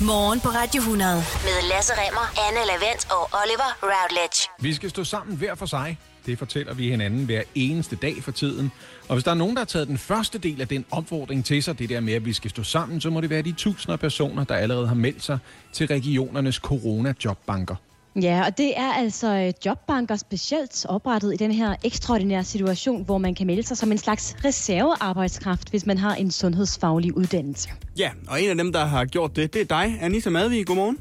Morgen 0.00 0.40
på 0.40 0.48
Radio 0.48 0.80
100 0.80 1.14
med 1.16 1.68
Lasse 1.68 1.92
Remmer, 1.92 2.48
Anne 2.48 2.66
Lavendt 2.66 3.06
og 3.10 3.30
Oliver 3.42 3.70
Routledge. 3.82 4.48
Vi 4.60 4.74
skal 4.74 4.90
stå 4.90 5.04
sammen 5.04 5.36
hver 5.36 5.54
for 5.54 5.66
sig. 5.66 5.98
Det 6.26 6.38
fortæller 6.38 6.74
vi 6.74 6.90
hinanden 6.90 7.24
hver 7.24 7.42
eneste 7.54 7.96
dag 7.96 8.22
for 8.22 8.30
tiden. 8.30 8.72
Og 9.08 9.14
hvis 9.14 9.24
der 9.24 9.30
er 9.30 9.34
nogen, 9.34 9.56
der 9.56 9.60
har 9.60 9.64
taget 9.66 9.88
den 9.88 9.98
første 9.98 10.38
del 10.38 10.60
af 10.60 10.68
den 10.68 10.84
opfordring 10.90 11.44
til 11.44 11.62
sig, 11.62 11.78
det 11.78 11.88
der 11.88 12.00
med, 12.00 12.12
at 12.12 12.24
vi 12.24 12.32
skal 12.32 12.50
stå 12.50 12.62
sammen, 12.62 13.00
så 13.00 13.10
må 13.10 13.20
det 13.20 13.30
være 13.30 13.42
de 13.42 13.52
tusinder 13.52 13.92
af 13.92 14.00
personer, 14.00 14.44
der 14.44 14.54
allerede 14.54 14.88
har 14.88 14.94
meldt 14.94 15.24
sig 15.24 15.38
til 15.72 15.86
regionernes 15.86 16.56
corona-jobbanker. 16.56 17.76
Ja, 18.22 18.44
og 18.46 18.58
det 18.58 18.78
er 18.78 18.92
altså 18.92 19.36
øh, 19.36 19.52
jobbanker 19.66 20.16
specielt 20.16 20.86
oprettet 20.88 21.34
i 21.34 21.36
den 21.36 21.52
her 21.52 21.74
ekstraordinære 21.84 22.44
situation, 22.44 23.04
hvor 23.04 23.18
man 23.18 23.34
kan 23.34 23.46
melde 23.46 23.62
sig 23.62 23.76
som 23.76 23.92
en 23.92 23.98
slags 23.98 24.36
reservearbejdskraft, 24.44 25.70
hvis 25.70 25.86
man 25.86 25.98
har 25.98 26.14
en 26.14 26.30
sundhedsfaglig 26.30 27.16
uddannelse. 27.16 27.68
Ja, 27.98 28.10
og 28.28 28.42
en 28.42 28.50
af 28.50 28.56
dem, 28.56 28.72
der 28.72 28.84
har 28.84 29.04
gjort 29.04 29.36
det, 29.36 29.54
det 29.54 29.60
er 29.60 29.64
dig, 29.64 29.98
Anissa 30.00 30.30
Madvig. 30.30 30.66
Godmorgen. 30.66 30.98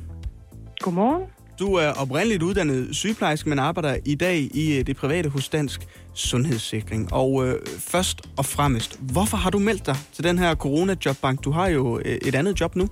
Godmorgen. 0.80 1.24
Du 1.60 1.74
er 1.74 1.92
oprindeligt 1.92 2.44
uddannet 2.44 2.96
sygeplejerske, 2.96 3.50
men 3.50 3.60
arbejder 3.60 3.98
i 4.06 4.16
dag 4.16 4.38
i 4.38 4.78
øh, 4.78 4.88
det 4.88 4.98
private 4.98 5.30
hos 5.30 5.50
Dansk 5.50 5.88
Sundhedssikring. 6.14 7.14
Og 7.14 7.48
øh, 7.48 7.60
først 7.80 8.22
og 8.38 8.46
fremmest, 8.46 9.00
hvorfor 9.00 9.38
har 9.38 9.50
du 9.50 9.60
meldt 9.60 9.86
dig 9.86 9.96
til 10.14 10.24
den 10.24 10.40
her 10.40 10.56
corona-jobbank? 10.56 11.44
Du 11.44 11.52
har 11.52 11.68
jo 11.68 12.00
øh, 12.06 12.18
et 12.22 12.36
andet 12.36 12.62
job 12.62 12.76
nu. 12.76 12.88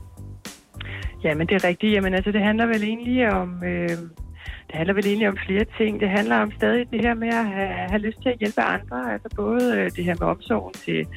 Ja, 1.23 1.36
men 1.36 1.48
det 1.48 1.55
er 1.55 1.68
rigtigt. 1.68 1.94
Jamen 1.94 2.13
altså, 2.13 2.32
det 2.32 2.41
handler 2.41 2.66
vel 2.66 2.84
egentlig 2.84 3.30
om... 3.30 3.64
Øh, 3.64 3.98
det 4.68 4.76
handler 4.76 4.94
vel 4.94 5.08
egentlig 5.08 5.27
om 5.27 5.38
flere 5.45 5.66
ting. 5.77 6.00
Det 6.00 6.09
handler 6.09 6.36
om 6.36 6.52
stadig 6.52 6.91
det 6.91 7.02
her 7.02 7.14
med 7.14 7.27
at 7.27 7.45
have, 7.45 7.68
have 7.68 8.02
lyst 8.02 8.22
til 8.22 8.30
at 8.30 8.40
hjælpe 8.40 8.62
andre. 8.62 9.14
Altså 9.14 9.30
både 9.36 9.78
øh, 9.78 9.91
det 9.95 10.04
her 10.04 10.16
med 10.20 10.28
omsorgen 10.28 10.73
til, 10.73 11.08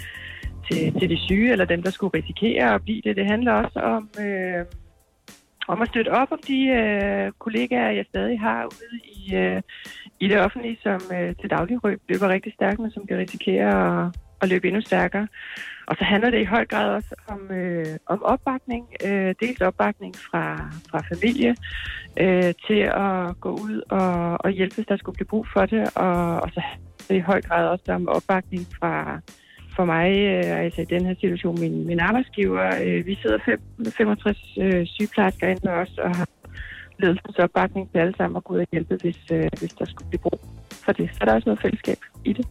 til, 0.66 1.00
til 1.00 1.10
de 1.10 1.18
syge, 1.18 1.52
eller 1.52 1.64
dem, 1.64 1.82
der 1.82 1.90
skulle 1.90 2.18
risikere 2.18 2.74
at 2.74 2.82
blive 2.82 3.02
det. 3.04 3.16
Det 3.16 3.26
handler 3.26 3.52
også 3.52 3.78
om, 3.80 4.10
øh, 4.20 4.64
om 5.68 5.82
at 5.82 5.88
støtte 5.88 6.08
op 6.08 6.32
om 6.32 6.40
de 6.48 6.66
øh, 6.66 7.32
kollegaer, 7.38 7.90
jeg 7.90 8.04
stadig 8.08 8.40
har 8.40 8.64
ude 8.64 9.00
i, 9.04 9.34
øh, 9.34 9.62
i 10.20 10.28
det 10.28 10.40
offentlige, 10.40 10.78
som 10.82 11.00
øh, 11.14 11.34
til 11.40 11.50
daglig 11.50 11.78
løber 12.08 12.28
rigtig 12.28 12.52
stærkt, 12.52 12.78
men 12.78 12.90
som 12.90 13.06
kan 13.06 13.18
risikere 13.18 13.68
at, 14.06 14.16
at 14.42 14.48
løbe 14.48 14.66
endnu 14.66 14.80
stærkere. 14.80 15.28
Og 15.86 15.96
så 15.98 16.04
handler 16.04 16.30
det 16.30 16.40
i 16.40 16.44
høj 16.44 16.66
grad 16.66 16.90
også 16.90 17.14
om, 17.28 17.50
øh, 17.50 17.86
om 18.06 18.22
opbakning. 18.22 18.86
Øh, 19.06 19.34
dels 19.40 19.60
opbakning 19.60 20.16
fra, 20.16 20.70
fra 20.90 21.02
familie 21.14 21.56
øh, 22.16 22.54
til 22.66 22.80
at 23.06 23.40
gå 23.40 23.50
ud 23.50 23.82
og, 23.90 24.38
og 24.44 24.50
hjælpe, 24.50 24.74
hvis 24.74 24.86
der 24.86 24.96
skulle 24.96 25.16
blive 25.16 25.26
brug 25.26 25.46
for 25.52 25.66
det. 25.66 25.96
Og, 25.96 26.40
og 26.40 26.48
så 26.54 26.60
handler 26.60 27.06
det 27.08 27.16
i 27.16 27.18
høj 27.30 27.40
grad 27.42 27.68
også 27.68 27.84
om 27.88 28.08
opbakning 28.08 28.66
fra 28.80 29.20
for 29.76 29.84
mig, 29.84 30.10
øh, 30.18 30.64
altså 30.64 30.80
i 30.80 30.84
den 30.84 31.06
her 31.06 31.14
situation, 31.14 31.60
min, 31.60 31.86
min 31.86 32.00
arbejdsgiver. 32.00 32.66
Øh, 32.84 33.06
vi 33.06 33.14
sidder 33.22 33.38
fem, 33.44 33.60
65 33.96 34.38
øh, 34.60 34.86
sygeplejersker 34.86 35.48
inde 35.48 35.70
os 35.70 35.98
og 35.98 36.16
har 36.16 36.28
ledelsens 36.98 37.38
opbakning 37.38 37.92
til 37.92 37.98
alle 37.98 38.14
sammen 38.16 38.36
at 38.36 38.44
gå 38.44 38.54
ud 38.54 38.58
og 38.58 38.66
hjælpe, 38.72 38.98
hvis, 39.02 39.18
øh, 39.32 39.48
hvis 39.58 39.72
der 39.72 39.84
skulle 39.84 40.08
blive 40.08 40.20
brug 40.20 40.40
for 40.84 40.92
det. 40.92 41.10
Så 41.12 41.18
der 41.24 41.30
er 41.30 41.34
også 41.34 41.48
noget 41.48 41.62
fællesskab 41.62 41.98
i 42.24 42.32
det. 42.32 42.46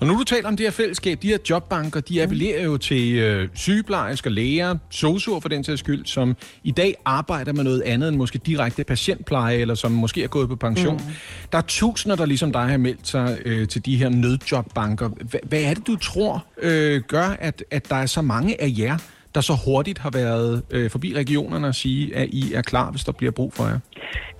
Og 0.00 0.06
nu 0.06 0.18
du 0.18 0.24
taler 0.24 0.48
om 0.48 0.56
det 0.56 0.66
her 0.66 0.70
fællesskab, 0.70 1.18
de 1.22 1.28
her 1.28 1.38
jobbanker, 1.50 2.00
de 2.00 2.22
appellerer 2.22 2.64
jo 2.64 2.76
til 2.76 3.14
øh, 3.18 3.48
sygeplejersker, 3.54 4.30
læger, 4.30 4.76
sosuer 4.90 5.40
for 5.40 5.48
den 5.48 5.64
sags 5.64 5.80
skyld, 5.80 6.06
som 6.06 6.36
i 6.64 6.70
dag 6.70 6.94
arbejder 7.04 7.52
med 7.52 7.64
noget 7.64 7.82
andet 7.82 8.08
end 8.08 8.16
måske 8.16 8.38
direkte 8.38 8.84
patientpleje, 8.84 9.56
eller 9.56 9.74
som 9.74 9.92
måske 9.92 10.24
er 10.24 10.28
gået 10.28 10.48
på 10.48 10.56
pension. 10.56 10.94
Mm. 10.94 11.12
Der 11.52 11.58
er 11.58 11.62
tusinder, 11.62 12.16
der 12.16 12.26
ligesom 12.26 12.52
dig 12.52 12.62
har 12.62 12.76
meldt 12.76 13.08
sig 13.08 13.38
øh, 13.44 13.68
til 13.68 13.86
de 13.86 13.96
her 13.96 14.08
nødjobbanker. 14.08 15.08
H- 15.08 15.48
hvad 15.48 15.62
er 15.62 15.74
det, 15.74 15.86
du 15.86 15.96
tror 15.96 16.44
øh, 16.62 17.00
gør, 17.00 17.36
at, 17.38 17.64
at 17.70 17.88
der 17.90 17.96
er 17.96 18.06
så 18.06 18.22
mange 18.22 18.62
af 18.62 18.74
jer, 18.78 18.96
der 19.34 19.40
så 19.40 19.52
hurtigt 19.64 19.98
har 19.98 20.10
været 20.10 20.62
øh, 20.70 20.90
forbi 20.90 21.14
regionerne 21.16 21.66
og 21.66 21.74
sige, 21.74 22.16
at 22.16 22.28
I 22.32 22.52
er 22.54 22.62
klar, 22.62 22.90
hvis 22.90 23.04
der 23.04 23.12
bliver 23.12 23.32
brug 23.32 23.52
for 23.52 23.64
jer? 23.64 23.78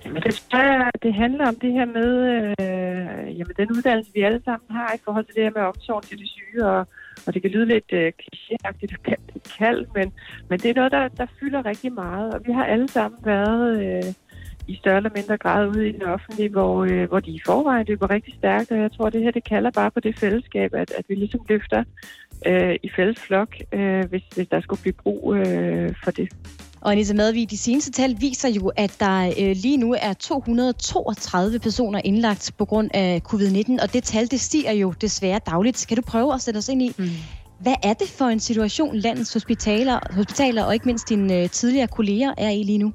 Jamen, 0.05 0.21
det, 0.21 0.43
det 1.03 1.13
handler 1.13 1.47
om 1.47 1.55
det 1.61 1.71
her 1.77 1.85
med 1.85 2.11
øh, 2.33 2.53
Øh, 3.13 3.39
jamen, 3.39 3.53
den 3.57 3.71
uddannelse, 3.71 4.11
vi 4.13 4.21
alle 4.21 4.41
sammen 4.45 4.77
har 4.77 4.93
i 4.93 5.01
forhold 5.03 5.25
til 5.25 5.35
det 5.35 5.43
her 5.43 5.51
med 5.55 5.61
omsorg 5.61 6.03
til 6.03 6.17
de 6.19 6.27
syge, 6.27 6.65
og, 6.65 6.87
og 7.27 7.33
det 7.33 7.41
kan 7.41 7.51
lyde 7.51 7.65
lidt 7.65 7.93
øh, 7.93 8.11
klichéagtigt 8.21 8.93
og 8.97 9.03
kaldt, 9.03 9.53
kald, 9.57 9.85
men, 9.95 10.13
men 10.49 10.59
det 10.59 10.69
er 10.69 10.75
noget, 10.75 10.91
der, 10.91 11.07
der 11.07 11.25
fylder 11.39 11.65
rigtig 11.65 11.93
meget, 11.93 12.33
og 12.33 12.41
vi 12.45 12.51
har 12.51 12.65
alle 12.65 12.87
sammen 12.87 13.19
været 13.25 13.83
øh, 13.85 14.13
i 14.67 14.75
større 14.75 14.97
eller 14.97 15.09
mindre 15.15 15.37
grad 15.37 15.67
ude 15.67 15.89
i 15.89 15.91
den 15.91 16.01
offentlige, 16.01 16.49
hvor, 16.49 16.83
øh, 16.83 17.07
hvor 17.09 17.19
de 17.19 17.31
i 17.31 17.41
forvejen 17.45 17.85
løber 17.85 18.09
rigtig 18.09 18.33
stærkt, 18.33 18.71
og 18.71 18.77
jeg 18.77 18.91
tror, 18.91 19.09
det 19.09 19.21
her 19.21 19.31
det 19.31 19.43
kalder 19.43 19.71
bare 19.71 19.91
på 19.91 19.99
det 19.99 20.19
fællesskab, 20.19 20.73
at, 20.73 20.91
at 20.91 21.05
vi 21.07 21.15
ligesom 21.15 21.41
løfter 21.49 21.83
øh, 22.45 22.75
i 22.83 22.89
fælles 22.95 23.19
flok, 23.19 23.55
øh, 23.71 24.05
hvis, 24.09 24.23
hvis 24.35 24.47
der 24.47 24.61
skulle 24.61 24.81
blive 24.81 24.93
brug 24.93 25.35
øh, 25.35 25.95
for 26.03 26.11
det. 26.11 26.29
Og 26.83 26.91
Anita 26.91 27.13
Madvig, 27.13 27.49
de 27.49 27.57
seneste 27.57 27.91
tal 27.91 28.15
viser 28.19 28.49
jo, 28.49 28.71
at 28.77 28.95
der 28.99 29.33
øh, 29.41 29.55
lige 29.55 29.77
nu 29.77 29.95
er 30.01 30.13
232 30.13 31.59
personer 31.59 32.01
indlagt 32.03 32.51
på 32.57 32.65
grund 32.65 32.89
af 32.93 33.21
covid-19, 33.29 33.83
og 33.83 33.93
det 33.93 34.03
tal, 34.03 34.31
det 34.31 34.39
stiger 34.39 34.71
jo 34.71 34.93
desværre 35.01 35.39
dagligt. 35.45 35.85
Kan 35.87 35.97
du 35.97 36.03
prøve 36.07 36.33
at 36.33 36.41
sætte 36.41 36.57
os 36.57 36.69
ind 36.69 36.81
i, 36.81 36.91
mm. 36.97 37.05
hvad 37.59 37.75
er 37.83 37.93
det 37.93 38.09
for 38.17 38.25
en 38.25 38.39
situation, 38.39 38.95
landets 38.95 39.33
hospitaler, 39.33 39.99
hospitaler 40.15 40.63
og 40.63 40.73
ikke 40.73 40.85
mindst 40.85 41.09
dine 41.09 41.41
øh, 41.41 41.49
tidligere 41.49 41.87
kolleger 41.87 42.33
er 42.37 42.49
i 42.49 42.63
lige 42.63 42.77
nu? 42.77 42.93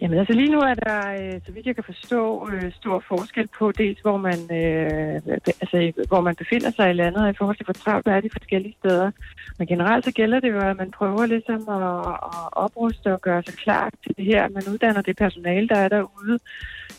Jamen 0.00 0.18
altså 0.18 0.32
lige 0.32 0.52
nu 0.52 0.58
er 0.58 0.74
der, 0.74 0.98
øh, 1.12 1.40
så 1.46 1.52
vidt 1.52 1.66
jeg 1.66 1.74
kan 1.74 1.84
forstå, 1.84 2.50
øh, 2.52 2.72
stor 2.72 3.04
forskel 3.08 3.48
på 3.58 3.72
dels, 3.72 4.00
hvor 4.00 4.16
man, 4.16 4.38
øh, 4.60 5.20
altså, 5.62 5.92
hvor 6.08 6.20
man 6.20 6.34
befinder 6.36 6.70
sig 6.70 6.90
i 6.90 6.92
landet, 6.92 7.22
og 7.22 7.30
i 7.30 7.36
forhold 7.38 7.56
til, 7.56 7.64
hvor 7.64 7.72
travlt 7.72 8.06
er 8.06 8.20
de 8.20 8.30
forskellige 8.38 8.76
steder. 8.78 9.10
Men 9.58 9.66
generelt 9.66 10.04
så 10.04 10.12
gælder 10.12 10.40
det 10.40 10.52
jo, 10.52 10.58
at 10.58 10.76
man 10.76 10.90
prøver 10.90 11.26
ligesom 11.26 11.68
at, 11.68 11.98
at 12.08 12.48
opruste 12.52 13.12
og 13.12 13.20
gøre 13.20 13.42
sig 13.42 13.54
klar 13.54 13.90
til 14.02 14.16
det 14.16 14.24
her. 14.24 14.48
Man 14.48 14.62
uddanner 14.72 15.02
det 15.02 15.16
personale, 15.16 15.68
der 15.68 15.76
er 15.76 15.88
derude, 15.88 16.38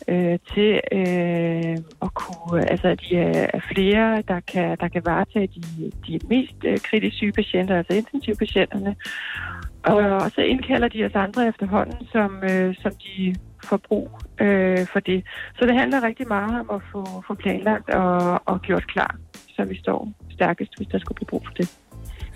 øh, 0.08 0.38
til 0.54 0.80
øh, 0.92 1.76
at 2.02 2.14
kunne, 2.14 2.70
altså 2.70 2.88
at 2.88 3.00
de 3.00 3.16
er 3.16 3.60
flere, 3.72 4.22
der 4.28 4.40
kan, 4.40 4.76
der 4.80 4.88
kan 4.88 5.02
varetage 5.04 5.46
de, 5.46 5.92
de 6.06 6.20
mest 6.28 6.64
øh, 6.64 6.78
kritisk 6.78 7.16
syge 7.16 7.32
patienter, 7.32 7.76
altså 7.76 7.94
intensivpatienterne. 7.94 8.96
Og 9.82 10.30
så 10.30 10.40
indkalder 10.40 10.88
de 10.88 11.04
os 11.04 11.14
andre 11.14 11.48
efterhånden, 11.48 12.06
som, 12.12 12.42
øh, 12.50 12.74
som 12.82 12.92
de 12.92 13.34
får 13.64 13.76
brug 13.76 14.10
øh, 14.40 14.86
for 14.92 15.00
det. 15.00 15.24
Så 15.58 15.66
det 15.66 15.74
handler 15.74 16.02
rigtig 16.02 16.28
meget 16.28 16.60
om 16.60 16.70
at 16.70 16.82
få, 16.92 17.22
få 17.26 17.34
planlagt 17.34 17.90
og, 17.90 18.42
og 18.44 18.60
gjort 18.60 18.86
klar, 18.86 19.16
så 19.56 19.64
vi 19.64 19.78
står 19.78 20.08
stærkest, 20.30 20.76
hvis 20.76 20.88
der 20.88 20.98
skulle 20.98 21.16
blive 21.16 21.26
brug 21.26 21.42
for 21.46 21.54
det. 21.54 21.78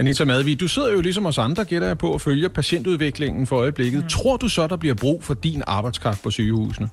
Anita 0.01 0.25
Madvig, 0.25 0.61
du 0.61 0.69
sidder 0.69 0.93
jo 0.93 1.01
ligesom 1.01 1.27
os 1.27 1.39
andre, 1.39 1.65
gætter 1.65 1.89
jeg 1.89 1.99
på, 1.99 2.15
at 2.15 2.21
følge 2.21 2.49
patientudviklingen 2.49 3.47
for 3.47 3.57
øjeblikket. 3.57 4.03
Mm. 4.03 4.09
Tror 4.09 4.37
du 4.37 4.49
så, 4.49 4.67
der 4.67 4.77
bliver 4.77 4.95
brug 4.95 5.25
for 5.25 5.35
din 5.35 5.63
arbejdskraft 5.67 6.23
på 6.23 6.31
sygehusene? 6.31 6.89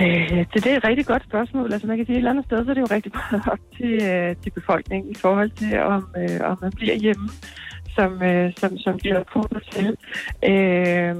Øh, 0.00 0.46
det 0.54 0.66
er 0.66 0.76
et 0.76 0.84
rigtig 0.84 1.06
godt 1.06 1.22
spørgsmål. 1.24 1.72
Altså 1.72 1.86
man 1.86 1.96
kan 1.96 2.06
sige, 2.06 2.14
at 2.14 2.16
et 2.16 2.18
eller 2.18 2.30
andet 2.30 2.44
sted, 2.44 2.64
så 2.64 2.70
er 2.70 2.74
det 2.74 2.80
jo 2.80 2.94
rigtig 2.94 3.12
meget 3.14 3.42
op 3.52 3.58
til, 3.76 3.92
øh, 3.92 4.36
til 4.42 4.50
befolkningen 4.50 5.12
i 5.12 5.14
forhold 5.14 5.50
til, 5.50 5.78
om, 5.78 6.08
øh, 6.16 6.40
om 6.50 6.58
man 6.62 6.72
bliver 6.72 6.94
hjemme 6.94 7.28
som, 7.96 8.22
øh, 8.22 8.52
som, 8.56 8.78
som 8.78 8.98
de 8.98 9.08
har 9.12 9.24
fundet 9.32 9.62
til. 9.72 9.88
Øh, 10.50 11.16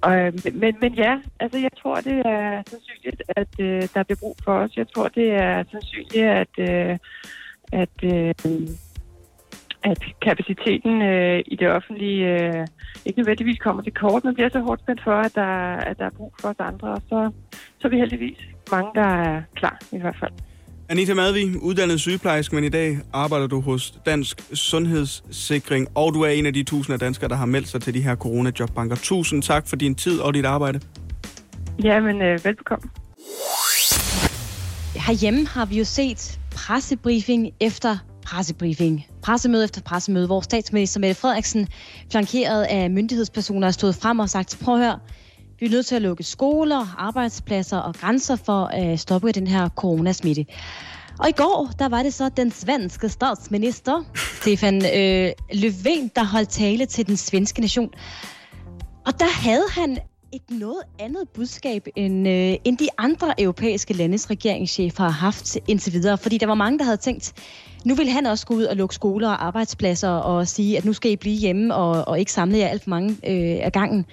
og, 0.00 0.32
men, 0.54 0.76
men 0.80 0.94
ja, 0.94 1.18
altså 1.40 1.58
jeg 1.58 1.70
tror, 1.82 1.94
det 1.94 2.18
er 2.24 2.62
sandsynligt, 2.70 3.22
at 3.28 3.48
øh, 3.58 3.82
der 3.94 4.02
bliver 4.02 4.18
brug 4.20 4.36
for 4.44 4.54
os. 4.58 4.76
Jeg 4.76 4.86
tror, 4.94 5.08
det 5.08 5.30
er 5.30 5.64
sandsynligt, 5.70 6.26
at, 6.26 6.54
øh, 6.58 6.98
at, 7.72 7.96
øh, 8.02 8.34
at 9.82 10.02
kapaciteten 10.22 11.02
øh, 11.02 11.42
i 11.46 11.56
det 11.56 11.68
offentlige 11.70 12.20
øh, 12.34 12.66
ikke 13.04 13.18
nødvendigvis 13.18 13.58
kommer 13.58 13.82
til 13.82 13.94
kort, 13.94 14.24
men 14.24 14.34
bliver 14.34 14.48
så 14.52 14.60
hårdt 14.60 14.80
spændt 14.80 15.00
for, 15.04 15.16
at 15.26 15.34
der, 15.34 15.76
at 15.90 15.98
der 15.98 16.04
er 16.04 16.10
brug 16.16 16.32
for 16.40 16.48
os 16.48 16.56
andre. 16.58 16.88
Og 16.88 17.02
så, 17.08 17.30
så 17.78 17.88
er 17.88 17.90
vi 17.90 17.98
heldigvis 17.98 18.38
mange, 18.70 18.90
der 18.94 19.06
er 19.06 19.42
klar 19.54 19.78
i 19.92 19.98
hvert 19.98 20.16
fald. 20.20 20.32
Anita 20.88 21.14
Madvig, 21.14 21.62
uddannet 21.62 22.00
sygeplejerske, 22.00 22.54
men 22.54 22.64
i 22.64 22.68
dag 22.68 22.98
arbejder 23.12 23.46
du 23.46 23.60
hos 23.60 23.94
Dansk 24.06 24.40
Sundhedssikring, 24.52 25.88
og 25.94 26.14
du 26.14 26.22
er 26.22 26.28
en 26.28 26.46
af 26.46 26.52
de 26.52 26.62
tusinder 26.62 26.98
danskere, 26.98 27.28
der 27.28 27.34
har 27.36 27.46
meldt 27.46 27.68
sig 27.68 27.82
til 27.82 27.94
de 27.94 28.02
her 28.02 28.16
corona-jobbanker. 28.16 28.96
Tusind 28.96 29.42
tak 29.42 29.68
for 29.68 29.76
din 29.76 29.94
tid 29.94 30.20
og 30.20 30.34
dit 30.34 30.44
arbejde. 30.44 30.80
Jamen, 31.82 32.22
øh, 32.22 32.44
velbekomme. 32.44 32.90
Herhjemme 35.06 35.46
har 35.46 35.66
vi 35.66 35.78
jo 35.78 35.84
set 35.84 36.40
pressebriefing 36.56 37.50
efter 37.60 37.98
pressebriefing. 38.22 39.06
Pressemøde 39.22 39.64
efter 39.64 39.80
pressemøde, 39.80 40.26
hvor 40.26 40.40
statsminister 40.40 41.00
Mette 41.00 41.14
Frederiksen, 41.14 41.68
flankeret 42.10 42.62
af 42.62 42.90
myndighedspersoner, 42.90 43.70
stået 43.70 43.94
frem 43.94 44.18
og 44.18 44.30
sagt, 44.30 44.58
prøv 44.62 44.74
at 44.74 44.80
høre, 44.80 44.98
vi 45.60 45.66
er 45.66 45.70
nødt 45.70 45.86
til 45.86 45.94
at 45.96 46.02
lukke 46.02 46.22
skoler, 46.22 46.94
arbejdspladser 46.98 47.78
og 47.78 47.94
grænser 47.94 48.36
for 48.36 48.64
at 48.64 49.00
stoppe 49.00 49.32
den 49.32 49.46
her 49.46 49.68
coronasmitte. 49.68 50.46
Og 51.18 51.28
i 51.28 51.32
går, 51.32 51.70
der 51.78 51.88
var 51.88 52.02
det 52.02 52.14
så 52.14 52.28
den 52.28 52.50
svenske 52.50 53.08
statsminister, 53.08 54.04
Stefan 54.40 54.76
øh, 54.76 55.32
Löfven, 55.52 56.08
der 56.16 56.24
holdt 56.24 56.48
tale 56.48 56.86
til 56.86 57.06
den 57.06 57.16
svenske 57.16 57.60
nation. 57.60 57.90
Og 59.06 59.20
der 59.20 59.42
havde 59.42 59.64
han 59.70 59.98
et 60.32 60.50
noget 60.50 60.82
andet 60.98 61.28
budskab, 61.28 61.86
end, 61.96 62.28
øh, 62.28 62.56
end 62.64 62.78
de 62.78 62.88
andre 62.98 63.40
europæiske 63.40 63.94
landes 63.94 64.30
regeringschefer 64.30 65.04
har 65.04 65.10
haft 65.10 65.58
indtil 65.68 65.92
videre. 65.92 66.18
Fordi 66.18 66.38
der 66.38 66.46
var 66.46 66.54
mange, 66.54 66.78
der 66.78 66.84
havde 66.84 66.96
tænkt, 66.96 67.32
Nu 67.84 67.94
vil 67.94 68.08
han 68.08 68.26
også 68.26 68.46
gå 68.46 68.54
ud 68.54 68.64
og 68.64 68.76
lukke 68.76 68.94
skoler 68.94 69.28
og 69.28 69.46
arbejdspladser 69.46 70.08
og 70.08 70.48
sige, 70.48 70.78
at 70.78 70.84
nu 70.84 70.92
skal 70.92 71.10
I 71.10 71.16
blive 71.16 71.36
hjemme 71.36 71.74
og, 71.74 72.08
og 72.08 72.18
ikke 72.18 72.32
samle 72.32 72.58
jer 72.58 72.68
alt 72.68 72.82
for 72.82 72.90
mange 72.90 73.10
øh, 73.10 73.58
af 73.64 73.72
gangen. 73.72 74.06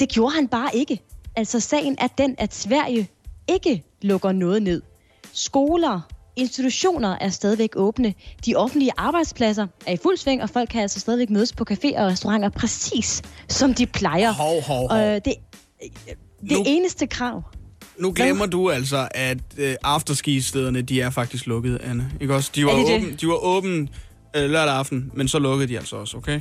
Det 0.00 0.08
gjorde 0.08 0.34
han 0.34 0.48
bare 0.48 0.70
ikke. 0.74 1.00
Altså 1.36 1.60
sagen 1.60 1.96
er 1.98 2.06
den, 2.06 2.34
at 2.38 2.54
Sverige 2.54 3.08
ikke 3.48 3.84
lukker 4.02 4.32
noget 4.32 4.62
ned. 4.62 4.82
Skoler, 5.32 6.00
institutioner 6.36 7.16
er 7.20 7.30
stadigvæk 7.30 7.70
åbne. 7.76 8.14
De 8.46 8.54
offentlige 8.54 8.90
arbejdspladser 8.96 9.66
er 9.86 9.92
i 9.92 9.96
fuld 10.02 10.16
sving, 10.16 10.42
og 10.42 10.50
folk 10.50 10.68
kan 10.68 10.82
altså 10.82 11.00
stadigvæk 11.00 11.30
mødes 11.30 11.52
på 11.52 11.64
caféer 11.70 11.98
og 12.00 12.06
restauranter 12.06 12.48
præcis 12.48 13.22
som 13.48 13.74
de 13.74 13.86
plejer. 13.86 14.32
Hov, 14.32 14.62
hov, 14.62 14.88
hov. 14.90 14.98
Og 14.98 15.24
det, 15.24 15.34
det 16.40 16.50
Nu- 16.50 16.62
eneste 16.66 17.06
krav, 17.06 17.42
Nu 17.98 18.12
glemmer 18.16 18.46
du 18.46 18.70
altså, 18.70 19.08
at 19.10 19.38
øh, 19.58 19.74
afterski-stederne, 19.82 20.82
de 20.82 21.00
er 21.00 21.10
faktisk 21.10 21.46
lukket, 21.46 21.78
Anne. 21.84 22.10
Ikke 22.20 22.34
også? 22.34 22.50
De 22.54 22.64
var, 22.66 22.72
åben, 22.72 23.16
de 23.20 23.26
var 23.28 23.44
åbne 23.44 23.88
øh, 24.36 24.50
lørdag 24.50 24.74
aften, 24.74 25.10
men 25.14 25.28
så 25.28 25.38
lukkede 25.38 25.68
de 25.72 25.78
altså 25.78 25.96
også, 25.96 26.16
okay? 26.16 26.40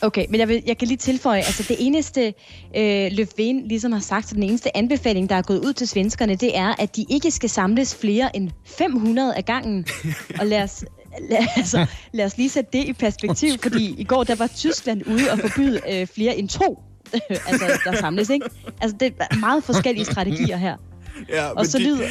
Okay, 0.00 0.26
men 0.28 0.40
jeg, 0.40 0.48
vil, 0.48 0.62
jeg 0.66 0.78
kan 0.78 0.88
lige 0.88 0.98
tilføje, 0.98 1.38
altså 1.38 1.64
det 1.68 1.76
eneste 1.80 2.34
øh, 2.76 3.06
Löfven 3.06 3.68
ligesom 3.68 3.92
har 3.92 4.00
sagt, 4.00 4.28
så 4.28 4.34
den 4.34 4.42
eneste 4.42 4.76
anbefaling, 4.76 5.28
der 5.28 5.36
er 5.36 5.42
gået 5.42 5.58
ud 5.58 5.72
til 5.72 5.88
svenskerne, 5.88 6.34
det 6.34 6.58
er, 6.58 6.74
at 6.78 6.96
de 6.96 7.04
ikke 7.10 7.30
skal 7.30 7.50
samles 7.50 7.94
flere 7.94 8.36
end 8.36 8.50
500 8.64 9.34
af 9.34 9.44
gangen. 9.44 9.86
Og 10.40 10.46
lad 10.46 10.62
os, 10.62 10.84
lad, 11.30 11.46
altså, 11.56 11.86
lad 12.12 12.24
os 12.24 12.36
lige 12.36 12.48
sætte 12.48 12.70
det 12.72 12.84
i 12.84 12.92
perspektiv, 12.92 13.58
fordi 13.62 13.94
i 13.98 14.04
går 14.04 14.24
der 14.24 14.34
var 14.34 14.46
Tyskland 14.46 15.06
ude 15.06 15.30
og 15.32 15.38
forbyde 15.38 15.80
øh, 15.90 16.06
flere 16.06 16.36
end 16.36 16.48
to, 16.48 16.82
altså 17.48 17.80
der 17.84 17.96
samles, 17.96 18.30
ikke? 18.30 18.46
Altså 18.80 18.96
det 19.00 19.14
er 19.20 19.36
meget 19.36 19.64
forskellige 19.64 20.04
strategier 20.04 20.56
her. 20.56 20.76
Ja, 21.28 21.50
Og 21.50 21.66
så 21.66 21.78
lyder... 21.78 22.06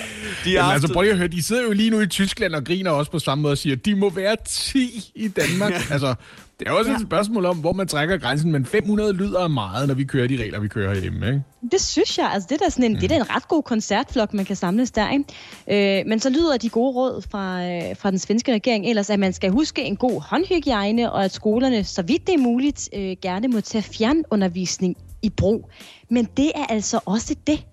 De 0.46 0.52
Jamen, 0.52 0.72
altså, 0.72 0.94
prøv 0.94 1.02
lige 1.02 1.12
at 1.12 1.18
høre, 1.18 1.28
de 1.28 1.44
sidder 1.44 1.64
jo 1.64 1.72
lige 1.72 1.90
nu 1.90 2.00
i 2.00 2.08
Tyskland 2.08 2.56
og 2.56 2.64
griner 2.64 2.92
også 2.92 3.12
på 3.12 3.20
samme 3.20 3.42
måde 3.42 3.52
og 3.52 3.58
siger, 3.58 3.76
de 3.76 3.96
må 3.96 4.10
være 4.10 4.36
10 4.46 5.12
i 5.16 5.28
Danmark. 5.28 5.74
altså, 5.92 6.16
det 6.62 6.68
er 6.68 6.72
også 6.72 6.92
ja. 6.92 6.96
et 6.96 7.02
spørgsmål 7.02 7.46
om, 7.46 7.58
hvor 7.58 7.74
man 7.74 7.88
trækker 7.88 8.18
grænsen, 8.18 8.52
men 8.52 8.66
500 8.66 9.14
lyder 9.14 9.48
meget, 9.48 9.88
når 9.88 9.96
vi 9.96 10.04
kører 10.04 10.28
de 10.28 10.38
regler, 10.38 10.60
vi 10.60 10.68
kører 10.68 10.94
herhjemme, 10.94 11.28
ikke? 11.28 11.42
Det 11.72 11.82
synes 11.82 12.18
jeg. 12.18 12.32
Altså, 12.34 12.48
det, 12.50 12.62
er 12.62 12.66
da 12.66 12.70
sådan 12.70 12.86
en, 12.86 12.96
det 12.96 13.04
er 13.04 13.08
da 13.08 13.16
en 13.16 13.36
ret 13.36 13.48
god 13.48 13.64
koncertflok, 13.64 14.34
man 14.34 14.46
kan 14.46 14.56
samles 14.56 14.92
der. 14.92 15.12
Ikke? 15.12 16.00
Øh, 16.00 16.08
men 16.08 16.20
så 16.20 16.30
lyder 16.30 16.58
de 16.58 16.70
gode 16.70 16.96
råd 16.96 17.22
fra, 17.32 17.64
øh, 17.64 17.96
fra 17.98 18.12
den 18.12 18.20
svenske 18.20 18.54
regering 18.54 18.90
ellers, 18.90 19.10
at 19.10 19.20
man 19.20 19.34
skal 19.34 19.52
huske 19.52 19.84
en 19.84 19.96
god 19.96 20.22
håndhygiejne, 20.22 21.12
og 21.12 21.26
at 21.26 21.34
skolerne, 21.34 21.84
så 21.84 22.02
vidt 22.02 22.28
det 22.28 22.34
er 22.34 22.40
muligt, 22.40 22.90
øh, 22.96 23.16
gerne 23.22 23.48
må 23.48 23.62
tage 23.62 23.82
fjernundervisning 23.82 24.98
i 25.22 25.30
brug. 25.30 25.70
Men 26.10 26.28
det 26.38 26.52
er 26.56 26.66
altså 26.66 27.00
også 27.06 27.36
det. 27.48 27.66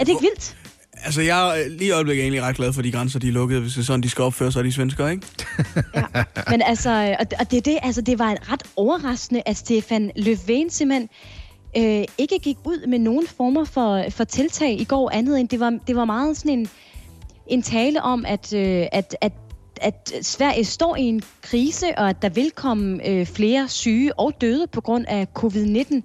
Er 0.00 0.04
det 0.04 0.08
ikke 0.08 0.22
vildt? 0.22 0.56
Altså, 1.04 1.22
jeg 1.22 1.60
er 1.60 1.68
lige 1.68 1.88
i 1.88 1.90
øjeblikket 1.90 2.22
egentlig 2.22 2.42
ret 2.42 2.56
glad 2.56 2.72
for 2.72 2.82
de 2.82 2.92
grænser, 2.92 3.18
de 3.18 3.28
er 3.28 3.32
lukket, 3.32 3.60
hvis 3.60 3.72
det 3.72 3.80
er 3.80 3.84
sådan, 3.84 4.00
de 4.00 4.10
skal 4.10 4.22
opføre 4.22 4.52
sig, 4.52 4.64
de 4.64 4.72
svensker, 4.72 5.08
ikke? 5.08 5.26
Men 6.50 6.62
altså, 6.62 7.16
og, 7.20 7.26
og 7.40 7.50
det, 7.50 7.64
det, 7.64 7.78
altså, 7.82 8.00
det 8.00 8.18
var 8.18 8.52
ret 8.52 8.62
overraskende, 8.76 9.42
at 9.46 9.56
Stefan 9.56 10.10
Löfven 10.18 10.70
simpelthen 10.70 11.08
øh, 11.76 12.04
ikke 12.18 12.38
gik 12.42 12.56
ud 12.64 12.86
med 12.86 12.98
nogen 12.98 13.26
former 13.36 13.64
for, 13.64 14.04
for 14.10 14.24
tiltag 14.24 14.80
i 14.80 14.84
går 14.84 15.10
andet 15.10 15.40
end 15.40 15.48
det 15.48 15.60
var, 15.60 15.78
det 15.86 15.96
var 15.96 16.04
meget 16.04 16.36
sådan 16.36 16.58
en, 16.58 16.68
en 17.46 17.62
tale 17.62 18.02
om, 18.02 18.24
at, 18.26 18.52
øh, 18.52 18.86
at, 18.92 19.16
at 19.20 19.32
at 19.80 20.12
Sverige 20.22 20.64
står 20.64 20.96
i 20.96 21.02
en 21.02 21.22
krise, 21.42 21.98
og 21.98 22.08
at 22.08 22.22
der 22.22 22.28
vil 22.28 22.50
komme 22.50 23.08
øh, 23.08 23.26
flere 23.26 23.68
syge 23.68 24.18
og 24.18 24.32
døde 24.40 24.66
på 24.66 24.80
grund 24.80 25.04
af 25.08 25.26
covid-19, 25.38 26.02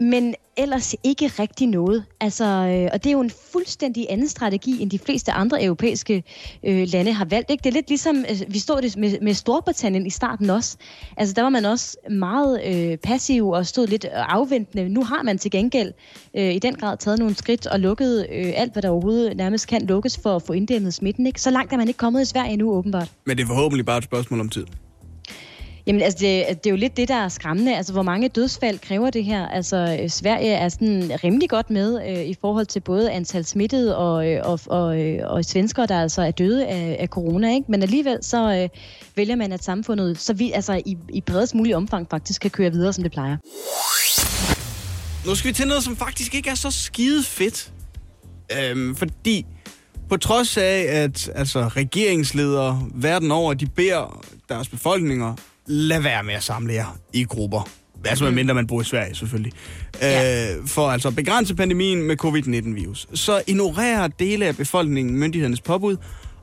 men 0.00 0.34
ellers 0.56 0.94
ikke 1.04 1.26
rigtig 1.26 1.66
noget. 1.66 2.04
Altså, 2.20 2.44
øh, 2.44 2.88
og 2.92 3.04
det 3.04 3.10
er 3.10 3.12
jo 3.12 3.20
en 3.20 3.30
fuldstændig 3.52 4.06
anden 4.10 4.28
strategi, 4.28 4.82
end 4.82 4.90
de 4.90 4.98
fleste 4.98 5.32
andre 5.32 5.64
europæiske 5.64 6.24
øh, 6.64 6.88
lande 6.92 7.12
har 7.12 7.24
valgt. 7.24 7.50
Ikke? 7.50 7.62
Det 7.62 7.70
er 7.70 7.74
lidt 7.74 7.88
ligesom, 7.88 8.16
øh, 8.30 8.40
vi 8.48 8.58
stod 8.58 8.82
det 8.82 8.96
med, 8.96 9.20
med 9.22 9.34
Storbritannien 9.34 10.06
i 10.06 10.10
starten 10.10 10.50
også. 10.50 10.76
Altså, 11.16 11.34
der 11.34 11.42
var 11.42 11.48
man 11.48 11.64
også 11.64 11.96
meget 12.10 12.60
øh, 12.66 12.98
passiv 12.98 13.48
og 13.48 13.66
stod 13.66 13.86
lidt 13.86 14.04
øh, 14.04 14.34
afventende. 14.34 14.88
Nu 14.88 15.04
har 15.04 15.22
man 15.22 15.38
til 15.38 15.50
gengæld 15.50 15.92
øh, 16.36 16.54
i 16.54 16.58
den 16.58 16.74
grad 16.74 16.96
taget 16.96 17.18
nogle 17.18 17.34
skridt 17.34 17.66
og 17.66 17.80
lukket 17.80 18.26
øh, 18.32 18.52
alt, 18.56 18.72
hvad 18.72 18.82
der 18.82 18.88
overhovedet 18.88 19.36
nærmest 19.36 19.68
kan 19.68 19.86
lukkes 19.86 20.18
for 20.22 20.36
at 20.36 20.42
få 20.42 20.52
inddæmmet 20.52 20.94
smitten. 20.94 21.26
Ikke? 21.26 21.40
Så 21.40 21.50
langt 21.50 21.72
er 21.72 21.76
man 21.76 21.88
ikke 21.88 21.98
kommet 21.98 22.22
i 22.22 22.24
Sverige 22.24 22.52
endnu, 22.52 22.72
åbenbart. 22.72 23.10
Men 23.26 23.36
det 23.36 23.42
er 23.42 23.46
forhåbentlig 23.46 23.86
bare 23.86 23.98
et 23.98 24.04
spørgsmål 24.04 24.40
om 24.40 24.48
tid. 24.48 24.66
Jamen, 25.90 26.02
altså, 26.02 26.18
det, 26.20 26.46
det 26.48 26.66
er 26.66 26.70
jo 26.70 26.76
lidt 26.76 26.96
det, 26.96 27.08
der 27.08 27.14
er 27.14 27.28
skræmmende. 27.28 27.76
Altså, 27.76 27.92
hvor 27.92 28.02
mange 28.02 28.28
dødsfald 28.28 28.78
kræver 28.78 29.10
det 29.10 29.24
her? 29.24 29.48
Altså, 29.48 29.98
øh, 30.02 30.10
Sverige 30.10 30.52
er 30.52 30.68
sådan 30.68 31.10
rimelig 31.24 31.50
godt 31.50 31.70
med 31.70 32.00
øh, 32.08 32.24
i 32.24 32.36
forhold 32.40 32.66
til 32.66 32.80
både 32.80 33.10
antal 33.10 33.44
smittede 33.44 33.96
og, 33.96 34.28
øh, 34.28 34.40
og, 34.44 34.60
og, 34.66 35.00
øh, 35.00 35.18
og 35.26 35.44
svenskere, 35.44 35.86
der 35.86 36.00
altså 36.00 36.22
er 36.22 36.30
døde 36.30 36.66
af, 36.66 36.96
af 37.00 37.08
corona, 37.08 37.54
ikke? 37.54 37.64
Men 37.68 37.82
alligevel 37.82 38.18
så 38.22 38.54
øh, 38.54 38.68
vælger 39.16 39.36
man, 39.36 39.52
at 39.52 39.64
samfundet 39.64 40.20
så 40.20 40.32
vi, 40.32 40.52
altså, 40.52 40.82
i, 40.86 40.96
i 41.08 41.20
bredest 41.20 41.54
mulig 41.54 41.76
omfang 41.76 42.06
faktisk 42.10 42.40
kan 42.40 42.50
køre 42.50 42.70
videre, 42.70 42.92
som 42.92 43.02
det 43.02 43.12
plejer. 43.12 43.36
Nu 45.26 45.34
skal 45.34 45.48
vi 45.48 45.54
til 45.54 45.66
noget, 45.66 45.84
som 45.84 45.96
faktisk 45.96 46.34
ikke 46.34 46.50
er 46.50 46.54
så 46.54 46.70
skide 46.70 47.22
fedt. 47.22 47.72
Øhm, 48.58 48.96
fordi 48.96 49.46
på 50.08 50.16
trods 50.16 50.56
af, 50.56 50.86
at 50.88 51.30
altså, 51.34 51.68
regeringsledere 51.68 52.88
verden 52.94 53.30
over, 53.30 53.54
de 53.54 53.66
beder 53.66 54.24
deres 54.48 54.68
befolkninger, 54.68 55.34
lad 55.70 56.00
være 56.00 56.22
med 56.22 56.34
at 56.34 56.42
samle 56.42 56.72
jer 56.74 56.96
i 57.12 57.24
grupper. 57.24 57.68
Altså 58.04 58.24
medmindre 58.24 58.54
man 58.54 58.66
bor 58.66 58.80
i 58.80 58.84
Sverige, 58.84 59.14
selvfølgelig. 59.14 59.52
Ja. 60.00 60.52
Øh, 60.56 60.66
for 60.66 60.88
altså 60.90 61.08
at 61.08 61.16
begrænse 61.16 61.54
pandemien 61.54 62.02
med 62.02 62.16
covid-19-virus. 62.16 63.08
Så 63.14 63.42
ignorerer 63.46 64.08
dele 64.08 64.46
af 64.46 64.56
befolkningen 64.56 65.16
myndighedernes 65.16 65.60
påbud, 65.60 65.96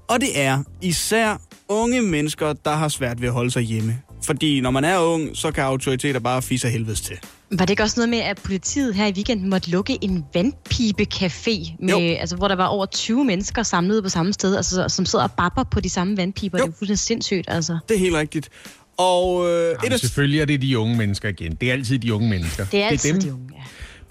og 0.07 0.21
det 0.21 0.29
er 0.41 0.63
især 0.81 1.41
unge 1.69 2.01
mennesker, 2.01 2.53
der 2.53 2.71
har 2.71 2.87
svært 2.87 3.21
ved 3.21 3.27
at 3.27 3.33
holde 3.33 3.51
sig 3.51 3.61
hjemme. 3.63 4.01
Fordi 4.23 4.61
når 4.61 4.71
man 4.71 4.83
er 4.83 4.99
ung, 4.99 5.29
så 5.33 5.51
kan 5.51 5.63
autoriteter 5.63 6.19
bare 6.19 6.41
fisse 6.41 6.67
af 6.67 6.73
helvedes 6.73 7.01
til. 7.01 7.15
Var 7.51 7.57
det 7.65 7.69
ikke 7.69 7.83
også 7.83 7.99
noget 7.99 8.09
med, 8.09 8.17
at 8.19 8.39
politiet 8.43 8.95
her 8.95 9.07
i 9.07 9.11
weekenden 9.11 9.49
måtte 9.49 9.69
lukke 9.69 9.97
en 10.01 10.23
vandpibecafé, 10.37 11.75
med, 11.79 11.93
Jo. 11.93 11.99
altså, 11.99 12.35
hvor 12.35 12.47
der 12.47 12.55
var 12.55 12.65
over 12.65 12.85
20 12.85 13.25
mennesker 13.25 13.63
samlet 13.63 14.03
på 14.03 14.09
samme 14.09 14.33
sted, 14.33 14.55
altså, 14.55 14.89
som 14.89 15.05
sidder 15.05 15.25
og 15.25 15.31
babber 15.31 15.63
på 15.71 15.79
de 15.79 15.89
samme 15.89 16.17
vandpiber? 16.17 16.57
Jo. 16.59 16.65
Det 16.65 16.71
er 16.71 16.77
fuldstændig 16.77 16.99
sindssygt, 16.99 17.45
altså. 17.47 17.77
Det 17.89 17.95
er 17.95 17.99
helt 17.99 18.15
rigtigt. 18.15 18.49
Og 18.97 19.49
øh, 19.49 19.71
et 19.71 19.75
Jamen, 19.83 19.93
af 19.93 19.99
selvfølgelig 19.99 20.41
er 20.41 20.45
det 20.45 20.61
de 20.61 20.79
unge 20.79 20.97
mennesker 20.97 21.29
igen. 21.29 21.55
Det 21.61 21.69
er 21.69 21.73
altid 21.73 21.99
de 21.99 22.13
unge 22.13 22.29
mennesker. 22.29 22.65
Det 22.65 22.83
er 22.83 22.87
altid 22.87 23.13
dem. 23.13 23.21
de 23.21 23.33
unge, 23.33 23.49
ja. 23.55 23.61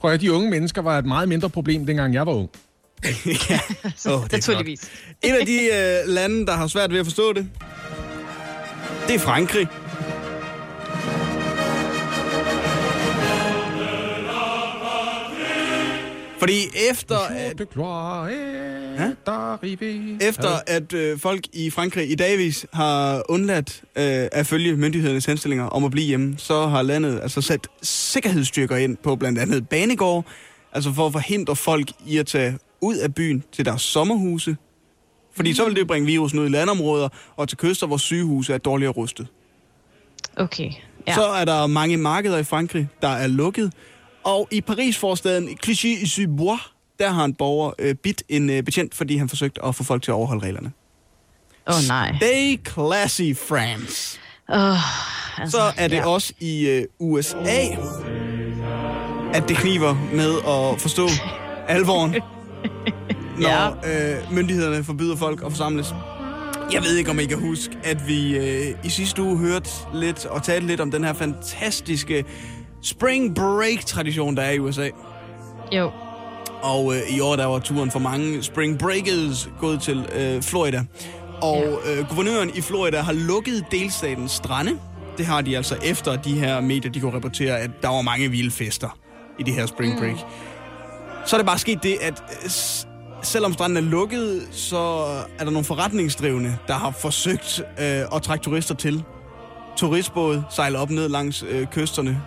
Prøv 0.00 0.10
at 0.10 0.20
høre, 0.20 0.28
de 0.28 0.32
unge 0.32 0.50
mennesker 0.50 0.82
var 0.82 0.98
et 0.98 1.06
meget 1.06 1.28
mindre 1.28 1.50
problem, 1.50 1.86
dengang 1.86 2.14
jeg 2.14 2.26
var 2.26 2.32
ung. 2.32 2.50
ja, 3.50 3.60
oh, 4.12 4.24
det 4.24 4.32
er 4.32 4.36
Naturligvis. 4.36 4.80
Et 5.22 5.32
af 5.40 5.46
de 5.46 5.58
øh, 5.74 6.14
lande, 6.14 6.46
der 6.46 6.52
har 6.52 6.66
svært 6.66 6.92
ved 6.92 6.98
at 6.98 7.06
forstå 7.06 7.32
det, 7.32 7.48
det 9.06 9.14
er 9.14 9.18
Frankrig. 9.18 9.66
Fordi 16.46 16.90
efter 16.90 17.18
at, 17.18 17.60
efter 20.20 20.48
at 20.66 20.92
øh, 20.92 21.18
folk 21.18 21.46
i 21.52 21.70
Frankrig 21.70 22.10
i 22.10 22.14
dagvis 22.14 22.66
har 22.72 23.22
undladt 23.28 23.82
øh, 23.96 24.28
at 24.32 24.46
følge 24.46 24.76
myndighedernes 24.76 25.26
henstillinger 25.26 25.64
om 25.66 25.84
at 25.84 25.90
blive 25.90 26.06
hjemme, 26.06 26.34
så 26.38 26.66
har 26.66 26.82
landet 26.82 27.20
altså 27.22 27.40
sat 27.40 27.68
sikkerhedsstyrker 27.82 28.76
ind 28.76 28.96
på 28.96 29.16
blandt 29.16 29.38
andet 29.38 29.68
banegård, 29.68 30.24
altså 30.72 30.92
for 30.92 31.06
at 31.06 31.12
forhindre 31.12 31.56
folk 31.56 31.92
i 32.06 32.18
at 32.18 32.26
tage 32.26 32.58
ud 32.80 32.96
af 32.96 33.14
byen 33.14 33.44
til 33.52 33.64
deres 33.64 33.82
sommerhuse. 33.82 34.56
Fordi 35.34 35.54
så 35.54 35.64
vil 35.64 35.76
det 35.76 35.86
bringe 35.86 36.06
virusen 36.06 36.38
ud 36.38 36.46
i 36.46 36.50
landområder 36.50 37.08
og 37.36 37.48
til 37.48 37.58
kyster, 37.58 37.86
hvor 37.86 37.96
sygehuse 37.96 38.54
er 38.54 38.58
dårligere 38.58 38.92
rustet. 38.92 39.26
Okay. 40.36 40.64
Ja. 40.64 40.70
Ja. 41.06 41.14
Så 41.14 41.24
er 41.24 41.44
der 41.44 41.66
mange 41.66 41.96
markeder 41.96 42.38
i 42.38 42.44
Frankrig, 42.44 42.88
der 43.02 43.08
er 43.08 43.26
lukket. 43.26 43.72
Og 44.26 44.48
i 44.50 44.60
Paris-forstaden 44.60 45.48
Clichy-sous-Bois, 45.64 46.60
der 46.98 47.10
har 47.10 47.24
en 47.24 47.34
borger 47.34 47.72
øh, 47.78 47.94
bidt 47.94 48.22
en 48.28 48.50
øh, 48.50 48.62
betjent, 48.62 48.94
fordi 48.94 49.16
han 49.16 49.28
forsøgte 49.28 49.64
at 49.64 49.74
få 49.74 49.84
folk 49.84 50.02
til 50.02 50.10
at 50.10 50.14
overholde 50.14 50.46
reglerne. 50.46 50.72
Åh, 51.68 51.74
oh, 51.74 51.82
nej. 51.88 52.16
Stay 52.16 52.60
classy, 52.68 53.36
France. 53.48 54.18
Oh, 54.48 55.40
altså, 55.40 55.58
Så 55.58 55.72
er 55.76 55.88
det 55.88 55.96
ja. 55.96 56.06
også 56.06 56.32
i 56.40 56.68
øh, 56.68 56.84
USA, 56.98 57.62
at 59.34 59.48
det 59.48 59.56
kniver 59.56 59.94
med 60.14 60.34
at 60.36 60.80
forstå 60.80 61.08
alvoren, 61.76 62.14
når 63.38 63.78
øh, 63.86 64.32
myndighederne 64.32 64.84
forbyder 64.84 65.16
folk 65.16 65.42
at 65.44 65.50
forsamles. 65.50 65.94
Jeg 66.72 66.82
ved 66.82 66.96
ikke, 66.96 67.10
om 67.10 67.18
I 67.18 67.24
kan 67.24 67.40
huske, 67.40 67.78
at 67.84 68.08
vi 68.08 68.36
øh, 68.36 68.74
i 68.84 68.88
sidste 68.88 69.22
uge 69.22 69.38
hørte 69.38 69.70
lidt 69.94 70.26
og 70.26 70.42
talte 70.42 70.66
lidt 70.66 70.80
om 70.80 70.90
den 70.90 71.04
her 71.04 71.12
fantastiske 71.12 72.24
spring 72.86 73.34
break-tradition, 73.34 74.36
der 74.36 74.42
er 74.42 74.50
i 74.50 74.58
USA. 74.58 74.88
Jo. 75.72 75.90
Og 76.62 76.94
øh, 76.94 77.16
i 77.16 77.20
år 77.20 77.36
der 77.36 77.46
var 77.46 77.58
turen 77.58 77.90
for 77.90 77.98
mange 77.98 78.42
spring 78.42 78.78
breakers 78.78 79.50
gået 79.60 79.80
til 79.80 80.06
øh, 80.16 80.42
Florida. 80.42 80.84
Og 81.42 81.64
øh, 81.64 82.08
guvernøren 82.08 82.50
i 82.54 82.60
Florida 82.60 83.00
har 83.00 83.12
lukket 83.12 83.64
delstatens 83.70 84.32
strande. 84.32 84.78
Det 85.18 85.26
har 85.26 85.40
de 85.40 85.56
altså 85.56 85.76
efter 85.84 86.16
de 86.16 86.38
her 86.38 86.60
medier, 86.60 86.92
de 86.92 87.00
kunne 87.00 87.14
rapportere, 87.14 87.58
at 87.58 87.70
der 87.82 87.88
var 87.88 88.02
mange 88.02 88.30
vilde 88.30 88.50
fester 88.50 88.98
i 89.38 89.42
det 89.42 89.54
her 89.54 89.66
spring 89.66 89.98
break. 89.98 90.14
Mm. 90.14 91.26
Så 91.26 91.36
er 91.36 91.38
det 91.38 91.46
bare 91.46 91.58
sket 91.58 91.82
det, 91.82 91.96
at 92.00 92.22
øh, 92.44 92.50
selvom 93.22 93.52
stranden 93.52 93.76
er 93.76 93.90
lukket, 93.90 94.48
så 94.50 94.78
er 95.38 95.44
der 95.44 95.50
nogle 95.50 95.64
forretningsdrivende, 95.64 96.58
der 96.68 96.74
har 96.74 96.90
forsøgt 96.90 97.62
øh, 97.80 98.00
at 98.14 98.22
trække 98.22 98.42
turister 98.42 98.74
til. 98.74 99.04
Turistbåde 99.76 100.44
sejler 100.50 100.78
op 100.78 100.90
ned 100.90 101.08
langs 101.08 101.44
øh, 101.48 101.66
kysterne, 101.66 102.22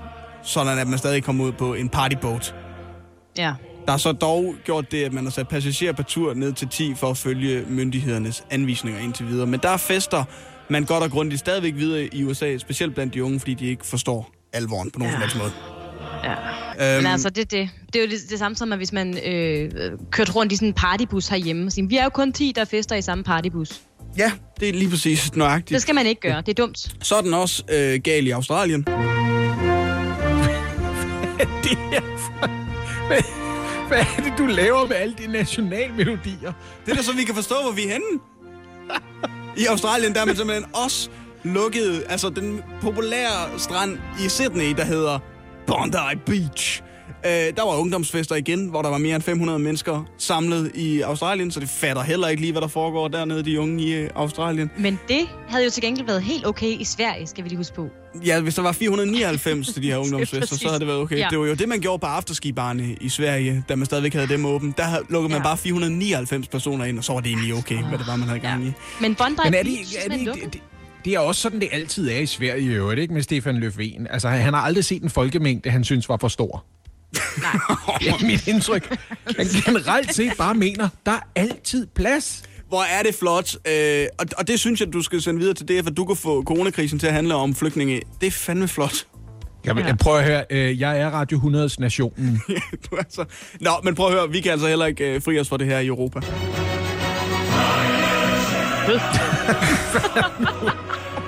sådan 0.49 0.79
at 0.79 0.87
man 0.87 0.99
stadig 0.99 1.23
kommer 1.23 1.45
ud 1.45 1.51
på 1.51 1.73
en 1.73 1.89
partyboat. 1.89 2.55
Ja. 3.37 3.53
Der 3.87 3.93
er 3.93 3.97
så 3.97 4.11
dog 4.11 4.55
gjort 4.65 4.91
det, 4.91 5.03
at 5.03 5.13
man 5.13 5.23
har 5.23 5.31
sat 5.31 5.47
passagerer 5.47 5.93
på 5.93 6.03
tur 6.03 6.33
ned 6.33 6.53
til 6.53 6.67
10 6.67 6.93
for 6.95 7.09
at 7.09 7.17
følge 7.17 7.65
myndighedernes 7.67 8.43
anvisninger 8.49 8.99
indtil 8.99 9.27
videre. 9.27 9.47
Men 9.47 9.59
der 9.63 9.69
er 9.69 9.77
fester, 9.77 10.23
man 10.69 10.85
godt 10.85 11.03
og 11.03 11.11
grundigt 11.11 11.39
stadigvæk 11.39 11.75
videre 11.75 12.09
i 12.15 12.23
USA, 12.23 12.57
specielt 12.57 12.93
blandt 12.93 13.13
de 13.13 13.23
unge, 13.23 13.39
fordi 13.39 13.53
de 13.53 13.65
ikke 13.65 13.85
forstår 13.85 14.31
alvoren 14.53 14.91
på 14.91 14.99
nogen 14.99 15.13
ja. 15.13 15.39
måde. 15.39 15.51
Ja. 16.23 16.33
Øhm, 16.95 17.03
Men 17.03 17.11
altså, 17.11 17.29
det, 17.29 17.51
det, 17.51 17.69
det 17.93 17.99
er 17.99 18.03
jo 18.03 18.09
det, 18.09 18.19
det 18.29 18.39
samme 18.39 18.55
som, 18.55 18.71
at 18.71 18.79
hvis 18.79 18.93
man 18.93 19.17
øh, 19.25 19.71
kørte 20.11 20.31
rundt 20.31 20.51
i 20.51 20.55
sådan 20.55 20.67
en 20.67 20.73
partybus 20.73 21.27
herhjemme 21.27 21.65
og 21.65 21.71
siger, 21.71 21.87
vi 21.87 21.97
er 21.97 22.03
jo 22.03 22.09
kun 22.09 22.33
10, 22.33 22.53
der 22.55 22.65
fester 22.65 22.95
i 22.95 23.01
samme 23.01 23.23
partybus. 23.23 23.81
Ja, 24.17 24.31
det 24.59 24.69
er 24.69 24.73
lige 24.73 24.89
præcis 24.89 25.35
nøjagtigt. 25.35 25.69
Det 25.69 25.81
skal 25.81 25.95
man 25.95 26.05
ikke 26.05 26.21
gøre. 26.21 26.41
Det 26.41 26.49
er 26.49 26.53
dumt. 26.53 26.77
Så 27.01 27.15
er 27.15 27.21
den 27.21 27.33
også 27.33 27.63
øh, 27.69 27.99
gal 28.03 28.27
i 28.27 28.29
Australien 28.29 28.85
det 31.39 31.77
er 31.93 32.17
for... 32.17 32.47
Hvad, 33.07 33.21
hvad 33.87 33.99
er 33.99 34.23
det, 34.23 34.33
du 34.37 34.45
laver 34.45 34.87
med 34.87 34.95
alle 34.95 35.13
de 35.13 35.27
nationalmelodier? 35.27 36.53
Det 36.85 36.91
er 36.91 36.95
da 36.95 37.01
så, 37.01 37.15
vi 37.15 37.23
kan 37.23 37.35
forstå, 37.35 37.55
hvor 37.63 37.71
vi 37.71 37.83
er 37.83 37.91
henne. 37.91 38.19
I 39.57 39.65
Australien, 39.65 40.13
der 40.13 40.21
er 40.21 40.25
man 40.25 40.35
simpelthen 40.35 40.75
også 40.75 41.09
lukket, 41.43 42.03
altså 42.09 42.29
den 42.29 42.63
populære 42.81 43.59
strand 43.59 43.99
i 44.25 44.29
Sydney, 44.29 44.75
der 44.77 44.83
hedder 44.85 45.19
Bondi 45.67 46.15
Beach. 46.25 46.83
Øh, 47.25 47.31
der 47.31 47.65
var 47.65 47.77
ungdomsfester 47.77 48.35
igen, 48.35 48.65
hvor 48.69 48.81
der 48.81 48.89
var 48.89 48.97
mere 48.97 49.15
end 49.15 49.23
500 49.23 49.59
mennesker 49.59 50.03
samlet 50.17 50.71
i 50.75 51.01
Australien, 51.01 51.51
så 51.51 51.59
det 51.59 51.69
fatter 51.69 52.01
heller 52.03 52.27
ikke 52.27 52.41
lige, 52.41 52.51
hvad 52.51 52.61
der 52.61 52.67
foregår 52.67 53.07
dernede, 53.07 53.43
de 53.45 53.59
unge 53.59 53.83
i 53.83 53.93
øh, 53.93 54.09
Australien. 54.15 54.71
Men 54.77 54.99
det 55.07 55.21
havde 55.47 55.63
jo 55.63 55.69
til 55.69 55.83
gengæld 55.83 56.05
været 56.07 56.21
helt 56.23 56.45
okay 56.47 56.67
i 56.79 56.83
Sverige, 56.83 57.27
skal 57.27 57.43
vi 57.43 57.49
lige 57.49 57.57
huske 57.57 57.75
på. 57.75 57.87
Ja, 58.25 58.39
hvis 58.41 58.55
der 58.55 58.61
var 58.61 58.71
499 58.71 59.67
til 59.73 59.83
de 59.83 59.87
her 59.91 59.97
ungdomsfester, 60.03 60.55
så 60.57 60.67
havde 60.67 60.79
det 60.79 60.87
været 60.87 60.99
okay. 60.99 61.17
Ja. 61.17 61.27
Det 61.31 61.39
var 61.39 61.45
jo 61.45 61.53
det, 61.53 61.69
man 61.69 61.79
gjorde 61.79 61.99
på 61.99 62.05
afterskibarne 62.07 62.95
i 63.01 63.09
Sverige, 63.09 63.63
da 63.69 63.75
man 63.75 63.85
stadigvæk 63.85 64.13
havde 64.13 64.27
dem 64.27 64.45
åbent. 64.45 64.77
Der 64.77 64.83
havde- 64.83 65.03
lukkede 65.09 65.31
man 65.31 65.41
Ja. 65.41 65.43
bare 65.47 65.57
499 65.57 66.47
personer 66.47 66.85
ind, 66.85 66.97
og 66.97 67.03
så 67.03 67.13
var 67.13 67.19
det 67.19 67.29
egentlig 67.29 67.53
okay, 67.53 67.83
hvad 67.83 67.97
det 67.97 68.07
var, 68.07 68.15
man 68.15 68.27
havde 68.27 68.39
gang 68.41 68.65
i. 68.67 68.71
Men 69.01 69.15
Bondi 69.15 69.35
Men 69.45 69.53
er 69.53 69.63
det, 69.63 69.73
er 70.05 70.09
det, 70.09 70.21
lukket. 70.25 70.43
det, 70.43 70.53
det, 70.53 70.61
det 71.05 71.13
er 71.13 71.19
også 71.19 71.41
sådan, 71.41 71.59
det 71.59 71.69
altid 71.71 72.09
er 72.09 72.19
i 72.19 72.25
Sverige 72.25 72.61
i 72.61 72.67
øvrigt, 72.67 72.99
ikke? 73.01 73.13
Med 73.13 73.21
Stefan 73.21 73.63
Löfven. 73.63 74.05
Altså, 74.13 74.29
han 74.29 74.53
har 74.53 74.61
aldrig 74.61 74.85
set 74.85 75.03
en 75.03 75.09
folkemængde, 75.09 75.69
han 75.69 75.83
synes 75.83 76.09
var 76.09 76.17
for 76.21 76.27
stor. 76.27 76.65
Nej. 77.13 77.51
Er 78.09 78.25
mit 78.25 78.47
indtryk. 78.47 78.97
Han 79.37 79.45
generelt 79.45 80.15
set 80.15 80.33
bare 80.37 80.55
mener, 80.55 80.89
der 81.05 81.11
er 81.11 81.19
altid 81.35 81.87
plads. 81.95 82.43
Hvor 82.67 82.83
er 82.83 83.03
det 83.03 83.15
flot, 83.15 83.55
øh, 83.67 84.05
og, 84.19 84.25
og 84.37 84.47
det 84.47 84.59
synes 84.59 84.79
jeg, 84.79 84.93
du 84.93 85.01
skal 85.01 85.21
sende 85.21 85.39
videre 85.39 85.53
til 85.53 85.67
DF, 85.67 85.87
at 85.87 85.97
du 85.97 86.05
kan 86.05 86.15
få 86.15 86.43
coronakrisen 86.43 86.99
til 86.99 87.07
at 87.07 87.13
handle 87.13 87.35
om 87.35 87.55
flygtninge. 87.55 88.01
Det 88.21 88.27
er 88.27 88.31
fandme 88.31 88.67
flot. 88.67 89.05
Jeg, 89.65 89.75
vil, 89.75 89.85
jeg 89.85 89.97
prøver 89.97 90.17
at 90.17 90.25
høre, 90.25 90.43
øh, 90.49 90.79
jeg 90.79 90.99
er 90.99 91.09
Radio 91.09 91.39
100's 91.39 91.75
nationen. 91.79 92.41
du 92.91 92.95
er 92.95 93.03
så... 93.09 93.25
Nå, 93.61 93.71
men 93.83 93.95
prøv 93.95 94.07
at 94.07 94.13
høre, 94.13 94.29
vi 94.29 94.41
kan 94.41 94.51
altså 94.51 94.67
heller 94.67 94.85
ikke 94.85 95.13
øh, 95.13 95.21
fri 95.21 95.39
os 95.39 95.49
for 95.49 95.57
det 95.57 95.67
her 95.67 95.79
i 95.79 95.87
Europa. 95.87 96.19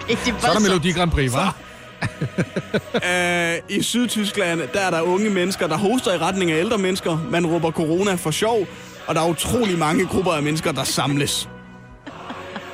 Ikke 0.10 0.22
det 0.26 0.42
Så 0.42 0.48
er 0.48 0.54
der 0.54 0.60
Melodi 0.60 0.92
Grand 0.92 1.12
Prix, 1.12 1.32
hva'? 1.32 1.71
Øh, 3.10 3.56
I 3.70 3.84
Sydtyskland, 3.84 4.62
der 4.74 4.80
er 4.80 4.90
der 4.90 5.02
unge 5.02 5.30
mennesker, 5.30 5.68
der 5.68 5.78
hoster 5.78 6.14
i 6.14 6.18
retning 6.18 6.52
af 6.52 6.60
ældre 6.60 6.78
mennesker. 6.78 7.28
Man 7.32 7.46
råber 7.46 7.72
corona 7.72 8.16
for 8.16 8.32
sjov, 8.32 8.68
og 9.08 9.16
der 9.16 9.22
er 9.22 9.30
utrolig 9.30 9.78
mange 9.78 10.06
grupper 10.08 10.32
af 10.32 10.44
mennesker, 10.44 10.72
der 10.72 10.84
samles. 10.84 11.50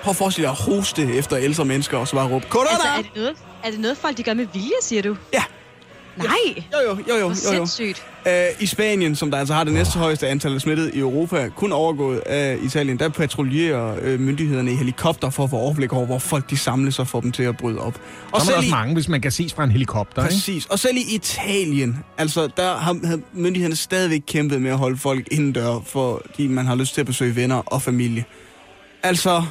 Prøv 0.03 0.09
at 0.11 0.15
forestille 0.15 0.47
dig 0.47 0.51
at 0.51 0.73
hoste 0.73 1.03
efter 1.13 1.37
ældre 1.37 1.65
mennesker, 1.65 1.97
og 1.97 2.07
så 2.07 2.15
bare 2.15 2.27
råbe, 2.29 2.45
corona! 2.49 2.69
Altså, 2.69 2.87
er 2.97 3.01
det, 3.01 3.11
noget, 3.15 3.35
er 3.63 3.71
det 3.71 3.79
noget, 3.79 3.97
folk 3.97 4.17
de 4.17 4.23
gør 4.23 4.33
med 4.33 4.47
vilje, 4.53 4.71
siger 4.81 5.01
du? 5.01 5.15
Ja, 5.33 5.43
Nej. 6.23 6.63
jo 6.73 6.89
jo, 6.89 6.97
jo 7.09 7.15
jo, 7.15 7.19
Hvor 7.19 7.19
jo, 7.19 7.27
jo. 7.27 7.33
sindssygt. 7.65 8.03
Øh, 8.27 8.33
I 8.59 8.65
Spanien, 8.65 9.15
som 9.15 9.31
der 9.31 9.37
altså 9.37 9.53
har 9.53 9.63
det 9.63 9.73
næste 9.73 9.99
højeste 9.99 10.27
antal 10.27 10.53
af 10.55 10.61
smittede 10.61 10.91
i 10.93 10.99
Europa, 10.99 11.49
kun 11.55 11.71
overgået 11.71 12.19
af 12.19 12.57
Italien, 12.63 12.99
der 12.99 13.09
patruljerer 13.09 13.95
øh, 14.01 14.19
myndighederne 14.19 14.71
i 14.71 14.75
helikopter 14.75 15.29
for 15.29 15.43
at 15.43 15.49
få 15.49 15.55
overblik 15.55 15.93
over, 15.93 16.05
hvor 16.05 16.19
folk 16.19 16.49
de 16.49 16.57
samles 16.57 16.99
og 16.99 17.07
får 17.07 17.21
dem 17.21 17.31
til 17.31 17.43
at 17.43 17.57
bryde 17.57 17.79
op. 17.79 18.01
Og 18.31 18.41
så 18.41 18.47
er 18.47 18.51
der 18.51 18.57
også 18.57 18.67
i, 18.67 18.71
mange, 18.71 18.93
hvis 18.93 19.07
man 19.09 19.21
kan 19.21 19.31
ses 19.31 19.53
fra 19.53 19.63
en 19.63 19.71
helikopter, 19.71 20.21
ikke? 20.23 20.33
præcis, 20.33 20.65
og 20.65 20.79
selv 20.79 20.97
i 20.97 21.15
Italien, 21.15 21.97
altså 22.17 22.49
der 22.57 22.75
har, 22.77 23.07
har 23.07 23.19
myndighederne 23.33 23.75
stadigvæk 23.75 24.21
kæmpet 24.27 24.61
med 24.61 24.71
at 24.71 24.77
holde 24.77 24.97
folk 24.97 25.27
indendør, 25.31 25.79
fordi 25.85 26.47
man 26.47 26.65
har 26.65 26.75
lyst 26.75 26.93
til 26.93 27.01
at 27.01 27.07
besøge 27.07 27.35
venner 27.35 27.55
og 27.55 27.81
familie. 27.81 28.25
Altså, 29.03 29.43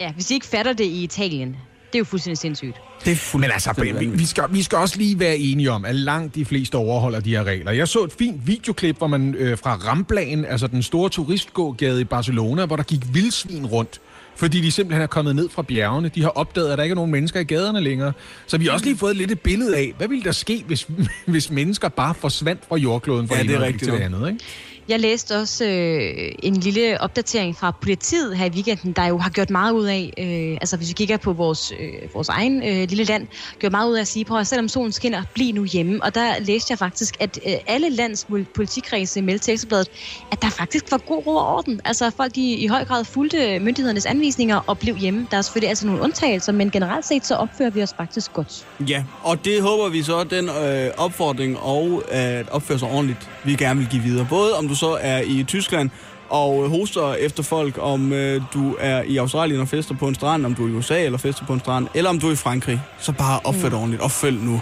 Ja, 0.00 0.12
hvis 0.12 0.30
I 0.30 0.34
ikke 0.34 0.46
fatter 0.46 0.72
det 0.72 0.84
i 0.84 1.02
Italien, 1.02 1.56
det 1.92 1.98
er 1.98 2.00
jo 2.00 2.04
fuldstændig 2.04 2.38
sindssygt. 2.38 2.76
det 3.04 3.12
er 3.12 3.16
fuldt. 3.16 3.40
Men 3.40 3.50
altså, 3.50 3.72
vi, 4.00 4.06
vi, 4.06 4.26
skal, 4.26 4.44
vi 4.50 4.62
skal 4.62 4.78
også 4.78 4.98
lige 4.98 5.18
være 5.18 5.36
enige 5.36 5.70
om, 5.70 5.84
at 5.84 5.94
langt 5.94 6.34
de 6.34 6.44
fleste 6.44 6.74
overholder 6.74 7.20
de 7.20 7.30
her 7.30 7.44
regler. 7.44 7.72
Jeg 7.72 7.88
så 7.88 8.04
et 8.04 8.12
fint 8.18 8.46
videoklip 8.46 8.98
hvor 8.98 9.06
man 9.06 9.34
øh, 9.34 9.58
fra 9.58 9.74
Ramblagen, 9.74 10.44
altså 10.44 10.66
den 10.66 10.82
store 10.82 11.08
turistgågade 11.10 12.00
i 12.00 12.04
Barcelona, 12.04 12.66
hvor 12.66 12.76
der 12.76 12.82
gik 12.82 13.00
vildsvin 13.12 13.66
rundt. 13.66 14.00
Fordi 14.36 14.60
de 14.60 14.70
simpelthen 14.70 15.02
er 15.02 15.06
kommet 15.06 15.36
ned 15.36 15.48
fra 15.48 15.62
bjergene. 15.62 16.08
De 16.08 16.22
har 16.22 16.28
opdaget, 16.28 16.72
at 16.72 16.78
der 16.78 16.84
ikke 16.84 16.92
er 16.92 16.96
nogen 16.96 17.10
mennesker 17.10 17.40
i 17.40 17.44
gaderne 17.44 17.80
længere. 17.80 18.12
Så 18.46 18.58
vi 18.58 18.64
har 18.64 18.72
også 18.72 18.84
lige 18.84 18.96
fået 18.96 19.16
lidt 19.16 19.30
et 19.30 19.40
billede 19.40 19.76
af, 19.76 19.94
hvad 19.98 20.08
ville 20.08 20.24
der 20.24 20.32
ske, 20.32 20.64
hvis, 20.66 20.86
hvis 21.26 21.50
mennesker 21.50 21.88
bare 21.88 22.14
forsvandt 22.14 22.62
fra 22.68 22.76
jordkloden 22.76 23.28
fra 23.28 23.34
Ja, 23.34 23.42
ja, 23.42 23.48
det 23.48 23.56
er 23.56 23.60
rigtigt 23.60 23.92
til 23.92 24.02
andet, 24.02 24.28
ikke? 24.28 24.44
Jeg 24.88 25.00
læste 25.00 25.36
også 25.36 25.64
øh, 25.64 26.32
en 26.42 26.56
lille 26.56 27.00
opdatering 27.00 27.56
fra 27.56 27.70
politiet 27.70 28.36
her 28.36 28.44
i 28.46 28.48
weekenden, 28.48 28.92
der 28.92 29.06
jo 29.06 29.18
har 29.18 29.30
gjort 29.30 29.50
meget 29.50 29.72
ud 29.72 29.84
af, 29.84 30.12
øh, 30.18 30.58
altså 30.60 30.76
hvis 30.76 30.88
vi 30.88 30.92
kigger 30.92 31.16
på 31.16 31.32
vores, 31.32 31.72
øh, 31.80 32.14
vores 32.14 32.28
egen 32.28 32.62
øh, 32.62 32.88
lille 32.88 33.04
land, 33.04 33.26
gjort 33.58 33.72
meget 33.72 33.90
ud 33.90 33.94
af 33.94 34.00
at 34.00 34.08
sige, 34.08 34.24
på 34.24 34.36
at 34.36 34.46
selvom 34.46 34.68
solen 34.68 34.92
skinner, 34.92 35.22
bliv 35.34 35.54
nu 35.54 35.64
hjemme. 35.64 36.02
Og 36.02 36.14
der 36.14 36.40
læste 36.40 36.72
jeg 36.72 36.78
faktisk, 36.78 37.16
at 37.20 37.38
øh, 37.46 37.52
alle 37.66 37.90
lands 37.90 38.26
mul- 38.30 38.52
politikredse 38.54 39.22
meldte 39.22 39.44
til 39.44 39.52
Ekstrabladet, 39.52 39.88
at 40.32 40.42
der 40.42 40.48
faktisk 40.50 40.84
var 40.90 40.98
god 40.98 41.26
ro 41.26 41.36
og 41.36 41.56
orden. 41.56 41.80
Altså 41.84 42.10
folk 42.16 42.38
i, 42.38 42.54
i 42.54 42.66
høj 42.66 42.84
grad 42.84 43.04
fulgte 43.04 43.58
myndighedernes 43.58 44.06
anvisninger 44.06 44.60
og 44.66 44.78
blev 44.78 44.96
hjemme. 44.96 45.26
Der 45.30 45.36
er 45.36 45.42
selvfølgelig 45.42 45.68
altså 45.68 45.86
nogle 45.86 46.02
undtagelser, 46.02 46.52
men 46.52 46.70
generelt 46.70 47.06
set 47.06 47.26
så 47.26 47.34
opfører 47.34 47.70
vi 47.70 47.82
os 47.82 47.94
faktisk 47.96 48.32
godt. 48.32 48.66
Ja, 48.88 49.04
og 49.22 49.44
det 49.44 49.62
håber 49.62 49.88
vi 49.88 50.02
så, 50.02 50.24
den 50.24 50.48
øh, 50.48 50.90
opfordring 50.96 51.58
og 51.58 52.02
at 52.08 52.48
opføre 52.48 52.78
sig 52.78 52.88
ordentligt, 52.88 53.30
vi 53.44 53.54
gerne 53.54 53.80
vil 53.80 53.88
give 53.88 54.02
videre. 54.02 54.26
Både 54.30 54.54
om 54.54 54.71
du 54.72 54.76
så 54.76 54.98
er 55.00 55.20
i 55.20 55.44
Tyskland 55.44 55.90
og 56.28 56.68
hoster 56.68 57.14
efter 57.14 57.42
folk, 57.42 57.78
om 57.80 58.12
øh, 58.12 58.42
du 58.54 58.76
er 58.80 59.02
i 59.02 59.16
Australien 59.16 59.60
og 59.60 59.68
fester 59.68 59.94
på 59.94 60.08
en 60.08 60.14
strand, 60.14 60.46
om 60.46 60.54
du 60.54 60.64
er 60.64 60.68
i 60.68 60.72
USA 60.72 61.04
eller 61.04 61.18
fester 61.18 61.44
på 61.46 61.52
en 61.52 61.60
strand, 61.60 61.88
eller 61.94 62.10
om 62.10 62.18
du 62.18 62.28
er 62.28 62.32
i 62.32 62.36
Frankrig, 62.36 62.80
så 62.98 63.12
bare 63.12 63.40
opfør 63.44 63.68
dig 63.68 63.78
ordentligt 63.78 64.02
og 64.02 64.10
følg 64.10 64.36
nu 64.36 64.60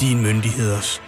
dine 0.00 0.22
myndigheders 0.22 1.02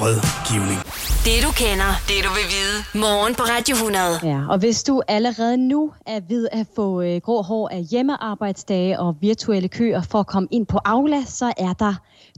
rådgivning. 0.00 0.78
Det 1.24 1.38
du 1.46 1.50
kender, 1.64 1.90
det 2.08 2.18
du 2.26 2.30
vil 2.38 2.46
vide. 2.56 2.76
Morgen 3.04 3.34
på 3.34 3.42
Radio 3.42 3.74
100. 3.74 4.04
Ja, 4.22 4.40
og 4.52 4.58
hvis 4.58 4.82
du 4.82 5.02
allerede 5.08 5.56
nu 5.56 5.92
er 6.06 6.20
ved 6.28 6.48
at 6.52 6.66
få 6.76 7.02
øh, 7.02 7.20
grå 7.20 7.42
hår 7.42 7.68
af 7.68 7.82
hjemmearbejdsdage 7.90 9.00
og 9.00 9.16
virtuelle 9.20 9.68
køer 9.68 10.02
for 10.02 10.20
at 10.20 10.26
komme 10.26 10.48
ind 10.50 10.66
på 10.66 10.78
Aula, 10.84 11.22
så 11.26 11.52
er 11.56 11.72
der 11.72 11.94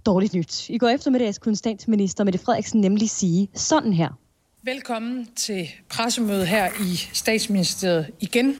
dårligt 0.06 0.34
nyt. 0.34 0.68
I 0.68 0.78
går 0.78 0.88
eftermiddags 0.88 1.38
kunne 1.38 1.56
statsminister 1.56 2.24
Mette 2.24 2.38
Frederiksen 2.38 2.80
nemlig 2.80 3.10
sige 3.10 3.48
sådan 3.54 3.92
her. 3.92 4.08
Velkommen 4.62 5.28
til 5.36 5.68
pressemødet 5.88 6.46
her 6.46 6.68
i 6.80 6.96
statsministeriet 7.12 8.10
igen. 8.20 8.58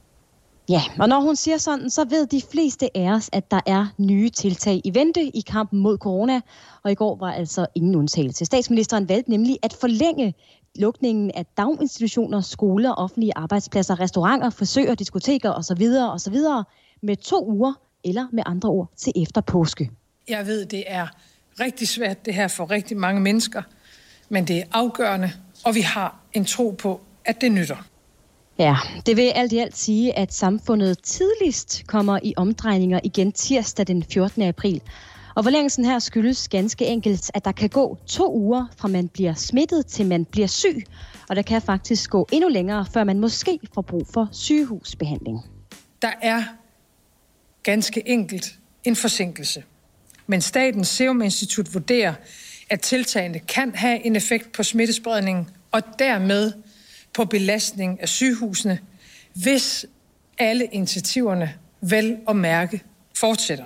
Ja, 0.69 0.81
og 0.99 1.09
når 1.09 1.21
hun 1.21 1.35
siger 1.35 1.57
sådan, 1.57 1.89
så 1.89 2.05
ved 2.05 2.27
de 2.27 2.41
fleste 2.51 2.97
af 2.97 3.11
os, 3.11 3.29
at 3.33 3.51
der 3.51 3.59
er 3.65 3.87
nye 3.97 4.29
tiltag 4.29 4.81
i 4.83 4.93
vente 4.93 5.21
i 5.21 5.41
kampen 5.47 5.79
mod 5.79 5.97
corona. 5.97 6.41
Og 6.83 6.91
i 6.91 6.95
går 6.95 7.15
var 7.15 7.31
altså 7.33 7.65
ingen 7.75 7.95
undtagelse. 7.95 8.45
Statsministeren 8.45 9.09
valgte 9.09 9.31
nemlig 9.31 9.57
at 9.63 9.73
forlænge 9.73 10.33
lukningen 10.75 11.31
af 11.35 11.45
daginstitutioner, 11.57 12.41
skoler, 12.41 12.91
offentlige 12.91 13.31
arbejdspladser, 13.35 13.99
restauranter, 13.99 14.49
frisører, 14.49 14.95
diskoteker 14.95 15.51
osv. 15.51 15.83
osv. 16.13 16.35
med 17.01 17.15
to 17.15 17.45
uger, 17.49 17.73
eller 18.03 18.27
med 18.31 18.43
andre 18.45 18.69
ord 18.69 18.91
til 18.97 19.13
efter 19.15 19.41
påske. 19.41 19.91
Jeg 20.29 20.45
ved, 20.45 20.65
det 20.65 20.83
er 20.87 21.07
rigtig 21.59 21.87
svært 21.87 22.25
det 22.25 22.33
her 22.33 22.47
for 22.47 22.71
rigtig 22.71 22.97
mange 22.97 23.21
mennesker, 23.21 23.61
men 24.29 24.47
det 24.47 24.57
er 24.57 24.63
afgørende, 24.71 25.31
og 25.65 25.75
vi 25.75 25.81
har 25.81 26.19
en 26.33 26.45
tro 26.45 26.69
på, 26.69 27.01
at 27.25 27.41
det 27.41 27.51
nytter. 27.51 27.87
Ja, 28.57 28.75
det 29.05 29.17
vil 29.17 29.31
alt 29.35 29.51
i 29.51 29.57
alt 29.57 29.77
sige, 29.77 30.17
at 30.17 30.33
samfundet 30.33 30.99
tidligst 31.03 31.83
kommer 31.87 32.19
i 32.23 32.33
omdrejninger 32.37 32.99
igen 33.03 33.31
tirsdag 33.31 33.87
den 33.87 34.03
14. 34.03 34.41
april. 34.41 34.81
Og 35.35 35.43
forlængelsen 35.43 35.85
her 35.85 35.99
skyldes 35.99 36.47
ganske 36.47 36.85
enkelt, 36.85 37.31
at 37.33 37.45
der 37.45 37.51
kan 37.51 37.69
gå 37.69 37.97
to 38.07 38.33
uger 38.35 38.65
fra 38.77 38.87
man 38.87 39.07
bliver 39.07 39.33
smittet 39.33 39.85
til 39.85 40.05
man 40.05 40.25
bliver 40.25 40.47
syg. 40.47 40.83
Og 41.29 41.35
der 41.35 41.41
kan 41.41 41.61
faktisk 41.61 42.09
gå 42.09 42.27
endnu 42.31 42.49
længere, 42.49 42.85
før 42.93 43.03
man 43.03 43.19
måske 43.19 43.59
får 43.73 43.81
brug 43.81 44.07
for 44.13 44.29
sygehusbehandling. 44.31 45.39
Der 46.01 46.11
er 46.21 46.43
ganske 47.63 48.09
enkelt 48.09 48.59
en 48.83 48.95
forsinkelse. 48.95 49.63
Men 50.27 50.41
Statens 50.41 50.87
Serum 50.87 51.21
Institut 51.21 51.73
vurderer, 51.73 52.13
at 52.71 52.81
tiltagene 52.81 53.39
kan 53.39 53.75
have 53.75 54.05
en 54.05 54.15
effekt 54.15 54.51
på 54.51 54.63
smittespredningen, 54.63 55.49
og 55.71 55.81
dermed 55.99 56.51
på 57.13 57.25
belastning 57.25 58.01
af 58.01 58.09
sygehusene, 58.09 58.79
hvis 59.33 59.85
alle 60.37 60.65
initiativerne 60.71 61.53
vel 61.81 62.17
og 62.27 62.35
mærke 62.35 62.81
fortsætter. 63.17 63.65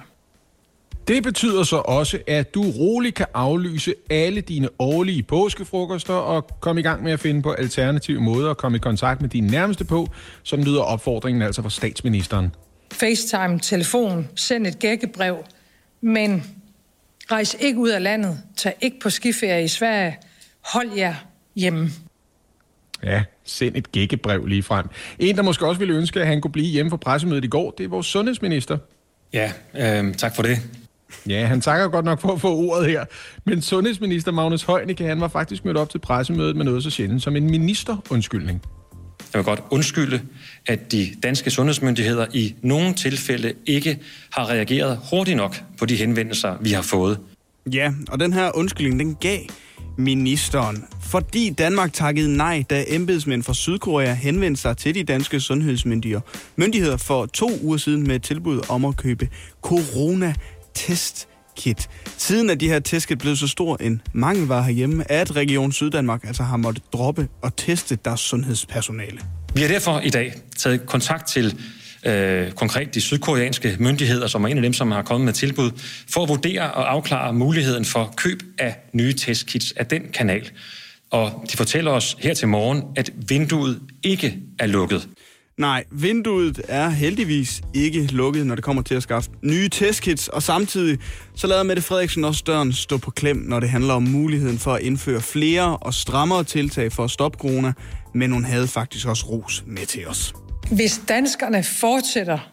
Det 1.07 1.23
betyder 1.23 1.63
så 1.63 1.75
også, 1.75 2.19
at 2.27 2.55
du 2.55 2.63
roligt 2.63 3.15
kan 3.15 3.25
aflyse 3.33 3.93
alle 4.09 4.41
dine 4.41 4.69
årlige 4.79 5.23
påskefrokoster 5.23 6.13
og 6.13 6.47
komme 6.59 6.81
i 6.81 6.83
gang 6.83 7.03
med 7.03 7.11
at 7.11 7.19
finde 7.19 7.41
på 7.41 7.51
alternative 7.51 8.21
måder 8.21 8.49
at 8.49 8.57
komme 8.57 8.75
i 8.75 8.79
kontakt 8.79 9.21
med 9.21 9.29
dine 9.29 9.47
nærmeste 9.47 9.85
på. 9.85 10.07
Sådan 10.43 10.65
lyder 10.65 10.81
opfordringen 10.81 11.41
altså 11.41 11.61
fra 11.61 11.69
statsministeren. 11.69 12.55
FaceTime, 12.91 13.59
telefon, 13.59 14.27
send 14.35 14.67
et 14.67 14.79
gækkebrev, 14.79 15.37
men 16.01 16.43
rejs 17.31 17.55
ikke 17.59 17.79
ud 17.79 17.89
af 17.89 18.03
landet, 18.03 18.39
tag 18.57 18.75
ikke 18.81 18.99
på 18.99 19.09
skiferie 19.09 19.63
i 19.63 19.67
Sverige, 19.67 20.17
hold 20.65 20.91
jer 20.97 21.15
hjemme. 21.55 21.89
Ja, 23.03 23.23
send 23.43 23.75
et 23.75 23.91
gækkebrev 23.91 24.45
lige 24.45 24.63
frem. 24.63 24.85
En, 25.19 25.35
der 25.35 25.41
måske 25.41 25.65
også 25.65 25.79
ville 25.79 25.93
ønske, 25.93 26.21
at 26.21 26.27
han 26.27 26.41
kunne 26.41 26.51
blive 26.51 26.67
hjemme 26.67 26.89
for 26.89 26.97
pressemødet 26.97 27.45
i 27.45 27.47
går, 27.47 27.71
det 27.77 27.83
er 27.83 27.87
vores 27.87 28.07
sundhedsminister. 28.07 28.77
Ja, 29.33 29.51
øh, 29.75 30.13
tak 30.13 30.35
for 30.35 30.43
det. 30.43 30.57
Ja, 31.29 31.45
han 31.45 31.61
takker 31.61 31.87
godt 31.87 32.05
nok 32.05 32.21
for 32.21 32.33
at 32.33 32.41
få 32.41 32.55
ordet 32.55 32.89
her. 32.89 33.05
Men 33.45 33.61
sundhedsminister 33.61 34.31
Magnus 34.31 34.63
Heunicke, 34.63 35.03
han 35.03 35.21
var 35.21 35.27
faktisk 35.27 35.65
mødt 35.65 35.77
op 35.77 35.89
til 35.89 35.99
pressemødet 35.99 36.55
med 36.55 36.65
noget 36.65 36.83
så 36.83 36.89
sjældent 36.89 37.23
som 37.23 37.35
en 37.35 37.49
ministerundskyldning. 37.49 38.61
Jeg 39.35 39.39
vil 39.39 39.45
godt 39.45 39.63
undskylde, 39.71 40.21
at 40.67 40.91
de 40.91 41.07
danske 41.23 41.51
sundhedsmyndigheder 41.51 42.25
i 42.33 42.55
nogle 42.61 42.93
tilfælde 42.93 43.53
ikke 43.65 43.99
har 44.31 44.49
reageret 44.49 44.99
hurtigt 45.09 45.37
nok 45.37 45.63
på 45.77 45.85
de 45.85 45.95
henvendelser, 45.95 46.57
vi 46.61 46.71
har 46.71 46.81
fået. 46.81 47.19
Ja, 47.73 47.91
og 48.07 48.19
den 48.19 48.33
her 48.33 48.57
undskyldning, 48.57 48.99
den 48.99 49.15
gav 49.15 49.39
ministeren, 49.97 50.85
fordi 51.01 51.49
Danmark 51.49 51.93
takkede 51.93 52.37
nej, 52.37 52.63
da 52.69 52.83
embedsmænd 52.87 53.43
fra 53.43 53.53
Sydkorea 53.53 54.13
henvendte 54.13 54.61
sig 54.61 54.77
til 54.77 54.95
de 54.95 55.03
danske 55.03 55.39
sundhedsmyndigheder 55.39 56.21
myndigheder 56.55 56.97
for 56.97 57.25
to 57.25 57.49
uger 57.61 57.77
siden 57.77 58.07
med 58.07 58.15
et 58.15 58.23
tilbud 58.23 58.61
om 58.69 58.85
at 58.85 58.97
købe 58.97 59.29
corona-test 59.61 61.27
kit. 61.57 61.89
Siden 62.17 62.49
er 62.49 62.55
de 62.55 62.67
her 62.67 62.79
testkit 62.79 63.17
blevet 63.17 63.37
så 63.37 63.47
stor 63.47 63.77
en 63.81 64.01
mangelvare 64.13 64.63
herhjemme, 64.63 65.11
at 65.11 65.35
Region 65.35 65.71
Syddanmark 65.71 66.23
altså 66.23 66.43
har 66.43 66.57
måttet 66.57 66.83
droppe 66.93 67.27
og 67.41 67.55
teste 67.55 67.97
deres 68.05 68.19
sundhedspersonale. 68.19 69.19
Vi 69.55 69.61
har 69.61 69.67
derfor 69.67 69.99
i 69.99 70.09
dag 70.09 70.33
taget 70.57 70.85
kontakt 70.85 71.27
til 71.27 71.59
øh, 72.05 72.51
konkret 72.51 72.95
de 72.95 73.01
sydkoreanske 73.01 73.75
myndigheder, 73.79 74.27
som 74.27 74.43
er 74.43 74.47
en 74.47 74.57
af 74.57 74.63
dem, 74.63 74.73
som 74.73 74.91
har 74.91 75.01
kommet 75.01 75.25
med 75.25 75.33
tilbud, 75.33 75.71
for 76.09 76.23
at 76.23 76.29
vurdere 76.29 76.71
og 76.71 76.91
afklare 76.91 77.33
muligheden 77.33 77.85
for 77.85 78.13
køb 78.17 78.43
af 78.57 78.75
nye 78.93 79.13
testkits 79.13 79.71
af 79.71 79.85
den 79.85 80.01
kanal. 80.13 80.49
Og 81.11 81.45
de 81.51 81.57
fortæller 81.57 81.91
os 81.91 82.17
her 82.19 82.33
til 82.33 82.47
morgen, 82.47 82.83
at 82.95 83.09
vinduet 83.29 83.79
ikke 84.03 84.37
er 84.59 84.67
lukket. 84.67 85.07
Nej, 85.59 85.83
vinduet 85.91 86.61
er 86.67 86.89
heldigvis 86.89 87.61
ikke 87.73 88.05
lukket, 88.05 88.47
når 88.47 88.55
det 88.55 88.63
kommer 88.63 88.81
til 88.81 88.95
at 88.95 89.03
skaffe 89.03 89.29
nye 89.41 89.69
testkits, 89.69 90.27
og 90.27 90.43
samtidig 90.43 90.99
så 91.35 91.47
lader 91.47 91.63
Mette 91.63 91.81
Frederiksen 91.81 92.25
også 92.25 92.43
døren 92.47 92.73
stå 92.73 92.97
på 92.97 93.11
klem, 93.11 93.37
når 93.37 93.59
det 93.59 93.69
handler 93.69 93.93
om 93.93 94.03
muligheden 94.03 94.59
for 94.59 94.73
at 94.73 94.81
indføre 94.81 95.21
flere 95.21 95.77
og 95.77 95.93
strammere 95.93 96.43
tiltag 96.43 96.91
for 96.91 97.03
at 97.03 97.11
stoppe 97.11 97.37
corona, 97.37 97.73
men 98.13 98.31
hun 98.31 98.43
havde 98.45 98.67
faktisk 98.67 99.07
også 99.07 99.25
ros 99.25 99.63
med 99.67 99.85
til 99.85 100.07
os. 100.07 100.33
Hvis 100.71 101.01
danskerne 101.07 101.63
fortsætter, 101.63 102.51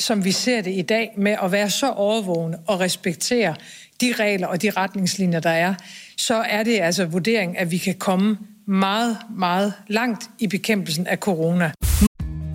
som 0.00 0.24
vi 0.24 0.32
ser 0.32 0.60
det 0.60 0.78
i 0.78 0.82
dag, 0.82 1.10
med 1.18 1.36
at 1.42 1.52
være 1.52 1.70
så 1.70 1.90
overvågne 1.90 2.58
og 2.66 2.80
respektere 2.80 3.54
de 4.00 4.14
regler 4.18 4.46
og 4.46 4.62
de 4.62 4.70
retningslinjer, 4.70 5.40
der 5.40 5.50
er, 5.50 5.74
så 6.16 6.34
er 6.34 6.62
det 6.62 6.80
altså 6.80 7.04
vurdering, 7.04 7.58
at 7.58 7.70
vi 7.70 7.78
kan 7.78 7.94
komme 7.94 8.38
meget, 8.66 9.18
meget 9.36 9.72
langt 9.88 10.30
i 10.38 10.46
bekæmpelsen 10.46 11.06
af 11.06 11.18
corona. 11.18 11.72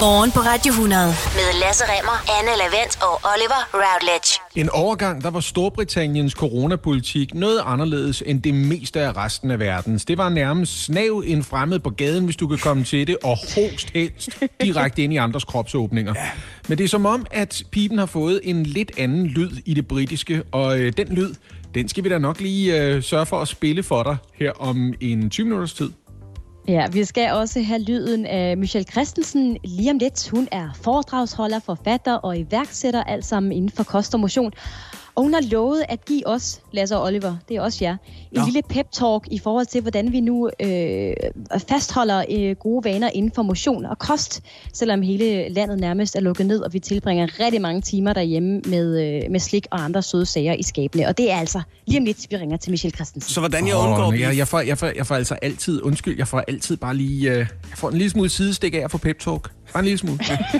Morgen 0.00 0.30
på 0.30 0.40
Radio 0.40 0.70
100 0.70 1.06
med 1.06 1.60
Lasse 1.60 1.84
Remmer, 1.84 2.38
Anne 2.38 2.50
Lavendt 2.58 3.02
og 3.02 3.20
Oliver 3.32 3.62
Routledge. 3.74 4.40
En 4.56 4.70
overgang, 4.70 5.22
der 5.22 5.30
var 5.30 5.40
Storbritanniens 5.40 6.32
coronapolitik 6.32 7.34
noget 7.34 7.60
anderledes 7.64 8.22
end 8.26 8.42
det 8.42 8.54
meste 8.54 9.00
af 9.00 9.16
resten 9.16 9.50
af 9.50 9.58
verdens. 9.58 10.04
Det 10.04 10.18
var 10.18 10.28
nærmest 10.28 10.84
snav 10.84 11.22
en 11.26 11.42
fremmed 11.44 11.78
på 11.78 11.90
gaden, 11.90 12.24
hvis 12.24 12.36
du 12.36 12.48
kan 12.48 12.58
komme 12.58 12.84
til 12.84 13.06
det, 13.06 13.16
og 13.24 13.36
host 13.36 13.90
helst 13.94 14.30
direkte 14.62 15.02
ind 15.02 15.12
i 15.12 15.16
andres 15.16 15.44
kropsåbninger. 15.44 16.14
Ja. 16.16 16.30
Men 16.68 16.78
det 16.78 16.84
er 16.84 16.88
som 16.88 17.06
om, 17.06 17.26
at 17.30 17.62
pipen 17.70 17.98
har 17.98 18.06
fået 18.06 18.40
en 18.42 18.62
lidt 18.62 18.90
anden 18.98 19.26
lyd 19.26 19.50
i 19.64 19.74
det 19.74 19.88
britiske, 19.88 20.42
og 20.52 20.80
øh, 20.80 20.92
den 20.96 21.08
lyd, 21.08 21.34
den 21.74 21.88
skal 21.88 22.04
vi 22.04 22.08
da 22.08 22.18
nok 22.18 22.40
lige 22.40 22.82
øh, 22.82 23.02
sørge 23.02 23.26
for 23.26 23.40
at 23.40 23.48
spille 23.48 23.82
for 23.82 24.02
dig 24.02 24.16
her 24.34 24.52
om 24.52 24.94
en 25.00 25.30
20 25.30 25.46
minutters 25.46 25.72
tid. 25.72 25.90
Ja, 26.68 26.86
vi 26.92 27.04
skal 27.04 27.32
også 27.32 27.62
have 27.62 27.82
lyden 27.82 28.26
af 28.26 28.56
Michelle 28.56 28.84
Christensen 28.92 29.56
lige 29.64 29.90
om 29.90 29.98
lidt. 29.98 30.28
Hun 30.28 30.48
er 30.52 30.70
foredragsholder, 30.74 31.58
forfatter 31.58 32.14
og 32.14 32.38
iværksætter, 32.38 33.04
alt 33.04 33.24
sammen 33.24 33.52
inden 33.52 33.70
for 33.70 33.84
kost 33.84 34.14
og 34.14 34.20
motion. 34.20 34.52
Og 35.18 35.24
hun 35.24 35.34
har 35.34 35.40
lovet 35.40 35.82
at 35.88 36.04
give 36.04 36.26
os, 36.26 36.60
Lasse 36.72 36.96
og 36.96 37.02
Oliver, 37.04 37.36
det 37.48 37.56
er 37.56 37.60
også 37.60 37.78
jer, 37.84 37.92
en 37.92 37.98
Nå. 38.32 38.44
lille 38.44 38.62
pep-talk 38.72 39.28
i 39.30 39.38
forhold 39.38 39.66
til, 39.66 39.80
hvordan 39.80 40.12
vi 40.12 40.20
nu 40.20 40.50
øh, 40.62 41.12
fastholder 41.68 42.24
øh, 42.30 42.56
gode 42.56 42.84
vaner 42.84 43.10
inden 43.14 43.32
for 43.34 43.42
motion 43.42 43.84
og 43.84 43.98
kost, 43.98 44.42
selvom 44.72 45.02
hele 45.02 45.48
landet 45.48 45.80
nærmest 45.80 46.16
er 46.16 46.20
lukket 46.20 46.46
ned, 46.46 46.60
og 46.60 46.72
vi 46.72 46.78
tilbringer 46.78 47.40
rigtig 47.40 47.60
mange 47.60 47.80
timer 47.80 48.12
derhjemme 48.12 48.60
med, 48.66 49.22
øh, 49.24 49.30
med 49.30 49.40
slik 49.40 49.66
og 49.70 49.84
andre 49.84 50.02
søde 50.02 50.26
sager 50.26 50.54
i 50.54 50.62
skabene. 50.62 51.08
Og 51.08 51.18
det 51.18 51.30
er 51.30 51.36
altså 51.36 51.60
lige 51.86 51.98
om 51.98 52.04
lidt, 52.04 52.26
vi 52.30 52.36
ringer 52.36 52.56
til 52.56 52.70
Michelle 52.70 52.94
Christensen. 52.94 53.32
Så 53.32 53.40
hvordan 53.40 53.68
jeg 53.68 53.76
undgår... 53.76 54.04
At 54.04 54.10
blive- 54.10 54.28
jeg, 54.28 54.36
jeg, 54.36 54.48
får, 54.48 54.60
jeg, 54.60 54.78
får, 54.78 54.92
jeg 54.96 55.06
får 55.06 55.14
altså 55.14 55.34
altid, 55.34 55.82
undskyld, 55.82 56.18
jeg 56.18 56.28
får 56.28 56.44
altid 56.48 56.76
bare 56.76 56.96
lige, 56.96 57.30
øh, 57.30 57.36
jeg 57.38 57.46
får 57.74 57.88
en 57.88 57.98
lille 57.98 58.10
smule 58.10 58.28
sidestik 58.28 58.74
af 58.74 58.78
at 58.78 58.90
få 58.90 58.98
pep 58.98 59.18
talk. 59.18 59.50
Bare 59.72 59.80
en 59.80 59.84
lille 59.84 59.98
smule. 59.98 60.18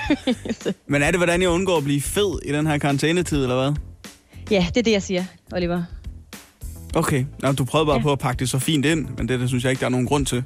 Men 0.88 1.02
er 1.02 1.10
det, 1.10 1.18
hvordan 1.18 1.42
jeg 1.42 1.50
undgår 1.50 1.76
at 1.76 1.84
blive 1.84 2.00
fed 2.00 2.38
i 2.44 2.52
den 2.52 2.66
her 2.66 2.78
karantænetid, 2.78 3.42
eller 3.42 3.62
hvad? 3.62 3.87
Ja, 4.50 4.66
det 4.68 4.76
er 4.76 4.82
det, 4.82 4.92
jeg 4.92 5.02
siger, 5.02 5.24
Oliver. 5.52 5.82
Okay, 6.94 7.24
Nå, 7.42 7.52
du 7.52 7.64
prøvede 7.64 7.86
bare 7.86 7.96
ja. 7.96 8.02
På 8.02 8.12
at 8.12 8.18
pakke 8.18 8.40
det 8.40 8.50
så 8.50 8.58
fint 8.58 8.84
ind, 8.86 9.06
men 9.18 9.28
det, 9.28 9.40
det 9.40 9.48
synes 9.48 9.64
jeg 9.64 9.70
ikke, 9.70 9.80
der 9.80 9.86
er 9.86 9.90
nogen 9.90 10.06
grund 10.06 10.26
til. 10.26 10.44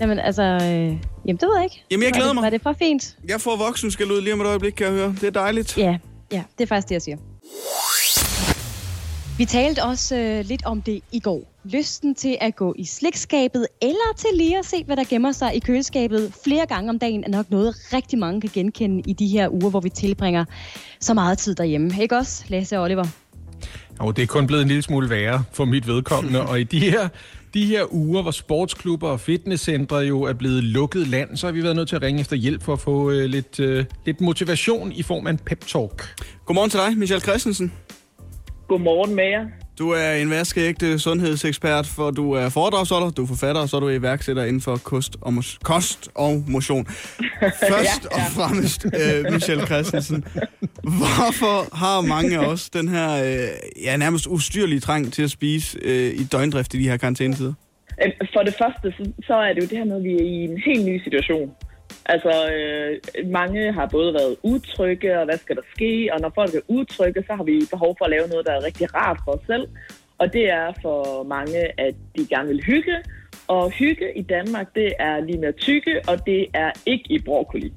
Jamen 0.00 0.18
altså, 0.18 0.42
øh, 0.42 0.60
jamen 0.60 0.96
det 1.26 1.42
ved 1.42 1.56
jeg 1.56 1.64
ikke. 1.64 1.84
Jamen, 1.90 2.02
jeg 2.02 2.10
Var 2.10 2.16
glæder 2.16 2.28
det, 2.28 2.34
mig. 2.34 2.42
Var 2.42 2.50
det 2.50 2.62
for 2.62 2.72
fint? 2.78 3.16
Jeg 3.28 3.40
får 3.40 3.56
voksen 3.56 3.90
skal 3.90 4.12
ud 4.12 4.20
lige 4.20 4.32
om 4.32 4.40
et 4.40 4.46
øjeblik, 4.46 4.72
kan 4.72 4.86
jeg 4.86 4.94
høre. 4.94 5.14
Det 5.20 5.24
er 5.24 5.30
dejligt. 5.30 5.78
Ja, 5.78 5.98
ja, 6.32 6.42
det 6.58 6.64
er 6.64 6.66
faktisk 6.66 6.88
det, 6.88 6.94
jeg 6.94 7.02
siger. 7.02 7.16
Vi 9.38 9.44
talte 9.44 9.82
også 9.82 10.16
øh, 10.16 10.44
lidt 10.44 10.64
om 10.64 10.82
det 10.82 11.00
i 11.12 11.20
går. 11.20 11.52
Lysten 11.64 12.14
til 12.14 12.36
at 12.40 12.56
gå 12.56 12.74
i 12.78 12.84
slikskabet, 12.84 13.66
eller 13.82 14.14
til 14.16 14.28
lige 14.34 14.58
at 14.58 14.66
se, 14.66 14.84
hvad 14.84 14.96
der 14.96 15.04
gemmer 15.10 15.32
sig 15.32 15.56
i 15.56 15.58
køleskabet 15.58 16.32
flere 16.44 16.66
gange 16.66 16.90
om 16.90 16.98
dagen, 16.98 17.24
er 17.24 17.28
nok 17.28 17.50
noget, 17.50 17.74
rigtig 17.92 18.18
mange 18.18 18.40
kan 18.40 18.50
genkende 18.54 19.02
i 19.06 19.12
de 19.12 19.26
her 19.26 19.48
uger, 19.48 19.70
hvor 19.70 19.80
vi 19.80 19.88
tilbringer 19.88 20.44
så 21.00 21.14
meget 21.14 21.38
tid 21.38 21.54
derhjemme. 21.54 21.90
Ikke 22.02 22.16
også, 22.16 22.44
Lasse 22.48 22.78
og 22.78 22.84
Oliver? 22.84 23.04
Og 23.98 24.16
det 24.16 24.22
er 24.22 24.26
kun 24.26 24.46
blevet 24.46 24.62
en 24.62 24.68
lille 24.68 24.82
smule 24.82 25.10
værre 25.10 25.44
for 25.52 25.64
mit 25.64 25.86
vedkommende, 25.86 26.42
og 26.50 26.60
i 26.60 26.64
de 26.64 26.90
her, 26.90 27.08
de 27.54 27.66
her 27.66 27.94
uger, 27.94 28.22
hvor 28.22 28.30
sportsklubber 28.30 29.08
og 29.08 29.20
fitnesscentre 29.20 29.96
jo 29.96 30.22
er 30.22 30.32
blevet 30.32 30.64
lukket 30.64 31.08
land, 31.08 31.36
så 31.36 31.46
har 31.46 31.52
vi 31.52 31.62
været 31.62 31.76
nødt 31.76 31.88
til 31.88 31.96
at 31.96 32.02
ringe 32.02 32.20
efter 32.20 32.36
hjælp 32.36 32.62
for 32.62 32.72
at 32.72 32.80
få 32.80 33.10
øh, 33.10 33.24
lidt, 33.24 33.60
øh, 33.60 33.84
lidt 34.06 34.20
motivation 34.20 34.92
i 34.92 35.02
form 35.02 35.26
af 35.26 35.30
en 35.30 35.38
pep-talk. 35.50 36.24
Godmorgen 36.44 36.70
til 36.70 36.80
dig, 36.80 36.98
Michelle 36.98 37.20
Christensen. 37.20 37.72
Godmorgen 38.68 39.14
med 39.14 39.24
jer. 39.24 39.44
Du 39.78 39.90
er 39.90 40.12
en 40.12 40.30
vaskeægte 40.30 40.98
sundhedsekspert, 40.98 41.86
for 41.86 42.10
du 42.10 42.32
er 42.32 42.48
foredragsholder, 42.48 43.10
du 43.10 43.22
er 43.22 43.26
forfatter, 43.26 43.60
og 43.62 43.68
så 43.68 43.76
er 43.76 43.80
du 43.80 43.88
iværksætter 43.88 44.44
inden 44.44 44.60
for 44.60 44.76
kost 44.76 45.16
og, 45.20 45.32
mos- 45.32 45.58
kost 45.62 46.08
og 46.14 46.44
motion. 46.48 46.86
Først 47.70 48.06
og 48.06 48.20
fremmest, 48.36 48.86
øh, 48.86 49.32
Michelle 49.32 49.66
Christensen, 49.66 50.24
hvorfor 50.82 51.76
har 51.76 52.00
mange 52.00 52.38
af 52.38 52.46
os 52.46 52.70
den 52.70 52.88
her 52.88 53.24
øh, 53.24 53.48
ja, 53.84 53.96
nærmest 53.96 54.26
ustyrlige 54.26 54.80
trang 54.80 55.12
til 55.12 55.22
at 55.22 55.30
spise 55.30 55.78
øh, 55.82 56.12
i 56.14 56.24
døgndrift 56.24 56.74
i 56.74 56.78
de 56.78 56.88
her 56.88 56.96
karantænetider? 56.96 57.52
Øh, 58.04 58.12
For 58.34 58.40
det 58.42 58.54
første, 58.62 58.92
så, 59.04 59.12
så 59.26 59.34
er 59.34 59.52
det 59.54 59.62
jo 59.62 59.66
det 59.66 59.78
her 59.78 59.84
med, 59.84 59.96
at 59.96 60.02
vi 60.04 60.12
er 60.14 60.22
i 60.24 60.44
en 60.50 60.58
helt 60.66 60.84
ny 60.86 61.02
situation. 61.04 61.50
Altså, 62.06 62.50
øh, 62.54 63.00
mange 63.30 63.72
har 63.72 63.86
både 63.86 64.14
været 64.14 64.36
utrygge, 64.42 65.18
og 65.18 65.24
hvad 65.24 65.38
skal 65.38 65.56
der 65.56 65.62
ske? 65.74 66.10
Og 66.12 66.20
når 66.20 66.32
folk 66.34 66.54
er 66.54 66.60
utrygge, 66.68 67.24
så 67.26 67.34
har 67.34 67.44
vi 67.44 67.66
behov 67.70 67.94
for 67.98 68.04
at 68.04 68.10
lave 68.10 68.28
noget, 68.28 68.46
der 68.46 68.52
er 68.52 68.64
rigtig 68.64 68.94
rart 68.94 69.18
for 69.24 69.32
os 69.32 69.46
selv. 69.46 69.68
Og 70.18 70.32
det 70.32 70.50
er 70.50 70.72
for 70.82 71.22
mange, 71.22 71.80
at 71.80 71.94
de 72.16 72.26
gerne 72.26 72.48
vil 72.48 72.64
hygge. 72.64 72.96
Og 73.46 73.70
hygge 73.70 74.18
i 74.18 74.22
Danmark, 74.22 74.74
det 74.74 74.92
er 74.98 75.20
lige 75.20 75.38
med 75.38 75.52
tykke, 75.52 76.00
og 76.08 76.26
det 76.26 76.46
er 76.54 76.70
ikke 76.86 77.04
i 77.10 77.18
broccoli. 77.18 77.72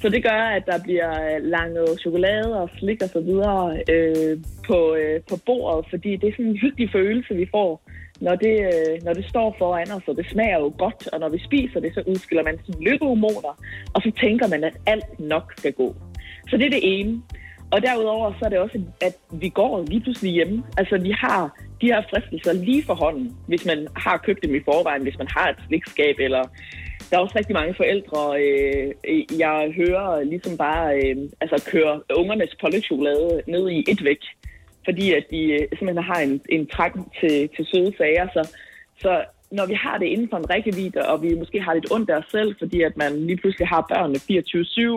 Så 0.00 0.08
det 0.08 0.22
gør, 0.22 0.42
at 0.56 0.66
der 0.66 0.82
bliver 0.82 1.38
langet 1.38 2.00
chokolade 2.00 2.60
og 2.60 2.70
slik 2.78 3.02
og 3.02 3.08
så 3.08 3.20
videre 3.20 3.78
øh, 3.88 4.38
på, 4.66 4.94
øh, 4.94 5.20
på 5.30 5.36
bordet, 5.46 5.86
fordi 5.90 6.16
det 6.16 6.28
er 6.28 6.32
sådan 6.32 6.46
en 6.46 6.56
hyggelig 6.56 6.90
følelse, 6.92 7.34
vi 7.34 7.48
får, 7.50 7.82
når 8.26 8.34
det, 8.44 8.56
øh, 8.70 8.94
når 9.04 9.12
det 9.18 9.24
står 9.28 9.56
foran 9.58 9.92
os, 9.96 10.08
og 10.08 10.16
det 10.16 10.26
smager 10.32 10.58
jo 10.58 10.72
godt, 10.78 11.08
og 11.12 11.20
når 11.20 11.28
vi 11.28 11.38
spiser 11.48 11.80
det, 11.80 11.94
så 11.94 12.02
udskiller 12.06 12.44
man 12.44 12.58
sine 12.64 12.84
lykkehormoner, 12.90 13.54
og 13.94 14.02
så 14.02 14.10
tænker 14.20 14.46
man, 14.48 14.64
at 14.64 14.76
alt 14.86 15.20
nok 15.20 15.52
skal 15.58 15.72
gå. 15.72 15.96
Så 16.48 16.56
det 16.56 16.66
er 16.66 16.70
det 16.70 16.80
ene. 16.82 17.22
Og 17.72 17.82
derudover 17.82 18.32
så 18.38 18.44
er 18.44 18.48
det 18.48 18.58
også, 18.58 18.80
at 19.00 19.16
vi 19.32 19.48
går 19.48 19.84
lige 19.88 20.00
pludselig 20.00 20.32
hjemme. 20.32 20.64
Altså 20.76 20.98
vi 20.98 21.10
har 21.10 21.58
de 21.80 21.86
her 21.86 22.02
fristelser 22.10 22.52
lige 22.52 22.84
for 22.84 22.94
hånden, 22.94 23.36
hvis 23.48 23.64
man 23.66 23.86
har 23.96 24.16
købt 24.26 24.42
dem 24.42 24.54
i 24.54 24.64
forvejen, 24.64 25.02
hvis 25.02 25.18
man 25.18 25.28
har 25.36 25.48
et 25.48 25.56
slikskab, 25.68 26.16
eller 26.18 26.42
der 27.10 27.16
er 27.16 27.22
også 27.22 27.38
rigtig 27.38 27.54
mange 27.54 27.74
forældre, 27.74 28.20
øh, 28.42 28.86
jeg 29.38 29.72
hører 29.76 30.22
ligesom 30.22 30.56
bare 30.56 30.86
øh, 30.96 31.16
altså 31.40 31.70
køre 31.70 32.00
ungernes 32.16 32.56
pålægtschokolade 32.60 33.42
ned 33.48 33.70
i 33.70 33.84
et 33.88 34.04
væk, 34.04 34.22
fordi 34.84 35.12
at 35.12 35.24
de 35.30 35.42
øh, 35.52 35.68
simpelthen 35.78 36.10
har 36.12 36.20
en, 36.20 36.40
en 36.48 36.66
træk 36.66 36.92
til, 37.20 37.48
til 37.56 37.66
søde 37.66 37.92
sager. 37.98 38.26
Så, 38.36 38.42
så 39.02 39.24
når 39.50 39.66
vi 39.66 39.74
har 39.74 39.98
det 39.98 40.06
inden 40.06 40.28
for 40.30 40.36
en 40.36 40.50
rækkevidde, 40.50 41.00
og 41.10 41.22
vi 41.22 41.34
måske 41.34 41.60
har 41.60 41.74
lidt 41.74 41.92
ondt 41.92 42.10
af 42.10 42.16
os 42.16 42.30
selv, 42.30 42.54
fordi 42.58 42.82
at 42.82 42.96
man 42.96 43.12
lige 43.26 43.36
pludselig 43.36 43.68
har 43.68 43.86
børnene 43.92 44.18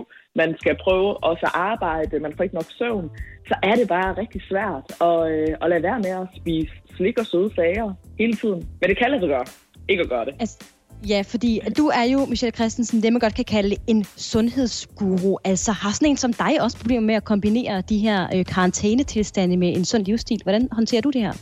24-7, 0.01 0.31
man 0.35 0.55
skal 0.61 0.77
prøve 0.83 1.23
også 1.23 1.45
at 1.45 1.51
arbejde, 1.53 2.19
man 2.19 2.33
får 2.35 2.43
ikke 2.43 2.55
nok 2.55 2.71
søvn, 2.77 3.11
så 3.47 3.55
er 3.63 3.75
det 3.75 3.87
bare 3.87 4.17
rigtig 4.17 4.41
svært 4.49 4.85
at, 5.09 5.19
øh, 5.31 5.55
at 5.61 5.69
lade 5.69 5.83
være 5.83 5.99
med 5.99 6.13
at 6.21 6.27
spise 6.35 6.71
slik 6.95 7.19
og 7.19 7.25
søde 7.25 7.55
sager 7.55 7.93
hele 8.19 8.33
tiden. 8.33 8.67
Men 8.79 8.89
det 8.89 8.97
kan 8.97 9.11
lade 9.11 9.21
sig 9.21 9.29
gøre, 9.29 9.45
ikke 9.89 10.03
at 10.03 10.09
gøre 10.09 10.25
det. 10.25 10.35
Altså, 10.39 10.74
ja, 11.09 11.21
fordi 11.25 11.59
du 11.77 11.87
er 11.87 12.03
jo, 12.13 12.25
Michelle 12.25 12.55
Christensen, 12.55 13.03
det 13.03 13.13
man 13.13 13.19
godt 13.19 13.35
kan 13.35 13.45
kalde 13.45 13.75
en 13.87 14.03
sundhedsguru. 14.03 15.37
Altså 15.43 15.71
har 15.71 15.91
sådan 15.91 16.09
en 16.09 16.17
som 16.17 16.33
dig 16.33 16.61
også 16.61 16.77
problemer 16.77 17.01
med 17.01 17.15
at 17.15 17.23
kombinere 17.23 17.81
de 17.81 17.97
her 17.97 18.27
øh, 18.35 18.45
karantænetilstande 18.45 19.57
med 19.57 19.77
en 19.77 19.85
sund 19.85 20.05
livsstil. 20.05 20.39
Hvordan 20.43 20.67
håndterer 20.71 21.01
du 21.01 21.09
det 21.09 21.21
her? 21.21 21.33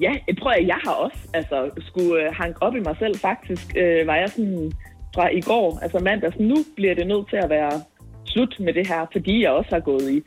Ja, 0.00 0.12
jeg 0.28 0.38
tror, 0.38 0.50
at 0.50 0.66
jeg 0.66 0.78
har 0.84 0.92
også 0.92 1.18
altså, 1.34 1.70
skulle 1.78 2.24
øh, 2.24 2.34
hanke 2.34 2.62
op 2.62 2.74
i 2.74 2.80
mig 2.80 2.96
selv. 2.98 3.14
Faktisk 3.18 3.76
øh, 3.76 4.06
var 4.06 4.16
jeg 4.16 4.28
sådan 4.28 4.72
fra 5.14 5.28
i 5.28 5.40
går, 5.40 5.78
altså 5.82 5.98
mandags, 5.98 6.38
nu 6.38 6.56
bliver 6.76 6.94
det 6.94 7.06
nødt 7.06 7.28
til 7.30 7.36
at 7.36 7.50
være 7.50 7.80
slut 8.24 8.56
med 8.60 8.72
det 8.72 8.86
her, 8.86 9.06
fordi 9.12 9.42
jeg 9.42 9.50
også 9.50 9.70
har 9.72 9.80
gået 9.80 10.10
i, 10.10 10.22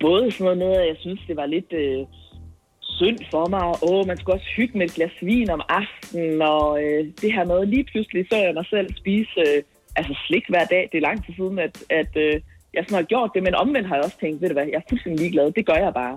både 0.00 0.30
sådan 0.30 0.58
noget 0.58 0.76
at 0.76 0.88
jeg 0.88 0.96
synes, 1.00 1.20
det 1.28 1.36
var 1.36 1.46
lidt 1.46 1.72
øh, 1.72 2.06
synd 3.00 3.18
for 3.30 3.46
mig, 3.54 3.62
og 3.70 3.76
åh, 3.90 4.06
man 4.06 4.16
skulle 4.16 4.36
også 4.36 4.50
hygge 4.56 4.78
med 4.78 4.86
et 4.86 4.94
glas 4.94 5.16
vin 5.22 5.50
om 5.50 5.62
aftenen, 5.80 6.42
og 6.42 6.82
øh, 6.82 7.04
det 7.22 7.30
her 7.34 7.44
med, 7.44 7.66
lige 7.66 7.84
pludselig 7.90 8.26
så 8.30 8.36
jeg 8.36 8.54
mig 8.54 8.66
selv 8.74 8.88
spise 9.02 9.40
øh, 9.46 9.62
altså 9.98 10.14
slik 10.26 10.44
hver 10.48 10.64
dag. 10.64 10.88
Det 10.90 10.98
er 10.98 11.08
lang 11.08 11.18
tid 11.24 11.34
siden, 11.34 11.58
at, 11.58 11.74
at 12.00 12.12
øh, 12.24 12.34
jeg 12.74 12.82
sådan 12.84 13.00
har 13.02 13.12
gjort 13.12 13.30
det, 13.34 13.42
men 13.42 13.54
omvendt 13.54 13.88
har 13.88 13.96
jeg 13.96 14.04
også 14.04 14.20
tænkt, 14.20 14.40
ved 14.40 14.48
du 14.48 14.54
hvad, 14.54 14.66
jeg 14.66 14.80
er 14.82 14.88
fuldstændig 14.88 15.20
ligeglad, 15.20 15.52
det 15.52 15.66
gør 15.66 15.78
jeg 15.86 15.94
bare. 16.02 16.16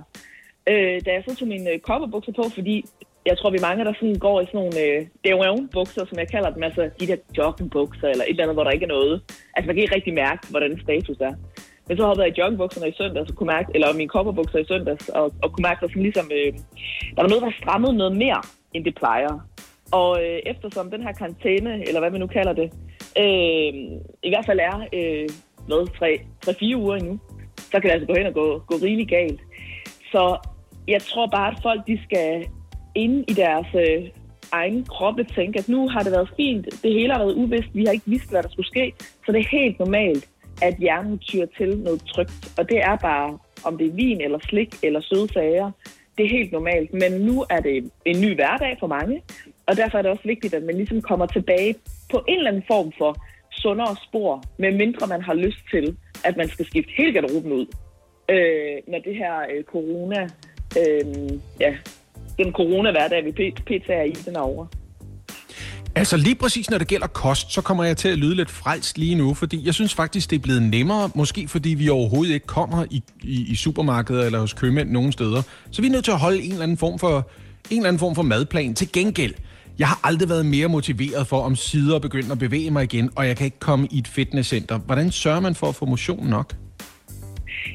Øh, 0.72 0.98
da 1.06 1.10
jeg 1.14 1.24
så 1.28 1.36
tog 1.36 1.48
mine 1.48 1.70
øh, 1.72 1.80
kopperbukser 1.80 2.34
på, 2.40 2.44
fordi 2.58 2.86
jeg 3.26 3.38
tror, 3.38 3.50
vi 3.52 3.58
mange, 3.62 3.86
der 3.86 3.94
sådan 3.94 4.20
går 4.28 4.42
i 4.42 4.46
sådan 4.46 4.60
nogle 4.62 5.60
øh, 5.62 5.70
bukser, 5.74 6.06
som 6.06 6.18
jeg 6.20 6.28
kalder 6.28 6.50
dem, 6.50 6.64
altså 6.64 6.90
de 7.00 7.08
der 7.08 7.18
joggingbukser, 7.38 8.08
eller 8.08 8.24
et 8.24 8.30
eller 8.30 8.44
andet, 8.44 8.56
hvor 8.56 8.64
der 8.64 8.72
ikke 8.72 8.84
er 8.84 8.96
noget. 8.98 9.16
Altså 9.56 9.66
man 9.68 9.76
kan 9.76 9.84
ikke 9.84 9.96
rigtig 9.96 10.14
mærke, 10.14 10.48
hvordan 10.50 10.80
status 10.86 11.18
er. 11.20 11.34
Men 11.88 11.98
så 11.98 12.06
hoppede 12.06 12.26
jeg 12.26 12.38
i 12.38 12.40
joggingbukserne 12.42 12.90
i 12.90 12.94
søndags, 12.98 13.30
og 13.30 13.36
kunne 13.36 13.54
mærke, 13.56 13.72
eller 13.76 13.94
mine 13.94 14.10
kopperbukser 14.10 14.60
i 14.60 14.66
søndags, 14.66 15.10
og, 15.10 15.32
og 15.44 15.52
kunne 15.52 15.68
mærke, 15.70 15.84
at 15.84 15.90
sådan 15.90 16.04
ligesom, 16.04 16.32
øh, 16.38 16.54
der 17.16 17.22
var 17.22 17.30
noget, 17.30 17.44
der 17.44 17.52
strammede 17.62 17.94
noget 17.94 18.18
mere, 18.18 18.42
end 18.74 18.86
det 18.86 18.96
plejer. 18.96 19.34
Og 19.92 20.24
øh, 20.24 20.40
eftersom 20.46 20.92
den 20.92 21.04
her 21.04 21.12
karantæne, 21.12 21.88
eller 21.88 22.00
hvad 22.00 22.12
man 22.12 22.20
nu 22.20 22.28
kalder 22.28 22.54
det, 22.54 22.68
øh, 23.24 23.74
i 24.28 24.30
hvert 24.30 24.46
fald 24.46 24.60
er 24.60 24.78
øh, 24.94 25.30
hvad, 25.68 26.22
3-4 26.46 26.76
uger 26.76 26.96
endnu, 26.96 27.20
så 27.58 27.72
kan 27.72 27.84
det 27.84 27.92
altså 27.92 28.08
gå 28.08 28.14
hen 28.18 28.26
og 28.26 28.34
gå, 28.34 28.64
gå 28.68 28.76
rigeligt 28.76 29.10
galt. 29.10 29.42
Så 30.12 30.38
jeg 30.88 31.02
tror 31.02 31.28
bare, 31.28 31.52
at 31.52 31.60
folk 31.62 31.82
de 31.88 32.00
skal 32.04 32.46
ind 32.96 33.26
i 33.28 33.34
deres 33.34 33.68
øh, 33.76 34.10
egen 34.52 34.86
kroppe 34.86 35.24
tænke, 35.24 35.60
at 35.60 35.70
nu 35.70 35.90
har 35.90 36.04
det 36.04 36.12
været 36.12 36.30
fint, 36.38 36.66
det 36.84 36.94
hele 36.94 37.14
har 37.14 37.20
været 37.20 37.36
uvist, 37.36 37.70
vi 37.74 37.86
har 37.86 37.92
ikke 37.92 38.10
vidst, 38.10 38.30
hvad 38.30 38.44
der 38.44 38.50
skulle 38.50 38.68
ske, 38.68 38.94
så 39.26 39.32
det 39.32 39.40
er 39.40 39.58
helt 39.60 39.80
normalt, 39.80 40.30
at 40.68 40.76
hjernen 40.80 41.20
tyrer 41.20 41.50
til 41.58 41.78
noget 41.78 42.02
trygt. 42.14 42.54
Og 42.58 42.70
det 42.70 42.80
er 42.82 42.96
bare, 42.96 43.38
om 43.64 43.78
det 43.78 43.88
er 43.88 43.94
vin 43.94 44.22
eller 44.22 44.40
slik 44.40 44.72
eller 44.84 45.02
søde 45.02 45.34
sager, 45.34 45.72
det 46.18 46.26
er 46.26 46.30
helt 46.30 46.52
normalt. 46.52 46.94
Men 46.94 47.12
nu 47.12 47.46
er 47.50 47.60
det 47.60 47.92
en 48.06 48.22
ny 48.22 48.36
hverdag 48.36 48.78
for 48.80 48.88
mange, 48.88 49.22
og 49.68 49.78
derfor 49.78 49.98
er 49.98 50.02
det 50.02 50.12
også 50.12 50.28
vigtigt, 50.34 50.54
at 50.54 50.64
man 50.64 50.76
ligesom 50.76 51.02
kommer 51.02 51.26
tilbage 51.26 51.76
på 52.12 52.24
en 52.28 52.38
eller 52.38 52.52
anden 52.52 52.64
form 52.68 52.92
for 52.98 53.18
sundere 53.52 53.96
spor, 54.08 54.44
med 54.58 54.72
mindre 54.72 55.08
man 55.08 55.22
har 55.22 55.34
lyst 55.34 55.64
til, 55.72 55.98
at 56.26 56.38
man 56.38 56.48
skal 56.48 56.66
skifte 56.66 56.92
hele 56.98 57.14
garderoben 57.14 57.52
ud, 57.52 57.66
øh, 58.30 58.76
når 58.88 59.00
det 59.00 59.16
her 59.16 59.36
øh, 59.52 59.64
corona, 59.64 60.22
øh, 60.82 61.06
ja, 61.60 61.76
den 62.38 62.54
corona-hverdag, 62.54 63.26
vi 63.26 63.32
pt. 63.68 63.90
er 63.90 64.04
i, 64.04 64.12
den 64.12 64.36
er 64.36 64.40
over. 64.40 64.66
Altså 65.96 66.18
lige 66.18 66.36
præcis 66.36 66.70
når 66.70 66.78
det 66.78 66.88
gælder 66.88 67.08
kost, 67.08 67.52
så 67.52 67.62
kommer 67.62 67.84
jeg 67.84 67.98
til 67.98 68.10
at 68.10 68.18
lyde 68.18 68.36
lidt 68.36 68.50
frelst 68.50 68.98
lige 68.98 69.16
nu, 69.16 69.34
fordi 69.34 69.66
jeg 69.66 69.74
synes 69.74 69.94
faktisk, 69.94 70.30
det 70.30 70.36
er 70.36 70.42
blevet 70.42 70.64
nemmere, 70.64 71.10
måske 71.16 71.48
fordi 71.48 71.70
vi 71.70 71.90
overhovedet 71.90 72.34
ikke 72.34 72.48
kommer 72.48 72.86
i, 72.92 73.04
i, 73.24 73.52
i 73.52 73.56
supermarkeder 73.56 74.26
eller 74.26 74.40
hos 74.40 74.54
købmænd 74.54 74.90
nogen 74.90 75.12
steder. 75.12 75.42
Så 75.72 75.82
vi 75.82 75.88
er 75.88 75.92
nødt 75.92 76.06
til 76.06 76.12
at 76.12 76.20
holde 76.20 76.44
en 76.44 76.52
eller 76.52 76.64
anden 76.64 76.78
form 76.78 77.00
for, 77.00 77.30
en 77.72 77.78
eller 77.78 77.88
anden 77.88 78.00
form 78.00 78.16
for 78.16 78.22
madplan. 78.22 78.74
Til 78.74 78.92
gengæld, 78.92 79.34
jeg 79.80 79.88
har 79.88 80.00
aldrig 80.04 80.30
været 80.30 80.46
mere 80.46 80.68
motiveret 80.68 81.28
for 81.28 81.42
om 81.42 81.56
sider 81.56 82.00
begynder 82.00 82.00
begynde 82.00 82.32
at 82.32 82.40
bevæge 82.40 82.72
mig 82.72 82.84
igen, 82.84 83.10
og 83.16 83.28
jeg 83.28 83.38
kan 83.38 83.46
ikke 83.46 83.60
komme 83.60 83.88
i 83.92 83.98
et 83.98 84.08
fitnesscenter. 84.08 84.78
Hvordan 84.78 85.12
sørger 85.12 85.40
man 85.40 85.56
for 85.56 85.68
at 85.68 85.76
få 85.76 85.86
motion 85.86 86.28
nok? 86.28 86.54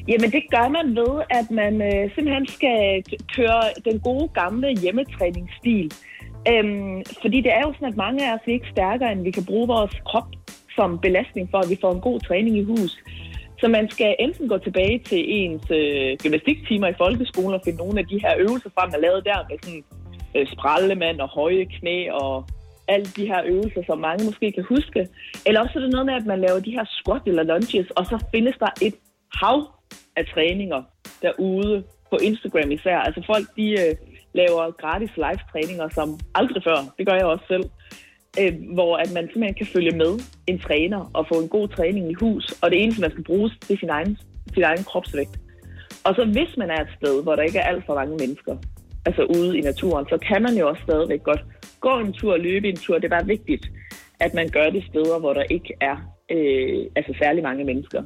Jamen 0.07 0.31
det 0.31 0.43
gør 0.51 0.67
man 0.67 0.95
ved, 0.95 1.13
at 1.29 1.51
man 1.51 1.73
øh, 1.81 2.15
simpelthen 2.15 2.47
skal 2.47 3.03
køre 3.35 3.61
den 3.85 3.99
gode 3.99 4.27
gamle 4.27 4.79
hjemmetræningsstil. 4.81 5.91
Øhm, 6.49 7.03
fordi 7.21 7.41
det 7.41 7.51
er 7.53 7.61
jo 7.67 7.73
sådan, 7.73 7.87
at 7.87 7.97
mange 7.97 8.27
af 8.27 8.33
os 8.33 8.47
er 8.47 8.51
ikke 8.51 8.69
stærkere, 8.71 9.11
end 9.11 9.23
vi 9.23 9.31
kan 9.31 9.45
bruge 9.45 9.67
vores 9.67 9.95
krop 10.05 10.29
som 10.75 10.99
belastning 10.99 11.49
for, 11.51 11.57
at 11.57 11.69
vi 11.69 11.77
får 11.81 11.91
en 11.93 12.01
god 12.01 12.19
træning 12.19 12.57
i 12.57 12.63
hus. 12.63 13.03
Så 13.59 13.67
man 13.67 13.89
skal 13.89 14.15
enten 14.19 14.47
gå 14.49 14.57
tilbage 14.57 14.99
til 14.99 15.21
ens 15.37 15.63
øh, 15.71 16.17
gymnastiktimer 16.23 16.87
i 16.87 16.99
folkeskolen 17.03 17.53
og 17.53 17.61
finde 17.65 17.77
nogle 17.77 17.99
af 17.99 18.05
de 18.05 18.21
her 18.23 18.33
øvelser 18.37 18.69
frem, 18.75 18.89
der 18.89 18.97
er 18.97 19.01
lavet 19.01 19.25
der 19.25 19.45
med 19.49 19.57
sådan 19.63 19.83
øh, 20.35 20.47
sprallemand 20.47 21.19
og 21.21 21.29
høje 21.29 21.65
knæ 21.65 22.09
og 22.11 22.45
alle 22.87 23.05
de 23.05 23.25
her 23.25 23.41
øvelser, 23.45 23.83
som 23.85 23.97
mange 23.97 24.25
måske 24.25 24.51
kan 24.51 24.65
huske. 24.69 25.07
Eller 25.45 25.61
også 25.61 25.73
er 25.79 25.83
det 25.83 25.91
noget 25.91 26.05
med, 26.05 26.13
at 26.13 26.25
man 26.25 26.41
laver 26.41 26.59
de 26.59 26.71
her 26.71 26.85
squat 26.99 27.21
eller 27.25 27.43
lunges, 27.43 27.89
og 27.97 28.05
så 28.05 28.25
findes 28.33 28.55
der 28.59 28.71
et 28.81 28.95
hav 29.33 29.59
af 30.15 30.25
træninger 30.33 30.81
derude 31.21 31.83
på 32.09 32.17
Instagram 32.21 32.71
især. 32.71 32.97
Altså 32.97 33.21
folk, 33.25 33.45
de 33.57 33.65
øh, 33.71 33.95
laver 34.33 34.71
gratis 34.71 35.11
live-træninger 35.15 35.89
som 35.89 36.19
aldrig 36.35 36.63
før. 36.63 36.79
Det 36.97 37.07
gør 37.07 37.15
jeg 37.15 37.25
også 37.25 37.45
selv. 37.47 37.63
Øh, 38.39 38.53
hvor 38.73 38.97
at 38.97 39.11
man 39.13 39.23
simpelthen 39.23 39.53
kan 39.53 39.65
følge 39.75 39.91
med 39.91 40.19
en 40.47 40.59
træner 40.59 41.11
og 41.13 41.27
få 41.27 41.41
en 41.41 41.49
god 41.49 41.67
træning 41.67 42.11
i 42.11 42.13
hus. 42.13 42.53
Og 42.61 42.71
det 42.71 42.83
eneste, 42.83 43.01
man 43.01 43.11
skal 43.11 43.23
bruge, 43.23 43.49
det 43.67 43.73
er 43.73 43.77
sin 43.77 43.89
egen, 43.89 44.17
sin 44.53 44.63
egen 44.63 44.83
kropsvægt. 44.83 45.39
Og 46.03 46.15
så 46.15 46.25
hvis 46.25 46.57
man 46.57 46.69
er 46.69 46.81
et 46.81 46.93
sted, 47.01 47.23
hvor 47.23 47.35
der 47.35 47.43
ikke 47.43 47.59
er 47.59 47.67
alt 47.67 47.85
for 47.85 47.95
mange 47.95 48.15
mennesker, 48.15 48.55
altså 49.05 49.23
ude 49.23 49.57
i 49.57 49.61
naturen, 49.61 50.05
så 50.09 50.17
kan 50.17 50.41
man 50.41 50.53
jo 50.57 50.69
også 50.69 50.81
stadigvæk 50.83 51.23
godt 51.23 51.43
gå 51.79 51.99
en 51.99 52.13
tur 52.13 52.33
og 52.33 52.39
løbe 52.39 52.69
en 52.69 52.75
tur. 52.75 52.95
Det 52.95 53.05
er 53.05 53.17
bare 53.17 53.25
vigtigt, 53.35 53.71
at 54.19 54.33
man 54.33 54.49
gør 54.49 54.69
det 54.69 54.83
steder, 54.89 55.19
hvor 55.19 55.33
der 55.33 55.43
ikke 55.43 55.73
er 55.81 55.97
øh, 56.31 56.85
altså 56.95 57.13
særlig 57.21 57.43
mange 57.43 57.63
mennesker 57.63 58.03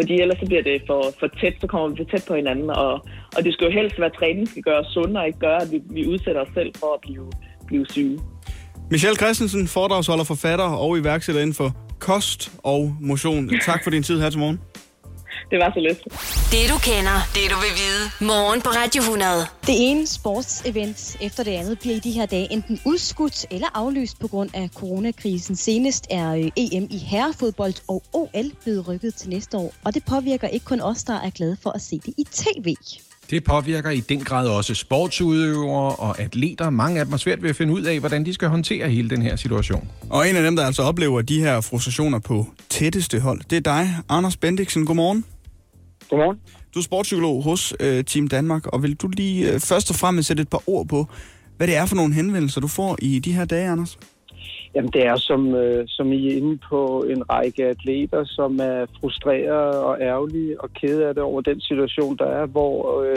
fordi 0.00 0.14
ellers 0.22 0.38
så 0.42 0.46
bliver 0.46 0.62
det 0.62 0.76
for, 0.86 1.00
for 1.20 1.28
tæt, 1.40 1.54
så 1.60 1.66
kommer 1.66 1.88
vi 1.88 1.96
for 2.00 2.08
tæt 2.10 2.24
på 2.28 2.34
hinanden, 2.40 2.70
og, 2.70 2.92
og 3.36 3.40
det 3.44 3.50
skal 3.54 3.64
jo 3.68 3.72
helst 3.80 3.98
være, 3.98 4.10
at 4.12 4.16
træning 4.20 4.48
skal 4.48 4.62
gøre 4.62 4.78
os 4.82 4.90
sunde, 4.96 5.20
og 5.20 5.26
ikke 5.26 5.38
gøre, 5.38 5.62
at 5.62 5.68
vi, 5.72 5.78
vi 5.96 6.02
udsætter 6.12 6.40
os 6.40 6.52
selv 6.58 6.70
for 6.80 6.90
at 6.96 7.00
blive, 7.00 7.26
blive 7.66 7.86
syge. 7.94 8.18
Michelle 8.90 9.16
Christensen, 9.16 9.68
foredragsholder, 9.68 10.24
forfatter 10.24 10.64
og 10.64 10.98
iværksætter 10.98 11.40
inden 11.40 11.54
for 11.54 11.70
kost 11.98 12.52
og 12.62 12.96
motion. 13.00 13.50
Tak 13.64 13.84
for 13.84 13.90
din 13.90 14.02
tid 14.02 14.20
her 14.20 14.30
til 14.30 14.38
morgen. 14.38 14.60
Det 15.50 15.58
var 15.58 15.70
så 15.74 15.80
lidt. 15.80 15.98
Det 16.54 16.64
du 16.72 16.78
kender, 16.90 17.18
det 17.34 17.44
du 17.52 17.56
vil 17.64 17.74
vide. 17.82 18.02
Morgen 18.32 18.60
på 18.60 18.68
Radio 18.68 19.00
100. 19.00 19.30
Det 19.66 19.76
ene 19.90 20.06
sportsevent 20.06 21.16
efter 21.20 21.44
det 21.44 21.50
andet 21.50 21.78
bliver 21.78 21.96
i 21.96 21.98
de 21.98 22.10
her 22.10 22.26
dage 22.26 22.52
enten 22.52 22.80
udskudt 22.86 23.46
eller 23.50 23.66
aflyst 23.74 24.20
på 24.20 24.28
grund 24.28 24.50
af 24.54 24.68
coronakrisen. 24.74 25.56
Senest 25.56 26.06
er 26.10 26.34
øh, 26.34 26.44
EM 26.56 26.86
i 26.90 26.98
herrefodbold 26.98 27.74
og 27.88 28.02
OL 28.12 28.50
blevet 28.62 28.88
rykket 28.88 29.14
til 29.14 29.30
næste 29.30 29.56
år, 29.56 29.74
og 29.84 29.94
det 29.94 30.04
påvirker 30.04 30.48
ikke 30.48 30.66
kun 30.66 30.80
os, 30.80 31.04
der 31.04 31.20
er 31.20 31.30
glade 31.30 31.56
for 31.62 31.70
at 31.70 31.82
se 31.82 32.00
det 32.06 32.14
i 32.18 32.24
tv. 32.24 32.74
Det 33.30 33.44
påvirker 33.44 33.90
i 33.90 34.00
den 34.00 34.20
grad 34.20 34.48
også 34.48 34.74
sportsudøvere 34.74 35.96
og 35.96 36.20
atleter. 36.20 36.70
Mange 36.70 37.00
af 37.00 37.06
dem 37.06 37.12
har 37.12 37.18
svært 37.18 37.42
ved 37.42 37.50
at 37.50 37.56
finde 37.56 37.72
ud 37.72 37.82
af, 37.82 38.00
hvordan 38.00 38.26
de 38.26 38.34
skal 38.34 38.48
håndtere 38.48 38.88
hele 38.88 39.10
den 39.10 39.22
her 39.22 39.36
situation. 39.36 39.88
Og 40.10 40.28
en 40.28 40.36
af 40.36 40.42
dem, 40.42 40.56
der 40.56 40.66
altså 40.66 40.82
oplever 40.82 41.22
de 41.22 41.40
her 41.40 41.60
frustrationer 41.60 42.18
på 42.18 42.46
tætteste 42.68 43.20
hold, 43.20 43.40
det 43.50 43.56
er 43.56 43.60
dig, 43.60 43.96
Anders 44.08 44.36
Bendiksen. 44.36 44.86
Godmorgen. 44.86 45.24
Godmorgen. 46.10 46.40
Du 46.74 46.78
er 46.78 46.82
sportspsykolog 46.82 47.42
hos 47.42 47.74
øh, 47.80 48.04
Team 48.04 48.28
Danmark, 48.28 48.66
og 48.66 48.82
vil 48.82 48.94
du 48.94 49.08
lige 49.08 49.52
øh, 49.52 49.60
først 49.60 49.90
og 49.90 49.96
fremmest 49.96 50.28
sætte 50.28 50.42
et 50.42 50.48
par 50.48 50.62
ord 50.66 50.86
på, 50.88 51.06
hvad 51.56 51.66
det 51.66 51.76
er 51.76 51.86
for 51.86 51.96
nogle 51.96 52.14
henvendelser, 52.14 52.60
du 52.60 52.68
får 52.68 52.96
i 53.02 53.18
de 53.18 53.32
her 53.32 53.44
dage, 53.44 53.68
Anders? 53.68 53.98
Jamen 54.74 54.90
det 54.92 55.06
er 55.06 55.16
som, 55.16 55.54
øh, 55.54 55.84
som 55.88 56.12
I 56.12 56.28
er 56.28 56.36
inde 56.36 56.58
på 56.70 57.04
en 57.08 57.30
række 57.30 57.64
atleter, 57.64 58.24
som 58.24 58.60
er 58.62 58.86
frustrerede 59.00 59.84
og 59.84 60.00
ærgerlige 60.00 60.60
og 60.60 60.70
kede 60.80 61.06
af 61.08 61.14
det 61.14 61.22
over 61.22 61.40
den 61.40 61.60
situation, 61.60 62.16
der 62.16 62.26
er, 62.26 62.46
hvor 62.46 63.02
øh, 63.02 63.16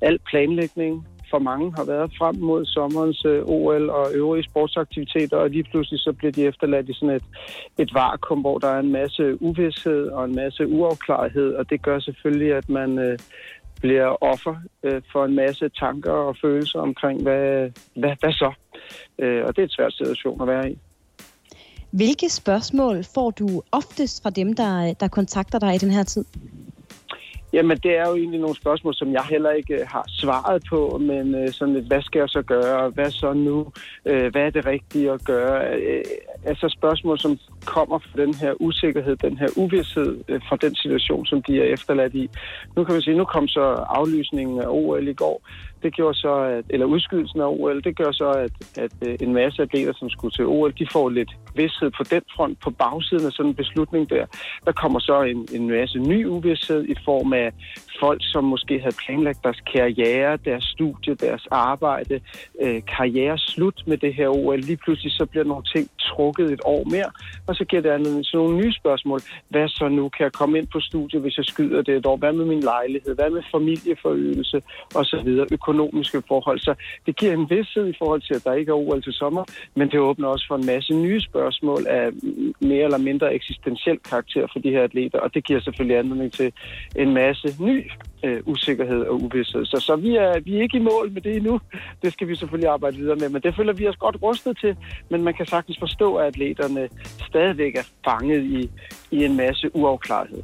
al 0.00 0.18
planlægning 0.30 1.06
for 1.32 1.38
mange 1.38 1.66
har 1.78 1.84
været 1.84 2.10
frem 2.18 2.36
mod 2.50 2.62
sommerens 2.66 3.24
øh, 3.24 3.42
OL 3.44 3.90
og 3.90 4.06
øvrige 4.20 4.48
sportsaktiviteter, 4.50 5.36
og 5.36 5.50
lige 5.50 5.68
pludselig 5.70 6.00
så 6.00 6.12
bliver 6.18 6.32
de 6.32 6.46
efterladt 6.50 6.88
i 6.88 6.94
sådan 6.94 7.16
et, 7.18 7.26
et 7.78 7.94
vakuum, 7.94 8.40
hvor 8.40 8.58
der 8.58 8.68
er 8.68 8.80
en 8.80 8.92
masse 8.92 9.42
uvidshed 9.42 10.02
og 10.16 10.24
en 10.24 10.34
masse 10.34 10.62
uafklarethed, 10.66 11.54
og 11.54 11.70
det 11.70 11.82
gør 11.82 11.98
selvfølgelig, 11.98 12.52
at 12.54 12.68
man 12.68 12.98
øh, 12.98 13.18
bliver 13.82 14.22
offer 14.32 14.56
øh, 14.82 15.02
for 15.12 15.24
en 15.24 15.34
masse 15.34 15.68
tanker 15.68 16.12
og 16.28 16.36
følelser 16.42 16.78
omkring, 16.78 17.22
hvad, 17.22 17.70
hvad, 18.00 18.14
hvad 18.20 18.32
så? 18.32 18.52
Øh, 19.18 19.44
og 19.46 19.56
det 19.56 19.62
er 19.62 19.66
et 19.66 19.76
svært 19.76 19.92
situation 19.92 20.42
at 20.42 20.48
være 20.48 20.70
i. 20.70 20.78
Hvilke 21.90 22.28
spørgsmål 22.28 23.04
får 23.14 23.30
du 23.30 23.62
oftest 23.72 24.22
fra 24.22 24.30
dem, 24.30 24.52
der, 24.52 24.94
der 25.00 25.08
kontakter 25.08 25.58
dig 25.58 25.74
i 25.74 25.78
den 25.78 25.90
her 25.90 26.04
tid? 26.04 26.24
Jamen, 27.52 27.78
det 27.78 27.98
er 27.98 28.08
jo 28.08 28.16
egentlig 28.16 28.40
nogle 28.40 28.56
spørgsmål, 28.56 28.94
som 28.94 29.12
jeg 29.12 29.24
heller 29.30 29.50
ikke 29.50 29.74
øh, 29.74 29.86
har 29.88 30.04
svaret 30.08 30.62
på, 30.68 30.98
men 31.00 31.34
øh, 31.34 31.48
sådan 31.52 31.74
lidt, 31.74 31.86
hvad 31.86 32.02
skal 32.02 32.18
jeg 32.18 32.28
så 32.28 32.42
gøre? 32.42 32.90
Hvad 32.90 33.10
så 33.10 33.32
nu? 33.32 33.72
Øh, 34.06 34.32
hvad 34.32 34.42
er 34.42 34.50
det 34.50 34.66
rigtige 34.66 35.10
at 35.10 35.24
gøre? 35.24 35.74
Øh, 35.74 36.04
altså 36.44 36.68
spørgsmål, 36.68 37.18
som 37.18 37.38
kommer 37.64 37.98
fra 37.98 38.22
den 38.22 38.34
her 38.34 38.52
usikkerhed, 38.60 39.16
den 39.16 39.38
her 39.38 39.48
uvidshed 39.56 40.24
øh, 40.28 40.40
fra 40.48 40.56
den 40.56 40.74
situation, 40.74 41.26
som 41.26 41.42
de 41.42 41.60
er 41.60 41.64
efterladt 41.64 42.14
i. 42.14 42.30
Nu 42.76 42.84
kan 42.84 42.96
vi 42.96 43.00
sige, 43.02 43.16
nu 43.16 43.24
kom 43.24 43.48
så 43.48 43.62
aflysningen 43.88 44.60
af 44.60 44.66
OL 44.68 45.08
i 45.08 45.14
går. 45.14 45.42
Det 45.82 45.94
gjorde 45.94 46.14
så, 46.14 46.34
at, 46.34 46.64
eller 46.70 46.86
udskydelsen 46.86 47.40
af 47.40 47.46
OL, 47.46 47.84
det 47.84 47.96
gør 47.96 48.12
så, 48.12 48.30
at, 48.30 48.52
at 48.76 48.92
øh, 49.08 49.16
en 49.20 49.32
masse 49.34 49.62
atleter, 49.62 49.92
som 49.96 50.10
skulle 50.10 50.32
til 50.32 50.46
OL, 50.46 50.72
de 50.78 50.86
får 50.92 51.08
lidt 51.10 51.30
vidshed 51.54 51.90
på 51.90 52.04
den 52.10 52.22
front, 52.36 52.60
på 52.60 52.70
bagsiden 52.70 53.26
af 53.26 53.32
sådan 53.32 53.50
en 53.50 53.54
beslutning 53.54 54.10
der. 54.10 54.26
Der 54.64 54.72
kommer 54.72 54.98
så 54.98 55.22
en, 55.22 55.48
en 55.52 55.70
masse 55.70 55.98
ny 55.98 56.26
uvidshed 56.26 56.84
i 56.84 56.94
form 57.04 57.32
af 57.32 57.52
folk, 58.04 58.20
som 58.34 58.44
måske 58.44 58.74
havde 58.84 58.96
planlagt 59.04 59.44
deres 59.44 59.60
karriere, 59.74 60.38
deres 60.44 60.64
studie, 60.64 61.14
deres 61.14 61.44
arbejde, 61.50 62.20
øh, 62.62 62.82
karriere 62.96 63.38
slut 63.38 63.78
med 63.86 63.96
det 64.04 64.14
her 64.14 64.28
OL. 64.28 64.60
Lige 64.60 64.76
pludselig 64.84 65.12
så 65.12 65.26
bliver 65.26 65.44
nogle 65.44 65.64
ting 65.74 65.84
trukket 66.00 66.46
et 66.52 66.60
år 66.64 66.82
mere, 66.94 67.10
og 67.46 67.54
så 67.54 67.64
giver 67.64 67.82
det 67.82 67.90
anledning 67.90 68.24
til 68.26 68.36
nogle 68.36 68.56
nye 68.56 68.72
spørgsmål. 68.72 69.20
Hvad 69.48 69.68
så 69.68 69.88
nu? 69.88 70.08
Kan 70.08 70.24
jeg 70.24 70.32
komme 70.32 70.58
ind 70.58 70.68
på 70.72 70.80
studiet, 70.80 71.22
hvis 71.22 71.36
jeg 71.36 71.44
skyder 71.44 71.82
det 71.82 71.94
et 71.96 72.06
år? 72.06 72.16
Hvad 72.16 72.32
med 72.32 72.44
min 72.44 72.60
lejlighed? 72.60 73.14
Hvad 73.14 73.30
med 73.30 73.42
familieforøgelse? 73.54 74.62
Og 74.94 75.04
så 75.04 75.16
videre. 75.24 75.46
Økonomiske 75.52 76.22
forhold. 76.28 76.58
Så 76.58 76.74
det 77.06 77.16
giver 77.16 77.32
en 77.32 77.50
vidshed 77.50 77.86
i 77.88 77.96
forhold 77.98 78.20
til, 78.20 78.34
at 78.34 78.44
der 78.44 78.52
ikke 78.52 78.70
er 78.70 78.74
OL 78.74 79.02
til 79.02 79.12
sommer, 79.12 79.44
men 79.74 79.90
det 79.90 79.98
åbner 80.00 80.28
også 80.28 80.46
for 80.48 80.56
en 80.56 80.66
masse 80.66 80.92
nye 80.94 81.20
spørgsmål 81.20 81.86
af 81.88 82.06
mere 82.60 82.84
eller 82.84 82.98
mindre 82.98 83.34
eksistentiel 83.34 83.98
karakter 83.98 84.46
for 84.52 84.58
de 84.58 84.70
her 84.70 84.82
atleter, 84.82 85.18
og 85.18 85.34
det 85.34 85.44
giver 85.44 85.60
selvfølgelig 85.60 85.98
anledning 85.98 86.32
til 86.32 86.52
en 86.96 87.14
masse 87.14 87.56
ny 87.60 87.91
øh, 88.24 88.40
usikkerhed 88.46 89.00
og 89.00 89.22
uvidshed. 89.22 89.64
Så, 89.64 89.76
så 89.86 89.96
vi, 89.96 90.16
er, 90.16 90.40
vi 90.40 90.56
er 90.56 90.62
ikke 90.62 90.76
i 90.76 90.80
mål 90.80 91.12
med 91.12 91.22
det 91.22 91.36
endnu. 91.36 91.60
Det 92.02 92.12
skal 92.12 92.28
vi 92.28 92.36
selvfølgelig 92.36 92.70
arbejde 92.70 92.96
videre 92.96 93.16
med, 93.16 93.28
men 93.28 93.42
det 93.42 93.56
føler 93.56 93.72
vi 93.72 93.88
os 93.88 93.96
godt 93.96 94.16
rustet 94.22 94.58
til. 94.58 94.76
Men 95.10 95.22
man 95.22 95.34
kan 95.34 95.46
sagtens 95.46 95.78
forstå, 95.78 96.16
at 96.16 96.26
atleterne 96.26 96.88
stadigvæk 97.28 97.76
er 97.76 97.86
fanget 98.04 98.44
i, 98.44 98.70
i 99.10 99.24
en 99.24 99.36
masse 99.36 99.76
uafklarethed. 99.76 100.42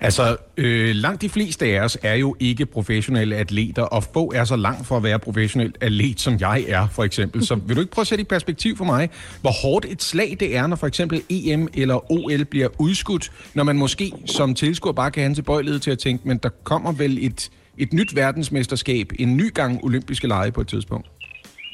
Altså, 0.00 0.36
øh, 0.56 0.94
langt 0.94 1.22
de 1.22 1.28
fleste 1.28 1.66
af 1.66 1.80
os 1.80 1.98
er 2.02 2.14
jo 2.14 2.36
ikke 2.40 2.66
professionelle 2.66 3.36
atleter, 3.36 3.82
og 3.82 4.04
få 4.04 4.32
er 4.34 4.44
så 4.44 4.56
langt 4.56 4.86
for 4.86 4.96
at 4.96 5.02
være 5.02 5.18
professionel 5.18 5.74
atlet, 5.80 6.20
som 6.20 6.36
jeg 6.40 6.64
er, 6.68 6.88
for 6.88 7.04
eksempel. 7.04 7.46
Så 7.46 7.54
vil 7.54 7.76
du 7.76 7.80
ikke 7.80 7.92
prøve 7.92 8.02
at 8.02 8.06
sætte 8.06 8.22
i 8.22 8.24
perspektiv 8.24 8.76
for 8.76 8.84
mig, 8.84 9.10
hvor 9.40 9.50
hårdt 9.50 9.86
et 9.88 10.02
slag 10.02 10.36
det 10.40 10.56
er, 10.56 10.66
når 10.66 10.76
for 10.76 10.86
eksempel 10.86 11.22
EM 11.28 11.68
eller 11.74 12.12
OL 12.12 12.44
bliver 12.44 12.68
udskudt, 12.78 13.32
når 13.54 13.64
man 13.64 13.76
måske 13.76 14.12
som 14.26 14.54
tilskuer 14.54 14.92
bare 14.92 15.10
kan 15.10 15.20
have 15.20 15.28
en 15.28 15.34
tilbøjelighed 15.34 15.80
til 15.80 15.90
at 15.90 15.98
tænke, 15.98 16.28
men 16.28 16.38
der 16.38 16.48
kommer 16.64 16.92
vel 16.92 17.18
et, 17.20 17.50
et 17.78 17.92
nyt 17.92 18.16
verdensmesterskab, 18.16 19.12
en 19.18 19.36
ny 19.36 19.54
gang 19.54 19.84
olympiske 19.84 20.28
lege 20.28 20.52
på 20.52 20.60
et 20.60 20.68
tidspunkt? 20.68 21.06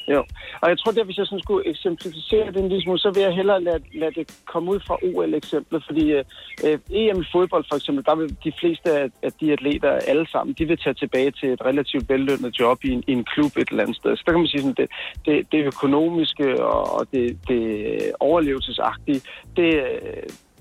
Jo, 0.07 0.25
og 0.61 0.69
jeg 0.69 0.77
tror, 0.79 0.91
at 0.91 1.05
hvis 1.05 1.17
jeg 1.17 1.25
sådan 1.25 1.43
skulle 1.43 1.67
eksemplificere 1.69 2.51
det 2.51 2.57
en 2.57 2.69
lille 2.69 2.83
smule, 2.83 2.99
så 2.99 3.11
vil 3.11 3.23
jeg 3.23 3.35
hellere 3.35 3.63
lade, 3.63 3.83
lade 3.93 4.11
det 4.11 4.25
komme 4.45 4.71
ud 4.71 4.79
fra 4.87 4.97
OL-eksemplet, 5.03 5.83
fordi 5.85 6.11
øh, 6.11 6.79
EM 6.89 7.21
i 7.21 7.25
fodbold 7.31 7.65
for 7.69 7.75
eksempel, 7.75 8.05
der 8.05 8.15
vil 8.15 8.37
de 8.43 8.51
fleste 8.59 8.91
af, 8.91 9.09
af 9.23 9.31
de 9.41 9.53
atleter 9.53 9.91
alle 9.91 10.27
sammen, 10.29 10.55
de 10.59 10.65
vil 10.65 10.77
tage 10.77 10.93
tilbage 10.93 11.31
til 11.31 11.49
et 11.49 11.65
relativt 11.65 12.09
vellønnet 12.09 12.59
job 12.59 12.77
i 12.83 12.89
en, 12.91 13.03
i 13.07 13.11
en 13.11 13.23
klub 13.23 13.57
et 13.57 13.69
eller 13.69 13.83
andet 13.83 13.97
sted. 13.97 14.17
Så 14.17 14.23
der 14.25 14.31
kan 14.31 14.39
man 14.39 14.47
sige, 14.47 14.61
sådan, 14.61 14.75
det, 14.77 14.89
det, 15.25 15.51
det 15.51 15.65
økonomiske 15.65 16.63
og 16.65 17.07
det, 17.11 17.37
det 17.47 18.11
overlevelsesagtige, 18.19 19.21
det, 19.55 19.83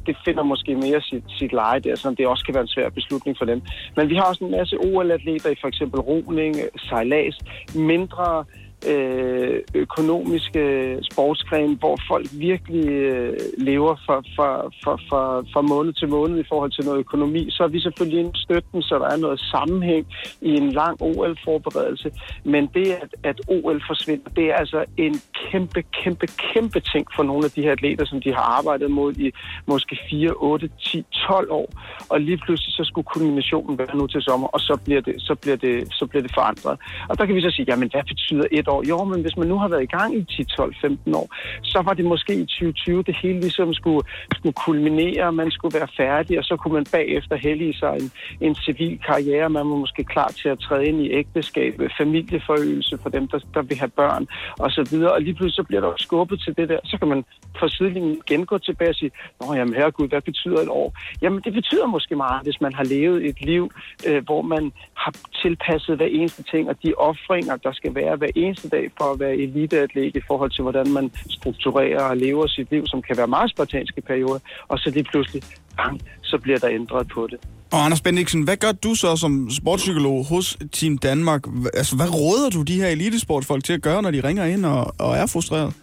det 0.07 0.17
finder 0.25 0.43
måske 0.43 0.75
mere 0.75 1.01
sit, 1.01 1.25
sit 1.29 1.53
leje 1.53 1.81
der, 1.81 1.97
så 1.97 2.15
det 2.19 2.27
også 2.27 2.45
kan 2.45 2.55
være 2.55 2.63
en 2.63 2.69
svær 2.69 2.89
beslutning 2.89 3.39
for 3.39 3.45
dem. 3.45 3.63
Men 3.97 4.09
vi 4.09 4.15
har 4.15 4.25
også 4.25 4.45
en 4.45 4.51
masse 4.51 4.77
OL-atleter 4.77 5.51
i 5.51 5.61
for 5.61 5.69
eksempel 5.69 6.01
roning, 6.01 6.57
sejlads, 6.89 7.39
mindre 7.75 8.45
øh, 8.49 8.62
Øh, 8.89 9.61
økonomiske 9.75 10.63
sportsgren, 11.11 11.75
hvor 11.75 11.99
folk 12.09 12.27
virkelig 12.33 12.89
øh, 12.89 13.37
lever 13.59 13.97
fra, 14.07 14.17
fra, 14.37 14.49
fra, 14.83 14.97
fra, 15.09 15.43
fra 15.53 15.61
måned 15.61 15.93
til 15.93 16.09
måned 16.09 16.41
i 16.41 16.49
forhold 16.49 16.71
til 16.71 16.85
noget 16.85 16.99
økonomi, 16.99 17.51
så 17.51 17.65
er 17.65 17.69
vi 17.69 17.81
selvfølgelig 17.81 18.21
en 18.21 18.35
støtten, 18.35 18.83
så 18.83 18.99
der 18.99 19.09
er 19.15 19.17
noget 19.17 19.41
sammenhæng 19.41 20.07
i 20.41 20.51
en 20.57 20.73
lang 20.73 21.03
OL-forberedelse. 21.03 22.11
Men 22.45 22.67
det, 22.75 22.87
at, 22.87 23.15
at 23.23 23.41
OL 23.49 23.83
forsvinder, 23.87 24.31
det 24.31 24.45
er 24.51 24.55
altså 24.55 24.85
en 24.97 25.15
kæmpe, 25.51 25.83
kæmpe, 26.03 26.27
kæmpe 26.27 26.81
ting 26.81 27.07
for 27.17 27.23
nogle 27.23 27.45
af 27.45 27.51
de 27.51 27.63
her 27.63 27.73
atleter, 27.73 28.05
som 28.05 28.21
de 28.21 28.35
har 28.35 28.47
arbejdet 28.59 28.91
mod 28.91 29.13
i 29.15 29.33
måske 29.67 29.99
4, 30.11 30.31
8, 30.37 30.71
10, 30.79 31.05
12 31.27 31.51
år. 31.51 31.69
Og 32.09 32.21
lige 32.21 32.37
pludselig 32.37 32.73
så 32.75 32.85
skulle 32.85 33.05
kulminationen 33.15 33.79
være 33.79 33.97
nu 33.97 34.07
til 34.07 34.23
sommer, 34.23 34.49
og 34.49 34.61
så 34.61 34.79
bliver 34.85 35.01
det, 35.01 35.15
så 35.19 35.35
bliver 35.35 35.57
det, 35.57 35.95
så 35.95 36.07
bliver 36.07 36.23
det 36.23 36.33
forandret. 36.35 36.79
Og 37.09 37.19
der 37.19 37.27
kan 37.27 37.35
vi 37.35 37.41
så 37.41 37.51
sige, 37.51 37.67
jamen 37.69 37.89
hvad 37.93 38.05
betyder 38.05 38.45
et 38.51 38.69
år. 38.73 38.83
Jo, 38.89 39.05
men 39.05 39.21
hvis 39.21 39.37
man 39.37 39.49
nu 39.49 39.59
har 39.59 39.69
været 39.69 39.83
i 39.83 39.93
gang 39.97 40.11
i 40.19 40.25
10, 40.25 40.45
12, 40.45 40.75
15 40.81 41.15
år, 41.15 41.27
så 41.63 41.83
var 41.87 41.95
det 41.95 42.05
måske 42.05 42.33
i 42.35 42.47
2020, 42.47 43.03
det 43.03 43.17
hele 43.23 43.41
ligesom 43.41 43.75
skulle, 43.75 44.03
skulle 44.37 44.57
kulminere, 44.67 45.33
man 45.33 45.51
skulle 45.51 45.79
være 45.79 45.89
færdig, 45.97 46.39
og 46.39 46.45
så 46.45 46.57
kunne 46.57 46.75
man 46.75 46.87
bagefter 46.93 47.37
hellige 47.37 47.75
sig 47.75 47.93
en, 48.01 48.11
en 48.41 48.55
civil 48.55 48.99
karriere. 49.07 49.51
Man 49.51 49.71
var 49.71 49.77
måske 49.77 50.05
klar 50.05 50.29
til 50.29 50.49
at 50.49 50.59
træde 50.59 50.87
ind 50.87 51.01
i 51.01 51.13
ægteskab, 51.13 51.81
familieforøgelse 51.99 52.99
for 53.03 53.09
dem, 53.09 53.29
der, 53.29 53.39
der 53.55 53.63
vil 53.63 53.79
have 53.79 53.95
børn 54.03 54.27
og 54.59 54.71
så 54.71 54.83
videre. 54.91 55.13
Og 55.13 55.23
lige 55.23 55.35
pludselig 55.35 55.57
så 55.57 55.63
bliver 55.63 55.81
der 55.81 55.93
skubbet 55.97 56.41
til 56.41 56.57
det 56.57 56.69
der. 56.69 56.79
Så 56.85 56.99
kan 56.99 57.09
man 57.09 57.25
fra 57.59 57.69
sidelinjen 57.69 58.19
igen 58.27 58.47
gå 58.47 58.59
tilbage 58.59 58.91
og 58.91 58.95
sige, 58.95 59.11
Nå 59.41 59.55
jamen 59.55 59.75
herregud, 59.75 60.09
hvad 60.09 60.21
betyder 60.21 60.61
et 60.61 60.69
år? 60.69 60.95
Jamen 61.23 61.41
det 61.45 61.53
betyder 61.53 61.87
måske 61.87 62.17
meget, 62.17 62.43
hvis 62.43 62.61
man 62.61 62.75
har 62.75 62.85
levet 62.85 63.27
et 63.27 63.41
liv, 63.41 63.71
øh, 64.09 64.25
hvor 64.25 64.43
man 64.43 64.73
har 64.95 65.13
tilpasset 65.43 65.97
hver 65.97 66.07
eneste 66.07 66.43
ting, 66.43 66.69
og 66.69 66.77
de 66.83 66.95
offringer, 66.95 67.57
der 67.57 67.73
skal 67.73 67.95
være 67.95 68.17
hver 68.17 68.33
eneste 68.35 68.62
dag 68.69 68.91
for 68.99 69.13
at 69.13 69.21
være 69.21 69.37
eliteatlet 69.37 70.17
i 70.17 70.21
forhold 70.27 70.51
til, 70.51 70.63
hvordan 70.63 70.93
man 70.93 71.11
strukturerer 71.31 72.03
og 72.03 72.17
lever 72.17 72.47
sit 72.47 72.71
liv, 72.71 72.87
som 72.87 73.03
kan 73.03 73.17
være 73.17 73.27
meget 73.27 73.51
spartanske 73.51 74.01
perioder, 74.01 74.39
og 74.69 74.79
så 74.79 74.91
lige 74.91 75.05
pludselig, 75.05 75.43
bang, 75.77 76.01
så 76.23 76.39
bliver 76.39 76.59
der 76.59 76.69
ændret 76.71 77.09
på 77.15 77.27
det. 77.31 77.39
Og 77.73 77.85
Anders 77.85 78.01
Bendiksen, 78.01 78.43
hvad 78.43 78.57
gør 78.57 78.73
du 78.73 78.95
så 78.95 79.17
som 79.17 79.51
sportspsykolog 79.51 80.27
hos 80.27 80.59
Team 80.73 80.99
Danmark? 80.99 81.43
Altså, 81.75 81.97
hvad 81.97 82.15
råder 82.15 82.51
du 82.51 82.63
de 82.63 82.77
her 82.81 82.89
elitesportfolk 82.89 83.65
til 83.65 83.73
at 83.73 83.83
gøre, 83.83 84.03
når 84.03 84.11
de 84.11 84.21
ringer 84.21 84.45
ind 84.45 84.67
og, 84.67 84.95
og 84.99 85.17
er 85.17 85.27
frustreret? 85.27 85.75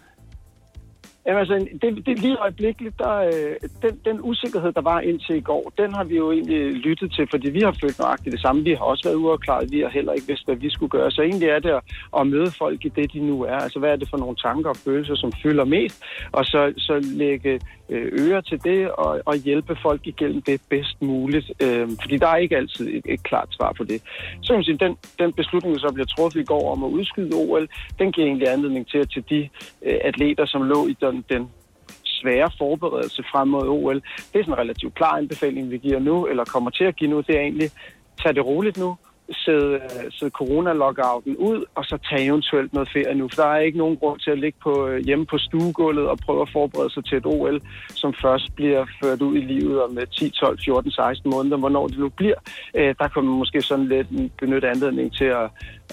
Jamen 1.26 1.38
altså, 1.38 1.54
det, 1.82 2.06
det 2.06 2.18
lige 2.18 2.36
øjeblikkeligt, 2.36 2.98
der, 2.98 3.16
øh, 3.16 3.56
den, 3.82 4.00
den 4.04 4.18
usikkerhed, 4.20 4.72
der 4.72 4.80
var 4.80 5.00
indtil 5.00 5.36
i 5.36 5.40
går, 5.40 5.72
den 5.78 5.94
har 5.94 6.04
vi 6.04 6.16
jo 6.16 6.32
egentlig 6.32 6.72
lyttet 6.72 7.12
til, 7.12 7.26
fordi 7.30 7.50
vi 7.50 7.60
har 7.60 7.76
følt 7.82 7.98
nøjagtigt 7.98 8.32
det 8.32 8.40
samme. 8.40 8.64
Vi 8.64 8.70
har 8.70 8.84
også 8.84 9.08
været 9.08 9.16
uafklaret, 9.16 9.72
vi 9.72 9.80
har 9.80 9.88
heller 9.88 10.12
ikke 10.12 10.26
vidst, 10.26 10.44
hvad 10.44 10.56
vi 10.56 10.70
skulle 10.70 10.90
gøre. 10.90 11.10
Så 11.10 11.22
egentlig 11.22 11.48
er 11.48 11.58
det 11.58 11.70
at, 11.70 11.82
at 12.18 12.26
møde 12.26 12.50
folk 12.58 12.84
i 12.84 12.88
det, 12.88 13.12
de 13.12 13.20
nu 13.20 13.42
er. 13.42 13.56
Altså, 13.56 13.78
hvad 13.78 13.90
er 13.90 13.96
det 13.96 14.08
for 14.10 14.16
nogle 14.16 14.36
tanker 14.36 14.70
og 14.70 14.76
følelser, 14.76 15.14
som 15.14 15.32
fylder 15.42 15.64
mest? 15.64 16.02
Og 16.32 16.44
så, 16.44 16.72
så 16.76 16.94
lægge 17.14 17.60
Øh, 17.90 18.12
ører 18.20 18.40
til 18.40 18.64
det 18.64 18.90
og, 18.90 19.20
og 19.24 19.36
hjælpe 19.36 19.76
folk 19.82 20.06
igennem 20.06 20.42
det 20.42 20.60
bedst 20.68 21.02
muligt. 21.02 21.50
Øh, 21.62 21.88
fordi 22.02 22.16
der 22.16 22.28
er 22.28 22.36
ikke 22.36 22.56
altid 22.56 22.88
et, 22.88 23.04
et 23.08 23.22
klart 23.22 23.48
svar 23.50 23.72
på 23.72 23.84
det. 23.84 24.02
Så 24.42 24.52
man 24.52 24.64
sige, 24.64 24.76
den, 24.76 24.96
den 25.18 25.32
beslutning, 25.32 25.74
der 25.74 25.80
så 25.80 25.92
bliver 25.94 26.06
truffet 26.06 26.40
i 26.40 26.44
går 26.44 26.72
om 26.72 26.84
at 26.84 26.88
udskyde 26.88 27.34
OL, 27.34 27.68
den 27.98 28.12
giver 28.12 28.26
egentlig 28.26 28.48
anledning 28.48 28.88
til, 28.88 28.98
at 28.98 29.10
til 29.10 29.24
de 29.30 29.48
øh, 29.86 29.98
atleter, 30.04 30.46
som 30.46 30.62
lå 30.62 30.86
i 30.86 30.96
den, 31.00 31.24
den 31.28 31.48
svære 32.04 32.50
forberedelse 32.58 33.22
frem 33.32 33.48
mod 33.48 33.68
OL, 33.68 33.94
det 33.94 34.38
er 34.38 34.44
sådan 34.44 34.52
en 34.54 34.58
relativt 34.58 34.94
klar 34.94 35.16
anbefaling, 35.16 35.70
vi 35.70 35.78
giver 35.78 35.98
nu, 35.98 36.26
eller 36.26 36.44
kommer 36.44 36.70
til 36.70 36.84
at 36.84 36.96
give 36.96 37.10
nu, 37.10 37.20
det 37.20 37.36
er 37.36 37.40
egentlig, 37.40 37.70
tag 38.22 38.34
det 38.34 38.44
roligt 38.46 38.76
nu, 38.76 38.96
sidde, 39.32 39.80
sidde 40.10 40.30
corona-lockouten 40.30 41.36
ud, 41.36 41.64
og 41.74 41.84
så 41.84 41.98
tage 42.10 42.24
eventuelt 42.24 42.72
noget 42.72 42.88
ferie 42.92 43.14
nu. 43.14 43.28
For 43.28 43.42
der 43.42 43.48
er 43.48 43.58
ikke 43.58 43.78
nogen 43.78 43.96
grund 43.96 44.20
til 44.20 44.30
at 44.30 44.38
ligge 44.38 44.58
på, 44.62 44.86
øh, 44.86 45.04
hjemme 45.04 45.26
på 45.26 45.38
stuegulvet 45.38 46.08
og 46.08 46.18
prøve 46.18 46.42
at 46.42 46.50
forberede 46.52 46.90
sig 46.90 47.04
til 47.04 47.18
et 47.18 47.26
OL, 47.26 47.60
som 47.88 48.14
først 48.22 48.54
bliver 48.54 48.86
ført 49.02 49.22
ud 49.22 49.36
i 49.36 49.40
livet 49.40 49.82
om 49.82 49.98
10, 50.12 50.30
12, 50.30 50.58
14, 50.64 50.90
16 50.90 51.30
måneder, 51.30 51.56
hvornår 51.56 51.86
det 51.88 51.98
nu 51.98 52.08
bliver. 52.08 52.40
Øh, 52.74 52.94
der 52.98 53.08
kan 53.08 53.24
man 53.24 53.34
måske 53.34 53.62
sådan 53.62 53.88
lidt 53.88 54.08
benytte 54.38 54.68
anledning 54.68 55.16
til 55.16 55.24
at, 55.24 55.48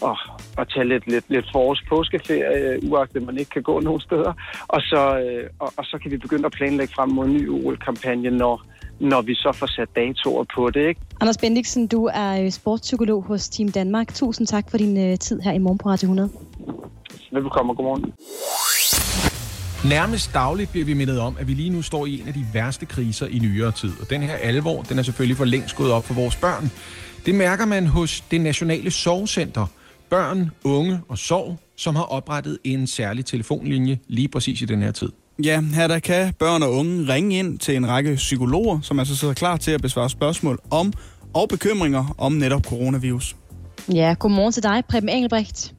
at, 0.06 0.18
at 0.58 0.70
tage 0.74 0.88
lidt, 0.88 1.08
lidt, 1.08 1.26
lidt 1.30 1.46
forårs 1.52 1.82
påskeferie, 1.90 2.74
øh, 2.74 2.90
uagtet 2.90 3.26
man 3.26 3.38
ikke 3.38 3.52
kan 3.52 3.64
gå 3.64 3.80
nogen 3.80 4.02
steder. 4.02 4.34
Og 4.68 4.82
så, 4.82 5.02
og, 5.60 5.74
og 5.78 5.86
så 5.86 5.98
kan 6.02 6.12
vi 6.12 6.18
begynde 6.18 6.46
at 6.46 6.52
planlægge 6.52 6.94
frem 6.94 7.10
mod 7.10 7.26
en 7.26 7.34
ny 7.34 7.50
OL-kampagne, 7.50 8.30
når, 8.30 8.64
når 9.00 9.22
vi 9.22 9.36
så 9.36 9.52
får 9.52 9.68
sat 9.68 9.90
datoer 9.96 10.46
på 10.56 10.70
det. 10.70 10.88
Ikke? 10.88 11.02
Anders 11.22 11.38
Bendiksen, 11.38 11.88
du 11.88 12.10
er 12.14 12.44
øh, 12.44 12.52
sportspsykolog 12.52 13.24
hos 13.24 13.50
Team 13.50 13.72
Danmark. 13.72 14.14
Tusind 14.14 14.48
tak 14.48 14.72
for 14.72 14.78
din 14.78 15.12
uh, 15.12 15.18
tid 15.20 15.40
her 15.40 15.52
i 15.52 15.58
morgen 15.58 15.78
på 15.78 15.90
Radio 15.90 16.06
100. 16.06 16.30
Velkommen 17.32 17.70
og 17.70 17.78
godmorgen. 17.78 18.14
Nærmest 19.90 20.34
dagligt 20.34 20.72
bliver 20.72 20.86
vi 20.86 20.94
mindet 20.94 21.20
om, 21.20 21.38
at 21.40 21.48
vi 21.48 21.54
lige 21.54 21.70
nu 21.70 21.82
står 21.82 22.06
i 22.06 22.22
en 22.22 22.28
af 22.28 22.34
de 22.34 22.46
værste 22.54 22.86
kriser 22.86 23.28
i 23.28 23.40
nyere 23.40 23.72
tid. 23.72 23.92
Og 24.02 24.10
den 24.10 24.22
her 24.22 24.36
alvor, 24.36 24.82
den 24.82 25.00
er 25.00 25.04
selvfølgelig 25.04 25.38
for 25.38 25.46
længst 25.46 25.76
gået 25.76 25.92
op 25.92 26.04
for 26.04 26.14
vores 26.14 26.36
børn. 26.36 26.72
Det 27.26 27.36
mærker 27.36 27.66
man 27.66 27.88
hos 27.88 28.22
det 28.22 28.42
Nationale 28.42 28.92
Sorgcenter. 28.92 29.66
Børn, 30.10 30.52
unge 30.64 31.00
og 31.10 31.18
sorg, 31.18 31.60
som 31.76 31.96
har 31.96 32.04
oprettet 32.04 32.58
en 32.64 32.88
særlig 32.88 33.26
telefonlinje 33.26 34.00
lige 34.08 34.28
præcis 34.28 34.62
i 34.62 34.66
den 34.66 34.82
her 34.82 34.92
tid. 34.92 35.12
Ja, 35.44 35.62
her 35.62 35.88
der 35.88 36.00
kan 36.00 36.34
børn 36.34 36.64
og 36.64 36.72
unge 36.72 37.14
ringe 37.14 37.40
ind 37.40 37.60
til 37.60 37.76
en 37.76 37.88
række 37.88 38.16
psykologer, 38.16 38.82
som 38.82 39.00
altså 39.00 39.16
sidder 39.16 39.34
klar 39.34 39.58
til 39.58 39.72
at 39.72 39.82
besvare 39.82 40.10
spørgsmål 40.10 40.60
om 40.72 40.94
og 41.34 41.50
bekymringer 41.50 42.16
om 42.18 42.32
netop 42.32 42.66
coronavirus. 42.66 43.36
Ja, 43.94 44.16
godmorgen 44.20 44.52
til 44.52 44.64
dig, 44.64 44.84
Preben 44.90 45.10
Engelbrecht. 45.10 45.74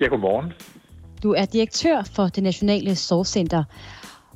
Ja, 0.00 0.06
godmorgen. 0.06 0.52
Du 1.22 1.32
er 1.32 1.44
direktør 1.44 2.02
for 2.02 2.28
det 2.28 2.42
Nationale 2.42 2.96
Sorgcenter. 2.96 3.64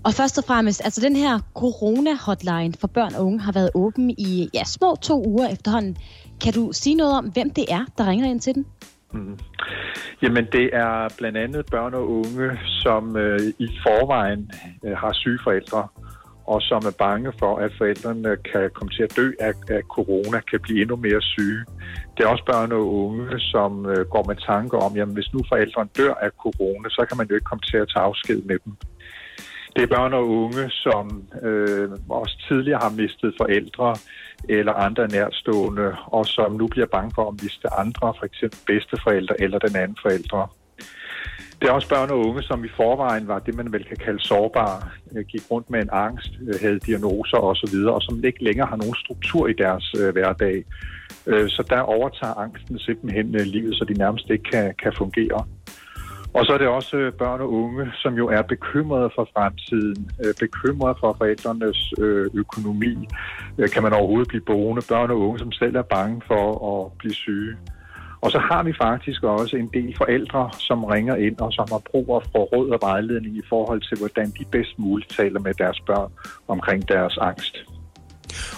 Og 0.05 0.15
først 0.15 0.39
og 0.39 0.45
fremmest, 0.45 0.81
altså 0.85 1.01
den 1.01 1.17
her 1.17 1.39
corona-hotline 1.55 2.73
for 2.81 2.87
børn 2.87 3.15
og 3.15 3.27
unge 3.27 3.41
har 3.41 3.53
været 3.53 3.71
åben 3.75 4.11
i 4.11 4.49
ja, 4.55 4.65
små 4.65 4.97
to 5.03 5.27
uger 5.27 5.49
efterhånden. 5.49 5.97
Kan 6.41 6.53
du 6.53 6.73
sige 6.73 6.95
noget 6.95 7.13
om, 7.19 7.25
hvem 7.25 7.51
det 7.51 7.65
er, 7.69 7.85
der 7.99 8.07
ringer 8.07 8.31
ind 8.31 8.41
til 8.41 8.55
den? 8.55 8.67
Mm. 9.13 9.39
Jamen, 10.23 10.47
det 10.53 10.71
er 10.73 11.15
blandt 11.19 11.39
andet 11.39 11.67
børn 11.71 11.95
og 11.95 12.11
unge, 12.11 12.59
som 12.65 13.17
øh, 13.17 13.41
i 13.59 13.69
forvejen 13.83 14.51
øh, 14.85 14.97
har 14.97 15.13
syge 15.13 15.39
forældre, 15.45 15.89
og 16.47 16.63
som 16.63 16.83
er 16.87 16.97
bange 16.99 17.33
for, 17.39 17.57
at 17.57 17.73
forældrene 17.79 18.37
kan 18.53 18.71
komme 18.75 18.91
til 18.91 19.03
at 19.03 19.17
dø 19.17 19.27
af, 19.41 19.53
af 19.69 19.83
corona, 19.83 20.41
kan 20.41 20.61
blive 20.61 20.81
endnu 20.83 20.97
mere 20.97 21.23
syge. 21.23 21.65
Det 22.15 22.25
er 22.25 22.29
også 22.29 22.45
børn 22.53 22.73
og 22.73 22.95
unge, 23.05 23.39
som 23.39 23.87
øh, 23.87 24.07
går 24.15 24.25
med 24.31 24.37
tanker 24.37 24.79
om, 24.79 24.97
jamen 24.97 25.15
hvis 25.15 25.33
nu 25.33 25.41
forældrene 25.49 25.91
dør 25.97 26.15
af 26.15 26.31
corona, 26.45 26.89
så 26.89 27.05
kan 27.09 27.17
man 27.17 27.27
jo 27.29 27.35
ikke 27.35 27.51
komme 27.51 27.65
til 27.71 27.77
at 27.77 27.89
tage 27.95 28.05
afsked 28.05 28.43
med 28.43 28.59
dem. 28.65 28.73
Det 29.77 29.83
er 29.83 29.95
børn 29.97 30.13
og 30.13 30.29
unge, 30.29 30.71
som 30.71 31.25
øh, 31.43 31.91
også 32.09 32.45
tidligere 32.49 32.81
har 32.83 32.91
mistet 32.91 33.35
forældre 33.41 33.97
eller 34.49 34.73
andre 34.73 35.09
nærstående, 35.09 35.97
og 36.07 36.27
som 36.27 36.53
nu 36.53 36.67
bliver 36.67 36.87
bange 36.87 37.13
for 37.15 37.29
at 37.29 37.43
miste 37.43 37.73
andre, 37.73 38.15
for 38.19 38.25
eksempel 38.25 38.59
bedsteforældre 38.67 39.41
eller 39.41 39.59
den 39.59 39.77
anden 39.77 39.97
forældre. 40.03 40.49
Det 41.61 41.69
er 41.69 41.73
også 41.73 41.89
børn 41.89 42.11
og 42.11 42.19
unge, 42.19 42.43
som 42.43 42.65
i 42.65 42.69
forvejen 42.77 43.29
var 43.29 43.39
det, 43.39 43.55
man 43.55 43.73
vel 43.73 43.85
kan 43.85 43.97
kalde 43.97 44.21
sårbare, 44.21 44.81
øh, 45.17 45.25
gik 45.25 45.51
rundt 45.51 45.71
med 45.71 45.83
en 45.83 45.89
angst, 45.93 46.31
øh, 46.49 46.55
havde 46.61 46.79
diagnoser 46.79 47.37
osv., 47.37 47.77
og 47.97 48.03
som 48.03 48.25
ikke 48.25 48.45
længere 48.45 48.67
har 48.67 48.77
nogen 48.77 48.95
struktur 48.95 49.49
i 49.49 49.53
deres 49.53 49.95
øh, 50.01 50.13
hverdag. 50.13 50.65
Øh, 51.27 51.49
så 51.49 51.63
der 51.71 51.81
overtager 51.81 52.35
angsten 52.35 52.79
simpelthen 52.79 53.35
øh, 53.35 53.47
livet, 53.47 53.77
så 53.77 53.85
de 53.85 53.95
nærmest 53.95 54.31
ikke 54.31 54.45
kan, 54.45 54.75
kan 54.83 54.93
fungere. 54.99 55.47
Og 56.35 56.47
så 56.47 56.53
er 56.53 56.59
det 56.59 56.69
også 56.69 56.97
øh, 56.97 57.13
børn 57.13 57.41
og 57.41 57.53
unge, 57.53 57.93
som 57.95 58.15
jo 58.15 58.29
er 58.29 58.43
bekymrede 58.43 59.11
for 59.15 59.29
fremtiden, 59.35 60.11
øh, 60.25 60.35
bekymrede 60.41 60.97
for 61.01 61.17
forældrenes 61.19 61.93
øh, 61.99 62.31
økonomi. 62.35 63.09
Kan 63.73 63.83
man 63.83 63.93
overhovedet 63.93 64.29
blive 64.29 64.45
boende? 64.47 64.83
Børn 64.89 65.11
og 65.11 65.21
unge, 65.21 65.39
som 65.39 65.53
selv 65.53 65.77
er 65.77 65.83
bange 65.83 66.23
for 66.27 66.45
at 66.71 66.93
blive 66.99 67.15
syge. 67.15 67.57
Og 68.21 68.31
så 68.31 68.39
har 68.39 68.63
vi 68.63 68.73
faktisk 68.73 69.23
også 69.23 69.57
en 69.57 69.71
del 69.75 69.97
forældre, 69.97 70.51
som 70.59 70.85
ringer 70.85 71.17
ind 71.17 71.41
og 71.41 71.53
som 71.53 71.67
har 71.71 71.83
brug 71.91 72.23
for 72.33 72.43
råd 72.45 72.71
og 72.71 72.79
vejledning 72.83 73.37
i 73.37 73.43
forhold 73.49 73.81
til, 73.81 73.99
hvordan 73.99 74.31
de 74.39 74.45
bedst 74.53 74.79
muligt 74.79 75.11
taler 75.11 75.41
med 75.41 75.55
deres 75.55 75.81
børn 75.81 76.13
omkring 76.49 76.89
deres 76.89 77.19
angst. 77.19 77.70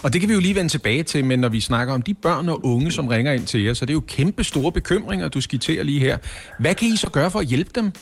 Og 0.05 0.13
det 0.13 0.21
kan 0.21 0.29
vi 0.29 0.35
jo 0.35 0.41
lige 0.41 0.55
vende 0.55 0.71
tilbage 0.71 1.03
til, 1.03 1.25
men 1.25 1.39
når 1.39 1.49
vi 1.49 1.61
snakker 1.61 1.95
om 1.95 2.03
de 2.03 2.15
børn 2.15 2.49
og 2.49 2.61
unge, 2.65 2.91
som 2.91 3.09
ringer 3.09 3.33
ind 3.33 3.47
til 3.47 3.63
jer, 3.65 3.75
så 3.75 3.87
det 3.87 3.91
er 3.91 3.95
jo 3.95 4.07
kæmpe 4.09 4.45
store 4.45 4.73
bekymringer, 4.73 5.29
du 5.29 5.41
skitterer 5.41 5.83
lige 5.83 6.01
her. 6.01 6.19
Hvad 6.59 6.75
kan 6.75 6.89
I 6.89 6.97
så 6.97 7.11
gøre 7.11 7.31
for 7.31 7.39
at 7.39 7.47
hjælpe 7.47 7.71
dem? 7.75 7.93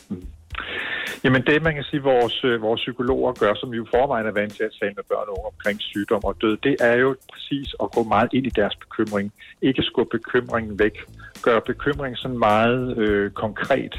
Jamen 1.25 1.43
det, 1.47 1.63
man 1.63 1.75
kan 1.75 1.85
sige, 1.85 2.03
vores, 2.03 2.45
øh, 2.45 2.63
vores 2.63 2.81
psykologer 2.81 3.33
gør, 3.33 3.55
som 3.55 3.73
vi 3.73 3.77
jo 3.77 3.87
forvejen 3.95 4.27
er 4.27 4.33
vant 4.33 4.53
til 4.57 4.63
at 4.63 4.71
tale 4.81 4.93
med 4.97 5.05
børn 5.09 5.29
og 5.29 5.39
unge 5.39 5.47
omkring 5.55 5.81
sygdom 5.81 6.25
og 6.25 6.37
død, 6.41 6.57
det 6.57 6.77
er 6.81 6.97
jo 6.97 7.17
præcis 7.33 7.75
at 7.83 7.93
gå 7.93 8.03
meget 8.03 8.31
ind 8.33 8.47
i 8.47 8.51
deres 8.51 8.77
bekymring. 8.77 9.33
Ikke 9.63 9.83
skubbe 9.83 10.19
bekymringen 10.19 10.79
væk. 10.79 10.97
Gør 11.43 11.61
bekymringen 11.61 12.17
sådan 12.17 12.39
meget 12.39 12.99
øh, 12.99 13.31
konkret. 13.31 13.95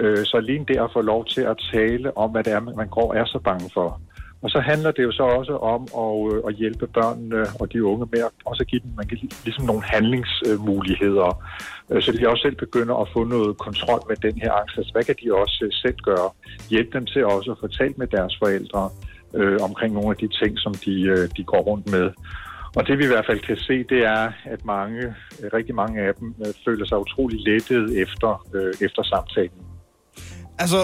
Øh, 0.00 0.24
så 0.24 0.36
alene 0.36 0.64
det 0.68 0.76
at 0.76 0.90
få 0.92 1.00
lov 1.00 1.24
til 1.24 1.40
at 1.40 1.56
tale 1.72 2.16
om, 2.16 2.30
hvad 2.30 2.44
det 2.44 2.52
er, 2.52 2.60
man 2.60 2.88
går 2.88 3.14
er 3.14 3.24
så 3.24 3.38
bange 3.38 3.70
for. 3.74 4.00
Og 4.42 4.50
så 4.50 4.60
handler 4.60 4.90
det 4.90 5.02
jo 5.02 5.12
så 5.12 5.22
også 5.22 5.56
om 5.56 5.82
at, 6.04 6.34
øh, 6.34 6.42
at 6.48 6.54
hjælpe 6.54 6.86
børnene 6.86 7.46
og 7.60 7.72
de 7.72 7.84
unge 7.84 8.06
med 8.12 8.20
at 8.20 8.30
også 8.44 8.64
give 8.64 8.80
dem 8.84 8.90
man 8.96 9.06
kan, 9.06 9.18
ligesom 9.44 9.64
nogle 9.64 9.82
handlingsmuligheder, 9.82 11.42
øh, 11.90 12.02
så 12.02 12.12
de 12.12 12.28
også 12.28 12.42
selv 12.42 12.56
begynder 12.56 12.94
at 12.94 13.08
få 13.12 13.24
noget 13.24 13.58
kontrol 13.58 14.00
med 14.08 14.16
den 14.16 14.40
her 14.42 14.52
angst. 14.52 14.78
Altså, 14.78 14.92
hvad 14.92 15.04
kan 15.04 15.16
de 15.22 15.34
også 15.34 15.58
øh, 15.64 15.72
selv 15.72 15.96
gøre? 15.96 16.30
Hjælpe 16.70 16.98
dem 16.98 17.06
til 17.06 17.24
også 17.24 17.50
at 17.52 17.58
få 17.60 17.68
talt 17.68 17.98
med 17.98 18.06
deres 18.06 18.38
forældre 18.38 18.90
øh, 19.34 19.58
omkring 19.62 19.94
nogle 19.94 20.10
af 20.10 20.16
de 20.16 20.28
ting, 20.40 20.58
som 20.58 20.74
de, 20.74 21.28
de 21.36 21.44
går 21.44 21.62
rundt 21.70 21.90
med. 21.90 22.10
Og 22.76 22.86
det 22.86 22.98
vi 22.98 23.04
i 23.04 23.12
hvert 23.14 23.26
fald 23.26 23.40
kan 23.40 23.56
se, 23.56 23.84
det 23.84 24.00
er, 24.04 24.32
at 24.44 24.64
mange, 24.64 25.14
rigtig 25.52 25.74
mange 25.74 26.00
af 26.00 26.14
dem 26.14 26.34
føler 26.64 26.86
sig 26.86 26.98
utrolig 26.98 27.38
lettet 27.48 28.02
efter, 28.02 28.46
øh, 28.54 28.74
efter 28.80 29.02
samtalen. 29.02 29.62
Altså, 30.58 30.76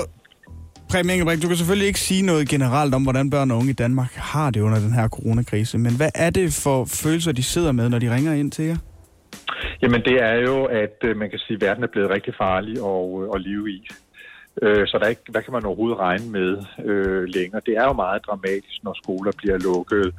Preben 0.94 1.10
Engelbrek, 1.10 1.42
du 1.42 1.48
kan 1.48 1.56
selvfølgelig 1.56 1.86
ikke 1.86 2.00
sige 2.00 2.22
noget 2.22 2.48
generelt 2.48 2.94
om, 2.94 3.02
hvordan 3.02 3.30
børn 3.30 3.50
og 3.50 3.56
unge 3.56 3.70
i 3.70 3.72
Danmark 3.84 4.12
har 4.14 4.50
det 4.50 4.60
under 4.60 4.78
den 4.78 4.92
her 4.92 5.08
coronakrise, 5.08 5.78
men 5.78 5.96
hvad 5.96 6.10
er 6.14 6.30
det 6.30 6.60
for 6.64 6.84
følelser, 6.84 7.32
de 7.32 7.42
sidder 7.42 7.72
med, 7.72 7.88
når 7.88 7.98
de 7.98 8.14
ringer 8.14 8.32
ind 8.32 8.52
til 8.52 8.64
jer? 8.64 8.76
Jamen 9.82 10.00
det 10.04 10.22
er 10.22 10.34
jo, 10.34 10.64
at 10.64 10.96
øh, 11.04 11.16
man 11.16 11.30
kan 11.30 11.38
sige, 11.38 11.54
at 11.54 11.62
verden 11.62 11.82
er 11.84 11.88
blevet 11.88 12.10
rigtig 12.10 12.34
farlig 12.38 12.74
at, 12.92 13.34
at 13.34 13.40
leve 13.40 13.70
i. 13.70 13.88
Øh, 14.62 14.86
så 14.86 14.98
der 14.98 15.04
er 15.04 15.08
ikke, 15.08 15.22
hvad 15.28 15.42
kan 15.42 15.52
man 15.52 15.64
overhovedet 15.64 15.98
regne 15.98 16.30
med 16.30 16.50
øh, 16.84 17.24
længere? 17.24 17.60
Det 17.66 17.74
er 17.76 17.84
jo 17.84 17.92
meget 17.92 18.26
dramatisk, 18.26 18.78
når 18.82 18.94
skoler 19.02 19.32
bliver 19.36 19.58
lukket, 19.58 20.14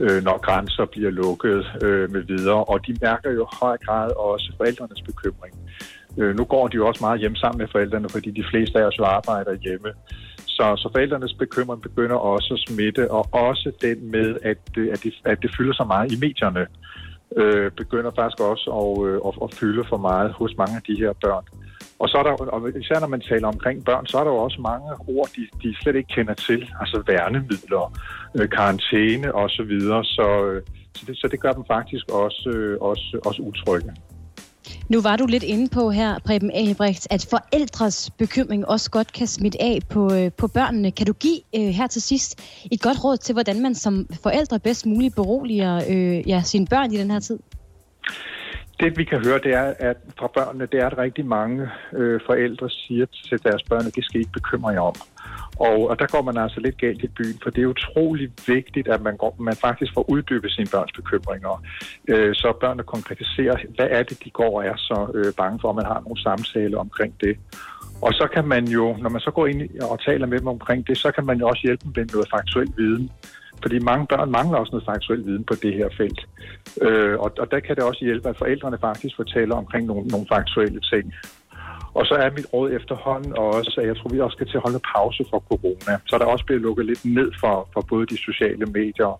øh, 0.00 0.22
når 0.24 0.38
grænser 0.38 0.84
bliver 0.84 1.10
lukket 1.10 1.66
øh, 1.82 2.10
med 2.12 2.22
videre, 2.22 2.64
og 2.64 2.86
de 2.86 2.96
mærker 3.02 3.30
jo 3.30 3.42
i 3.44 3.56
høj 3.60 3.76
grad 3.86 4.10
også 4.16 4.52
forældrenes 4.56 5.02
bekymring. 5.02 5.54
Øh, 6.18 6.36
nu 6.36 6.44
går 6.44 6.68
de 6.68 6.76
jo 6.76 6.86
også 6.88 7.04
meget 7.04 7.20
hjem 7.20 7.34
sammen 7.34 7.58
med 7.58 7.68
forældrene, 7.72 8.08
fordi 8.08 8.30
de 8.30 8.44
fleste 8.50 8.78
af 8.78 8.84
os 8.84 8.98
jo 8.98 9.04
arbejder 9.04 9.54
hjemme. 9.64 9.90
Så, 10.36 10.76
så 10.76 10.88
forældrenes 10.94 11.34
bekymring 11.34 11.82
begynder 11.82 12.16
også 12.16 12.54
at 12.54 12.60
smitte, 12.68 13.10
og 13.10 13.28
også 13.32 13.72
den 13.82 14.10
med, 14.10 14.36
at, 14.42 14.58
øh, 14.78 14.88
at, 14.92 15.02
det, 15.02 15.12
at 15.24 15.38
det 15.42 15.50
fylder 15.56 15.74
så 15.74 15.84
meget 15.84 16.12
i 16.12 16.16
medierne, 16.20 16.66
øh, 17.36 17.70
begynder 17.70 18.10
faktisk 18.18 18.40
også 18.40 18.66
at, 18.80 19.06
øh, 19.08 19.20
at, 19.28 19.34
at 19.44 19.54
fylde 19.54 19.84
for 19.88 19.96
meget 19.96 20.32
hos 20.32 20.52
mange 20.58 20.76
af 20.76 20.82
de 20.82 20.96
her 21.02 21.12
børn. 21.24 21.44
Og 21.98 22.08
så 22.08 22.18
er 22.18 22.22
der, 22.22 22.32
og 22.32 22.68
især 22.80 23.00
når 23.00 23.06
man 23.06 23.20
taler 23.20 23.48
omkring 23.48 23.84
børn, 23.84 24.06
så 24.06 24.18
er 24.18 24.24
der 24.24 24.30
jo 24.30 24.36
også 24.36 24.60
mange 24.60 24.88
ord, 25.16 25.28
de, 25.36 25.42
de 25.62 25.76
slet 25.82 25.96
ikke 25.96 26.14
kender 26.14 26.34
til. 26.34 26.60
Altså 26.80 27.02
værnemidler, 27.06 27.98
øh, 28.34 28.48
karantæne 28.48 29.34
osv. 29.34 29.50
Så, 29.56 29.62
videre. 29.62 30.04
så, 30.04 30.44
øh, 30.46 30.62
så, 30.94 31.04
det, 31.06 31.16
så 31.16 31.28
det 31.30 31.40
gør 31.40 31.52
dem 31.52 31.64
faktisk 31.66 32.04
også, 32.12 32.50
øh, 32.54 32.78
også, 32.80 33.20
også 33.26 33.42
utrygge. 33.42 33.92
Nu 34.88 35.00
var 35.00 35.16
du 35.16 35.26
lidt 35.26 35.42
inde 35.42 35.68
på 35.68 35.90
her, 35.90 36.18
Preben 36.26 36.50
Albrecht, 36.54 37.06
at 37.10 37.26
forældres 37.30 38.10
bekymring 38.18 38.68
også 38.68 38.90
godt 38.90 39.12
kan 39.12 39.26
smitte 39.26 39.62
af 39.62 39.78
på, 39.90 40.14
øh, 40.14 40.32
på 40.32 40.48
børnene. 40.48 40.90
Kan 40.90 41.06
du 41.06 41.12
give 41.12 41.40
øh, 41.56 41.60
her 41.60 41.86
til 41.86 42.02
sidst 42.02 42.40
et 42.72 42.80
godt 42.82 43.04
råd 43.04 43.16
til, 43.16 43.32
hvordan 43.32 43.62
man 43.62 43.74
som 43.74 44.06
forældre 44.22 44.58
bedst 44.58 44.86
muligt 44.86 45.14
beroliger 45.14 45.76
øh, 45.90 46.28
ja, 46.28 46.42
sine 46.42 46.66
børn 46.66 46.92
i 46.92 46.96
den 46.96 47.10
her 47.10 47.20
tid? 47.20 47.38
Det 48.80 48.98
vi 48.98 49.04
kan 49.04 49.24
høre, 49.24 49.38
det 49.38 49.54
er, 49.54 49.74
at 49.78 49.96
fra 50.18 50.26
børnene, 50.26 50.66
det 50.72 50.80
er, 50.80 50.86
at 50.86 50.98
rigtig 50.98 51.26
mange 51.26 51.68
øh, 51.92 52.20
forældre 52.26 52.70
siger 52.70 53.06
til 53.24 53.42
deres 53.44 53.62
børn, 53.62 53.86
at 53.86 53.94
det 53.94 54.04
skal 54.04 54.16
I 54.16 54.20
ikke 54.20 54.32
bekymre 54.32 54.70
jer 54.70 54.80
om. 54.80 54.94
Og, 55.58 55.88
og 55.90 55.98
der 55.98 56.06
går 56.06 56.22
man 56.22 56.36
altså 56.36 56.60
lidt 56.60 56.78
galt 56.78 57.02
i 57.02 57.08
byen, 57.08 57.38
for 57.42 57.50
det 57.50 57.62
er 57.62 57.66
utrolig 57.66 58.32
vigtigt, 58.46 58.88
at 58.88 59.00
man, 59.02 59.16
går, 59.16 59.36
man 59.38 59.56
faktisk 59.56 59.94
får 59.94 60.10
uddybet 60.10 60.50
sine 60.52 60.68
børns 60.72 60.92
bekymringer, 60.92 61.62
øh, 62.08 62.34
så 62.34 62.56
børnene 62.60 62.82
konkretiserer, 62.82 63.56
hvad 63.76 63.88
er 63.90 64.02
det, 64.02 64.24
de 64.24 64.30
går 64.30 64.58
og 64.58 64.66
er 64.66 64.76
så 64.76 65.10
øh, 65.14 65.32
bange 65.36 65.58
for, 65.60 65.70
at 65.70 65.76
man 65.76 65.86
har 65.86 66.00
nogle 66.00 66.22
samtaler 66.22 66.78
omkring 66.78 67.14
det. 67.20 67.36
Og 68.02 68.12
så 68.12 68.28
kan 68.34 68.48
man 68.48 68.68
jo, 68.68 68.96
når 69.02 69.10
man 69.10 69.20
så 69.20 69.30
går 69.30 69.46
ind 69.46 69.80
og 69.80 70.00
taler 70.00 70.26
med 70.26 70.38
dem 70.38 70.48
omkring 70.48 70.86
det, 70.86 70.98
så 70.98 71.10
kan 71.10 71.26
man 71.26 71.38
jo 71.38 71.48
også 71.48 71.62
hjælpe 71.64 71.84
dem 71.84 71.92
med 71.96 72.06
noget 72.12 72.28
faktuel 72.34 72.72
viden. 72.76 73.10
Fordi 73.62 73.78
mange 73.78 74.06
børn 74.06 74.30
mangler 74.30 74.58
også 74.58 74.70
noget 74.70 74.84
faktuel 74.84 75.26
viden 75.26 75.44
på 75.44 75.54
det 75.62 75.74
her 75.74 75.88
felt. 75.96 76.20
Øh, 76.82 77.18
og, 77.18 77.32
og 77.38 77.50
der 77.50 77.60
kan 77.60 77.76
det 77.76 77.84
også 77.84 78.04
hjælpe, 78.04 78.28
at 78.28 78.38
forældrene 78.38 78.78
faktisk 78.80 79.16
fortæller 79.16 79.54
omkring 79.54 79.86
nogle, 79.86 80.06
nogle 80.06 80.26
faktuelle 80.28 80.80
ting. 80.80 81.14
Og 81.98 82.04
så 82.08 82.14
er 82.24 82.30
mit 82.38 82.46
råd 82.52 82.68
efterhånden 82.78 83.32
også, 83.38 83.74
at 83.80 83.86
jeg 83.90 83.96
tror, 83.96 84.08
vi 84.14 84.20
også 84.20 84.36
skal 84.38 84.46
til 84.48 84.56
at 84.60 84.64
holde 84.66 84.80
pause 84.94 85.22
for 85.30 85.38
corona. 85.50 85.92
Så 86.10 86.14
der 86.20 86.26
også 86.34 86.44
bliver 86.48 86.60
lukket 86.66 86.84
lidt 86.86 87.02
ned 87.18 87.30
for, 87.40 87.54
for 87.72 87.80
både 87.92 88.04
de 88.12 88.18
sociale 88.28 88.66
medier 88.78 89.12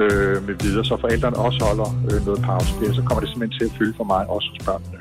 øh, 0.00 0.36
med 0.46 0.54
videre, 0.64 0.84
så 0.84 0.96
forældrene 1.04 1.36
også 1.36 1.60
holder 1.68 1.88
øh, 2.10 2.18
noget 2.26 2.40
pause 2.50 2.70
der. 2.80 2.92
Så 2.98 3.02
kommer 3.06 3.20
det 3.20 3.28
simpelthen 3.30 3.58
til 3.58 3.64
at 3.70 3.74
fylde 3.78 3.94
for 3.96 4.04
mig, 4.04 4.22
også 4.36 4.48
hos 4.52 4.64
børnene. 4.68 4.98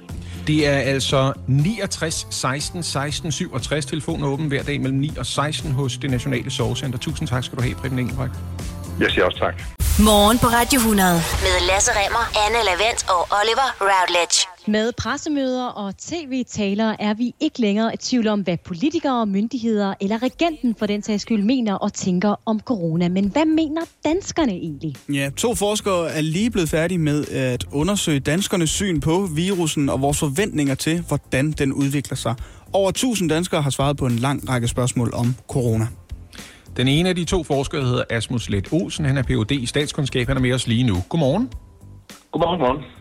Det 0.47 0.67
er 0.67 0.79
altså 0.93 1.33
69 1.47 2.27
16 2.29 2.83
16 2.83 3.31
67. 3.31 3.85
Telefonen 3.85 4.23
åben 4.23 4.47
hver 4.47 4.63
dag 4.63 4.81
mellem 4.81 4.99
9 4.99 5.11
og 5.17 5.25
16 5.25 5.71
hos 5.71 5.97
det 5.97 6.09
Nationale 6.11 6.51
Sorgcenter. 6.51 6.99
Tusind 6.99 7.27
tak 7.27 7.43
skal 7.43 7.57
du 7.57 7.63
have, 7.63 7.75
Preben 7.75 7.99
Engelbrecht. 7.99 8.35
Jeg 8.99 9.11
siger 9.11 9.25
også 9.25 9.39
tak. 9.39 9.55
Morgen 9.99 10.37
på 10.39 10.47
Radio 10.47 10.77
100 10.79 11.13
med 11.45 11.55
Lasse 11.69 11.91
Remmer, 11.99 12.25
Anne 12.45 12.59
Lavendt 12.69 13.01
og 13.13 13.21
Oliver 13.39 13.69
Routledge. 13.89 14.38
Med 14.69 14.91
pressemøder 14.97 15.65
og 15.65 15.97
tv-talere 15.97 17.01
er 17.01 17.13
vi 17.13 17.33
ikke 17.39 17.61
længere 17.61 17.93
i 17.93 17.97
tvivl 17.97 18.27
om, 18.27 18.41
hvad 18.41 18.57
politikere, 18.65 19.25
myndigheder 19.25 19.93
eller 20.01 20.23
regenten 20.23 20.75
for 20.75 20.85
den 20.85 21.01
sags 21.01 21.21
skyld 21.21 21.43
mener 21.43 21.73
og 21.73 21.93
tænker 21.93 22.35
om 22.45 22.59
corona. 22.59 23.09
Men 23.09 23.27
hvad 23.27 23.45
mener 23.45 23.81
danskerne 24.05 24.51
egentlig? 24.51 24.95
Ja, 25.13 25.29
to 25.37 25.55
forskere 25.55 26.11
er 26.11 26.21
lige 26.21 26.51
blevet 26.51 26.69
færdige 26.69 26.97
med 26.97 27.27
at 27.27 27.65
undersøge 27.71 28.19
danskernes 28.19 28.69
syn 28.69 28.99
på 28.99 29.27
virusen 29.35 29.89
og 29.89 30.01
vores 30.01 30.19
forventninger 30.19 30.75
til, 30.75 31.01
hvordan 31.07 31.51
den 31.51 31.73
udvikler 31.73 32.15
sig. 32.15 32.35
Over 32.73 32.89
1000 32.89 33.29
danskere 33.29 33.61
har 33.61 33.69
svaret 33.69 33.97
på 33.97 34.05
en 34.05 34.15
lang 34.15 34.49
række 34.49 34.67
spørgsmål 34.67 35.13
om 35.13 35.35
corona. 35.47 35.87
Den 36.77 36.87
ene 36.87 37.09
af 37.09 37.15
de 37.15 37.25
to 37.25 37.43
forskere 37.43 37.83
hedder 37.83 38.03
Asmus 38.09 38.49
Let 38.49 38.67
Olsen. 38.71 39.05
Han 39.05 39.17
er 39.17 39.23
Ph.D. 39.23 39.51
i 39.51 39.65
statskundskab. 39.65 40.27
Han 40.27 40.37
er 40.37 40.41
med 40.41 40.53
os 40.53 40.67
lige 40.67 40.83
nu. 40.83 40.95
Godmorgen. 41.09 41.49
Godmorgen, 42.31 42.59
godmorgen. 42.59 42.98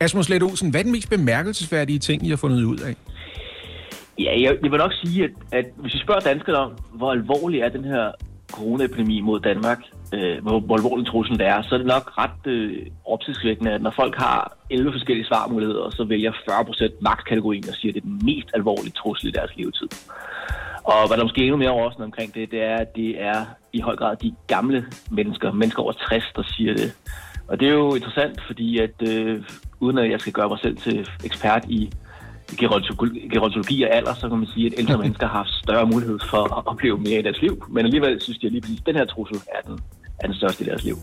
Asmus 0.00 0.28
Let 0.28 0.42
Olsen, 0.42 0.70
hvad 0.70 0.80
er 0.80 0.84
den 0.84 0.92
mest 0.92 1.10
bemærkelsesværdige 1.10 1.98
ting, 1.98 2.26
I 2.26 2.28
har 2.28 2.36
fundet 2.36 2.64
ud 2.64 2.78
af? 2.78 2.94
Ja, 4.18 4.40
jeg, 4.40 4.56
jeg 4.62 4.70
vil 4.70 4.78
nok 4.78 4.92
sige, 5.04 5.24
at, 5.24 5.30
at 5.52 5.64
hvis 5.76 5.94
vi 5.94 5.98
spørger 5.98 6.20
danskerne 6.20 6.58
om, 6.58 6.72
hvor 6.92 7.12
alvorlig 7.12 7.60
er 7.60 7.68
den 7.68 7.84
her 7.84 8.12
coronaepidemi 8.52 9.20
mod 9.20 9.40
Danmark, 9.40 9.78
øh, 10.14 10.42
hvor, 10.42 10.60
hvor 10.60 10.76
alvorlig 10.76 11.06
truslen 11.06 11.38
det 11.38 11.46
er, 11.46 11.62
så 11.62 11.74
er 11.74 11.78
det 11.78 11.86
nok 11.86 12.18
ret 12.18 12.46
øh, 12.46 12.86
opsigtsvækkende, 13.04 13.70
at 13.72 13.82
når 13.82 13.92
folk 13.96 14.16
har 14.16 14.56
11 14.70 14.92
forskellige 14.92 15.26
svarmuligheder, 15.26 15.90
så 15.90 16.04
vælger 16.04 16.32
40% 16.32 16.98
magtkategorien 17.00 17.68
og 17.68 17.74
siger, 17.74 17.90
at 17.90 17.94
det 17.94 18.00
er 18.00 18.06
den 18.06 18.20
mest 18.24 18.48
alvorlige 18.54 18.92
trussel 18.92 19.28
i 19.28 19.32
deres 19.32 19.50
levetid. 19.56 19.88
Og 20.84 21.06
hvad 21.08 21.16
der 21.16 21.24
måske 21.24 21.40
er 21.40 21.44
endnu 21.44 21.56
mere 21.56 21.70
overraskende 21.70 22.04
omkring 22.04 22.34
det, 22.34 22.50
det 22.50 22.62
er, 22.62 22.76
at 22.76 22.96
det 22.96 23.22
er 23.22 23.44
i 23.72 23.80
høj 23.80 23.96
grad 23.96 24.16
de 24.16 24.34
gamle 24.46 24.86
mennesker, 25.10 25.52
mennesker 25.52 25.82
over 25.82 25.92
60, 25.92 26.24
der 26.36 26.42
siger 26.42 26.74
det. 26.74 26.96
Og 27.50 27.60
det 27.60 27.68
er 27.68 27.72
jo 27.72 27.94
interessant, 27.94 28.40
fordi 28.46 28.78
at 28.78 29.08
øh, 29.08 29.42
uden 29.80 29.98
at 29.98 30.10
jeg 30.10 30.20
skal 30.20 30.32
gøre 30.32 30.48
mig 30.48 30.58
selv 30.62 30.76
til 30.76 31.08
ekspert 31.24 31.64
i 31.68 31.90
gerontologi 33.32 33.82
og 33.82 33.96
alder, 33.96 34.14
så 34.14 34.28
kan 34.28 34.38
man 34.38 34.48
sige, 34.54 34.66
at 34.66 34.72
ældre 34.78 34.98
mennesker 35.02 35.26
har 35.26 35.36
haft 35.36 35.50
større 35.64 35.86
mulighed 35.86 36.18
for 36.30 36.58
at 36.58 36.66
opleve 36.66 36.98
mere 36.98 37.18
i 37.18 37.22
deres 37.22 37.42
liv. 37.42 37.64
Men 37.70 37.84
alligevel 37.84 38.20
synes 38.20 38.38
jeg 38.42 38.50
lige 38.50 38.60
præcis, 38.60 38.80
at 38.80 38.86
den 38.86 38.96
her 38.96 39.04
trussel 39.04 39.36
er 39.36 39.68
den, 39.68 39.78
er 40.20 40.26
den 40.26 40.36
største 40.36 40.64
i 40.64 40.66
deres 40.66 40.84
liv. 40.84 40.96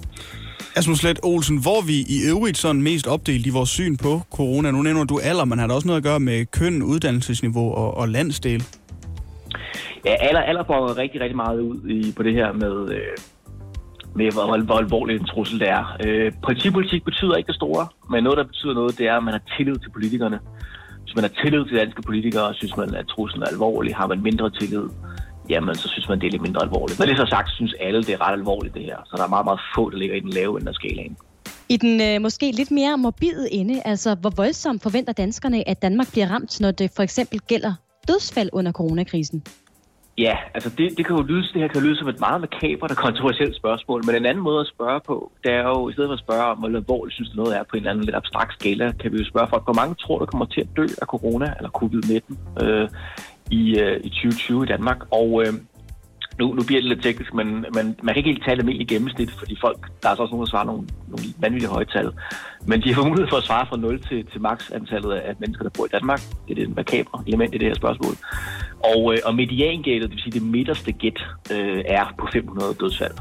Asmus 0.76 1.04
Let 1.04 1.20
Olsen, 1.24 1.62
hvor 1.62 1.82
vi 1.88 1.94
i 1.94 2.18
øvrigt 2.30 2.58
sådan 2.58 2.82
mest 2.82 3.08
opdelt 3.08 3.46
i 3.46 3.50
vores 3.50 3.70
syn 3.70 3.98
på 3.98 4.22
corona. 4.32 4.72
Nu 4.72 4.82
nævner 4.82 5.04
du 5.04 5.20
alder, 5.24 5.46
men 5.46 5.60
har 5.60 5.68
det 5.68 5.76
også 5.76 5.88
noget 5.88 5.98
at 5.98 6.04
gøre 6.04 6.20
med 6.20 6.46
køn, 6.46 6.84
uddannelsesniveau 6.84 7.74
og, 7.74 7.98
og 7.98 8.10
landsdel? 8.10 8.64
Ja, 10.06 10.16
alder, 10.20 10.42
alder 10.42 10.64
bonger 10.64 10.98
rigtig, 10.98 11.22
rigtig 11.22 11.36
meget 11.36 11.60
ud 11.60 11.90
i, 11.90 12.12
på 12.12 12.24
det 12.24 12.34
her 12.34 12.54
med, 12.54 12.90
øh, 12.94 13.18
med 14.18 14.32
hvor, 14.32 14.58
hvor 14.70 14.78
alvorlig 14.84 15.14
en 15.16 15.26
trussel 15.26 15.60
det 15.60 15.70
er. 15.70 15.84
Øh, 16.06 16.32
partipolitik 16.48 17.02
betyder 17.06 17.36
ikke 17.36 17.48
det 17.48 17.56
store, 17.56 17.88
men 18.12 18.24
noget, 18.24 18.38
der 18.38 18.44
betyder 18.44 18.74
noget, 18.74 18.98
det 18.98 19.08
er, 19.08 19.18
at 19.18 19.24
man 19.24 19.34
har 19.34 19.44
tillid 19.58 19.76
til 19.76 19.90
politikerne. 19.90 20.40
Hvis 21.04 21.16
man 21.16 21.24
har 21.24 21.34
tillid 21.42 21.66
til 21.66 21.78
danske 21.78 22.02
politikere, 22.02 22.54
synes 22.54 22.78
man, 22.78 22.96
at 22.96 23.06
truslen 23.08 23.44
er 23.44 23.48
alvorlig. 23.48 23.96
Har 23.96 24.08
man 24.08 24.20
mindre 24.22 24.50
tillid, 24.50 24.86
jamen 25.50 25.76
så 25.76 25.88
synes 25.88 26.10
man, 26.10 26.20
det 26.20 26.28
er 26.28 26.32
lidt 26.32 26.42
mindre 26.42 26.62
alvorligt. 26.64 27.00
Men 27.00 27.08
det 27.08 27.18
så 27.18 27.26
sagt, 27.30 27.50
synes 27.50 27.74
alle, 27.80 28.04
det 28.04 28.14
er 28.14 28.22
ret 28.28 28.34
alvorligt 28.34 28.74
det 28.74 28.84
her. 28.84 28.98
Så 29.06 29.14
der 29.18 29.24
er 29.24 29.28
meget, 29.28 29.46
meget 29.46 29.60
få, 29.76 29.90
der 29.90 29.98
ligger 29.98 30.16
i 30.16 30.20
den 30.20 30.30
lave 30.30 30.60
ende 30.60 30.70
af 30.70 30.76
skalaen. 30.76 31.18
I 31.70 31.78
den 31.78 32.02
øh, 32.02 32.22
måske 32.22 32.52
lidt 32.52 32.72
mere 32.72 32.98
morbide 32.98 33.54
ende, 33.54 33.82
altså 33.86 34.16
hvor 34.16 34.30
voldsomt 34.30 34.84
forventer 34.84 35.14
danskerne, 35.14 35.70
at 35.70 35.82
Danmark 35.82 36.12
bliver 36.12 36.28
ramt, 36.28 36.62
når 36.62 36.72
det 36.72 36.92
for 36.96 37.04
eksempel 37.04 37.40
gælder 37.40 37.74
dødsfald 38.08 38.50
under 38.54 38.72
coronakrisen? 38.72 39.44
Ja, 40.18 40.38
altså 40.54 40.70
det, 40.70 40.98
det 40.98 41.06
kan 41.06 41.16
jo 41.16 41.22
lyde, 41.22 41.42
det 41.54 41.62
her 41.62 41.68
kan 41.68 41.82
lyde 41.82 41.98
som 41.98 42.08
et 42.08 42.20
meget 42.20 42.42
makabert 42.42 42.92
og 42.92 42.98
kontroversielt 42.98 43.56
spørgsmål, 43.56 44.06
men 44.06 44.16
en 44.16 44.26
anden 44.26 44.44
måde 44.44 44.60
at 44.60 44.68
spørge 44.68 45.00
på, 45.08 45.32
det 45.44 45.52
er 45.52 45.68
jo, 45.68 45.90
i 45.90 45.94
stedet 45.94 46.08
for 46.10 46.14
at 46.14 46.20
spørge 46.20 46.44
om, 46.44 46.58
hvor 46.58 46.68
alvorligt 46.68 47.16
synes 47.16 47.30
du 47.30 47.36
noget 47.36 47.58
er 47.58 47.64
på 47.64 47.74
en 47.74 47.78
eller 47.78 47.92
anden 47.92 48.06
lidt 48.06 48.16
abstrakt 48.16 48.54
skala, 48.54 48.92
kan 48.92 49.12
vi 49.14 49.18
jo 49.18 49.26
spørge 49.26 49.48
folk, 49.48 49.64
hvor 49.64 49.74
mange 49.74 49.96
tror 49.96 50.20
du 50.20 50.26
kommer 50.26 50.46
til 50.46 50.62
at 50.62 50.68
dø 50.78 50.86
af 51.02 51.08
corona 51.08 51.54
eller 51.58 51.70
covid-19 51.80 52.64
øh, 52.64 52.90
i, 53.52 53.80
øh, 53.80 54.00
i 54.04 54.10
2020 54.10 54.64
i 54.64 54.68
Danmark? 54.68 54.98
Og 55.12 55.44
øh, 55.46 55.54
nu, 56.40 56.54
nu 56.54 56.64
bliver 56.64 56.82
det 56.82 56.90
lidt 56.90 57.04
teknisk, 57.04 57.34
men, 57.34 57.48
men 57.74 57.86
man 58.04 58.14
kan 58.14 58.18
ikke 58.18 58.30
helt 58.30 58.46
tale 58.46 58.64
med 58.64 58.74
i 58.74 58.84
gennemsnit, 58.84 59.32
fordi 59.32 59.58
folk, 59.62 59.80
der 60.04 60.10
er 60.10 60.16
så 60.16 60.22
også 60.22 60.32
nogen, 60.32 60.46
der 60.46 60.50
svarer 60.50 60.66
nogle, 60.66 60.88
nogle 61.08 61.26
vanvittige 61.40 61.70
høje 61.70 61.86
tal. 61.86 62.12
Men 62.66 62.82
de 62.82 62.88
har 62.88 62.96
fået 62.96 63.08
mulighed 63.08 63.30
for 63.30 63.38
at 63.38 63.44
svare 63.44 63.66
fra 63.70 63.78
0 63.78 64.04
til, 64.04 64.26
til 64.32 64.42
maks 64.42 64.72
antallet 64.72 65.12
af 65.12 65.34
mennesker, 65.40 65.64
der 65.64 65.70
bor 65.78 65.86
i 65.86 65.90
Danmark. 65.92 66.22
Det 66.48 66.52
er 66.52 66.66
det 66.66 66.76
makabre 66.76 67.24
element 67.28 67.56
i 67.56 67.58
det 67.58 67.68
her 67.68 67.76
spørgsmål. 67.76 68.16
Og, 68.84 69.14
øh, 69.14 69.20
og 69.26 69.36
mediangættet, 69.36 70.10
det 70.10 70.16
vil 70.16 70.24
sige 70.24 70.34
det 70.40 70.42
midterste 70.42 70.92
gæt, 70.92 71.20
øh, 71.52 71.84
er 71.86 72.06
på 72.20 72.28
500 72.34 72.74
dødsfald. 72.80 73.14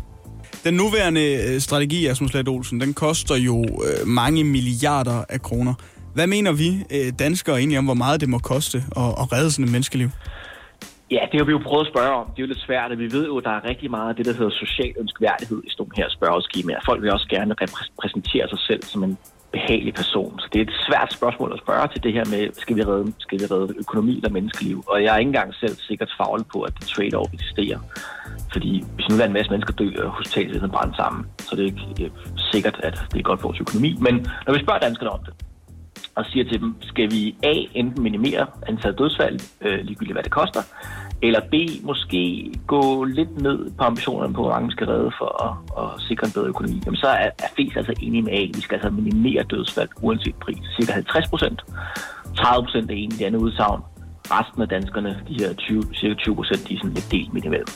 Den 0.64 0.74
nuværende 0.74 1.54
øh, 1.54 1.60
strategi, 1.60 2.06
Asmus 2.06 2.34
Lad 2.34 2.48
Olsen, 2.48 2.80
den 2.80 2.94
koster 2.94 3.36
jo 3.36 3.62
øh, 3.64 4.06
mange 4.06 4.44
milliarder 4.44 5.24
af 5.28 5.42
kroner. 5.42 5.74
Hvad 6.14 6.26
mener 6.26 6.52
vi 6.52 6.68
øh, 6.90 7.12
danskere 7.18 7.58
egentlig 7.58 7.78
om, 7.78 7.84
hvor 7.84 7.94
meget 7.94 8.20
det 8.20 8.28
må 8.28 8.38
koste 8.38 8.78
at, 8.78 9.02
at 9.02 9.32
redde 9.32 9.50
sådan 9.50 9.64
et 9.64 9.70
menneskeliv? 9.70 10.08
Ja, 11.10 11.22
det 11.30 11.40
har 11.40 11.44
vi 11.44 11.52
jo 11.52 11.60
prøvet 11.68 11.86
at 11.86 11.92
spørge 11.92 12.14
om. 12.20 12.26
Det 12.26 12.38
er 12.38 12.46
jo 12.46 12.52
lidt 12.52 12.66
svært, 12.68 12.90
og 12.92 12.98
vi 12.98 13.12
ved 13.12 13.26
jo, 13.26 13.38
at 13.38 13.44
der 13.44 13.50
er 13.50 13.68
rigtig 13.70 13.90
meget 13.90 14.08
af 14.08 14.16
det, 14.16 14.26
der 14.26 14.32
hedder 14.32 14.50
social 14.50 14.92
ønskværdighed 14.98 15.62
i 15.64 15.70
sådan 15.70 15.92
her 15.96 16.08
spørgeskemaer. 16.08 16.80
Folk 16.84 17.02
vil 17.02 17.12
også 17.12 17.28
gerne 17.30 17.54
repræsentere 17.62 18.48
sig 18.48 18.58
selv 18.58 18.82
som 18.82 19.04
en 19.04 19.18
behagelig 19.52 19.94
person. 19.94 20.40
Så 20.40 20.46
det 20.52 20.58
er 20.60 20.64
et 20.64 20.76
svært 20.88 21.12
spørgsmål 21.18 21.52
at 21.52 21.60
spørge 21.64 21.88
til 21.88 22.02
det 22.02 22.12
her 22.12 22.24
med, 22.34 22.42
skal 22.62 22.76
vi 22.76 22.82
redde, 22.82 23.12
skal 23.18 23.40
vi 23.40 23.44
redde 23.44 23.74
økonomi 23.78 24.16
eller 24.16 24.30
menneskeliv? 24.30 24.84
Og 24.86 25.02
jeg 25.04 25.14
er 25.14 25.18
ikke 25.18 25.28
engang 25.28 25.54
selv 25.54 25.76
sikkert 25.88 26.10
faglig 26.20 26.46
på, 26.54 26.58
at 26.62 26.72
det 26.78 26.84
trade-off 26.92 27.30
eksisterer. 27.34 27.80
Fordi 28.52 28.84
hvis 28.94 29.08
nu 29.08 29.14
er 29.16 29.24
en 29.24 29.32
masse 29.38 29.50
mennesker 29.50 29.74
dø, 29.74 29.88
og 30.04 30.10
hospitalet 30.10 30.70
brændt 30.70 30.96
sammen, 30.96 31.26
så 31.38 31.56
det 31.56 31.62
er 31.62 31.70
ikke 31.72 32.04
øh, 32.04 32.10
sikkert, 32.52 32.76
at 32.82 32.96
det 33.12 33.18
er 33.18 33.22
godt 33.22 33.40
for 33.40 33.48
vores 33.48 33.60
økonomi. 33.60 33.96
Men 34.00 34.14
når 34.46 34.52
vi 34.54 34.60
spørger 34.64 34.80
danskerne 34.80 35.10
om 35.10 35.20
det, 35.26 35.34
og 36.16 36.24
siger 36.30 36.44
til 36.44 36.60
dem, 36.60 36.74
skal 36.80 37.10
vi 37.10 37.36
A, 37.42 37.54
enten 37.74 38.02
minimere 38.02 38.46
antallet 38.68 38.98
dødsfald, 38.98 39.40
øh, 39.60 39.78
ligegyldigt 39.84 40.14
hvad 40.14 40.22
det 40.22 40.32
koster, 40.32 40.62
eller 41.22 41.40
B, 41.40 41.54
måske 41.82 42.52
gå 42.66 43.04
lidt 43.04 43.42
ned 43.42 43.70
på 43.78 43.84
ambitionerne 43.84 44.34
på, 44.34 44.40
hvor 44.42 44.50
mange 44.50 44.66
vi 44.68 44.72
skal 44.72 44.86
redde 44.86 45.10
for 45.18 45.30
at, 45.46 45.52
at 45.82 46.02
sikre 46.08 46.26
en 46.26 46.32
bedre 46.32 46.46
økonomi, 46.46 46.82
jamen 46.86 46.96
så 46.96 47.06
er, 47.06 47.30
er 47.38 47.50
flest 47.56 47.76
altså 47.76 47.94
enige 48.02 48.22
med 48.22 48.32
A. 48.32 48.40
Vi 48.54 48.60
skal 48.60 48.74
altså 48.74 48.90
minimere 48.90 49.42
dødsfald 49.42 49.88
uanset 50.00 50.34
pris. 50.34 50.58
Cirka 50.80 50.92
50 50.92 51.28
procent. 51.28 51.62
30 52.36 52.64
procent 52.64 52.90
er 52.90 52.94
enige 52.94 53.14
i 53.14 53.18
det 53.18 53.24
andet 53.24 53.38
udsagn. 53.38 53.80
Resten 54.30 54.62
af 54.62 54.68
danskerne, 54.68 55.20
de 55.28 55.34
her 55.40 55.54
20, 55.54 55.82
cirka 55.94 56.14
20 56.14 56.34
procent, 56.34 56.68
de 56.68 56.74
er 56.74 56.78
sådan 56.78 56.94
lidt 56.94 57.10
delt 57.10 57.32
midt 57.34 57.44
imellem. 57.44 57.68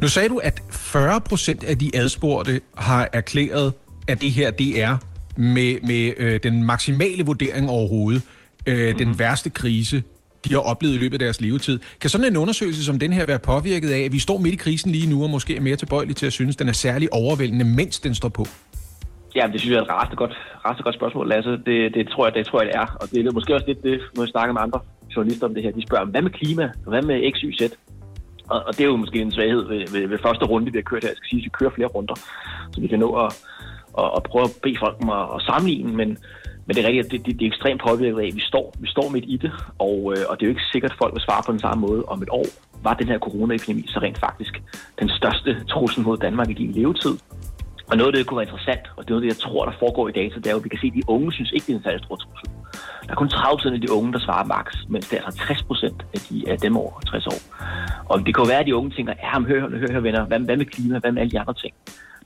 Nu 0.00 0.08
sagde 0.08 0.28
du, 0.28 0.38
at 0.38 0.62
40 0.70 1.20
procent 1.20 1.64
af 1.64 1.78
de 1.78 1.90
adspurgte 1.94 2.60
har 2.76 3.08
erklæret, 3.12 3.72
at 4.08 4.20
det 4.20 4.30
her 4.30 4.50
det 4.50 4.82
er 4.82 4.96
med, 5.36 5.80
med 5.82 6.12
øh, 6.16 6.40
den 6.42 6.64
maksimale 6.64 7.24
vurdering 7.24 7.70
overhovedet, 7.70 8.22
øh, 8.66 8.78
mm-hmm. 8.78 8.98
den 8.98 9.18
værste 9.18 9.50
krise, 9.50 10.02
de 10.44 10.52
har 10.52 10.60
oplevet 10.60 10.94
i 10.94 10.98
løbet 10.98 11.14
af 11.14 11.18
deres 11.18 11.40
levetid. 11.40 11.78
Kan 12.00 12.10
sådan 12.10 12.26
en 12.26 12.36
undersøgelse 12.36 12.84
som 12.84 12.98
den 12.98 13.12
her 13.12 13.26
være 13.26 13.38
påvirket 13.38 13.90
af, 13.90 14.00
at 14.00 14.12
vi 14.12 14.18
står 14.18 14.38
midt 14.38 14.54
i 14.54 14.56
krisen 14.56 14.92
lige 14.92 15.10
nu, 15.10 15.22
og 15.22 15.30
måske 15.30 15.56
er 15.56 15.60
mere 15.60 15.76
tilbøjelige 15.76 16.14
til 16.14 16.26
at 16.26 16.32
synes, 16.32 16.56
den 16.56 16.68
er 16.68 16.72
særlig 16.72 17.12
overvældende, 17.12 17.64
mens 17.64 18.00
den 18.00 18.14
står 18.14 18.28
på? 18.28 18.46
Ja, 19.34 19.48
det 19.52 19.60
synes 19.60 19.72
jeg 19.72 19.78
er 19.78 19.82
et 19.82 19.90
ret 19.90 20.16
godt, 20.18 20.34
ret 20.66 20.84
godt 20.84 20.94
spørgsmål, 20.94 21.28
Lasse. 21.28 21.50
Det, 21.50 21.94
det, 21.94 22.08
tror 22.08 22.26
jeg, 22.26 22.34
det 22.34 22.46
tror 22.46 22.62
jeg, 22.62 22.68
det 22.72 22.76
er. 22.76 22.96
Og 23.00 23.10
det 23.10 23.26
er 23.26 23.32
måske 23.32 23.54
også 23.54 23.66
lidt 23.66 23.82
det, 23.82 24.00
når 24.14 24.22
jeg 24.22 24.28
snakker 24.28 24.52
med 24.52 24.62
andre 24.62 24.80
journalister 25.16 25.46
om 25.46 25.54
det 25.54 25.62
her. 25.62 25.70
De 25.70 25.86
spørger, 25.88 26.04
hvad 26.04 26.22
med 26.22 26.30
klima? 26.30 26.70
Hvad 26.86 27.02
med 27.02 27.32
X, 27.32 27.36
Y, 27.38 27.52
Z? 27.58 27.62
Og, 28.48 28.62
og 28.66 28.76
det 28.76 28.80
er 28.80 28.88
jo 28.88 28.96
måske 28.96 29.20
en 29.20 29.32
svaghed 29.32 29.68
ved, 29.68 29.82
ved, 29.92 30.08
ved 30.08 30.18
første 30.26 30.44
runde, 30.44 30.72
vi 30.72 30.78
har 30.78 30.82
kørt 30.82 31.02
her. 31.02 31.10
Jeg 31.10 31.16
skal 31.16 31.28
sige, 31.28 31.40
at 31.40 31.44
vi 31.44 31.50
kører 31.58 31.70
flere 31.70 31.88
runder, 31.88 32.14
så 32.72 32.80
vi 32.80 32.86
kan 32.86 32.98
nå 32.98 33.10
at, 33.24 33.30
og, 33.92 34.14
og 34.14 34.22
prøve 34.22 34.44
at 34.44 34.56
bede 34.62 34.76
folk 34.78 34.96
om 35.02 35.10
at, 35.10 35.24
at 35.36 35.42
sammenligne. 35.42 35.92
Men, 36.00 36.08
men 36.66 36.76
det 36.76 36.84
er 36.84 36.88
rigtigt, 36.88 37.10
det, 37.12 37.26
det, 37.26 37.38
det 37.38 37.44
er 37.46 37.50
ekstremt 37.54 37.82
påvirket 37.88 38.20
af, 38.20 38.26
at 38.26 38.34
vi 38.34 38.40
står, 38.40 38.74
vi 38.78 38.88
står 38.88 39.08
midt 39.08 39.24
i 39.28 39.36
det, 39.36 39.52
og, 39.78 39.96
øh, 40.12 40.22
og 40.28 40.32
det 40.36 40.42
er 40.42 40.48
jo 40.48 40.54
ikke 40.56 40.70
sikkert, 40.72 40.90
at 40.90 40.98
folk 40.98 41.14
vil 41.14 41.22
svare 41.22 41.42
på 41.46 41.52
den 41.52 41.60
samme 41.60 41.80
måde 41.86 42.02
om 42.04 42.22
et 42.22 42.30
år. 42.30 42.46
Var 42.82 42.94
den 42.94 43.08
her 43.08 43.18
coronaepidemi 43.18 43.84
så 43.88 43.98
rent 44.00 44.18
faktisk 44.18 44.62
den 45.00 45.08
største 45.08 45.64
trussel 45.64 46.02
mod 46.02 46.16
Danmark 46.16 46.50
i 46.50 46.52
din 46.52 46.72
levetid? 46.72 47.16
Og 47.90 47.96
noget 47.96 48.12
af 48.12 48.14
det 48.16 48.26
kunne 48.26 48.38
være 48.38 48.48
interessant, 48.48 48.84
og 48.96 49.04
det 49.04 49.10
er 49.10 49.14
noget, 49.14 49.26
jeg 49.26 49.36
tror, 49.36 49.64
der 49.64 49.72
foregår 49.78 50.08
i 50.08 50.12
data, 50.12 50.34
det 50.36 50.46
er 50.46 50.50
jo, 50.50 50.56
at 50.56 50.64
vi 50.64 50.68
kan 50.68 50.78
se, 50.82 50.86
at 50.86 50.94
de 50.94 51.02
unge 51.06 51.32
synes 51.32 51.50
ikke, 51.52 51.66
det 51.66 51.72
er 51.72 51.76
en 51.76 51.82
særlig 51.82 52.04
stor 52.04 52.16
trussel. 52.16 52.48
Der 53.06 53.12
er 53.14 53.14
kun 53.22 53.28
30 53.28 53.56
procent 53.56 53.74
af 53.74 53.80
de 53.80 53.92
unge, 53.92 54.12
der 54.12 54.18
svarer 54.18 54.44
max, 54.44 54.66
mens 54.88 55.08
det 55.08 55.18
er 55.18 55.24
altså 55.24 55.40
60 55.46 55.62
procent 55.62 55.98
af, 56.14 56.20
de, 56.28 56.36
af 56.52 56.58
dem 56.58 56.76
over 56.76 57.00
60 57.00 57.26
år. 57.26 57.40
Og 58.10 58.16
det 58.26 58.34
kan 58.34 58.44
jo 58.44 58.48
være, 58.52 58.60
at 58.60 58.66
de 58.66 58.76
unge 58.76 58.90
tænker, 58.90 59.14
ja, 59.22 59.40
hør, 59.40 59.60
hør, 59.68 59.92
hør 59.92 60.00
venner, 60.00 60.24
hvad, 60.24 60.38
hvad 60.38 60.56
med 60.56 60.66
klima, 60.66 60.98
hvad 60.98 61.12
med 61.12 61.20
alle 61.22 61.30
de 61.30 61.40
andre 61.40 61.54
ting? 61.54 61.74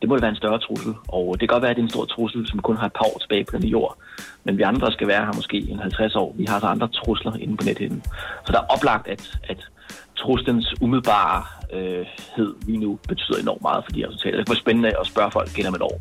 Det 0.01 0.09
må 0.09 0.15
det 0.15 0.23
være 0.23 0.31
en 0.31 0.37
større 0.37 0.59
trussel, 0.59 0.95
og 1.09 1.25
det 1.33 1.49
kan 1.49 1.55
godt 1.55 1.63
være, 1.63 1.71
at 1.71 1.77
det 1.77 1.83
er 1.83 1.87
en 1.87 1.91
stor 1.91 2.05
trussel, 2.05 2.47
som 2.47 2.59
kun 2.59 2.77
har 2.77 2.87
et 2.87 2.93
par 2.93 3.05
år 3.05 3.19
tilbage 3.19 3.45
på 3.45 3.57
den 3.57 3.69
jord. 3.69 3.99
Men 4.45 4.59
vi 4.59 4.63
andre 4.63 4.93
skal 4.93 5.09
være 5.09 5.25
her 5.25 5.33
måske 5.35 5.57
en 5.71 5.79
50 5.79 6.17
år. 6.17 6.35
Vi 6.39 6.45
har 6.45 6.61
så 6.61 6.67
andre 6.67 6.89
trusler 6.89 7.37
inde 7.37 7.57
på 7.57 7.65
nethinden. 7.65 8.03
Så 8.47 8.53
der 8.53 8.59
er 8.59 8.67
oplagt, 8.75 9.09
at, 9.09 9.39
at 9.49 9.71
truslens 10.17 10.75
umiddelbare 10.81 11.43
øh, 11.73 12.07
hed 12.37 12.55
lige 12.67 12.79
nu 12.79 12.99
betyder 13.09 13.39
enormt 13.41 13.63
meget 13.63 13.85
for 13.85 13.93
de 13.93 14.07
resultater. 14.07 14.37
Det 14.37 14.47
kan 14.47 14.53
være 14.53 14.61
spændende 14.61 14.89
at 15.01 15.07
spørge 15.07 15.31
folk 15.31 15.49
igen 15.59 15.67
om 15.67 15.75
et 15.75 15.83
år. 15.83 16.01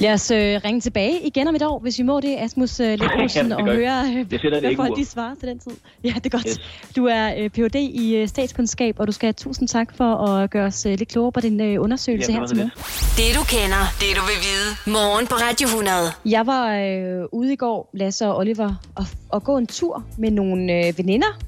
Lad 0.00 0.12
os 0.12 0.30
øh, 0.30 0.60
ringe 0.64 0.80
tilbage 0.80 1.26
igen 1.26 1.48
om 1.48 1.54
et 1.54 1.62
år, 1.62 1.78
hvis 1.78 1.98
vi 1.98 2.02
må 2.02 2.20
det, 2.20 2.36
Asmus 2.38 2.80
øh, 2.80 2.86
det 2.98 3.52
og 3.52 3.64
høre, 3.64 4.04
øh, 4.16 4.26
hvad 4.28 4.62
ikke 4.62 4.76
folk 4.76 4.96
de 4.96 5.04
svarer 5.04 5.34
til 5.34 5.48
den 5.48 5.58
tid. 5.58 5.72
Ja, 6.04 6.12
det 6.14 6.26
er 6.26 6.30
godt. 6.30 6.46
Yes. 6.48 6.60
Du 6.96 7.06
er 7.06 7.34
øh, 7.38 7.50
Ph.D. 7.50 7.74
i 7.74 8.16
øh, 8.16 8.28
statskundskab, 8.28 8.96
og 8.98 9.06
du 9.06 9.12
skal 9.12 9.26
have 9.26 9.32
tusind 9.32 9.68
tak 9.68 9.96
for 9.96 10.14
at 10.14 10.50
gøre 10.50 10.66
os 10.66 10.86
øh, 10.86 10.98
lidt 10.98 11.08
klogere 11.08 11.32
på 11.32 11.40
din 11.40 11.60
øh, 11.60 11.82
undersøgelse 11.82 12.32
Ja, 12.32 12.38
her 12.38 12.46
det 12.46 12.56
til. 12.56 12.70
Det 13.16 13.34
du 13.34 13.44
kender, 13.44 13.82
det 14.00 14.08
du 14.16 14.22
vil 14.30 14.38
vide. 14.46 14.92
Morgen 14.92 15.26
på 15.26 15.34
Radio 15.34 15.66
100. 15.66 15.96
Jeg 16.24 16.46
var 16.46 16.76
øh, 16.76 17.24
ude 17.32 17.52
i 17.52 17.56
går, 17.56 17.90
Lasse 17.94 18.26
og 18.26 18.36
Oliver, 18.36 18.74
og, 18.94 19.04
og 19.28 19.44
gå 19.44 19.58
en 19.58 19.66
tur 19.66 20.04
med 20.18 20.30
nogle 20.30 20.86
øh, 20.86 20.98
veninder 20.98 21.38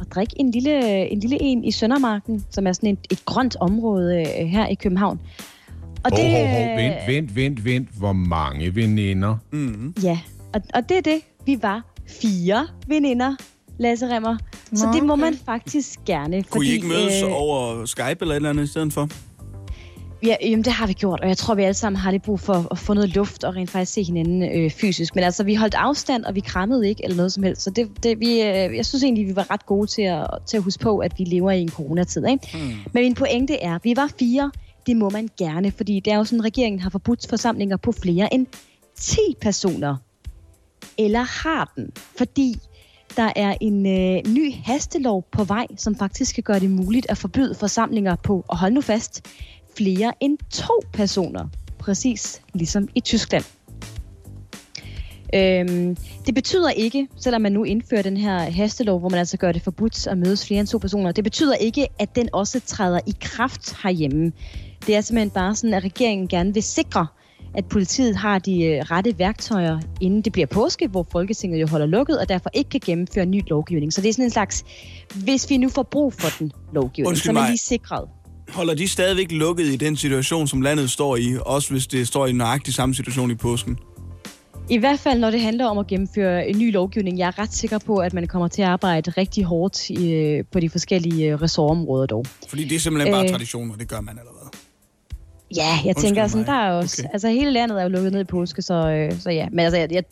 og 0.00 0.06
drikke 0.14 0.34
en 0.36 0.50
lille, 0.50 1.06
en 1.08 1.20
lille 1.20 1.42
en 1.42 1.64
i 1.64 1.72
Søndermarken, 1.72 2.44
som 2.50 2.66
er 2.66 2.72
sådan 2.72 2.90
et, 2.90 2.98
et 3.10 3.24
grønt 3.24 3.56
område 3.60 4.20
øh, 4.20 4.46
her 4.46 4.66
i 4.66 4.74
København. 4.74 5.20
Og 6.06 6.12
Hov, 6.12 6.30
hov, 6.30 6.46
hov, 6.46 6.70
øh, 6.70 6.76
vent, 6.76 7.06
vent, 7.06 7.36
vent, 7.36 7.64
vent. 7.64 7.88
Hvor 7.98 8.12
mange 8.12 8.74
veninder? 8.74 9.36
Mm-hmm. 9.52 9.94
Ja, 10.02 10.18
og, 10.54 10.60
og 10.74 10.88
det 10.88 10.96
er 10.96 11.00
det. 11.00 11.20
Vi 11.46 11.58
var 11.62 11.82
fire 12.22 12.66
veninder, 12.86 13.36
Lasse 13.78 14.08
Remmer. 14.08 14.36
Så 14.74 14.86
Nå, 14.86 14.92
det 14.92 15.04
må 15.04 15.12
okay. 15.12 15.22
man 15.22 15.38
faktisk 15.46 15.98
gerne. 16.06 16.42
Kunne 16.42 16.66
I 16.66 16.70
ikke 16.70 16.86
mødes 16.86 17.22
øh, 17.22 17.32
over 17.32 17.84
Skype 17.84 18.16
eller 18.20 18.32
et 18.32 18.36
eller 18.36 18.50
andet 18.50 18.64
i 18.64 18.66
stedet 18.66 18.92
for? 18.92 19.08
Ja, 20.22 20.36
jamen, 20.42 20.64
det 20.64 20.72
har 20.72 20.86
vi 20.86 20.92
gjort, 20.92 21.20
og 21.20 21.28
jeg 21.28 21.36
tror, 21.36 21.54
vi 21.54 21.62
alle 21.62 21.74
sammen 21.74 21.96
har 21.96 22.10
lidt 22.10 22.22
brug 22.22 22.40
for 22.40 22.66
at 22.70 22.78
få 22.78 22.94
noget 22.94 23.14
luft 23.14 23.44
og 23.44 23.56
rent 23.56 23.70
faktisk 23.70 23.92
se 23.92 24.02
hinanden 24.02 24.42
øh, 24.42 24.70
fysisk. 24.70 25.14
Men 25.14 25.24
altså, 25.24 25.44
vi 25.44 25.54
holdt 25.54 25.74
afstand, 25.74 26.24
og 26.24 26.34
vi 26.34 26.40
krammede 26.40 26.88
ikke 26.88 27.04
eller 27.04 27.16
noget 27.16 27.32
som 27.32 27.42
helst. 27.42 27.62
Så 27.62 27.70
det, 27.70 27.88
det, 28.02 28.20
vi, 28.20 28.42
øh, 28.42 28.76
jeg 28.76 28.86
synes 28.86 29.02
egentlig, 29.02 29.26
vi 29.26 29.36
var 29.36 29.50
ret 29.50 29.66
gode 29.66 29.86
til 29.86 30.02
at, 30.02 30.26
til 30.46 30.56
at 30.56 30.62
huske 30.62 30.82
på, 30.82 30.98
at 30.98 31.12
vi 31.18 31.24
lever 31.24 31.50
i 31.50 31.60
en 31.60 31.68
coronatid. 31.68 32.26
Ikke? 32.26 32.48
Hmm. 32.52 32.74
Men 32.92 33.02
min 33.02 33.14
pointe 33.14 33.54
er, 33.62 33.74
at 33.74 33.84
vi 33.84 33.92
var 33.96 34.10
fire. 34.18 34.50
Det 34.86 34.96
må 34.96 35.10
man 35.10 35.28
gerne, 35.38 35.70
fordi 35.70 36.00
det 36.00 36.12
er 36.12 36.16
jo 36.16 36.24
sådan, 36.24 36.40
at 36.40 36.44
regeringen 36.44 36.80
har 36.80 36.90
forbudt 36.90 37.26
forsamlinger 37.28 37.76
på 37.76 37.92
flere 37.92 38.34
end 38.34 38.46
10 38.94 39.18
personer. 39.40 39.96
Eller 40.98 41.20
har 41.20 41.72
den? 41.76 41.90
Fordi 42.18 42.58
der 43.16 43.32
er 43.36 43.54
en 43.60 43.86
øh, 43.86 44.32
ny 44.34 44.54
hastelov 44.54 45.24
på 45.32 45.44
vej, 45.44 45.66
som 45.76 45.94
faktisk 45.94 46.30
skal 46.30 46.44
gøre 46.44 46.60
det 46.60 46.70
muligt 46.70 47.06
at 47.08 47.18
forbyde 47.18 47.54
forsamlinger 47.54 48.16
på, 48.16 48.44
og 48.48 48.58
hold 48.58 48.72
nu 48.72 48.80
fast, 48.80 49.26
flere 49.76 50.12
end 50.20 50.38
to 50.52 50.80
personer. 50.92 51.48
Præcis 51.78 52.42
ligesom 52.54 52.88
i 52.94 53.00
Tyskland. 53.00 53.44
Øhm, 55.34 55.96
det 56.26 56.34
betyder 56.34 56.70
ikke, 56.70 57.08
selvom 57.16 57.42
man 57.42 57.52
nu 57.52 57.64
indfører 57.64 58.02
den 58.02 58.16
her 58.16 58.38
hastelov, 58.38 59.00
hvor 59.00 59.08
man 59.08 59.18
altså 59.18 59.36
gør 59.36 59.52
det 59.52 59.62
forbudt 59.62 60.06
at 60.06 60.18
mødes 60.18 60.46
flere 60.46 60.60
end 60.60 60.68
to 60.68 60.78
personer, 60.78 61.12
det 61.12 61.24
betyder 61.24 61.54
ikke, 61.54 61.88
at 61.98 62.16
den 62.16 62.28
også 62.32 62.60
træder 62.60 63.00
i 63.06 63.14
kraft 63.20 63.76
herhjemme. 63.82 64.32
Det 64.86 64.96
er 64.96 65.00
simpelthen 65.00 65.30
bare 65.30 65.54
sådan, 65.54 65.74
at 65.74 65.84
regeringen 65.84 66.28
gerne 66.28 66.54
vil 66.54 66.62
sikre, 66.62 67.06
at 67.54 67.64
politiet 67.64 68.16
har 68.16 68.38
de 68.38 68.64
øh, 68.64 68.82
rette 68.82 69.18
værktøjer, 69.18 69.80
inden 70.00 70.22
det 70.22 70.32
bliver 70.32 70.46
påske, 70.46 70.88
hvor 70.88 71.06
Folketinget 71.12 71.60
jo 71.60 71.66
holder 71.66 71.86
lukket, 71.86 72.18
og 72.18 72.28
derfor 72.28 72.50
ikke 72.54 72.70
kan 72.70 72.80
gennemføre 72.86 73.26
ny 73.26 73.42
lovgivning. 73.48 73.92
Så 73.92 74.00
det 74.00 74.08
er 74.08 74.12
sådan 74.12 74.24
en 74.24 74.30
slags, 74.30 74.64
hvis 75.14 75.50
vi 75.50 75.56
nu 75.56 75.68
får 75.68 75.82
brug 75.82 76.12
for 76.12 76.28
den 76.38 76.52
lovgivning, 76.74 77.08
Undskyld 77.08 77.34
så 77.34 77.38
er 77.38 77.42
man 77.42 77.50
lige 77.50 77.58
sikret. 77.58 78.08
Holder 78.48 78.74
de 78.74 78.88
stadigvæk 78.88 79.32
lukket 79.32 79.64
i 79.64 79.76
den 79.76 79.96
situation, 79.96 80.46
som 80.46 80.60
landet 80.62 80.90
står 80.90 81.16
i, 81.16 81.36
også 81.40 81.70
hvis 81.70 81.86
det 81.86 82.08
står 82.08 82.26
i 82.26 82.32
nøjagtig 82.32 82.74
samme 82.74 82.94
situation 82.94 83.30
i 83.30 83.34
påsken? 83.34 83.78
I 84.70 84.78
hvert 84.78 85.00
fald, 85.00 85.18
når 85.18 85.30
det 85.30 85.40
handler 85.40 85.66
om 85.66 85.78
at 85.78 85.86
gennemføre 85.86 86.48
en 86.48 86.58
ny 86.58 86.72
lovgivning. 86.72 87.18
Jeg 87.18 87.26
er 87.26 87.38
ret 87.38 87.54
sikker 87.54 87.78
på, 87.78 87.96
at 87.96 88.14
man 88.14 88.26
kommer 88.26 88.48
til 88.48 88.62
at 88.62 88.68
arbejde 88.68 89.10
rigtig 89.10 89.44
hårdt 89.44 89.90
i, 89.90 90.12
øh, 90.12 90.44
på 90.52 90.60
de 90.60 90.70
forskellige 90.70 91.32
øh, 91.32 91.42
ressortområder 91.42 92.06
dog. 92.06 92.24
Fordi 92.48 92.64
det 92.64 92.76
er 92.76 92.80
simpelthen 92.80 93.12
bare 93.14 93.24
Øh. 93.24 93.30
tradition, 93.30 93.70
og 93.70 93.80
det 93.80 93.88
gør 93.88 94.00
man 94.00 94.18
allerede. 94.18 94.35
Ja, 95.56 95.62
jeg 95.62 95.86
Undskyld 95.86 96.04
tænker 96.04 96.26
sådan, 96.26 96.40
mig. 96.40 96.46
der 96.46 96.52
er 96.52 96.72
også... 96.72 97.02
Okay. 97.02 97.12
Altså, 97.12 97.28
hele 97.28 97.50
landet 97.50 97.78
er 97.78 97.82
jo 97.82 97.88
lukket 97.88 98.12
ned 98.12 98.20
i 98.20 98.24
påske, 98.24 98.62
så, 98.62 98.74
øh, 98.74 99.20
så 99.20 99.30
ja. 99.30 99.48
Men 99.50 99.60
altså, 99.60 99.78
jeg, 99.78 99.92
jeg 99.92 100.04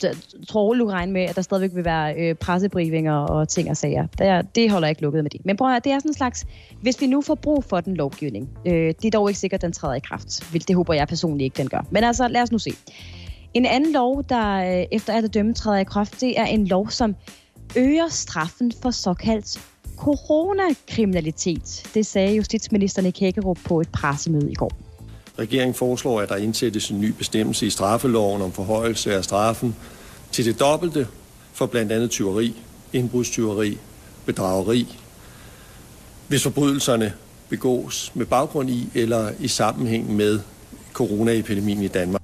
tror 0.48 0.62
roligt, 0.62 0.90
regne 0.90 1.12
med, 1.12 1.22
at 1.22 1.36
der 1.36 1.42
stadigvæk 1.42 1.74
vil 1.74 1.84
være 1.84 2.14
øh, 2.14 2.34
pressebrifinger 2.34 3.14
og 3.14 3.48
ting 3.48 3.70
og 3.70 3.76
sager. 3.76 4.06
Der, 4.18 4.42
det 4.42 4.70
holder 4.70 4.88
jeg 4.88 4.90
ikke 4.90 5.02
lukket 5.02 5.24
med 5.24 5.30
det. 5.30 5.40
Men 5.44 5.56
prøv 5.56 5.68
at 5.68 5.72
høre, 5.72 5.80
det 5.84 5.92
er 5.92 5.98
sådan 5.98 6.10
en 6.10 6.14
slags... 6.14 6.46
Hvis 6.82 7.00
vi 7.00 7.06
nu 7.06 7.20
får 7.20 7.34
brug 7.34 7.64
for 7.64 7.80
den 7.80 7.94
lovgivning, 7.94 8.48
øh, 8.66 8.72
det 8.72 9.04
er 9.04 9.10
dog 9.10 9.30
ikke 9.30 9.40
sikkert, 9.40 9.58
at 9.58 9.62
den 9.62 9.72
træder 9.72 9.94
i 9.94 10.00
kraft. 10.00 10.44
Det 10.68 10.76
håber 10.76 10.94
jeg 10.94 11.08
personligt 11.08 11.44
ikke, 11.44 11.56
den 11.56 11.68
gør. 11.68 11.86
Men 11.90 12.04
altså, 12.04 12.28
lad 12.28 12.42
os 12.42 12.52
nu 12.52 12.58
se. 12.58 12.70
En 13.54 13.66
anden 13.66 13.92
lov, 13.92 14.24
der 14.28 14.78
øh, 14.78 14.86
efter 14.92 15.12
at 15.12 15.34
dømme 15.34 15.54
træder 15.54 15.78
i 15.78 15.84
kraft, 15.84 16.20
det 16.20 16.40
er 16.40 16.44
en 16.44 16.66
lov, 16.66 16.90
som 16.90 17.16
øger 17.76 18.08
straffen 18.08 18.72
for 18.82 18.90
såkaldt 18.90 19.60
coronakriminalitet. 19.96 21.90
Det 21.94 22.06
sagde 22.06 22.36
justitsminister 22.36 23.02
Nick 23.02 23.20
Hækkerup 23.20 23.58
på 23.64 23.80
et 23.80 23.88
pressemøde 23.88 24.52
i 24.52 24.54
går. 24.54 24.72
Regeringen 25.38 25.74
foreslår, 25.74 26.20
at 26.20 26.28
der 26.28 26.36
indsættes 26.36 26.90
en 26.90 27.00
ny 27.00 27.10
bestemmelse 27.10 27.66
i 27.66 27.70
straffeloven 27.70 28.42
om 28.42 28.52
forhøjelse 28.52 29.14
af 29.14 29.24
straffen 29.24 29.76
til 30.32 30.44
det 30.44 30.60
dobbelte 30.60 31.06
for 31.52 31.66
blandt 31.66 31.92
andet 31.92 32.10
tyveri, 32.10 32.54
indbrudstyveri, 32.92 33.78
bedrageri, 34.26 34.96
hvis 36.28 36.42
forbrydelserne 36.42 37.12
begås 37.48 38.12
med 38.14 38.26
baggrund 38.26 38.70
i 38.70 38.88
eller 38.94 39.32
i 39.40 39.48
sammenhæng 39.48 40.16
med 40.16 40.40
coronaepidemien 40.92 41.82
i 41.82 41.88
Danmark. 41.88 42.22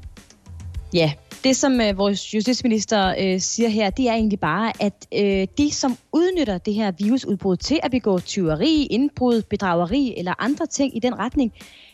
Ja, 0.95 1.13
det 1.45 1.57
som 1.57 1.81
øh, 1.81 1.99
vores 1.99 2.35
justitsminister 2.35 3.15
øh, 3.19 3.41
siger 3.41 3.69
her, 3.69 3.91
det 3.91 4.09
er 4.09 4.13
egentlig 4.13 4.41
bare, 4.41 4.73
at 4.81 5.07
øh, 5.15 5.47
de, 5.59 5.73
som 5.73 5.97
udnytter 6.13 6.59
det 6.59 6.75
her 6.75 6.93
virusudbrud 6.99 7.57
til 7.57 7.81
at 7.83 7.91
begå 7.91 8.19
tyveri, 8.19 8.87
indbrud, 8.87 9.43
bedrageri 9.43 10.15
eller 10.17 10.35
andre 10.39 10.67
ting 10.67 10.97
i 10.97 11.01
den 11.01 11.19
retning, 11.19 11.53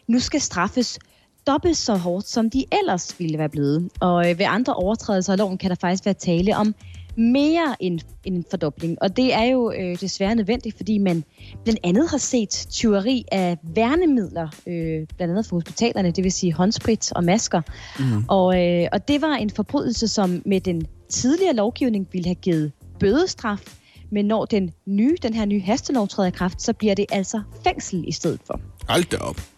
nu 0.09 0.19
skal 0.19 0.41
straffes 0.41 0.99
dobbelt 1.47 1.77
så 1.77 1.95
hårdt, 1.95 2.29
som 2.29 2.51
de 2.51 2.65
ellers 2.73 3.15
ville 3.19 3.39
være 3.39 3.49
blevet. 3.49 3.91
Og 4.01 4.31
øh, 4.31 4.39
ved 4.39 4.47
andre 4.49 4.75
overtrædelser 4.75 5.33
af 5.33 5.39
loven 5.39 5.59
kan 5.59 5.71
der 5.71 5.77
faktisk 5.81 6.05
være 6.05 6.15
tale 6.15 6.57
om 6.57 6.75
mere 7.17 7.77
end 7.81 8.01
en 8.25 8.45
fordobling. 8.51 9.03
Og 9.03 9.17
det 9.17 9.35
er 9.35 9.45
jo 9.45 9.73
øh, 9.73 10.01
desværre 10.01 10.35
nødvendigt, 10.35 10.77
fordi 10.77 10.99
man 10.99 11.25
blandt 11.65 11.81
andet 11.85 12.11
har 12.11 12.19
set 12.19 12.67
tyveri 12.71 13.25
af 13.33 13.59
værnemidler, 13.63 14.49
øh, 14.67 15.07
blandt 15.17 15.33
andet 15.33 15.47
for 15.47 15.57
hospitalerne, 15.57 16.11
det 16.11 16.25
vil 16.25 16.33
sige 16.33 16.53
håndsprit 16.53 17.13
og 17.13 17.25
masker. 17.25 17.61
Mm. 17.99 18.25
Og, 18.29 18.65
øh, 18.65 18.89
og 18.93 19.09
det 19.09 19.23
var 19.23 19.35
en 19.35 19.51
forbrydelse, 19.51 20.09
som 20.09 20.43
med 20.47 20.61
den 20.61 20.87
tidligere 21.09 21.55
lovgivning 21.55 22.09
ville 22.13 22.27
have 22.27 22.35
givet 22.35 22.73
bødestraf, 23.01 23.79
men 24.11 24.25
når 24.25 24.45
den 24.45 24.73
nye, 24.87 25.17
den 25.23 25.35
her 25.35 25.45
nye 25.45 25.61
hastelov 25.61 26.09
træder 26.09 26.29
i 26.29 26.33
kraft, 26.33 26.63
så 26.63 26.73
bliver 26.73 26.95
det 26.95 27.07
altså 27.13 27.43
fængsel 27.65 28.05
i 28.09 28.13
stedet 28.13 28.41
for. 28.47 28.61
Hold 28.89 29.05
da 29.11 29.17
op. 29.17 29.56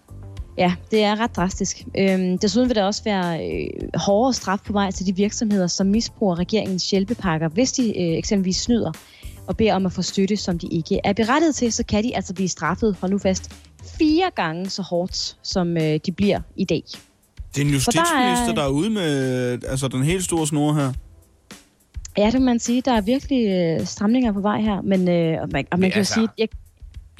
Ja, 0.59 0.75
det 0.91 1.03
er 1.03 1.21
ret 1.21 1.37
drastisk. 1.37 1.85
Øhm, 1.99 2.39
desuden 2.39 2.69
vil 2.69 2.77
der 2.77 2.85
også 2.85 3.05
være 3.05 3.47
øh, 3.51 3.67
hårdere 3.95 4.35
straf 4.35 4.59
på 4.67 4.73
vej 4.73 4.91
til 4.91 5.07
de 5.07 5.17
virksomheder, 5.17 5.67
som 5.67 5.87
misbruger 5.87 6.39
regeringens 6.39 6.91
hjælpepakker. 6.91 7.49
Hvis 7.49 7.73
de 7.73 7.83
øh, 8.01 8.19
eksempelvis 8.19 8.57
snyder 8.57 8.93
og 9.47 9.57
beder 9.57 9.75
om 9.75 9.87
at 9.87 9.93
få 9.93 10.03
støtte, 10.03 10.37
som 10.37 10.59
de 10.59 10.67
ikke 10.67 11.01
er 11.05 11.13
berettiget 11.13 11.55
til, 11.55 11.73
så 11.73 11.85
kan 11.85 12.05
de 12.05 12.17
altså 12.17 12.35
blive 12.35 12.49
straffet, 12.49 12.97
hold 13.01 13.13
nu 13.13 13.19
fast, 13.19 13.51
fire 13.99 14.31
gange 14.37 14.71
så 14.71 14.83
hårdt, 14.83 15.37
som 15.43 15.77
øh, 15.77 16.01
de 16.07 16.13
bliver 16.13 16.41
i 16.57 16.65
dag. 16.65 16.83
Det 17.55 17.61
er 17.63 17.67
en 17.67 17.81
Så 17.81 17.91
der 17.91 18.01
justitsminister, 18.01 18.49
er- 18.51 18.55
der 18.55 18.63
er 18.63 18.69
ude 18.69 18.91
med 18.91 19.65
altså, 19.69 19.89
den 19.89 20.03
helt 20.03 20.25
store 20.25 20.47
snor 20.47 20.73
her. 20.73 20.93
Ja, 22.19 22.31
det 22.31 22.41
må 22.41 22.45
man 22.45 22.59
sige. 22.59 22.81
Der 22.81 22.93
er 22.93 23.01
virkelig 23.01 23.47
øh, 23.49 23.87
stramninger 23.87 24.33
på 24.33 24.41
vej 24.41 24.61
her, 24.61 24.81
men 24.81 25.09
øh, 25.09 25.43
og 25.43 25.49
man, 25.53 25.67
og 25.71 25.79
man 25.79 25.81
Men 25.81 25.91
kan 25.91 25.97
jo 25.97 25.99
altså- 25.99 26.15
sige... 26.15 26.29
Jeg, 26.39 26.49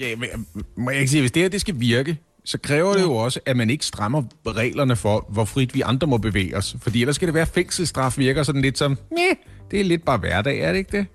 Ja, 0.01 0.17
men, 0.17 0.29
må 0.77 0.91
jeg 0.91 0.99
ikke 1.01 1.11
sige, 1.11 1.21
hvis 1.21 1.33
det 1.33 1.43
her 1.43 1.49
det 1.49 1.61
skal 1.61 1.81
virke, 1.81 2.17
så 2.49 2.59
kræver 2.59 2.95
det 2.95 3.03
jo 3.03 3.17
også, 3.17 3.41
at 3.47 3.57
man 3.57 3.71
ikke 3.71 3.87
strammer 3.87 4.23
reglerne 4.47 4.97
for, 4.97 5.27
hvor 5.29 5.45
frit 5.45 5.75
vi 5.75 5.81
andre 5.81 6.07
må 6.07 6.17
bevæge 6.19 6.57
os. 6.57 6.77
Fordi 6.81 7.01
ellers 7.01 7.17
skal 7.17 7.29
det 7.29 7.35
være, 7.35 7.43
at 7.43 7.49
fængselsstraf 7.49 8.19
virker 8.19 8.43
sådan 8.43 8.63
lidt 8.63 8.79
som, 8.79 8.99
nej, 9.13 9.37
det 9.71 9.81
er 9.81 9.85
lidt 9.85 10.05
bare 10.05 10.19
hverdag, 10.19 10.61
er 10.61 10.73
det 10.73 10.79
ikke 10.79 10.97
det? 10.99 11.07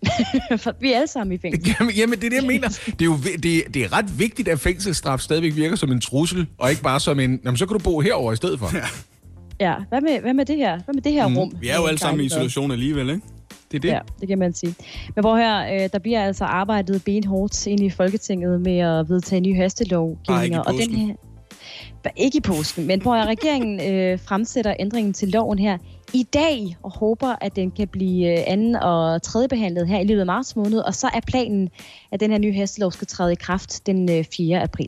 for 0.62 0.74
vi 0.80 0.92
er 0.92 0.96
alle 0.96 1.06
sammen 1.08 1.32
i 1.34 1.38
fængsel. 1.38 1.68
Jamen, 1.80 1.94
jamen 1.94 2.18
det 2.18 2.24
er 2.24 2.30
det, 2.30 2.36
jeg 2.36 2.46
mener. 2.46 2.68
Det 2.68 3.02
er 3.02 3.04
jo 3.04 3.16
det, 3.42 3.74
det 3.74 3.76
er 3.76 3.92
ret 3.92 4.18
vigtigt, 4.18 4.48
at 4.48 4.60
fængselsstraf 4.60 5.20
stadigvæk 5.20 5.56
virker 5.56 5.76
som 5.76 5.92
en 5.92 6.00
trussel, 6.00 6.46
og 6.58 6.70
ikke 6.70 6.82
bare 6.82 7.00
som 7.00 7.20
en, 7.20 7.40
jamen, 7.44 7.56
så 7.56 7.66
kan 7.66 7.78
du 7.78 7.84
bo 7.84 8.00
herover 8.00 8.32
i 8.32 8.36
stedet 8.36 8.58
for. 8.58 8.70
Ja. 8.76 8.84
Ja, 9.60 9.74
hvad 9.88 10.00
med, 10.00 10.20
hvad 10.20 10.34
med 10.34 10.44
det 10.46 10.56
her? 10.56 10.80
Hvad 10.84 10.94
med 10.94 11.02
det 11.02 11.12
her 11.12 11.28
Mm, 11.28 11.36
rum? 11.36 11.52
Vi 11.60 11.68
er 11.68 11.76
jo 11.76 11.86
alle 11.86 11.98
sammen 11.98 12.20
i 12.20 12.26
isolation 12.26 12.70
alligevel, 12.70 13.10
ikke? 13.10 13.22
Det 13.72 13.78
er 13.78 13.80
det. 13.80 13.88
Ja, 13.88 14.00
det 14.20 14.28
kan 14.28 14.38
man 14.38 14.52
sige. 14.52 14.74
Men 15.14 15.24
hvor 15.24 15.36
her, 15.36 15.74
øh, 15.74 15.88
der 15.92 15.98
bliver 15.98 16.24
altså 16.24 16.44
arbejdet 16.44 17.04
benhårdt 17.04 17.66
ind 17.66 17.80
i 17.80 17.90
Folketinget 17.90 18.60
med 18.60 18.78
at 18.78 19.08
vedtage 19.08 19.40
nye 19.40 19.54
hastelovgivninger. 19.54 20.60
Og 20.60 20.72
den 20.72 20.90
her, 20.94 21.14
ikke 22.16 22.38
i 22.38 22.40
påsken, 22.40 22.86
men 22.86 23.02
hvor 23.02 23.14
regeringen 23.14 23.80
øh, 23.92 24.18
fremsætter 24.18 24.74
ændringen 24.80 25.12
til 25.12 25.28
loven 25.28 25.58
her 25.58 25.78
i 26.14 26.22
dag 26.22 26.76
og 26.82 26.90
håber, 26.90 27.34
at 27.40 27.56
den 27.56 27.70
kan 27.70 27.88
blive 27.88 28.32
øh, 28.32 28.44
anden 28.46 28.76
og 28.76 29.22
tredje 29.22 29.48
behandlet 29.48 29.88
her 29.88 30.00
i 30.00 30.04
løbet 30.04 30.20
af 30.20 30.26
marts 30.26 30.56
måned. 30.56 30.78
Og 30.78 30.94
så 30.94 31.10
er 31.14 31.20
planen, 31.26 31.68
at 32.12 32.20
den 32.20 32.30
her 32.30 32.38
nye 32.38 32.54
hastelov 32.54 32.92
skal 32.92 33.06
træde 33.06 33.32
i 33.32 33.36
kraft 33.36 33.86
den 33.86 34.10
øh, 34.10 34.24
4. 34.36 34.62
april. 34.62 34.86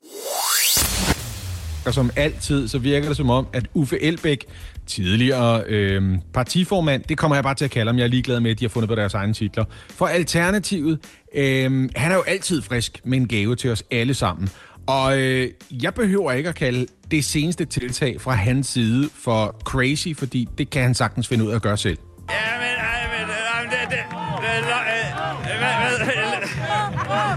Og 1.86 1.94
som 1.94 2.10
altid, 2.16 2.68
så 2.68 2.78
virker 2.78 3.08
det 3.08 3.16
som 3.16 3.30
om, 3.30 3.46
at 3.52 3.66
Uffe 3.74 4.02
Elbæk, 4.02 4.46
tidligere 4.86 5.62
øh, 5.66 6.18
partiformand, 6.34 7.02
det 7.08 7.18
kommer 7.18 7.36
jeg 7.36 7.44
bare 7.44 7.54
til 7.54 7.64
at 7.64 7.70
kalde 7.70 7.88
ham, 7.88 7.98
jeg 7.98 8.04
er 8.04 8.08
ligeglad 8.08 8.40
med, 8.40 8.50
at 8.50 8.58
de 8.60 8.64
har 8.64 8.68
fundet 8.68 8.88
på 8.88 8.94
deres 8.94 9.14
egne 9.14 9.34
titler. 9.34 9.64
For 9.90 10.06
Alternativet, 10.06 10.98
øh, 11.34 11.90
han 11.96 12.12
er 12.12 12.14
jo 12.14 12.22
altid 12.22 12.62
frisk 12.62 13.00
med 13.04 13.18
en 13.18 13.28
gave 13.28 13.56
til 13.56 13.70
os 13.70 13.84
alle 13.90 14.14
sammen. 14.14 14.48
Og 14.86 15.18
øh, 15.18 15.50
jeg 15.70 15.94
behøver 15.94 16.32
ikke 16.32 16.48
at 16.48 16.54
kalde 16.54 16.86
det 17.10 17.24
seneste 17.24 17.64
tiltag 17.64 18.20
fra 18.20 18.32
hans 18.32 18.66
side 18.66 19.08
for 19.14 19.56
crazy, 19.64 20.08
fordi 20.16 20.48
det 20.58 20.70
kan 20.70 20.82
han 20.82 20.94
sagtens 20.94 21.28
finde 21.28 21.44
ud 21.44 21.50
af 21.50 21.54
at 21.54 21.62
gøre 21.62 21.76
selv. 21.76 21.98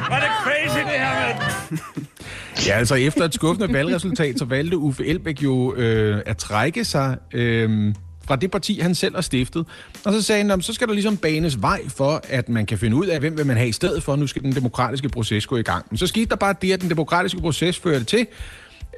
Var 0.10 0.20
det 0.20 0.30
crazy, 0.44 0.80
det 0.80 1.00
her, 1.00 1.14
mand? 1.20 2.17
Ja, 2.66 2.72
altså 2.78 2.96
efter 2.96 3.26
et 3.26 3.34
skuffende 3.34 3.74
valgresultat, 3.74 4.40
så 4.40 4.46
valgte 4.46 4.78
Uffe 4.78 5.06
Elbæk 5.06 5.44
jo 5.44 5.76
øh, 5.76 6.22
at 6.26 6.38
trække 6.38 6.86
sig 6.86 7.18
øh, 7.34 7.94
fra 8.28 8.36
det 8.36 8.52
parti, 8.52 8.80
han 8.80 8.96
selv 8.96 9.16
har 9.16 9.22
stiftet. 9.22 9.66
Og 10.06 10.14
så 10.14 10.22
sagde 10.22 10.40
han, 10.40 10.48
"Nå, 10.58 10.62
så 10.62 10.74
skal 10.74 10.88
der 10.88 10.94
ligesom 10.94 11.18
banes 11.18 11.62
vej 11.62 11.82
for, 11.88 12.22
at 12.30 12.50
man 12.50 12.66
kan 12.66 12.78
finde 12.78 12.96
ud 12.98 13.06
af, 13.06 13.20
hvem 13.20 13.38
vil 13.38 13.46
man 13.46 13.58
have 13.58 13.70
i 13.70 13.72
stedet 13.72 14.04
for. 14.04 14.16
Nu 14.16 14.28
skal 14.28 14.42
den 14.42 14.56
demokratiske 14.56 15.10
proces 15.10 15.48
gå 15.48 15.58
i 15.58 15.62
gang. 15.62 15.86
Men 15.90 15.98
så 15.98 16.08
skete 16.08 16.26
der 16.26 16.36
bare 16.36 16.56
det, 16.62 16.74
at 16.74 16.82
den 16.82 16.90
demokratiske 16.90 17.40
proces 17.42 17.78
førte 17.80 18.04
til, 18.06 18.28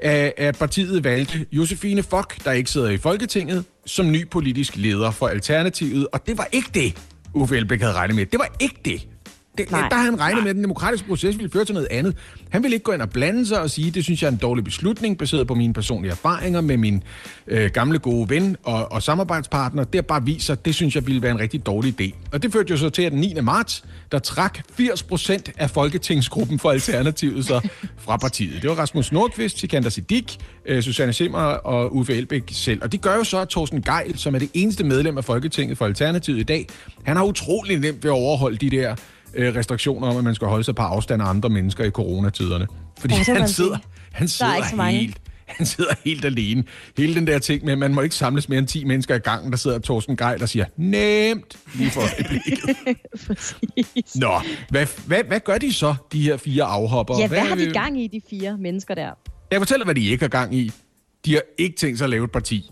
at 0.01 0.33
at 0.37 0.57
partiet 0.57 1.03
valgte 1.03 1.45
Josefine 1.51 2.03
Fock, 2.03 2.45
der 2.45 2.51
ikke 2.51 2.71
sidder 2.71 2.89
i 2.89 2.97
Folketinget, 2.97 3.63
som 3.85 4.11
ny 4.11 4.27
politisk 4.29 4.75
leder 4.75 5.11
for 5.11 5.27
Alternativet. 5.27 6.07
Og 6.11 6.27
det 6.27 6.37
var 6.37 6.47
ikke 6.51 6.69
det, 6.73 6.97
Uffe 7.33 7.57
Elbæk 7.57 7.81
havde 7.81 7.93
regnet 7.93 8.15
med. 8.15 8.25
Det 8.25 8.39
var 8.39 8.55
ikke 8.59 8.79
det. 8.85 9.07
Det, 9.57 9.69
der 9.69 9.75
har 9.75 10.03
han 10.03 10.19
regnet 10.19 10.43
med, 10.43 10.49
at 10.49 10.55
den 10.55 10.63
demokratiske 10.63 11.07
proces 11.07 11.37
ville 11.37 11.51
føre 11.51 11.65
til 11.65 11.73
noget 11.73 11.87
andet. 11.91 12.15
Han 12.49 12.63
vil 12.63 12.73
ikke 12.73 12.83
gå 12.83 12.91
ind 12.91 13.01
og 13.01 13.09
blande 13.09 13.45
sig 13.45 13.61
og 13.61 13.69
sige, 13.69 13.91
det 13.91 14.03
synes 14.03 14.21
jeg 14.21 14.27
er 14.27 14.31
en 14.31 14.37
dårlig 14.37 14.63
beslutning, 14.63 15.17
baseret 15.17 15.47
på 15.47 15.55
mine 15.55 15.73
personlige 15.73 16.11
erfaringer 16.11 16.61
med 16.61 16.77
min 16.77 17.03
øh, 17.47 17.71
gamle 17.71 17.99
gode 17.99 18.29
ven 18.29 18.57
og, 18.63 18.91
og 18.91 19.03
samarbejdspartner. 19.03 19.83
Det 19.83 20.05
bare 20.05 20.25
viser, 20.25 20.55
det 20.55 20.75
synes 20.75 20.95
jeg 20.95 21.07
ville 21.07 21.21
være 21.21 21.31
en 21.31 21.39
rigtig 21.39 21.65
dårlig 21.65 22.01
idé. 22.01 22.15
Og 22.31 22.43
det 22.43 22.53
førte 22.53 22.71
jo 22.71 22.77
så 22.77 22.89
til, 22.89 23.01
at 23.01 23.11
den 23.11 23.19
9. 23.19 23.33
marts, 23.41 23.85
der 24.11 24.19
trak 24.19 24.59
80 24.73 25.03
procent 25.03 25.51
af 25.57 25.69
Folketingsgruppen 25.69 26.59
for 26.59 26.71
Alternativet 26.71 27.45
så 27.45 27.69
fra 28.05 28.17
partiet. 28.17 28.61
Det 28.61 28.69
var 28.69 28.75
Rasmus 28.75 29.11
Nordqvist, 29.11 29.59
Sikander 29.59 29.89
Siddiq, 29.89 30.37
øh, 30.65 30.83
Susanne 30.83 31.13
Simmer 31.13 31.39
og 31.39 31.95
Uffe 31.95 32.13
Elbæk 32.13 32.43
selv. 32.51 32.83
Og 32.83 32.91
det 32.91 33.01
gør 33.01 33.15
jo 33.15 33.23
så, 33.23 33.37
at 33.37 33.49
Thorsten 33.49 33.81
Geil, 33.81 34.17
som 34.17 34.35
er 34.35 34.39
det 34.39 34.49
eneste 34.53 34.83
medlem 34.83 35.17
af 35.17 35.25
Folketinget 35.25 35.77
for 35.77 35.85
Alternativet 35.85 36.39
i 36.39 36.43
dag, 36.43 36.67
han 37.03 37.17
har 37.17 37.23
utrolig 37.23 37.79
nemt 37.79 38.03
ved 38.03 38.11
at 38.11 38.15
overholde 38.15 38.57
de 38.57 38.69
der 38.69 38.95
øh, 39.33 39.55
restriktioner 39.55 40.07
om, 40.07 40.17
at 40.17 40.23
man 40.23 40.35
skal 40.35 40.47
holde 40.47 40.63
sig 40.63 40.75
på 40.75 40.81
afstand 40.81 41.21
af 41.21 41.25
andre 41.25 41.49
mennesker 41.49 41.83
i 41.83 41.89
coronatiderne. 41.89 42.67
Fordi 42.99 43.13
Ja, 43.13 43.33
han 43.33 43.47
sidder, 43.47 43.77
han 44.11 44.23
er 44.25 44.27
sidder 44.27 44.83
helt, 44.83 45.17
han 45.45 45.65
sidder 45.65 45.93
helt 46.05 46.25
alene. 46.25 46.63
Hele 46.97 47.15
den 47.15 47.27
der 47.27 47.39
ting 47.39 47.65
med, 47.65 47.71
at 47.73 47.79
man 47.79 47.93
må 47.93 48.01
ikke 48.01 48.15
samles 48.15 48.49
mere 48.49 48.59
end 48.59 48.67
10 48.67 48.83
mennesker 48.83 49.15
i 49.15 49.19
gangen, 49.19 49.51
der 49.51 49.57
sidder 49.57 49.79
Thorsten 49.79 50.17
Geil 50.17 50.43
og 50.43 50.49
siger, 50.49 50.65
nemt, 50.77 51.57
lige 51.75 51.91
for 51.91 52.01
øjeblikket. 52.01 52.77
Nå, 54.23 54.41
hvad, 54.69 54.85
hvad, 55.05 55.23
hvad 55.27 55.39
gør 55.39 55.57
de 55.57 55.73
så, 55.73 55.95
de 56.11 56.21
her 56.21 56.37
fire 56.37 56.63
afhopper? 56.63 57.19
Ja, 57.19 57.27
hvad 57.27 57.39
har 57.39 57.55
de 57.55 57.71
gang 57.73 58.01
i, 58.01 58.07
de 58.07 58.21
fire 58.29 58.57
mennesker 58.57 58.95
der? 58.95 59.11
Jeg 59.51 59.59
fortæller, 59.59 59.85
hvad 59.85 59.95
de 59.95 60.05
ikke 60.05 60.23
har 60.23 60.29
gang 60.29 60.55
i. 60.55 60.71
De 61.25 61.33
har 61.33 61.41
ikke 61.57 61.75
tænkt 61.77 61.97
sig 61.97 62.05
at 62.05 62.09
lave 62.09 62.23
et 62.23 62.31
parti. 62.31 62.71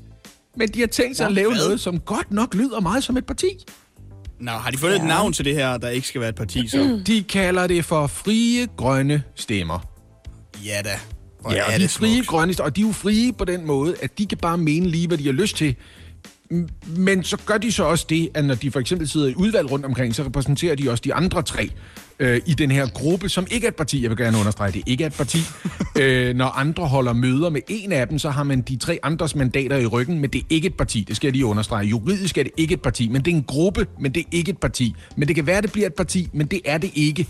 Men 0.57 0.67
de 0.67 0.79
har 0.79 0.87
tænkt 0.87 1.17
sig 1.17 1.25
at 1.25 1.31
lave 1.31 1.53
noget, 1.55 1.79
som 1.79 1.99
godt 1.99 2.31
nok 2.31 2.53
lyder 2.53 2.79
meget 2.79 3.03
som 3.03 3.17
et 3.17 3.25
parti. 3.25 3.47
Nå, 4.39 4.51
har 4.51 4.71
de 4.71 4.77
fundet 4.77 4.95
ja. 4.95 5.01
et 5.01 5.07
navn 5.07 5.33
til 5.33 5.45
det 5.45 5.55
her, 5.55 5.77
der 5.77 5.89
ikke 5.89 6.07
skal 6.07 6.21
være 6.21 6.29
et 6.29 6.35
parti, 6.35 6.67
så? 6.67 7.01
De 7.07 7.23
kalder 7.23 7.67
det 7.67 7.85
for 7.85 8.07
frie 8.07 8.67
grønne 8.77 9.23
stemmer. 9.35 9.79
Ja 10.65 10.81
da. 10.83 10.99
Hvor 11.41 11.51
ja, 11.51 11.65
og 11.65 11.73
er 11.73 11.77
de 11.77 11.83
det 11.83 11.91
frie 11.91 12.23
grønne, 12.23 12.53
og 12.59 12.75
de 12.75 12.81
er 12.81 12.85
jo 12.85 12.91
frie 12.91 13.33
på 13.33 13.45
den 13.45 13.65
måde, 13.65 13.95
at 14.01 14.17
de 14.17 14.25
kan 14.25 14.37
bare 14.37 14.57
mene 14.57 14.87
lige, 14.87 15.07
hvad 15.07 15.17
de 15.17 15.25
har 15.25 15.31
lyst 15.31 15.57
til. 15.57 15.75
Men 16.97 17.23
så 17.23 17.37
gør 17.45 17.57
de 17.57 17.71
så 17.71 17.83
også 17.83 18.05
det, 18.09 18.29
at 18.33 18.45
når 18.45 18.55
de 18.55 18.71
for 18.71 18.79
eksempel 18.79 19.07
sidder 19.07 19.27
i 19.27 19.33
udvalg 19.35 19.71
rundt 19.71 19.85
omkring, 19.85 20.15
så 20.15 20.23
repræsenterer 20.23 20.75
de 20.75 20.91
også 20.91 21.01
de 21.01 21.13
andre 21.13 21.41
tre 21.41 21.69
øh, 22.19 22.41
i 22.45 22.53
den 22.53 22.71
her 22.71 22.87
gruppe, 22.87 23.29
som 23.29 23.47
ikke 23.51 23.65
er 23.65 23.71
et 23.71 23.75
parti. 23.75 24.01
Jeg 24.01 24.09
vil 24.09 24.17
gerne 24.17 24.37
understrege, 24.37 24.71
det 24.71 24.83
ikke 24.85 25.03
er 25.03 25.07
et 25.07 25.13
parti. 25.13 25.37
øh, 26.01 26.35
når 26.35 26.45
andre 26.45 26.87
holder 26.87 27.13
møder 27.13 27.49
med 27.49 27.61
en 27.67 27.91
af 27.91 28.07
dem, 28.07 28.19
så 28.19 28.29
har 28.29 28.43
man 28.43 28.61
de 28.61 28.77
tre 28.77 28.99
andres 29.03 29.35
mandater 29.35 29.77
i 29.77 29.85
ryggen, 29.85 30.19
men 30.19 30.29
det 30.29 30.41
er 30.41 30.45
ikke 30.49 30.67
et 30.67 30.77
parti. 30.77 31.05
Det 31.07 31.15
skal 31.15 31.27
jeg 31.27 31.33
lige 31.33 31.45
understrege. 31.45 31.85
Juridisk 31.85 32.37
er 32.37 32.43
det 32.43 32.51
ikke 32.57 32.73
et 32.73 32.81
parti, 32.81 33.09
men 33.09 33.25
det 33.25 33.31
er 33.31 33.35
en 33.35 33.43
gruppe, 33.43 33.87
men 33.99 34.11
det 34.11 34.21
er 34.21 34.27
ikke 34.31 34.51
et 34.51 34.57
parti. 34.57 34.95
Men 35.15 35.27
det 35.27 35.35
kan 35.35 35.45
være, 35.47 35.61
det 35.61 35.71
bliver 35.71 35.87
et 35.87 35.93
parti, 35.93 36.29
men 36.33 36.47
det 36.47 36.61
er 36.65 36.77
det 36.77 36.91
ikke. 36.95 37.27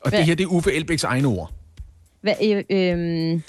Og 0.00 0.10
Hvad? 0.10 0.18
det 0.18 0.26
her, 0.26 0.34
det 0.34 0.44
er 0.44 0.48
Uffe 0.48 0.72
Elbæks 0.72 1.04
egne 1.04 1.28
ord. 1.28 1.55
Hvad, 2.26 2.34
øh, 2.42 2.64
øh, 2.70 3.40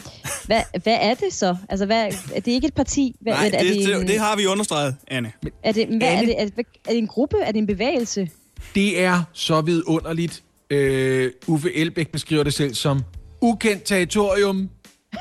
hvad, 0.46 0.62
hvad 0.84 0.98
er 1.02 1.14
det 1.14 1.34
så? 1.34 1.58
Altså, 1.70 1.86
hvad, 1.86 2.06
er 2.36 2.40
det 2.40 2.52
ikke 2.52 2.68
et 2.68 2.74
parti? 2.74 3.16
Hvad, 3.22 3.34
Nej, 3.34 3.46
er, 3.46 3.50
det, 3.50 3.76
det, 3.76 4.00
det, 4.00 4.08
det 4.08 4.20
har 4.20 4.36
vi 4.36 4.46
understreget, 4.46 4.96
Anne. 5.08 5.32
er 5.64 5.72
det, 5.72 5.88
hvad, 5.88 6.08
er, 6.08 6.22
det, 6.22 6.42
er, 6.42 6.46
det, 6.46 6.66
er 6.86 6.90
det 6.90 6.98
en 6.98 7.08
gruppe? 7.08 7.38
Er 7.42 7.52
det 7.52 7.60
en 7.60 7.68
bevægelse? 7.68 8.30
Det 8.76 9.02
er 9.02 9.24
så 9.34 9.62
vidunderligt. 9.62 10.44
Øh, 10.70 11.32
Uffe 11.48 11.76
Elbæk 11.76 12.12
beskriver 12.12 12.44
det 12.44 12.54
selv 12.54 12.74
som 12.74 13.02
ukendt 13.42 13.84
territorium. 13.84 14.70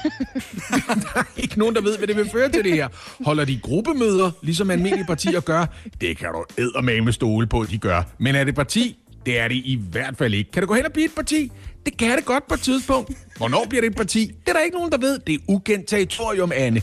der 1.04 1.11
er 1.14 1.24
ikke 1.36 1.59
nogen, 1.59 1.74
der 1.74 1.80
ved, 1.80 1.98
hvad 1.98 2.09
det 2.09 2.16
vil 2.16 2.30
føre 2.30 2.48
til 2.48 2.64
det 2.64 2.72
her. 2.72 2.88
Holder 3.24 3.44
de 3.44 3.59
gruppemøder, 3.62 4.30
ligesom 4.42 4.70
almindelige 4.70 5.07
partier 5.07 5.40
gør? 5.40 5.66
Det 6.00 6.18
kan 6.18 6.28
du 6.28 6.44
eddermame 6.59 7.12
stole 7.12 7.46
på, 7.46 7.64
de 7.70 7.78
gør. 7.78 8.02
Men 8.18 8.34
er 8.34 8.44
det 8.44 8.54
parti? 8.54 8.98
Det 9.26 9.38
er 9.38 9.48
det 9.48 9.54
i 9.54 9.80
hvert 9.90 10.16
fald 10.16 10.34
ikke. 10.34 10.50
Kan 10.50 10.62
det 10.62 10.68
gå 10.68 10.74
hen 10.74 10.84
og 10.84 10.92
blive 10.92 11.04
et 11.07 11.14
parti? 11.14 11.52
Det 11.87 11.97
kan 11.97 12.16
det 12.16 12.24
godt 12.24 12.49
på 12.49 12.55
et 12.55 12.61
tidspunkt. 12.61 13.12
Hvornår 13.37 13.66
bliver 13.68 13.82
det 13.82 13.91
et 13.91 13.97
parti? 13.97 14.26
Det 14.26 14.49
er 14.49 14.53
der 14.53 14.61
ikke 14.61 14.76
nogen, 14.76 14.93
der 14.93 14.99
ved. 14.99 15.18
Det 15.18 15.34
er 15.34 15.39
ukendt 15.49 15.89
territorium, 15.89 16.53
Anne. 16.55 16.82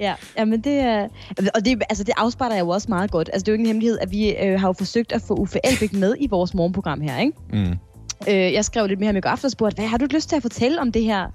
Ja, 0.00 0.14
jamen 0.38 0.60
det 0.60 0.72
er... 0.72 1.08
Og 1.54 1.64
det, 1.64 1.82
altså 1.88 2.04
det 2.04 2.14
afspejler 2.16 2.56
jo 2.56 2.68
også 2.68 2.86
meget 2.88 3.10
godt. 3.10 3.30
Altså 3.32 3.44
det 3.44 3.48
er 3.48 3.52
jo 3.52 3.54
ikke 3.54 3.62
en 3.62 3.66
hemmelighed, 3.66 3.98
at 3.98 4.10
vi 4.10 4.36
øh, 4.36 4.60
har 4.60 4.68
jo 4.68 4.72
forsøgt 4.72 5.12
at 5.12 5.22
få 5.22 5.34
Uffe 5.34 5.58
Elbæk 5.64 5.92
med 5.92 6.14
i 6.20 6.26
vores 6.26 6.54
morgenprogram 6.54 7.00
her, 7.00 7.18
ikke? 7.18 7.32
Mm. 7.52 7.78
Øh, 8.28 8.52
jeg 8.52 8.64
skrev 8.64 8.86
lidt 8.86 9.00
mere 9.00 9.12
med 9.12 9.18
i 9.18 9.22
går 9.22 9.30
aftes 9.30 9.44
og 9.44 9.50
spurgte, 9.50 9.74
hvad 9.74 9.86
har 9.86 9.98
du 9.98 10.06
lyst 10.10 10.28
til 10.28 10.36
at 10.36 10.42
fortælle 10.42 10.80
om 10.80 10.92
det 10.92 11.04
her 11.04 11.26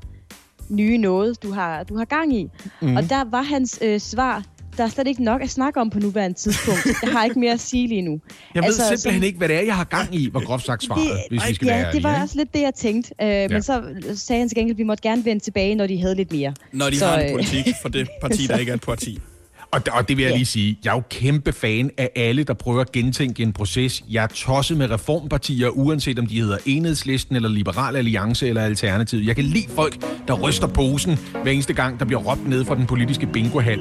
nye 0.70 0.98
noget, 0.98 1.44
du 1.44 1.52
har, 1.52 1.84
du 1.84 1.98
har 1.98 2.06
gang 2.06 2.36
i? 2.36 2.48
Mm. 2.82 2.96
Og 2.96 3.10
der 3.10 3.24
var 3.24 3.42
hans 3.42 3.80
øh, 3.82 4.00
svar, 4.00 4.44
der 4.78 4.84
er 4.84 4.88
slet 4.90 5.08
ikke 5.08 5.24
nok 5.24 5.42
at 5.42 5.50
snakke 5.50 5.80
om 5.82 5.90
på 5.90 6.00
nuværende 6.00 6.38
tidspunkt. 6.38 6.80
Jeg 7.04 7.12
har 7.12 7.24
ikke 7.26 7.40
mere 7.40 7.54
at 7.54 7.60
sige 7.60 7.88
lige 7.88 8.02
nu. 8.02 8.12
Jeg 8.56 8.62
ved 8.64 8.66
altså, 8.68 8.82
simpelthen 8.88 9.14
som- 9.14 9.24
ikke, 9.24 9.38
hvad 9.38 9.48
det 9.48 9.56
er, 9.58 9.62
jeg 9.62 9.76
har 9.76 9.84
gang 9.84 10.16
i, 10.16 10.30
hvor 10.30 10.46
groft 10.46 10.66
sagt 10.66 10.84
svaret, 10.84 11.20
hvis 11.30 11.42
vi 11.50 11.54
skal 11.56 11.66
ja, 11.68 11.78
være 11.82 11.92
det 11.92 12.04
var 12.04 12.14
ikke? 12.14 12.24
også 12.24 12.38
lidt 12.38 12.54
det, 12.54 12.62
jeg 12.62 12.74
tænkte. 12.76 13.14
Øh, 13.22 13.28
ja. 13.28 13.48
Men 13.48 13.62
så 13.64 13.84
sagde 14.16 14.40
han 14.40 14.50
til 14.50 14.56
gengæld, 14.58 14.76
at 14.76 14.78
vi 14.78 14.84
måtte 14.84 15.04
gerne 15.04 15.26
vende 15.26 15.44
tilbage, 15.44 15.76
når 15.76 15.88
de 15.88 16.02
havde 16.02 16.16
lidt 16.16 16.32
mere. 16.32 16.54
Når 16.72 16.90
de 16.90 16.98
så, 17.00 17.06
har 17.06 17.20
en 17.20 17.26
øh, 17.26 17.32
politik 17.32 17.74
for 17.82 17.90
det 17.90 18.10
parti, 18.22 18.48
der 18.48 18.58
ikke 18.58 18.70
er 18.70 18.76
et 18.76 18.82
parti. 18.82 19.20
Og, 19.72 19.82
og 19.92 20.10
det 20.10 20.18
vil 20.18 20.24
jeg 20.26 20.34
lige 20.34 20.46
sige, 20.46 20.80
jeg 20.86 20.92
er 20.92 20.96
jo 20.96 21.04
kæmpe 21.10 21.52
fan 21.52 21.92
af 21.98 22.10
alle, 22.16 22.44
der 22.44 22.54
prøver 22.54 22.82
at 22.82 22.92
gentænke 22.92 23.44
en 23.44 23.54
proces. 23.54 24.04
Jeg 24.10 24.24
er 24.24 24.28
tosset 24.28 24.78
med 24.78 24.92
reformpartier, 24.92 25.70
uanset 25.70 26.20
om 26.20 26.26
de 26.26 26.42
hedder 26.42 26.58
Enhedslisten, 26.66 27.36
eller 27.36 27.50
Liberal 27.50 27.96
Alliance, 27.96 28.48
eller 28.48 28.62
Alternativ. 28.62 29.20
Jeg 29.20 29.36
kan 29.36 29.46
lide 29.46 29.70
folk, 29.70 30.06
der 30.28 30.34
ryster 30.34 30.68
posen 30.68 31.20
hver 31.44 31.52
eneste 31.52 31.74
gang, 31.74 32.00
der 32.00 32.06
bliver 32.06 32.22
råbt 32.22 32.48
ned 32.48 32.66
fra 32.66 32.76
den 32.76 32.86
politiske 32.86 33.28
bingohal. 33.28 33.80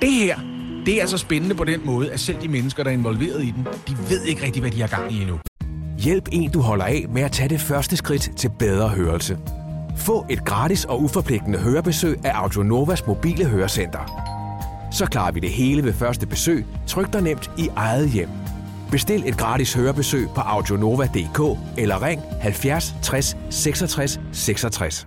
Det 0.00 0.12
her, 0.12 0.38
det 0.86 1.02
er 1.02 1.06
så 1.06 1.18
spændende 1.18 1.54
på 1.54 1.64
den 1.64 1.80
måde, 1.84 2.12
at 2.12 2.20
selv 2.20 2.36
de 2.42 2.48
mennesker, 2.48 2.82
der 2.82 2.90
er 2.90 2.94
involveret 2.94 3.44
i 3.44 3.50
den, 3.50 3.66
de 3.88 3.96
ved 4.10 4.22
ikke 4.22 4.44
rigtig, 4.44 4.60
hvad 4.60 4.70
de 4.70 4.80
har 4.80 4.88
gang 4.88 5.12
i 5.12 5.20
endnu. 5.20 5.38
Hjælp 5.98 6.28
en, 6.32 6.50
du 6.50 6.60
holder 6.60 6.84
af 6.84 7.06
med 7.14 7.22
at 7.22 7.32
tage 7.32 7.48
det 7.48 7.60
første 7.60 7.96
skridt 7.96 8.30
til 8.36 8.50
bedre 8.58 8.88
hørelse. 8.88 9.38
Få 9.96 10.26
et 10.30 10.44
gratis 10.44 10.84
og 10.84 11.02
uforpligtende 11.02 11.58
hørebesøg 11.58 12.18
af 12.24 12.30
Audionovas 12.34 13.06
mobile 13.06 13.44
hørecenter. 13.44 14.31
Så 14.92 15.06
klarer 15.06 15.32
vi 15.32 15.40
det 15.40 15.50
hele 15.50 15.84
ved 15.84 15.92
første 15.92 16.26
besøg, 16.26 16.66
tryk 16.86 17.12
dig 17.12 17.22
nemt 17.22 17.50
i 17.58 17.68
eget 17.76 18.10
hjem. 18.10 18.28
Bestil 18.90 19.28
et 19.28 19.38
gratis 19.38 19.74
hørebesøg 19.74 20.28
på 20.34 20.40
audionova.dk 20.40 21.58
eller 21.78 22.02
ring 22.02 22.22
70 22.40 22.94
60 23.02 23.36
66 23.50 24.20
66. 24.32 25.06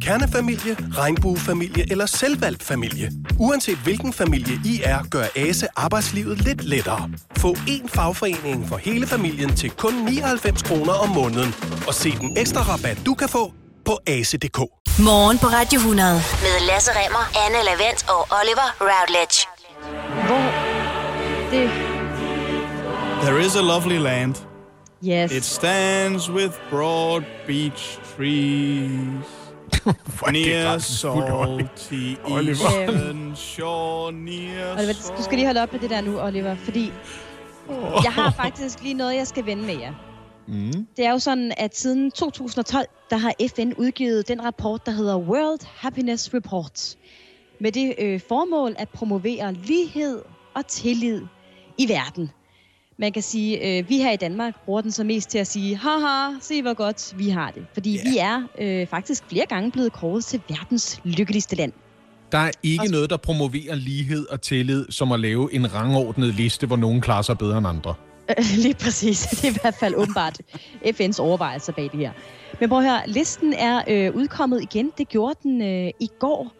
Kernefamilie, 0.00 0.74
regnbuefamilie 0.74 1.90
eller 1.90 2.06
selvvalgt 2.06 2.62
familie. 2.62 3.12
Uanset 3.38 3.78
hvilken 3.78 4.12
familie 4.12 4.54
I 4.64 4.80
er, 4.84 4.98
gør 5.10 5.24
ASE 5.36 5.66
arbejdslivet 5.76 6.44
lidt 6.44 6.64
lettere. 6.64 7.10
Få 7.36 7.52
én 7.52 7.88
fagforening 7.88 8.68
for 8.68 8.76
hele 8.76 9.06
familien 9.06 9.56
til 9.56 9.70
kun 9.70 9.94
99 9.94 10.62
kroner 10.62 10.92
om 10.92 11.08
måneden. 11.08 11.54
Og 11.86 11.94
se 11.94 12.10
den 12.10 12.36
ekstra 12.36 12.60
rabat, 12.60 13.02
du 13.06 13.14
kan 13.14 13.28
få 13.28 13.52
på 13.84 13.98
ase.dk. 14.06 14.58
Morgen 15.04 15.38
på 15.38 15.46
Radio 15.46 15.78
100 15.78 16.14
med 16.14 16.66
Lasse 16.66 16.90
Remmer, 16.98 17.24
Anne 17.44 17.60
Lavendt 17.68 18.00
og 18.14 18.20
Oliver 18.38 18.68
Routledge. 18.80 19.38
Hvor 20.26 20.44
det... 21.50 21.70
There 23.22 23.46
is 23.46 23.56
a 23.56 23.60
lovely 23.60 23.98
land. 23.98 24.34
Yes. 25.04 25.32
It 25.32 25.44
stands 25.44 26.30
with 26.30 26.54
broad 26.70 27.22
beech 27.46 27.98
trees. 28.16 29.26
Near 30.32 30.78
salty 30.78 32.16
Oliver. 32.24 32.66
eastern 32.66 33.32
shore, 33.36 34.12
near 34.12 34.72
Oliver, 34.78 34.92
du 35.16 35.22
skal 35.22 35.36
lige 35.38 35.46
holde 35.46 35.62
op 35.62 35.72
med 35.72 35.80
det 35.80 35.90
der 35.90 36.00
nu, 36.00 36.20
Oliver, 36.20 36.56
fordi 36.64 36.92
jeg 38.04 38.12
har 38.12 38.32
faktisk 38.42 38.82
lige 38.82 38.94
noget, 38.94 39.16
jeg 39.16 39.26
skal 39.26 39.46
vende 39.46 39.62
med 39.62 39.78
jer. 39.80 39.92
Mm. 40.48 40.86
Det 40.96 41.06
er 41.06 41.10
jo 41.10 41.18
sådan, 41.18 41.52
at 41.56 41.76
siden 41.76 42.10
2012, 42.10 42.86
der 43.10 43.16
har 43.16 43.34
FN 43.56 43.72
udgivet 43.76 44.28
den 44.28 44.44
rapport, 44.44 44.86
der 44.86 44.92
hedder 44.92 45.18
World 45.18 45.66
Happiness 45.76 46.34
Report. 46.34 46.96
Med 47.60 47.72
det 47.72 47.94
øh, 47.98 48.20
formål 48.28 48.74
at 48.78 48.88
promovere 48.88 49.52
lighed 49.52 50.22
og 50.54 50.66
tillid 50.66 51.22
i 51.78 51.88
verden. 51.88 52.30
Man 52.98 53.12
kan 53.12 53.22
sige, 53.22 53.78
øh, 53.78 53.88
vi 53.88 53.98
her 53.98 54.12
i 54.12 54.16
Danmark 54.16 54.64
bruger 54.64 54.80
den 54.80 54.90
så 54.90 55.04
mest 55.04 55.30
til 55.30 55.38
at 55.38 55.46
sige, 55.46 55.76
haha, 55.76 56.38
se 56.40 56.62
hvor 56.62 56.74
godt 56.74 57.14
vi 57.18 57.28
har 57.28 57.50
det. 57.50 57.66
Fordi 57.72 57.94
yeah. 57.96 58.06
vi 58.06 58.18
er 58.18 58.42
øh, 58.58 58.86
faktisk 58.86 59.24
flere 59.28 59.46
gange 59.46 59.70
blevet 59.70 59.92
kåret 59.92 60.24
til 60.24 60.40
verdens 60.48 61.00
lykkeligste 61.04 61.56
land. 61.56 61.72
Der 62.32 62.38
er 62.38 62.50
ikke 62.62 62.88
noget, 62.90 63.10
der 63.10 63.16
promoverer 63.16 63.74
lighed 63.74 64.26
og 64.26 64.40
tillid, 64.40 64.86
som 64.90 65.12
at 65.12 65.20
lave 65.20 65.54
en 65.54 65.74
rangordnet 65.74 66.34
liste, 66.34 66.66
hvor 66.66 66.76
nogen 66.76 67.00
klarer 67.00 67.22
sig 67.22 67.38
bedre 67.38 67.58
end 67.58 67.66
andre. 67.66 67.94
Lige 68.64 68.74
præcis. 68.74 69.20
Det 69.30 69.44
er 69.44 69.50
i 69.50 69.56
hvert 69.62 69.74
fald 69.74 69.94
åbenbart 69.94 70.40
FN's 70.84 71.20
overvejelser 71.20 71.72
bag 71.72 71.84
det 71.84 72.00
her. 72.00 72.12
Men 72.60 72.68
prøv 72.68 72.78
at 72.78 72.84
høre, 72.84 73.00
listen 73.06 73.52
er 73.52 73.82
øh, 73.88 74.14
udkommet 74.14 74.62
igen. 74.62 74.92
Det 74.98 75.08
gjorde 75.08 75.34
den 75.42 75.62
øh, 75.62 75.90
i 76.00 76.10
går. 76.18 76.52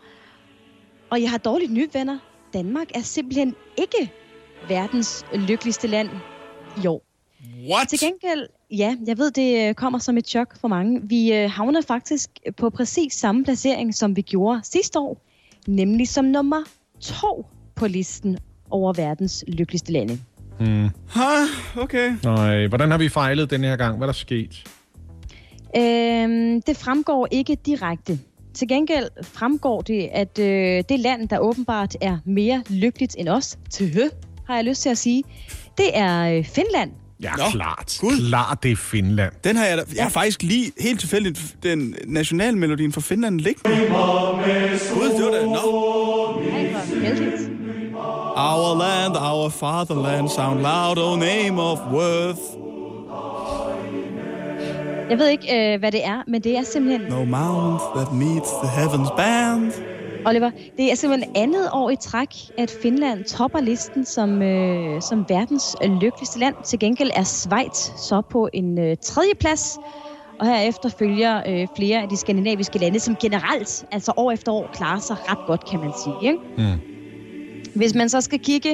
Og 1.10 1.22
jeg 1.22 1.30
har 1.30 1.38
dårligt 1.38 1.72
nyt, 1.72 1.94
venner. 1.94 2.18
Danmark 2.52 2.86
er 2.94 3.00
simpelthen 3.00 3.54
ikke 3.78 4.12
verdens 4.68 5.24
lykkeligste 5.34 5.86
land 5.86 6.08
i 6.84 6.86
år. 6.86 7.02
What? 7.70 7.88
Til 7.88 7.98
gengæld, 8.00 8.48
ja, 8.70 8.96
jeg 9.06 9.18
ved, 9.18 9.30
det 9.30 9.68
øh, 9.68 9.74
kommer 9.74 9.98
som 9.98 10.18
et 10.18 10.28
chok 10.28 10.60
for 10.60 10.68
mange. 10.68 11.00
Vi 11.02 11.32
øh, 11.32 11.50
havner 11.50 11.80
faktisk 11.80 12.30
på 12.56 12.70
præcis 12.70 13.12
samme 13.12 13.44
placering, 13.44 13.94
som 13.94 14.16
vi 14.16 14.22
gjorde 14.22 14.60
sidste 14.64 14.98
år. 14.98 15.18
Nemlig 15.66 16.08
som 16.08 16.24
nummer 16.24 16.64
to 17.00 17.46
på 17.74 17.86
listen 17.86 18.38
over 18.70 18.92
verdens 18.92 19.44
lykkeligste 19.48 19.92
lande. 19.92 20.18
Hmm. 20.58 20.88
Ha, 21.10 21.30
okay. 21.76 22.12
Nej, 22.24 22.66
hvordan 22.66 22.90
har 22.90 22.98
vi 22.98 23.08
fejlet 23.08 23.50
den 23.50 23.64
her 23.64 23.76
gang? 23.76 23.96
Hvad 23.96 24.08
er 24.08 24.12
der 24.12 24.18
sket? 24.18 24.64
Øhm, 25.76 26.62
det 26.62 26.76
fremgår 26.76 27.28
ikke 27.30 27.56
direkte. 27.66 28.18
Til 28.54 28.68
gengæld 28.68 29.08
fremgår 29.22 29.80
det, 29.80 30.08
at 30.12 30.38
øh, 30.38 30.84
det 30.88 31.00
land, 31.00 31.28
der 31.28 31.38
åbenbart 31.38 31.96
er 32.00 32.18
mere 32.26 32.62
lykkeligt 32.68 33.16
end 33.18 33.28
os, 33.28 33.58
til 33.70 33.94
hø, 33.94 34.08
har 34.46 34.54
jeg 34.54 34.64
lyst 34.64 34.82
til 34.82 34.88
at 34.88 34.98
sige, 34.98 35.22
det 35.76 35.86
er 35.94 36.38
øh, 36.38 36.44
Finland. 36.44 36.90
Ja, 37.22 37.30
Nå, 37.36 37.42
klart. 37.52 37.98
Gud. 38.00 38.28
Klart, 38.28 38.62
det 38.62 38.70
er 38.72 38.76
Finland. 38.76 39.32
Den 39.44 39.56
har 39.56 39.64
jeg, 39.64 39.78
da, 39.78 39.82
jeg 39.94 40.04
har 40.04 40.10
faktisk 40.10 40.42
lige 40.42 40.72
helt 40.80 41.00
tilfældigt 41.00 41.56
den 41.62 41.94
nationalmelodien 42.06 42.92
for 42.92 43.00
Finland 43.00 43.40
liggende. 43.40 43.76
Gud, 43.76 45.10
det 45.16 45.24
var 45.24 45.30
da, 45.30 45.44
nå. 45.46 45.52
Ej, 46.50 46.72
hvor 46.72 47.00
heldigt. 47.00 47.51
Our 48.36 48.74
land, 48.74 49.16
our 49.16 49.50
fatherland, 49.50 50.30
sound 50.30 50.62
loud, 50.62 50.98
oh 50.98 51.18
name 51.18 51.60
of 51.60 51.78
worth. 51.92 52.40
Jeg 55.10 55.18
ved 55.18 55.28
ikke, 55.28 55.74
øh, 55.74 55.78
hvad 55.78 55.92
det 55.92 56.04
er, 56.04 56.22
men 56.26 56.42
det 56.42 56.56
er 56.56 56.62
simpelthen, 56.62 57.10
No 57.10 57.24
mount 57.24 57.82
that 57.94 58.12
meets 58.12 58.50
the 58.62 58.70
heavens 58.80 59.10
band. 59.16 59.72
Oliver, 60.26 60.50
det 60.76 60.92
er 60.92 60.94
simpelthen 60.94 61.36
andet 61.36 61.68
år 61.72 61.90
i 61.90 61.96
træk, 61.96 62.28
at 62.58 62.76
Finland 62.82 63.24
topper 63.24 63.60
listen 63.60 64.04
som, 64.04 64.42
øh, 64.42 65.02
som 65.02 65.24
verdens 65.28 65.76
lykkeligste 66.00 66.38
land. 66.38 66.54
Til 66.64 66.78
gengæld 66.78 67.10
er 67.14 67.24
Schweiz 67.24 67.90
så 67.96 68.22
på 68.30 68.48
en 68.52 68.78
øh, 68.78 68.96
tredje 69.02 69.34
plads, 69.40 69.78
og 70.40 70.46
herefter 70.46 70.88
følger 70.88 71.42
øh, 71.48 71.66
flere 71.76 72.02
af 72.02 72.08
de 72.08 72.16
skandinaviske 72.16 72.78
lande, 72.78 73.00
som 73.00 73.16
generelt, 73.16 73.84
altså 73.90 74.12
år 74.16 74.30
efter 74.32 74.52
år, 74.52 74.70
klarer 74.72 75.00
sig 75.00 75.16
ret 75.28 75.46
godt, 75.46 75.70
kan 75.70 75.80
man 75.80 75.92
sige. 76.04 76.14
Ikke? 76.22 76.38
Mm. 76.58 76.91
Hvis 77.74 77.94
man 77.94 78.08
så 78.08 78.20
skal 78.20 78.38
kigge 78.38 78.72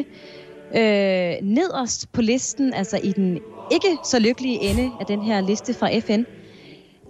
øh, 0.75 1.35
nederst 1.43 2.13
på 2.13 2.23
listen, 2.23 2.75
altså 2.75 3.01
i 3.03 3.13
den 3.13 3.39
ikke 3.73 3.99
så 4.05 4.19
lykkelige 4.19 4.61
ende 4.63 4.91
af 5.01 5.07
den 5.07 5.23
her 5.23 5.41
liste 5.41 5.75
fra 5.75 5.99
FN, 5.99 6.23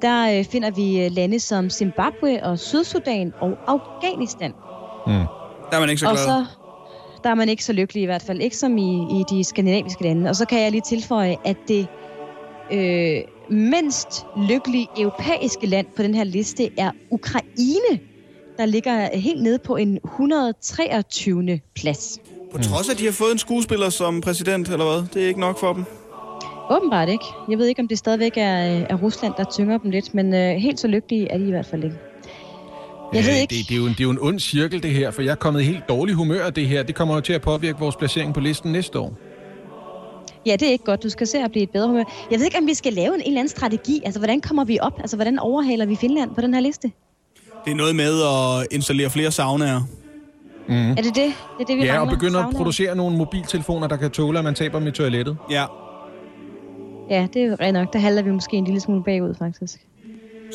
der 0.03 0.39
øh, 0.39 0.45
finder 0.45 0.71
vi 0.71 1.05
øh, 1.05 1.11
lande 1.13 1.41
som 1.41 1.71
Zimbabwe 1.71 2.43
og 2.43 2.59
Sydsudan 2.59 3.33
og 3.41 3.59
Afghanistan. 3.67 4.53
Mm. 5.07 5.13
Der 5.71 5.77
er 5.77 5.81
man 5.81 5.89
ikke 5.89 6.01
så 6.01 6.07
Og 6.07 6.13
glad. 6.13 6.25
så 6.25 6.45
der 7.25 7.31
er 7.31 7.35
man 7.35 7.49
ikke 7.49 7.65
så 7.65 7.73
lykkelig 7.73 8.03
i 8.03 8.07
hvert 8.07 8.23
fald, 8.23 8.41
ikke 8.41 8.57
som 8.57 8.79
i, 8.79 9.21
i 9.21 9.25
de 9.31 9.45
skandinaviske 9.45 10.03
lande. 10.03 10.31
Og 10.31 10.37
så 10.37 10.45
kan 10.47 10.63
jeg 10.63 10.71
lige 10.71 10.83
tilføje, 10.89 11.37
at 11.45 11.57
det 11.69 11.87
øh, 12.73 13.21
mindst 13.51 14.27
lykkelige 14.49 14.89
europæiske 14.99 15.67
land 15.67 15.87
på 15.97 16.03
den 16.03 16.15
her 16.15 16.25
liste 16.25 16.71
er 16.79 16.91
Ukraine, 17.11 18.01
der 18.59 18.67
ligger 18.67 19.17
helt 19.17 19.43
nede 19.43 19.59
på 19.59 19.77
en 19.77 19.99
123. 20.05 21.61
plads. 21.75 22.19
På 22.53 22.59
trods 22.59 22.89
af, 22.89 22.93
at 22.93 22.99
de 22.99 23.05
har 23.05 23.13
fået 23.13 23.33
en 23.33 23.39
skuespiller 23.39 23.89
som 23.89 24.21
præsident, 24.21 24.69
eller 24.69 24.85
hvad? 24.85 25.09
Det 25.15 25.23
er 25.23 25.29
ikke 25.29 25.41
nok 25.41 25.61
for 25.61 25.73
dem. 25.73 25.85
Åbenbart 26.71 27.09
ikke. 27.09 27.25
Jeg 27.51 27.59
ved 27.59 27.67
ikke, 27.67 27.83
om 27.83 27.89
det 27.89 27.99
stadigvæk 27.99 28.33
er, 28.37 28.57
er 28.91 28.95
Rusland, 28.95 29.35
der 29.37 29.45
tynger 29.45 29.79
dem 29.79 29.91
lidt, 29.91 30.15
men 30.15 30.35
øh, 30.35 30.57
helt 30.57 30.81
så 30.81 30.89
lykkelige 30.89 31.29
er 31.31 31.39
de 31.39 31.47
i 31.47 31.51
hvert 31.51 31.67
fald 31.67 31.85
ikke. 31.85 31.97
Jeg 33.13 33.25
ved 33.25 33.35
ikke. 33.41 33.55
Det, 33.55 33.69
det, 33.69 33.75
er 33.75 33.79
jo 33.79 33.87
en, 33.87 33.93
det 33.93 34.01
er 34.01 34.05
jo 34.05 34.11
en 34.11 34.19
ond 34.21 34.41
cirkel, 34.41 34.83
det 34.83 34.91
her, 34.91 35.11
for 35.11 35.23
jeg 35.23 35.31
er 35.31 35.35
kommet 35.35 35.61
i 35.61 35.65
helt 35.65 35.89
dårlig 35.89 36.15
humør 36.15 36.45
af 36.45 36.55
det 36.55 36.69
her. 36.69 36.83
Det 36.83 36.95
kommer 36.95 37.15
jo 37.15 37.21
til 37.21 37.33
at 37.33 37.43
påvirke 37.43 37.79
vores 37.79 37.97
placering 37.97 38.35
på 38.35 38.41
listen 38.41 38.73
næste 38.73 38.99
år. 38.99 39.13
Ja, 40.47 40.53
det 40.53 40.69
er 40.69 40.73
ikke 40.73 40.85
godt. 40.85 41.03
Du 41.03 41.09
skal 41.09 41.27
se 41.27 41.39
at 41.39 41.51
blive 41.51 41.63
et 41.63 41.71
bedre 41.71 41.87
humør. 41.87 42.05
Jeg 42.31 42.39
ved 42.39 42.45
ikke, 42.47 42.59
om 42.59 42.67
vi 42.67 42.75
skal 42.75 42.93
lave 42.93 43.15
en, 43.15 43.21
en 43.21 43.27
eller 43.27 43.41
anden 43.41 43.49
strategi. 43.49 44.03
Altså, 44.05 44.21
hvordan 44.21 44.41
kommer 44.41 44.65
vi 44.65 44.79
op? 44.81 45.01
Altså, 45.01 45.17
hvordan 45.17 45.39
overhaler 45.39 45.87
vi 45.87 45.97
Finland 45.97 46.35
på 46.35 46.41
den 46.41 46.55
her 46.55 46.61
liste? 46.61 46.93
Det 47.65 47.71
er 47.71 47.75
noget 47.75 47.97
med 47.97 48.23
at 48.23 48.67
installere 48.71 49.11
flere 49.11 49.31
saunaer. 49.31 49.81
Mm. 50.69 50.91
Er 50.91 50.95
det 50.95 51.05
det? 51.05 51.15
Det 51.15 51.33
er 51.61 51.65
det, 51.67 51.77
vi 51.77 51.85
Ja, 51.85 51.93
og 51.93 51.99
mangler? 52.07 52.15
begynde 52.19 52.39
at 52.39 52.47
producere 52.57 52.97
nogle 52.97 53.17
mobiltelefoner, 53.17 53.87
der 53.87 53.97
kan 53.97 54.11
tåle, 54.11 54.39
at 54.39 54.45
man 54.45 54.55
taber 54.55 54.79
dem 54.79 54.89
i 54.89 54.91
toilettet. 54.91 55.37
Ja. 55.51 55.65
Ja, 57.11 57.27
det 57.35 57.43
er 57.43 57.47
jo 57.47 57.57
rent 57.61 57.75
nok. 57.75 57.93
Der 57.93 57.99
halter 57.99 58.23
vi 58.23 58.31
måske 58.31 58.57
en 58.57 58.65
lille 58.65 58.81
smule 58.81 59.03
bagud, 59.05 59.35
faktisk. 59.39 59.81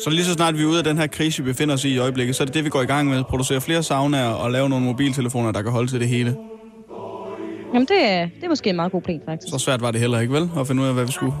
Så 0.04 0.10
lige 0.10 0.24
så 0.24 0.32
snart 0.32 0.58
vi 0.58 0.62
er 0.62 0.66
ude 0.66 0.78
af 0.78 0.84
den 0.84 0.98
her 0.98 1.06
krise, 1.06 1.44
vi 1.44 1.52
befinder 1.52 1.74
os 1.74 1.84
i 1.84 1.88
i 1.88 1.98
øjeblikket, 1.98 2.36
så 2.36 2.42
er 2.42 2.44
det 2.44 2.54
det, 2.54 2.64
vi 2.64 2.68
går 2.70 2.82
i 2.82 2.86
gang 2.86 3.08
med. 3.08 3.24
Producere 3.24 3.60
flere 3.60 3.82
saunaer 3.82 4.28
og 4.28 4.50
lave 4.50 4.68
nogle 4.68 4.84
mobiltelefoner, 4.84 5.52
der 5.52 5.62
kan 5.62 5.72
holde 5.72 5.90
til 5.90 6.00
det 6.00 6.08
hele. 6.08 6.36
Jamen, 7.74 7.86
det 7.88 8.10
er, 8.10 8.24
det 8.24 8.44
er 8.44 8.48
måske 8.48 8.70
en 8.70 8.76
meget 8.76 8.92
god 8.92 9.02
plan, 9.02 9.20
faktisk. 9.26 9.52
Så 9.52 9.58
svært 9.58 9.80
var 9.82 9.90
det 9.90 10.00
heller 10.00 10.20
ikke, 10.20 10.32
vel? 10.32 10.50
At 10.58 10.66
finde 10.66 10.82
ud 10.82 10.86
af, 10.88 10.94
hvad 10.94 11.04
vi 11.04 11.12
skulle. 11.12 11.32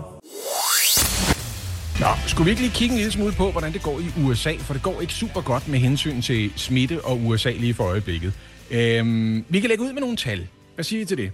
Nå, 2.04 2.10
skulle 2.26 2.44
vi 2.44 2.50
ikke 2.50 2.62
lige 2.62 2.74
kigge 2.74 2.92
en 2.92 2.96
lille 2.96 3.12
smule 3.12 3.32
på, 3.32 3.50
hvordan 3.50 3.72
det 3.72 3.82
går 3.82 4.00
i 4.00 4.22
USA? 4.24 4.52
For 4.58 4.74
det 4.74 4.82
går 4.82 5.00
ikke 5.00 5.12
super 5.12 5.40
godt 5.40 5.68
med 5.68 5.78
hensyn 5.78 6.20
til 6.20 6.52
smitte 6.56 7.04
og 7.04 7.20
USA 7.26 7.50
lige 7.50 7.74
for 7.74 7.84
øjeblikket. 7.84 8.32
Øhm, 8.70 9.44
vi 9.48 9.60
kan 9.60 9.68
lægge 9.68 9.84
ud 9.84 9.92
med 9.92 10.00
nogle 10.00 10.16
tal. 10.16 10.46
Hvad 10.74 10.84
siger 10.84 11.02
I 11.02 11.04
til 11.04 11.16
det? 11.16 11.32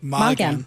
Meget, 0.00 0.20
Meget 0.20 0.38
gerne. 0.38 0.64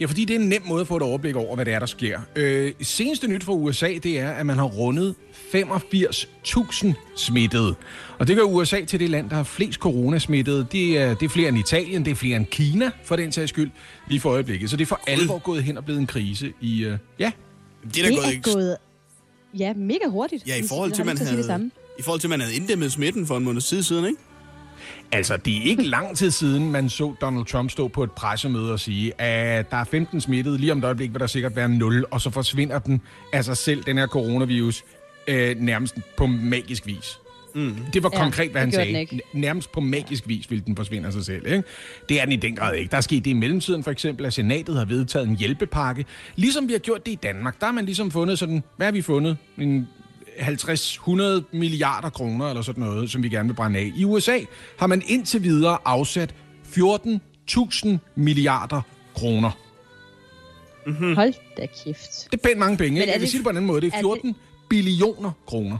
Ja, 0.00 0.06
fordi 0.06 0.24
det 0.24 0.36
er 0.36 0.40
en 0.40 0.48
nem 0.48 0.62
måde 0.66 0.80
at 0.80 0.86
få 0.86 0.96
et 0.96 1.02
overblik 1.02 1.36
over, 1.36 1.54
hvad 1.54 1.64
det 1.64 1.74
er, 1.74 1.78
der 1.78 1.86
sker. 1.86 2.20
Øh, 2.36 2.72
seneste 2.80 3.28
nyt 3.28 3.44
fra 3.44 3.52
USA, 3.52 3.88
det 4.02 4.20
er, 4.20 4.30
at 4.30 4.46
man 4.46 4.58
har 4.58 4.64
rundet 4.64 5.14
85.000 5.54 6.92
smittede. 7.16 7.74
Og 8.18 8.26
det 8.28 8.36
gør 8.36 8.42
USA 8.42 8.84
til 8.84 9.00
det 9.00 9.10
land, 9.10 9.30
der 9.30 9.36
har 9.36 9.44
flest 9.44 9.80
coronasmittede. 9.80 10.66
Det 10.72 10.98
er, 10.98 11.14
det 11.14 11.26
er 11.26 11.30
flere 11.30 11.48
end 11.48 11.58
Italien, 11.58 12.04
det 12.04 12.10
er 12.10 12.14
flere 12.14 12.36
end 12.36 12.46
Kina, 12.46 12.90
for 13.04 13.16
den 13.16 13.32
sags 13.32 13.48
skyld, 13.48 13.70
lige 14.08 14.20
for 14.20 14.30
øjeblikket. 14.30 14.70
Så 14.70 14.76
det 14.76 14.82
er 14.82 14.86
for 14.86 15.00
alvor 15.06 15.38
gået 15.38 15.64
hen 15.64 15.78
og 15.78 15.84
blevet 15.84 16.00
en 16.00 16.06
krise 16.06 16.52
i... 16.60 16.84
Øh, 16.84 16.98
ja, 17.18 17.32
Det 17.94 17.98
er 17.98 18.08
da 18.08 18.14
gået 18.14 18.26
er 18.26 18.30
ikke... 18.30 18.52
gået 18.52 18.76
ja, 19.58 19.74
mega 19.74 20.06
hurtigt. 20.08 20.46
Ja, 20.46 20.56
i 20.56 20.68
forhold 20.68 20.92
til, 20.92 21.06
man 21.06 21.16
det 21.16 21.28
havde, 21.28 21.44
samme. 21.44 21.70
i 21.98 22.02
forhold 22.02 22.20
til, 22.20 22.30
man 22.30 22.40
havde 22.40 22.54
inddæmmet 22.54 22.92
smitten 22.92 23.26
for 23.26 23.36
en 23.36 23.44
måned 23.44 23.60
tid 23.60 23.82
siden, 23.82 24.04
ikke? 24.04 24.18
Altså, 25.12 25.36
det 25.36 25.56
er 25.56 25.62
ikke 25.62 25.82
lang 25.82 26.16
tid 26.16 26.30
siden, 26.30 26.72
man 26.72 26.88
så 26.88 27.14
Donald 27.20 27.46
Trump 27.46 27.70
stå 27.70 27.88
på 27.88 28.02
et 28.02 28.12
pressemøde 28.12 28.72
og 28.72 28.80
sige, 28.80 29.20
at 29.20 29.70
der 29.70 29.76
er 29.76 29.84
15 29.84 30.20
smittede, 30.20 30.58
lige 30.58 30.72
om 30.72 30.78
et 30.78 30.84
øjeblik 30.84 31.12
vil 31.12 31.20
der 31.20 31.26
sikkert 31.26 31.56
være 31.56 31.68
0, 31.68 32.04
og 32.10 32.20
så 32.20 32.30
forsvinder 32.30 32.78
den 32.78 33.00
af 33.32 33.44
sig 33.44 33.56
selv, 33.56 33.84
den 33.84 33.98
her 33.98 34.06
coronavirus, 34.06 34.84
øh, 35.28 35.56
nærmest 35.60 35.94
på 36.16 36.26
magisk 36.26 36.86
vis. 36.86 37.18
Mm. 37.54 37.76
Det 37.92 38.02
var 38.02 38.10
Ja, 38.12 38.18
konkret, 38.22 38.50
hvad 38.50 38.66
det 38.66 38.74
han 38.74 38.92
sagde. 38.94 39.20
Nærmest 39.32 39.72
på 39.72 39.80
magisk 39.80 40.28
vis 40.28 40.50
ville 40.50 40.64
den 40.66 40.76
forsvinde 40.76 41.06
af 41.06 41.12
sig 41.12 41.24
selv. 41.24 41.46
Ikke? 41.46 41.62
Det 42.08 42.20
er 42.20 42.24
den 42.24 42.32
i 42.32 42.36
den 42.36 42.56
grad 42.56 42.74
ikke. 42.74 42.90
Der 42.90 42.96
er 42.96 43.00
sket 43.00 43.24
det 43.24 43.30
i 43.30 43.34
mellemtiden, 43.34 43.84
for 43.84 43.90
eksempel, 43.90 44.26
at 44.26 44.32
senatet 44.32 44.76
har 44.76 44.84
vedtaget 44.84 45.28
en 45.28 45.36
hjælpepakke. 45.36 46.04
Ligesom 46.36 46.68
vi 46.68 46.72
har 46.72 46.78
gjort 46.78 47.06
det 47.06 47.12
i 47.12 47.18
Danmark. 47.22 47.60
Der 47.60 47.66
har 47.66 47.72
man 47.72 47.84
ligesom 47.84 48.10
fundet 48.10 48.38
sådan, 48.38 48.62
hvad 48.76 48.86
har 48.86 48.92
vi 48.92 49.02
fundet? 49.02 49.36
En 49.58 49.88
50-100 50.38 51.42
milliarder 51.52 52.10
kroner 52.10 52.48
eller 52.48 52.62
sådan 52.62 52.84
noget, 52.84 53.10
som 53.10 53.22
vi 53.22 53.28
gerne 53.28 53.48
vil 53.48 53.54
brænde 53.54 53.78
af. 53.78 53.92
I 53.96 54.04
USA 54.04 54.38
har 54.78 54.86
man 54.86 55.02
indtil 55.06 55.42
videre 55.42 55.78
afsat 55.84 56.34
14.000 56.76 57.88
milliarder 58.16 58.80
kroner. 59.14 59.50
Mm. 60.86 61.14
Hold 61.14 61.34
da 61.56 61.66
kæft. 61.84 62.28
Det 62.30 62.38
er 62.44 62.48
pænt 62.48 62.58
mange 62.58 62.76
penge, 62.76 62.90
Men 62.92 62.96
ikke? 63.02 63.10
er 63.10 63.14
Jeg 63.14 63.20
vil 63.20 63.24
det- 63.24 63.30
sige 63.30 63.38
det 63.38 63.44
på 63.44 63.50
en 63.50 63.56
anden 63.56 63.66
måde. 63.66 63.80
Det 63.80 63.92
er 63.92 63.96
er 63.96 64.00
14 64.00 64.34
billioner 64.70 65.30
kroner. 65.46 65.78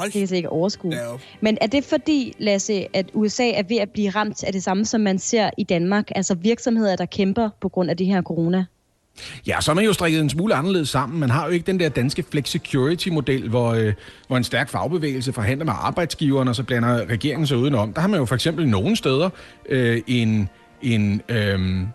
Hold 0.00 0.06
Det 0.06 0.12
kan 0.12 0.28
jeg 0.28 0.36
ikke 0.36 0.48
overskue. 0.48 0.94
Ja, 0.94 1.16
Men 1.40 1.58
er 1.60 1.66
det 1.66 1.84
fordi, 1.84 2.32
Lasse, 2.38 2.86
at 2.96 3.10
USA 3.14 3.50
er 3.50 3.62
ved 3.68 3.76
at 3.76 3.90
blive 3.90 4.10
ramt 4.10 4.44
af 4.44 4.52
det 4.52 4.62
samme, 4.62 4.84
som 4.84 5.00
man 5.00 5.18
ser 5.18 5.50
i 5.58 5.64
Danmark? 5.64 6.08
Altså 6.14 6.34
virksomheder, 6.34 6.96
der 6.96 7.06
kæmper 7.06 7.50
på 7.60 7.68
grund 7.68 7.90
af 7.90 7.96
det 7.96 8.06
her 8.06 8.22
corona? 8.22 8.64
Ja, 9.46 9.60
så 9.60 9.70
er 9.70 9.74
man 9.74 9.84
jo 9.84 9.92
strikket 9.92 10.20
en 10.20 10.30
smule 10.30 10.54
anderledes 10.54 10.88
sammen. 10.88 11.20
Man 11.20 11.30
har 11.30 11.46
jo 11.46 11.50
ikke 11.50 11.66
den 11.66 11.80
der 11.80 11.88
danske 11.88 12.24
flex-security-model, 12.30 13.48
hvor, 13.48 13.70
øh, 13.70 13.92
hvor 14.26 14.36
en 14.36 14.44
stærk 14.44 14.68
fagbevægelse 14.68 15.32
forhandler 15.32 15.64
med 15.64 15.74
arbejdsgiveren, 15.76 16.48
og 16.48 16.56
så 16.56 16.62
blander 16.62 17.06
regeringen 17.06 17.46
sig 17.46 17.56
udenom. 17.56 17.92
Der 17.92 18.00
har 18.00 18.08
man 18.08 18.20
jo 18.20 18.26
for 18.26 18.34
eksempel 18.34 18.68
nogle 18.68 18.96
steder 18.96 19.30
øh, 19.68 20.02
en, 20.06 20.48
en 20.82 21.22
øh, 21.28 21.86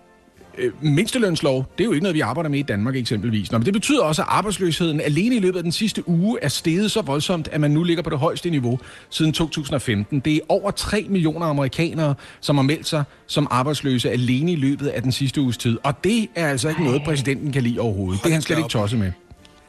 øh, 0.57 0.71
mindstelønslov, 0.81 1.65
det 1.77 1.83
er 1.83 1.85
jo 1.85 1.91
ikke 1.91 2.03
noget, 2.03 2.15
vi 2.15 2.19
arbejder 2.19 2.49
med 2.49 2.59
i 2.59 2.61
Danmark 2.61 2.95
eksempelvis. 2.95 3.51
Nå, 3.51 3.57
men 3.57 3.65
det 3.65 3.73
betyder 3.73 4.03
også, 4.03 4.21
at 4.21 4.27
arbejdsløsheden 4.31 5.01
alene 5.01 5.35
i 5.35 5.39
løbet 5.39 5.57
af 5.57 5.63
den 5.63 5.71
sidste 5.71 6.09
uge 6.09 6.37
er 6.41 6.47
steget 6.47 6.91
så 6.91 7.01
voldsomt, 7.01 7.47
at 7.51 7.61
man 7.61 7.71
nu 7.71 7.83
ligger 7.83 8.03
på 8.03 8.09
det 8.09 8.19
højeste 8.19 8.49
niveau 8.49 8.79
siden 9.09 9.33
2015. 9.33 10.19
Det 10.19 10.35
er 10.35 10.39
over 10.49 10.71
3 10.71 11.05
millioner 11.09 11.45
amerikanere, 11.45 12.15
som 12.41 12.55
har 12.55 12.63
meldt 12.63 12.87
sig 12.87 13.03
som 13.27 13.47
arbejdsløse 13.51 14.11
alene 14.11 14.51
i 14.51 14.55
løbet 14.55 14.87
af 14.87 15.01
den 15.01 15.11
sidste 15.11 15.41
uges 15.41 15.57
tid. 15.57 15.77
Og 15.83 16.03
det 16.03 16.27
er 16.35 16.47
altså 16.47 16.69
ikke 16.69 16.83
noget, 16.83 17.03
præsidenten 17.03 17.51
kan 17.51 17.63
lide 17.63 17.79
overhovedet. 17.79 18.23
Det 18.23 18.29
er 18.29 18.33
han 18.33 18.41
slet 18.41 18.57
ikke 18.57 18.69
tosset 18.69 18.99
med. 18.99 19.11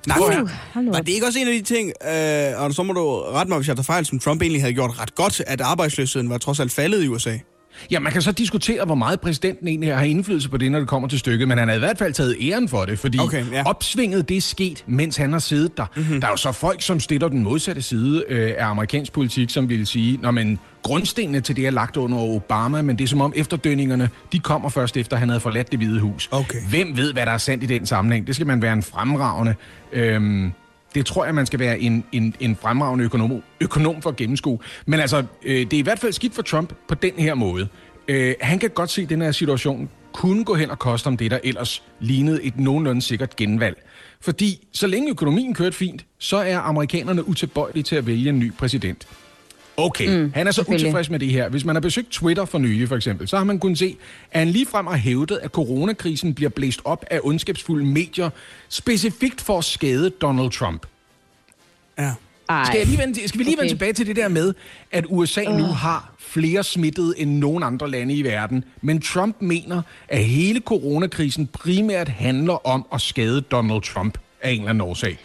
Nej, 0.06 0.18
Uh, 0.18 0.84
nu 0.84 0.92
var 0.92 0.98
det 0.98 1.08
ikke 1.08 1.26
også 1.26 1.38
en 1.38 1.48
af 1.48 1.52
de 1.52 1.62
ting, 1.62 1.92
øh, 2.08 2.62
og 2.62 2.74
så 2.74 2.82
må 2.82 2.92
du 2.92 3.20
rette 3.32 3.48
mig, 3.48 3.58
hvis 3.58 3.68
jeg 3.68 3.76
tager 3.76 3.84
fejl, 3.84 4.06
som 4.06 4.18
Trump 4.18 4.42
egentlig 4.42 4.62
havde 4.62 4.74
gjort 4.74 5.00
ret 5.00 5.14
godt, 5.14 5.42
at 5.46 5.60
arbejdsløsheden 5.60 6.30
var 6.30 6.38
trods 6.38 6.60
alt 6.60 6.72
faldet 6.72 7.04
i 7.04 7.08
USA? 7.08 7.38
Ja, 7.90 8.00
man 8.00 8.12
kan 8.12 8.22
så 8.22 8.32
diskutere, 8.32 8.84
hvor 8.84 8.94
meget 8.94 9.20
præsidenten 9.20 9.68
egentlig 9.68 9.96
har 9.96 10.04
indflydelse 10.04 10.48
på 10.48 10.56
det, 10.56 10.72
når 10.72 10.78
det 10.78 10.88
kommer 10.88 11.08
til 11.08 11.18
stykket, 11.18 11.48
men 11.48 11.58
han 11.58 11.68
har 11.68 11.74
i 11.74 11.78
hvert 11.78 11.98
fald 11.98 12.12
taget 12.12 12.36
æren 12.40 12.68
for 12.68 12.84
det, 12.84 12.98
fordi 12.98 13.18
Okay, 13.18 13.44
ja. 13.52 13.62
opsvinget 13.66 14.28
det 14.28 14.36
er 14.36 14.40
sket, 14.40 14.84
mens 14.86 15.16
han 15.16 15.32
har 15.32 15.38
siddet 15.38 15.76
der. 15.76 15.86
Mm-hmm. 15.96 16.20
Der 16.20 16.26
er 16.26 16.30
jo 16.30 16.36
så 16.36 16.52
folk, 16.52 16.82
som 16.82 17.00
støtter 17.00 17.28
den 17.28 17.42
modsatte 17.42 17.82
side 17.82 18.24
øh, 18.28 18.54
af 18.58 18.66
amerikansk 18.66 19.12
politik, 19.12 19.50
som 19.50 19.68
vil 19.68 19.86
sige, 19.86 20.18
når 20.22 20.30
man 20.30 20.58
grundstenene 20.82 21.40
til 21.40 21.56
det 21.56 21.66
er 21.66 21.70
lagt 21.70 21.96
under 21.96 22.18
Obama, 22.18 22.82
men 22.82 22.98
det 22.98 23.04
er 23.04 23.08
som 23.08 23.20
om 23.20 23.32
efterdønningerne, 23.36 24.10
de 24.32 24.38
kommer 24.38 24.68
først 24.68 24.96
efter, 24.96 25.16
han 25.16 25.28
havde 25.28 25.40
forladt 25.40 25.70
det 25.70 25.78
hvide 25.78 26.00
hus. 26.00 26.28
Okay. 26.32 26.58
Hvem 26.70 26.96
ved, 26.96 27.12
hvad 27.12 27.26
der 27.26 27.32
er 27.32 27.38
sandt 27.38 27.64
i 27.64 27.66
den 27.66 27.86
sammenhæng? 27.86 28.26
Det 28.26 28.34
skal 28.34 28.46
man 28.46 28.62
være 28.62 28.72
en 28.72 28.82
fremragende... 28.82 29.54
Øhm, 29.92 30.52
det 30.96 31.06
tror 31.06 31.24
jeg, 31.24 31.34
man 31.34 31.46
skal 31.46 31.58
være 31.58 31.80
en, 31.80 32.04
en, 32.12 32.34
en 32.40 32.56
fremragende 32.56 33.04
økonom, 33.04 33.42
økonom 33.60 34.02
for 34.02 34.10
at 34.10 34.16
gennemskue. 34.16 34.58
Men 34.86 35.00
altså, 35.00 35.24
øh, 35.42 35.60
det 35.60 35.72
er 35.72 35.78
i 35.78 35.82
hvert 35.82 35.98
fald 35.98 36.12
skidt 36.12 36.34
for 36.34 36.42
Trump 36.42 36.72
på 36.88 36.94
den 36.94 37.12
her 37.18 37.34
måde. 37.34 37.68
Øh, 38.08 38.34
han 38.40 38.58
kan 38.58 38.70
godt 38.70 38.90
se, 38.90 39.02
at 39.02 39.08
den 39.08 39.22
her 39.22 39.32
situation 39.32 39.90
kunne 40.12 40.44
gå 40.44 40.54
hen 40.54 40.70
og 40.70 40.78
koste 40.78 41.06
om 41.06 41.16
det, 41.16 41.30
der 41.30 41.38
ellers 41.44 41.82
lignede 42.00 42.42
et 42.42 42.60
nogenlunde 42.60 43.02
sikkert 43.02 43.36
genvalg. 43.36 43.82
Fordi 44.20 44.66
så 44.72 44.86
længe 44.86 45.10
økonomien 45.10 45.54
kørte 45.54 45.76
fint, 45.76 46.06
så 46.18 46.36
er 46.36 46.58
amerikanerne 46.58 47.28
utilbøjelige 47.28 47.82
til 47.82 47.96
at 47.96 48.06
vælge 48.06 48.28
en 48.28 48.38
ny 48.38 48.52
præsident. 48.52 49.08
Okay, 49.76 50.18
mm, 50.18 50.32
han 50.34 50.46
er 50.46 50.50
så 50.50 50.64
utilfreds 50.68 51.10
med 51.10 51.18
det 51.18 51.28
her. 51.28 51.48
Hvis 51.48 51.64
man 51.64 51.76
har 51.76 51.80
besøgt 51.80 52.10
Twitter 52.10 52.44
for 52.44 52.58
nylig 52.58 52.88
for 52.88 52.96
eksempel, 52.96 53.28
så 53.28 53.36
har 53.36 53.44
man 53.44 53.58
kunnet 53.58 53.78
se, 53.78 53.96
at 54.32 54.38
han 54.38 54.48
ligefrem 54.48 54.86
har 54.86 54.96
hævdet, 54.96 55.38
at 55.42 55.50
coronakrisen 55.50 56.34
bliver 56.34 56.50
blæst 56.50 56.80
op 56.84 57.04
af 57.10 57.20
ondskabsfulde 57.22 57.84
medier, 57.84 58.30
specifikt 58.68 59.40
for 59.40 59.58
at 59.58 59.64
skade 59.64 60.10
Donald 60.10 60.50
Trump. 60.50 60.86
Ja. 61.98 62.12
Ej. 62.48 62.64
Skal, 62.64 62.78
jeg 62.78 62.86
lige 62.86 62.98
vende, 62.98 63.28
skal 63.28 63.38
vi 63.38 63.44
lige 63.44 63.54
okay. 63.54 63.58
Okay. 63.58 63.62
vende 63.62 63.74
tilbage 63.74 63.92
til 63.92 64.06
det 64.06 64.16
der 64.16 64.28
med, 64.28 64.54
at 64.92 65.04
USA 65.08 65.44
uh. 65.48 65.56
nu 65.58 65.64
har 65.64 66.14
flere 66.18 66.64
smittede 66.64 67.14
end 67.16 67.30
nogen 67.38 67.62
andre 67.62 67.90
lande 67.90 68.14
i 68.14 68.22
verden, 68.22 68.64
men 68.82 69.00
Trump 69.00 69.36
mener, 69.40 69.82
at 70.08 70.24
hele 70.24 70.60
coronakrisen 70.60 71.46
primært 71.46 72.08
handler 72.08 72.66
om 72.66 72.86
at 72.92 73.00
skade 73.00 73.40
Donald 73.40 73.82
Trump 73.82 74.18
af 74.42 74.50
en 74.50 74.58
eller 74.58 74.70
anden 74.70 74.80
årsag. 74.80 75.18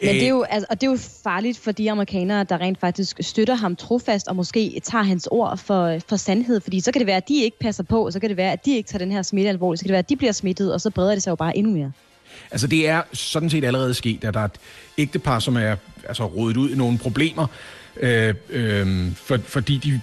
Men 0.00 0.14
det 0.14 0.16
er 0.16 0.22
Øh, 0.22 0.28
jo, 0.28 0.42
altså, 0.42 0.66
og 0.70 0.80
det 0.80 0.86
er 0.86 0.90
jo 0.90 0.98
farligt 1.22 1.58
for 1.58 1.72
de 1.72 1.90
amerikanere, 1.90 2.44
der 2.44 2.60
rent 2.60 2.80
faktisk 2.80 3.16
støtter 3.20 3.54
ham 3.54 3.76
trofast 3.76 4.28
og 4.28 4.36
måske 4.36 4.80
tager 4.84 5.04
hans 5.04 5.28
ord 5.30 5.58
for, 5.58 5.98
for 6.08 6.16
sandhed. 6.16 6.60
Fordi 6.60 6.80
så 6.80 6.92
kan 6.92 7.00
det 7.00 7.06
være, 7.06 7.16
at 7.16 7.28
de 7.28 7.42
ikke 7.42 7.58
passer 7.58 7.82
på, 7.82 8.06
og 8.06 8.12
så 8.12 8.20
kan 8.20 8.28
det 8.28 8.36
være, 8.36 8.52
at 8.52 8.64
de 8.64 8.76
ikke 8.76 8.88
tager 8.88 8.98
den 8.98 9.12
her 9.12 9.22
smitte 9.22 9.50
alvorligt. 9.50 9.78
Så 9.78 9.84
kan 9.84 9.88
det 9.88 9.92
være, 9.92 9.98
at 9.98 10.08
de 10.08 10.16
bliver 10.16 10.32
smittet, 10.32 10.74
og 10.74 10.80
så 10.80 10.90
breder 10.90 11.12
det 11.12 11.22
sig 11.22 11.30
jo 11.30 11.36
bare 11.36 11.56
endnu 11.56 11.72
mere. 11.72 11.92
Altså 12.50 12.66
det 12.66 12.88
er 12.88 13.02
sådan 13.12 13.50
set 13.50 13.64
allerede 13.64 13.94
sket, 13.94 14.24
at 14.24 14.34
der 14.34 14.40
er 14.40 14.44
et 14.44 14.58
ægtepar, 14.98 15.38
som 15.38 15.56
er 15.56 15.76
altså, 16.08 16.24
rodet 16.26 16.56
ud 16.56 16.70
i 16.70 16.76
nogle 16.76 16.98
problemer, 16.98 17.46
øh, 18.00 18.34
øh, 18.50 19.12
for, 19.14 19.38
fordi 19.44 19.76
de 19.76 20.00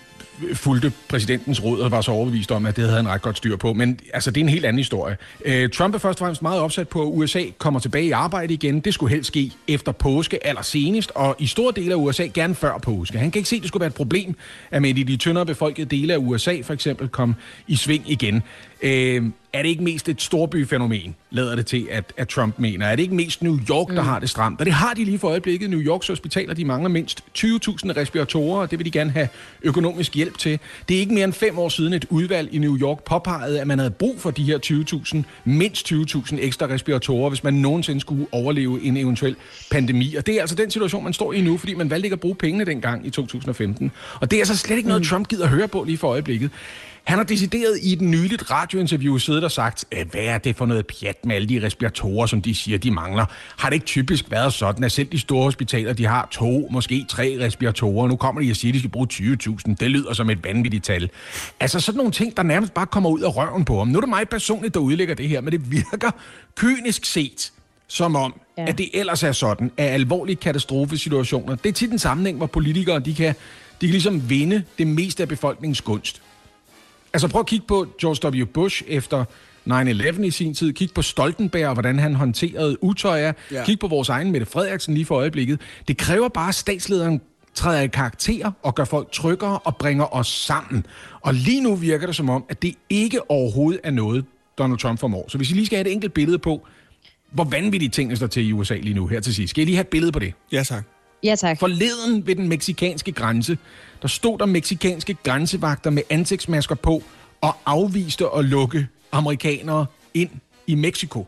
fulgte 0.54 0.92
præsidentens 1.10 1.64
råd 1.64 1.80
og 1.80 1.92
var 1.92 2.02
så 2.02 2.12
overbevist 2.12 2.52
om, 2.52 2.66
at 2.66 2.76
det 2.76 2.84
havde 2.84 2.96
han 2.96 3.08
ret 3.08 3.22
godt 3.22 3.38
styr 3.38 3.58
på. 3.58 3.74
Men 3.74 4.00
altså, 4.14 4.32
det 4.32 4.42
er 4.42 4.46
en 4.46 4.50
helt 4.50 4.66
anden 4.66 4.80
historie. 4.80 5.18
Øh, 5.46 5.70
Trump 5.70 5.96
er 5.96 6.00
først 6.00 6.18
og 6.18 6.20
fremmest 6.20 6.42
meget 6.42 6.62
opsat 6.62 6.88
på, 6.88 7.02
at 7.02 7.08
USA 7.08 7.44
kommer 7.58 7.80
tilbage 7.80 8.06
i 8.06 8.12
arbejde 8.12 8.54
igen. 8.54 8.80
Det 8.80 8.94
skulle 8.94 9.16
helst 9.16 9.28
ske 9.28 9.52
efter 9.68 9.92
påske 9.92 10.48
allersenest, 10.48 11.12
og 11.16 11.36
i 11.40 11.48
store 11.48 11.74
dele 11.76 11.94
af 11.94 11.98
USA 11.98 12.24
gerne 12.34 12.56
før 12.56 12.78
påske. 12.78 13.18
Han 13.18 13.32
kan 13.32 13.40
ikke 13.40 13.50
se, 13.50 13.56
at 13.56 13.62
det 13.62 13.68
skulle 13.68 13.82
være 13.82 13.88
et 13.88 13.94
problem, 13.94 14.36
at 14.72 14.82
med 14.82 14.90
i 14.90 15.04
de 15.04 15.18
tyndere 15.18 15.46
befolkede 15.46 15.98
dele 15.98 16.14
af 16.14 16.18
USA 16.18 16.62
for 16.64 16.74
eksempel 16.74 17.08
kom 17.08 17.36
i 17.68 17.76
sving 17.76 18.12
igen. 18.12 18.44
Øh, 18.82 19.24
er 19.56 19.62
det 19.62 19.70
ikke 19.70 19.84
mest 19.84 20.10
et 20.10 20.22
storbyfænomen, 20.22 21.16
lader 21.32 21.56
det 21.56 21.66
til, 21.66 21.88
at, 21.92 22.14
at 22.18 22.28
Trump 22.28 22.60
mener? 22.60 22.86
Er 22.86 22.96
det 22.96 23.04
ikke 23.04 23.16
mest 23.16 23.42
New 23.44 23.60
York, 23.70 23.88
der 23.88 24.02
mm. 24.02 24.08
har 24.08 24.20
det 24.20 24.30
stramt? 24.30 24.60
Og 24.60 24.66
det 24.66 24.74
har 24.74 24.94
de 24.94 25.04
lige 25.04 25.20
for 25.20 25.28
øjeblikket. 25.28 25.70
New 25.70 25.80
Yorks 25.80 26.08
hospitaler, 26.08 26.54
de 26.54 26.66
mangler 26.66 26.90
mindst 26.90 27.24
20.000 27.38 27.46
respiratorer, 27.98 28.62
og 28.62 28.72
det 28.72 28.80
vil 28.80 28.86
de 28.86 28.92
gerne 28.92 29.12
have 29.12 29.28
økonomisk 29.62 30.16
hjælp 30.16 30.38
til. 30.38 30.60
Det 30.90 30.96
er 30.96 31.00
ikke 31.00 31.14
mere 31.14 31.24
end 31.24 31.34
fem 31.34 31.60
år 31.60 31.70
siden 31.70 31.94
et 31.94 32.06
udvalg 32.10 32.54
i 32.54 32.58
New 32.58 32.78
York 32.78 33.04
påpegede, 33.04 33.62
at 33.62 33.68
man 33.68 33.80
havde 33.80 33.92
brug 33.92 34.16
for 34.20 34.32
de 34.32 34.44
her 34.44 34.60
20.000, 34.66 35.24
mindst 35.46 35.94
20.000 35.94 36.38
ekstra 36.40 36.68
respiratorer, 36.68 37.30
hvis 37.30 37.44
man 37.44 37.54
nogensinde 37.54 38.02
skulle 38.02 38.28
overleve 38.32 38.84
en 38.84 38.98
eventuel 38.98 39.36
pandemi. 39.72 40.16
Og 40.16 40.26
det 40.26 40.36
er 40.36 40.42
altså 40.42 40.56
den 40.56 40.72
situation, 40.72 41.04
man 41.04 41.14
står 41.14 41.34
i 41.34 41.42
nu, 41.42 41.58
fordi 41.58 41.74
man 41.74 41.90
valgte 41.90 42.06
ikke 42.06 42.14
at 42.14 42.20
bruge 42.20 42.36
pengene 42.36 42.66
dengang 42.66 43.08
i 43.08 43.10
2015. 43.10 43.92
Og 44.22 44.32
det 44.32 44.38
er 44.38 44.42
altså 44.42 44.58
slet 44.58 44.78
ikke 44.78 44.90
noget, 44.90 45.04
Trump 45.04 45.28
gider 45.28 45.48
høre 45.48 45.68
på 45.68 45.84
lige 45.84 45.98
for 45.98 46.08
øjeblikket. 46.08 46.52
Han 47.06 47.18
har 47.18 47.26
decideret 47.26 47.80
i 47.82 47.94
et 47.94 48.02
nyligt 48.02 48.52
radiointerview 48.52 49.18
siddet 49.18 49.44
og 49.44 49.52
sagt, 49.52 49.86
"Øh, 49.92 50.06
hvad 50.12 50.22
er 50.22 50.38
det 50.38 50.56
for 50.56 50.66
noget 50.66 50.88
pjat 50.88 51.26
med 51.26 51.36
alle 51.36 51.50
de 51.50 51.66
respiratorer, 51.66 52.26
som 52.26 52.42
de 52.42 52.56
siger, 52.56 52.78
de 52.78 52.92
mangler? 52.92 53.26
Har 53.58 53.70
det 53.70 53.74
ikke 53.74 53.86
typisk 53.86 54.32
været 54.32 54.54
sådan, 54.54 54.84
at 54.84 54.92
selv 54.92 55.08
de 55.12 55.20
store 55.20 55.44
hospitaler, 55.44 55.94
de 55.94 56.06
har 56.06 56.28
to, 56.32 56.68
måske 56.72 57.06
tre 57.10 57.38
respiratorer. 57.42 58.08
Nu 58.08 58.16
kommer 58.16 58.42
de 58.42 58.52
og 58.52 58.56
siger, 58.56 58.72
at 58.72 58.74
de 58.74 58.80
skal 58.80 58.90
bruge 58.92 59.08
20.000. 59.08 59.76
Det 59.80 59.92
lyder 59.92 60.14
som 60.14 60.30
et 60.30 60.44
vanvittigt 60.44 60.84
tal. 60.84 61.10
Altså 61.60 61.80
sådan 61.80 61.98
nogle 61.98 62.12
ting, 62.12 62.38
der 62.38 62.44
nærmest 62.44 62.74
bare 62.74 62.86
kommer 62.86 63.10
ud 63.10 63.22
af 63.22 63.36
røven 63.38 63.66
på 63.66 63.78
ham. 63.78 63.88
Nu 63.88 63.98
er 63.98 64.02
det 64.02 64.10
mig 64.10 64.30
personligt, 64.30 64.74
der 64.74 64.80
udlægger 64.80 65.16
det 65.16 65.30
her, 65.30 65.42
men 65.42 65.52
det 65.52 65.72
virker 65.72 66.12
kynisk 66.56 67.06
set 67.06 67.52
som 67.88 68.16
om. 68.16 68.40
Ja. 68.58 68.66
at 68.68 68.78
det 68.78 68.90
ellers 68.94 69.24
er 69.24 69.32
sådan, 69.32 69.72
at 69.78 69.86
alvorlige 69.86 70.36
katastrofesituationer, 70.36 71.56
det 71.56 71.70
er 71.70 71.74
tit 71.74 71.92
en 71.92 72.00
sammenhæng, 72.00 72.38
hvor 72.38 72.46
politikere, 72.46 73.00
de 73.00 73.16
kan, 73.16 73.28
de 73.82 73.88
kan 73.88 73.90
ligesom 73.90 74.30
vinde 74.30 74.64
det 74.78 74.88
meste 74.88 75.24
af 75.24 75.30
befolkningens 75.30 75.82
gunst. 75.82 76.22
Altså 77.16 77.28
prøv 77.28 77.40
at 77.40 77.46
kigge 77.46 77.66
på 77.68 77.88
George 78.02 78.42
W. 78.42 78.46
Bush 78.46 78.84
efter 78.88 79.26
9-11 79.70 80.22
i 80.22 80.32
sin 80.32 80.54
tid. 80.54 80.74
Kig 80.74 80.90
på 80.96 81.02
Stoltenberg, 81.02 81.68
og 81.68 81.74
hvordan 81.74 82.00
han 82.00 82.16
håndterede 82.16 82.84
utøjer. 82.84 83.34
Ja. 83.52 83.66
Kig 83.66 83.80
på 83.80 83.88
vores 83.88 84.10
egen 84.10 84.32
Mette 84.32 84.46
Frederiksen 84.46 84.94
lige 84.94 85.06
for 85.06 85.16
øjeblikket. 85.16 85.62
Det 85.88 85.98
kræver 85.98 86.30
bare, 86.30 86.50
at 86.50 86.56
statslederen 86.56 87.22
træder 87.54 87.82
i 87.82 87.88
karakter 87.88 88.52
og 88.62 88.76
gør 88.76 88.86
folk 88.86 89.12
tryggere 89.12 89.60
og 89.60 89.76
bringer 89.76 90.16
os 90.16 90.28
sammen. 90.28 90.86
Og 91.22 91.34
lige 91.34 91.64
nu 91.64 91.76
virker 91.76 92.06
det 92.06 92.16
som 92.16 92.30
om, 92.30 92.44
at 92.50 92.62
det 92.62 92.76
ikke 92.90 93.32
overhovedet 93.32 93.82
er 93.84 93.92
noget, 93.92 94.26
Donald 94.58 94.80
Trump 94.80 95.00
formår. 95.00 95.26
Så 95.30 95.38
hvis 95.38 95.52
I 95.52 95.54
lige 95.54 95.66
skal 95.66 95.78
have 95.78 95.88
et 95.88 95.94
enkelt 95.94 96.14
billede 96.14 96.40
på, 96.40 96.68
hvor 97.32 97.44
vanvittige 97.44 97.90
tingene 97.90 98.16
står 98.16 98.28
til 98.28 98.48
i 98.48 98.52
USA 98.52 98.76
lige 98.76 98.94
nu 98.94 99.08
her 99.08 99.20
til 99.20 99.36
sidst. 99.36 99.50
Skal 99.50 99.62
I 99.62 99.66
lige 99.66 99.76
have 99.76 99.82
et 99.82 99.88
billede 99.88 100.12
på 100.12 100.20
det? 100.20 100.34
Ja, 100.52 100.64
tak. 100.64 100.95
Ja, 101.26 101.36
tak. 101.36 101.60
Forleden 101.60 102.28
ved 102.28 102.36
den 102.36 102.48
meksikanske 102.48 103.12
grænse, 103.12 103.58
der 104.02 104.08
stod 104.08 104.38
der 104.38 104.46
meksikanske 104.46 105.18
grænsevagter 105.24 105.90
med 105.90 106.04
ansigtsmasker 106.10 106.76
på 106.76 107.04
og 107.42 107.56
afviste 107.66 108.26
at 108.38 108.46
lukke 108.46 108.88
amerikanere 109.12 109.86
ind 110.14 110.30
i 110.68 110.76
Mexico. 110.76 111.28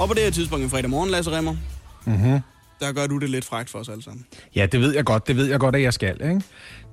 Og 0.00 0.08
på 0.08 0.14
det 0.14 0.22
her 0.22 0.30
tidspunkt 0.30 0.64
i 0.66 0.68
fredag 0.68 0.90
morgen, 0.90 1.10
Lasse 1.10 1.30
Remmer, 1.30 1.56
Mm-hmm. 2.06 2.40
der 2.80 2.92
gør 2.92 3.06
du 3.06 3.18
det 3.18 3.30
lidt 3.30 3.44
frækt 3.44 3.70
for 3.70 3.78
os 3.78 3.88
alle 3.88 4.02
sammen. 4.02 4.24
Ja, 4.56 4.66
det 4.66 4.80
ved 4.80 4.94
jeg 4.94 5.04
godt. 5.04 5.28
Det 5.28 5.36
ved 5.36 5.46
jeg 5.46 5.60
godt, 5.60 5.76
at 5.76 5.82
jeg 5.82 5.94
skal. 5.94 6.20
Ikke? 6.22 6.42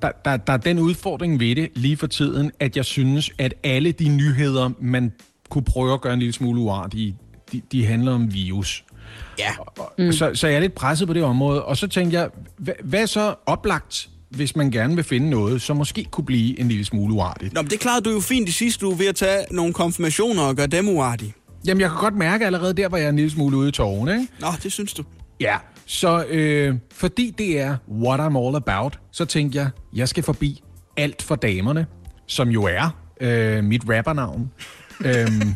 Der, 0.01 0.11
der, 0.25 0.37
der 0.37 0.53
er 0.53 0.57
den 0.57 0.79
udfordring 0.79 1.39
ved 1.39 1.55
det 1.55 1.69
lige 1.75 1.97
for 1.97 2.07
tiden, 2.07 2.51
at 2.59 2.77
jeg 2.77 2.85
synes, 2.85 3.31
at 3.37 3.53
alle 3.63 3.91
de 3.91 4.09
nyheder, 4.09 4.69
man 4.81 5.11
kunne 5.49 5.63
prøve 5.63 5.93
at 5.93 6.01
gøre 6.01 6.13
en 6.13 6.19
lille 6.19 6.33
smule 6.33 6.59
uartige, 6.61 7.15
de, 7.51 7.61
de 7.71 7.85
handler 7.85 8.11
om 8.13 8.33
virus. 8.33 8.83
Ja. 9.39 9.49
Mm. 9.97 10.11
Så, 10.11 10.31
så 10.33 10.47
jeg 10.47 10.55
er 10.55 10.59
lidt 10.59 10.75
presset 10.75 11.07
på 11.07 11.13
det 11.13 11.23
område. 11.23 11.65
Og 11.65 11.77
så 11.77 11.87
tænkte 11.87 12.17
jeg, 12.19 12.29
hvad, 12.57 12.73
hvad 12.83 13.07
så 13.07 13.35
oplagt, 13.45 14.09
hvis 14.29 14.55
man 14.55 14.71
gerne 14.71 14.95
vil 14.95 15.03
finde 15.03 15.29
noget, 15.29 15.61
som 15.61 15.77
måske 15.77 16.05
kunne 16.11 16.25
blive 16.25 16.59
en 16.59 16.67
lille 16.67 16.85
smule 16.85 17.13
uartigt? 17.13 17.53
Nå, 17.53 17.61
men 17.61 17.69
det 17.71 17.79
klarede 17.79 18.01
du 18.01 18.09
jo 18.11 18.19
fint 18.19 18.49
i 18.49 18.51
sidste 18.51 18.87
uge 18.87 18.99
ved 18.99 19.07
at 19.07 19.15
tage 19.15 19.45
nogle 19.51 19.73
konfirmationer 19.73 20.43
og 20.43 20.55
gøre 20.55 20.67
dem 20.67 20.89
uartige. 20.89 21.33
Jamen, 21.67 21.81
jeg 21.81 21.89
kan 21.89 21.99
godt 21.99 22.15
mærke 22.15 22.45
allerede 22.45 22.73
der, 22.73 22.87
hvor 22.89 22.97
jeg 22.97 23.05
er 23.05 23.09
en 23.09 23.15
lille 23.15 23.31
smule 23.31 23.57
ude 23.57 23.69
i 23.69 23.71
tårne, 23.71 24.11
ikke? 24.13 24.27
Nå, 24.39 24.47
det 24.63 24.71
synes 24.71 24.93
du. 24.93 25.03
Ja, 25.39 25.57
så 25.85 26.25
øh, 26.29 26.75
fordi 26.93 27.33
det 27.37 27.59
er 27.59 27.77
what 27.91 28.19
I'm 28.19 28.37
all 28.37 28.55
about, 28.55 28.99
så 29.11 29.25
tænkte 29.25 29.57
jeg, 29.57 29.69
jeg 29.95 30.09
skal 30.09 30.23
forbi 30.23 30.63
alt 30.97 31.21
for 31.21 31.35
damerne, 31.35 31.85
som 32.27 32.49
jo 32.49 32.63
er 32.63 32.89
øh, 33.21 33.63
mit 33.63 33.81
rappernavn. 33.89 34.51
øhm, 35.05 35.41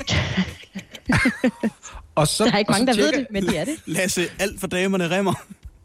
og 2.18 2.28
så, 2.28 2.46
Der 2.46 2.52
er 2.52 2.58
ikke 2.58 2.72
mange, 2.72 2.88
der 2.88 2.94
ved 2.96 3.04
tjekker- 3.04 3.20
det, 3.20 3.28
men 3.32 3.44
det 3.46 3.58
er 3.60 3.66
det. 3.66 3.74
Lasse, 3.98 4.26
alt 4.40 4.60
for 4.60 4.68
damerne 4.68 5.10
Remmer. 5.10 5.34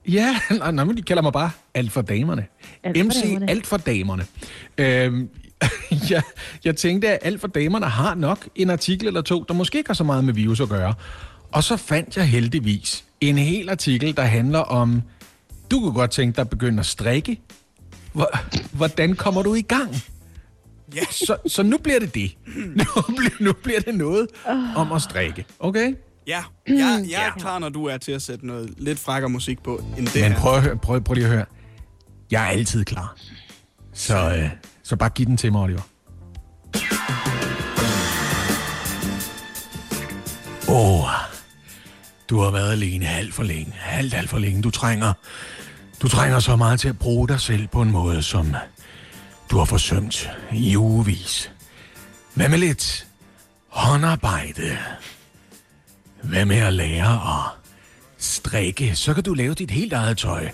Ja, 0.08 0.36
nej, 0.58 0.70
nej, 0.72 0.84
men 0.84 0.96
de 0.96 1.02
kalder 1.02 1.22
mig 1.22 1.32
bare 1.32 1.50
alt 1.74 1.92
for 1.92 2.02
damerne. 2.02 2.46
Alt 2.82 2.98
for 2.98 3.04
MC 3.04 3.22
damerne. 3.22 3.50
alt 3.50 3.66
for 3.66 3.76
damerne. 3.76 4.26
Øhm, 4.78 5.28
jeg, 6.10 6.22
jeg 6.64 6.76
tænkte, 6.76 7.08
at 7.08 7.18
alt 7.22 7.40
for 7.40 7.48
damerne 7.48 7.86
har 7.86 8.14
nok 8.14 8.48
en 8.54 8.70
artikel 8.70 9.06
eller 9.06 9.20
to, 9.22 9.44
der 9.48 9.54
måske 9.54 9.78
ikke 9.78 9.88
har 9.88 9.94
så 9.94 10.04
meget 10.04 10.24
med 10.24 10.34
virus 10.34 10.60
at 10.60 10.68
gøre. 10.68 10.94
Og 11.52 11.64
så 11.64 11.76
fandt 11.76 12.16
jeg 12.16 12.26
heldigvis 12.28 13.04
en 13.20 13.38
hel 13.38 13.68
artikel, 13.70 14.16
der 14.16 14.22
handler 14.22 14.58
om, 14.58 15.02
du 15.70 15.80
kunne 15.80 15.92
godt 15.92 16.10
tænke 16.10 16.36
dig 16.36 16.40
at 16.42 16.50
begynde 16.50 16.80
at 16.80 16.86
strikke. 16.86 17.40
Hvor- 18.12 18.38
Hvordan 18.76 19.14
kommer 19.16 19.42
du 19.42 19.54
i 19.54 19.62
gang? 19.62 19.96
Ja. 20.94 21.04
Så, 21.10 21.36
så 21.46 21.62
nu 21.62 21.78
bliver 21.78 21.98
det 21.98 22.14
det. 22.14 22.36
Nu 22.56 22.84
bliver, 23.16 23.30
nu 23.40 23.52
bliver 23.52 23.80
det 23.80 23.94
noget 23.94 24.28
om 24.76 24.92
at 24.92 25.02
strikke. 25.02 25.44
Okay? 25.58 25.94
Ja, 26.26 26.42
jeg, 26.68 27.04
jeg 27.10 27.26
er 27.26 27.40
klar, 27.40 27.58
når 27.58 27.68
du 27.68 27.84
er 27.84 27.96
til 27.96 28.12
at 28.12 28.22
sætte 28.22 28.46
noget 28.46 28.74
lidt 28.76 28.98
frækker 28.98 29.28
musik 29.28 29.62
på, 29.62 29.84
end 29.98 30.06
det 30.06 30.22
Men 30.22 30.32
her. 30.32 30.38
prøv, 30.38 30.78
prøv, 30.78 31.00
prøv 31.00 31.14
lige 31.14 31.24
at 31.24 31.30
høre. 31.30 31.44
Jeg 32.30 32.42
er 32.44 32.48
altid 32.48 32.84
klar. 32.84 33.16
Så, 33.92 34.34
øh, 34.36 34.50
så 34.82 34.96
bare 34.96 35.08
giv 35.08 35.26
den 35.26 35.36
til 35.36 35.52
mig, 35.52 35.60
Oliver. 35.62 35.80
Åh, 40.68 41.00
oh, 41.00 41.08
du 42.30 42.40
har 42.40 42.50
været 42.50 42.72
alene 42.72 43.08
alt 43.08 43.34
for 43.34 43.42
længe. 43.42 43.74
Alt, 43.90 44.14
alt 44.14 44.30
for 44.30 44.38
længe. 44.38 44.62
Du 44.62 44.70
trænger, 44.70 45.12
du 46.02 46.08
trænger 46.08 46.38
så 46.40 46.56
meget 46.56 46.80
til 46.80 46.88
at 46.88 46.98
bruge 46.98 47.28
dig 47.28 47.40
selv 47.40 47.68
på 47.68 47.82
en 47.82 47.90
måde, 47.90 48.22
som 48.22 48.54
du 49.50 49.58
har 49.58 49.64
forsømt 49.64 50.30
i 50.52 50.76
ugevis. 50.76 51.52
Hvad 52.34 52.48
med 52.48 52.58
lidt 52.58 53.06
håndarbejde? 53.68 54.78
Hvad 56.22 56.44
med 56.44 56.56
at 56.56 56.72
lære 56.72 57.12
at 57.12 57.50
strikke? 58.18 58.96
Så 58.96 59.14
kan 59.14 59.22
du 59.24 59.34
lave 59.34 59.54
dit 59.54 59.70
helt 59.70 59.92
eget 59.92 60.18
tøj. 60.18 60.48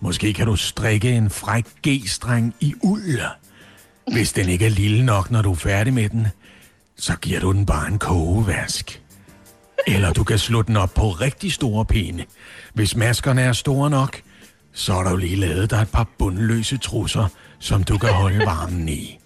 Måske 0.00 0.32
kan 0.32 0.46
du 0.46 0.56
strikke 0.56 1.10
en 1.10 1.30
fræk 1.30 1.66
G-streng 1.86 2.54
i 2.60 2.74
uld. 2.82 3.20
Hvis 4.12 4.32
den 4.32 4.48
ikke 4.48 4.66
er 4.66 4.70
lille 4.70 5.06
nok, 5.06 5.30
når 5.30 5.42
du 5.42 5.50
er 5.50 5.56
færdig 5.56 5.94
med 5.94 6.08
den, 6.08 6.26
så 6.96 7.16
giver 7.16 7.40
du 7.40 7.52
den 7.52 7.66
bare 7.66 7.88
en 7.88 7.98
kogevask. 7.98 9.02
Eller 9.86 10.12
du 10.12 10.24
kan 10.24 10.38
slå 10.38 10.62
den 10.62 10.76
op 10.76 10.94
på 10.94 11.10
rigtig 11.10 11.52
store 11.52 11.84
pinde. 11.84 12.24
Hvis 12.74 12.96
maskerne 12.96 13.42
er 13.42 13.52
store 13.52 13.90
nok, 13.90 14.20
så 14.72 14.94
er 14.94 15.02
der 15.02 15.10
jo 15.10 15.16
lige 15.16 15.36
lavet 15.36 15.70
dig 15.70 15.82
et 15.82 15.90
par 15.90 16.08
bundløse 16.18 16.76
trusser, 16.76 17.28
som 17.58 17.84
du 17.84 17.98
kan 17.98 18.10
holde 18.10 18.46
varmen 18.46 18.88
i. 18.88 19.18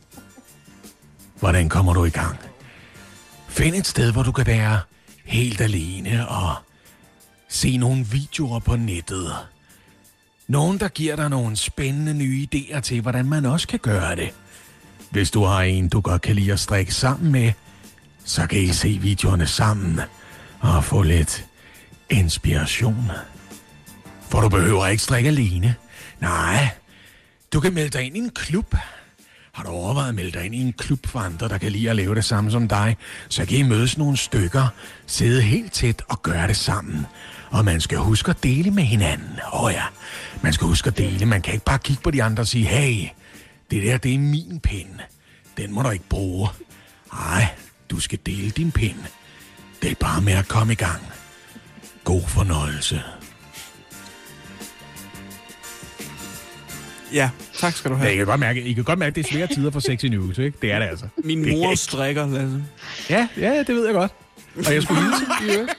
Hvordan 1.41 1.69
kommer 1.69 1.95
du 1.95 2.05
i 2.05 2.11
gang? 2.11 2.37
Find 3.49 3.75
et 3.75 3.87
sted, 3.87 4.13
hvor 4.13 4.23
du 4.23 4.33
kan 4.33 4.47
være 4.47 4.81
helt 5.29 5.61
alene 5.61 6.29
og 6.29 6.55
se 7.49 7.77
nogle 7.77 8.07
videoer 8.07 8.59
på 8.59 8.77
nettet. 8.77 9.33
Nogen, 10.47 10.79
der 10.81 10.89
giver 10.89 11.17
dig 11.17 11.31
nogle 11.31 11.57
spændende 11.57 12.15
nye 12.15 12.47
idéer 12.55 12.81
til, 12.81 13.01
hvordan 13.01 13.29
man 13.29 13.47
også 13.47 13.69
kan 13.69 13.79
gøre 13.79 14.17
det. 14.17 14.31
Hvis 15.11 15.31
du 15.31 15.45
har 15.45 15.63
en, 15.63 15.89
du 15.89 16.01
godt 16.01 16.23
kan 16.23 16.35
lide 16.35 16.53
at 16.53 16.61
strikke 16.61 16.95
sammen 16.95 17.33
med, 17.33 17.53
så 18.25 18.47
kan 18.47 18.61
I 18.61 18.69
se 18.69 18.89
videoerne 18.89 19.47
sammen 19.47 20.01
og 20.61 20.85
få 20.85 21.03
lidt 21.03 21.47
inspiration. 22.11 23.11
For 24.29 24.41
du 24.41 24.49
behøver 24.49 24.87
ikke 24.87 25.03
strikke 25.03 25.29
alene. 25.29 25.75
Nej, 26.21 26.69
du 27.53 27.61
kan 27.61 27.75
melde 27.75 27.91
dig 27.91 28.03
ind 28.03 28.17
i 28.17 28.21
en 28.21 28.31
klub. 28.31 28.75
Har 29.59 29.65
du 29.65 29.71
overvejet 29.71 30.09
at 30.09 30.15
melde 30.15 30.33
dig 30.33 30.45
ind 30.45 30.55
i 30.55 30.59
en 30.59 30.73
klub 30.73 31.07
for 31.07 31.19
andre, 31.19 31.49
der 31.49 31.59
kan 31.59 31.73
lide 31.73 31.91
at 31.91 31.97
lave 31.97 32.15
det 32.15 32.25
samme 32.25 32.51
som 32.51 32.69
dig? 32.69 32.97
Så 33.29 33.47
kan 33.47 33.59
I 33.59 33.63
mødes 33.63 33.99
nogle 33.99 34.17
stykker, 34.17 34.69
sidde 35.07 35.43
helt 35.43 35.73
tæt 35.73 36.03
og 36.09 36.23
gøre 36.23 36.49
det 36.49 36.57
sammen. 36.57 37.07
Og 37.51 37.65
man 37.65 37.81
skal 37.81 37.99
huske 37.99 38.31
at 38.31 38.43
dele 38.43 38.71
med 38.71 38.83
hinanden. 38.83 39.39
Åh 39.53 39.65
oh 39.65 39.73
ja, 39.73 39.83
man 40.43 40.53
skal 40.53 40.67
huske 40.67 40.87
at 40.87 40.99
dele. 40.99 41.27
Man 41.27 41.43
kan 41.43 41.55
ikke 41.55 41.65
bare 41.65 41.79
kigge 41.79 42.03
på 42.03 42.11
de 42.11 42.23
andre 42.23 42.43
og 42.43 42.47
sige, 42.47 42.65
hey, 42.65 43.09
det 43.71 43.83
der, 43.83 43.97
det 43.97 44.15
er 44.15 44.19
min 44.19 44.61
pind. 44.63 44.91
Den 45.57 45.73
må 45.73 45.83
du 45.83 45.91
ikke 45.91 46.09
bruge. 46.09 46.49
Nej, 47.13 47.49
du 47.91 48.01
skal 48.01 48.19
dele 48.27 48.51
din 48.51 48.73
pind. 48.73 48.99
Det 49.83 49.91
er 49.91 49.95
bare 50.01 50.21
med 50.21 50.33
at 50.33 50.49
komme 50.49 50.73
i 50.73 50.77
gang. 50.77 51.03
God 52.05 52.23
fornøjelse. 52.29 53.03
Ja, 57.13 57.31
tak 57.59 57.75
skal 57.77 57.91
du 57.91 57.97
have. 57.97 58.07
Ja, 58.09 58.13
I 58.15 58.17
kan 58.17 58.27
godt 58.27 58.41
mærke, 58.41 58.63
I 58.63 58.73
kan 58.73 58.85
godt 58.85 58.99
mærke, 58.99 59.15
det 59.15 59.27
er 59.27 59.33
svære 59.33 59.47
tider 59.47 59.71
for 59.71 59.81
sexy 59.81 60.07
news, 60.07 60.39
ikke? 60.39 60.59
Det 60.63 60.73
er 60.73 60.79
det 60.79 60.87
altså. 60.87 61.07
Min 61.25 61.45
Det 61.45 61.53
mor 61.59 61.71
ikke- 61.71 61.83
strikker, 61.83 62.27
Lasse. 62.27 62.65
Ja, 63.11 63.29
ja, 63.37 63.59
det 63.59 63.69
ved 63.75 63.85
jeg 63.85 63.95
godt. 63.95 64.13
Og 64.67 64.75
jeg 64.75 64.83
skulle 64.83 65.01
hilse 65.03 65.55
øvrigt. 65.55 65.73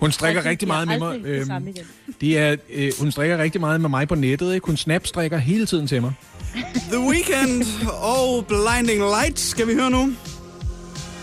Hun 0.00 0.12
strikker 0.12 0.44
rigtig 0.44 0.68
meget 0.68 0.88
med 0.88 0.98
mig. 0.98 1.18
Det 1.18 1.26
Øhm, 1.26 1.66
det 2.20 2.38
er, 2.38 2.56
øh, 2.70 2.92
hun 2.98 3.12
strikker 3.12 3.38
rigtig 3.38 3.60
meget 3.60 3.80
med 3.80 3.90
mig 3.90 4.08
på 4.08 4.14
nettet. 4.14 4.54
Ikke? 4.54 4.66
Hun 4.66 4.76
snapstrikker 4.76 5.38
hele 5.38 5.66
tiden 5.66 5.86
til 5.86 6.00
mig. 6.02 6.12
The 6.90 6.98
Weeknd 7.00 7.64
og 8.02 8.46
Blinding 8.46 9.00
Lights 9.00 9.42
skal 9.42 9.66
vi 9.68 9.74
høre 9.74 9.90
nu. 9.90 10.12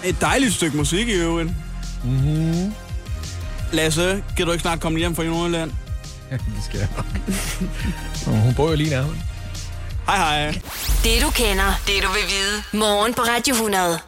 Et 0.06 0.22
dejligt 0.22 0.54
stykke 0.54 0.78
musik 0.78 1.08
i 1.08 1.14
øvrigt. 1.14 1.50
Mm-hmm. 2.04 2.74
Lasse, 3.72 4.24
kan 4.38 4.46
du 4.46 4.52
ikke 4.52 4.62
snart 4.62 4.80
komme 4.80 5.00
hjem 5.00 5.16
fra 5.16 5.24
Nordjylland? 5.24 5.72
Ja, 6.32 6.36
det 6.56 6.64
skal 6.66 6.80
jeg 6.80 6.88
nok. 6.98 7.06
Hun 8.44 8.54
bor 8.56 8.70
jo 8.70 8.76
lige 8.76 8.90
nærmere. 8.90 9.16
Hej 10.08 10.18
hej. 10.18 10.52
Det 11.04 11.22
du 11.22 11.30
kender, 11.30 11.82
det 11.88 12.04
du 12.04 12.08
vil 12.08 12.24
vide. 12.30 12.64
Morgen 12.74 13.14
på 13.14 13.22
Radio 13.22 13.54
100. 13.54 14.00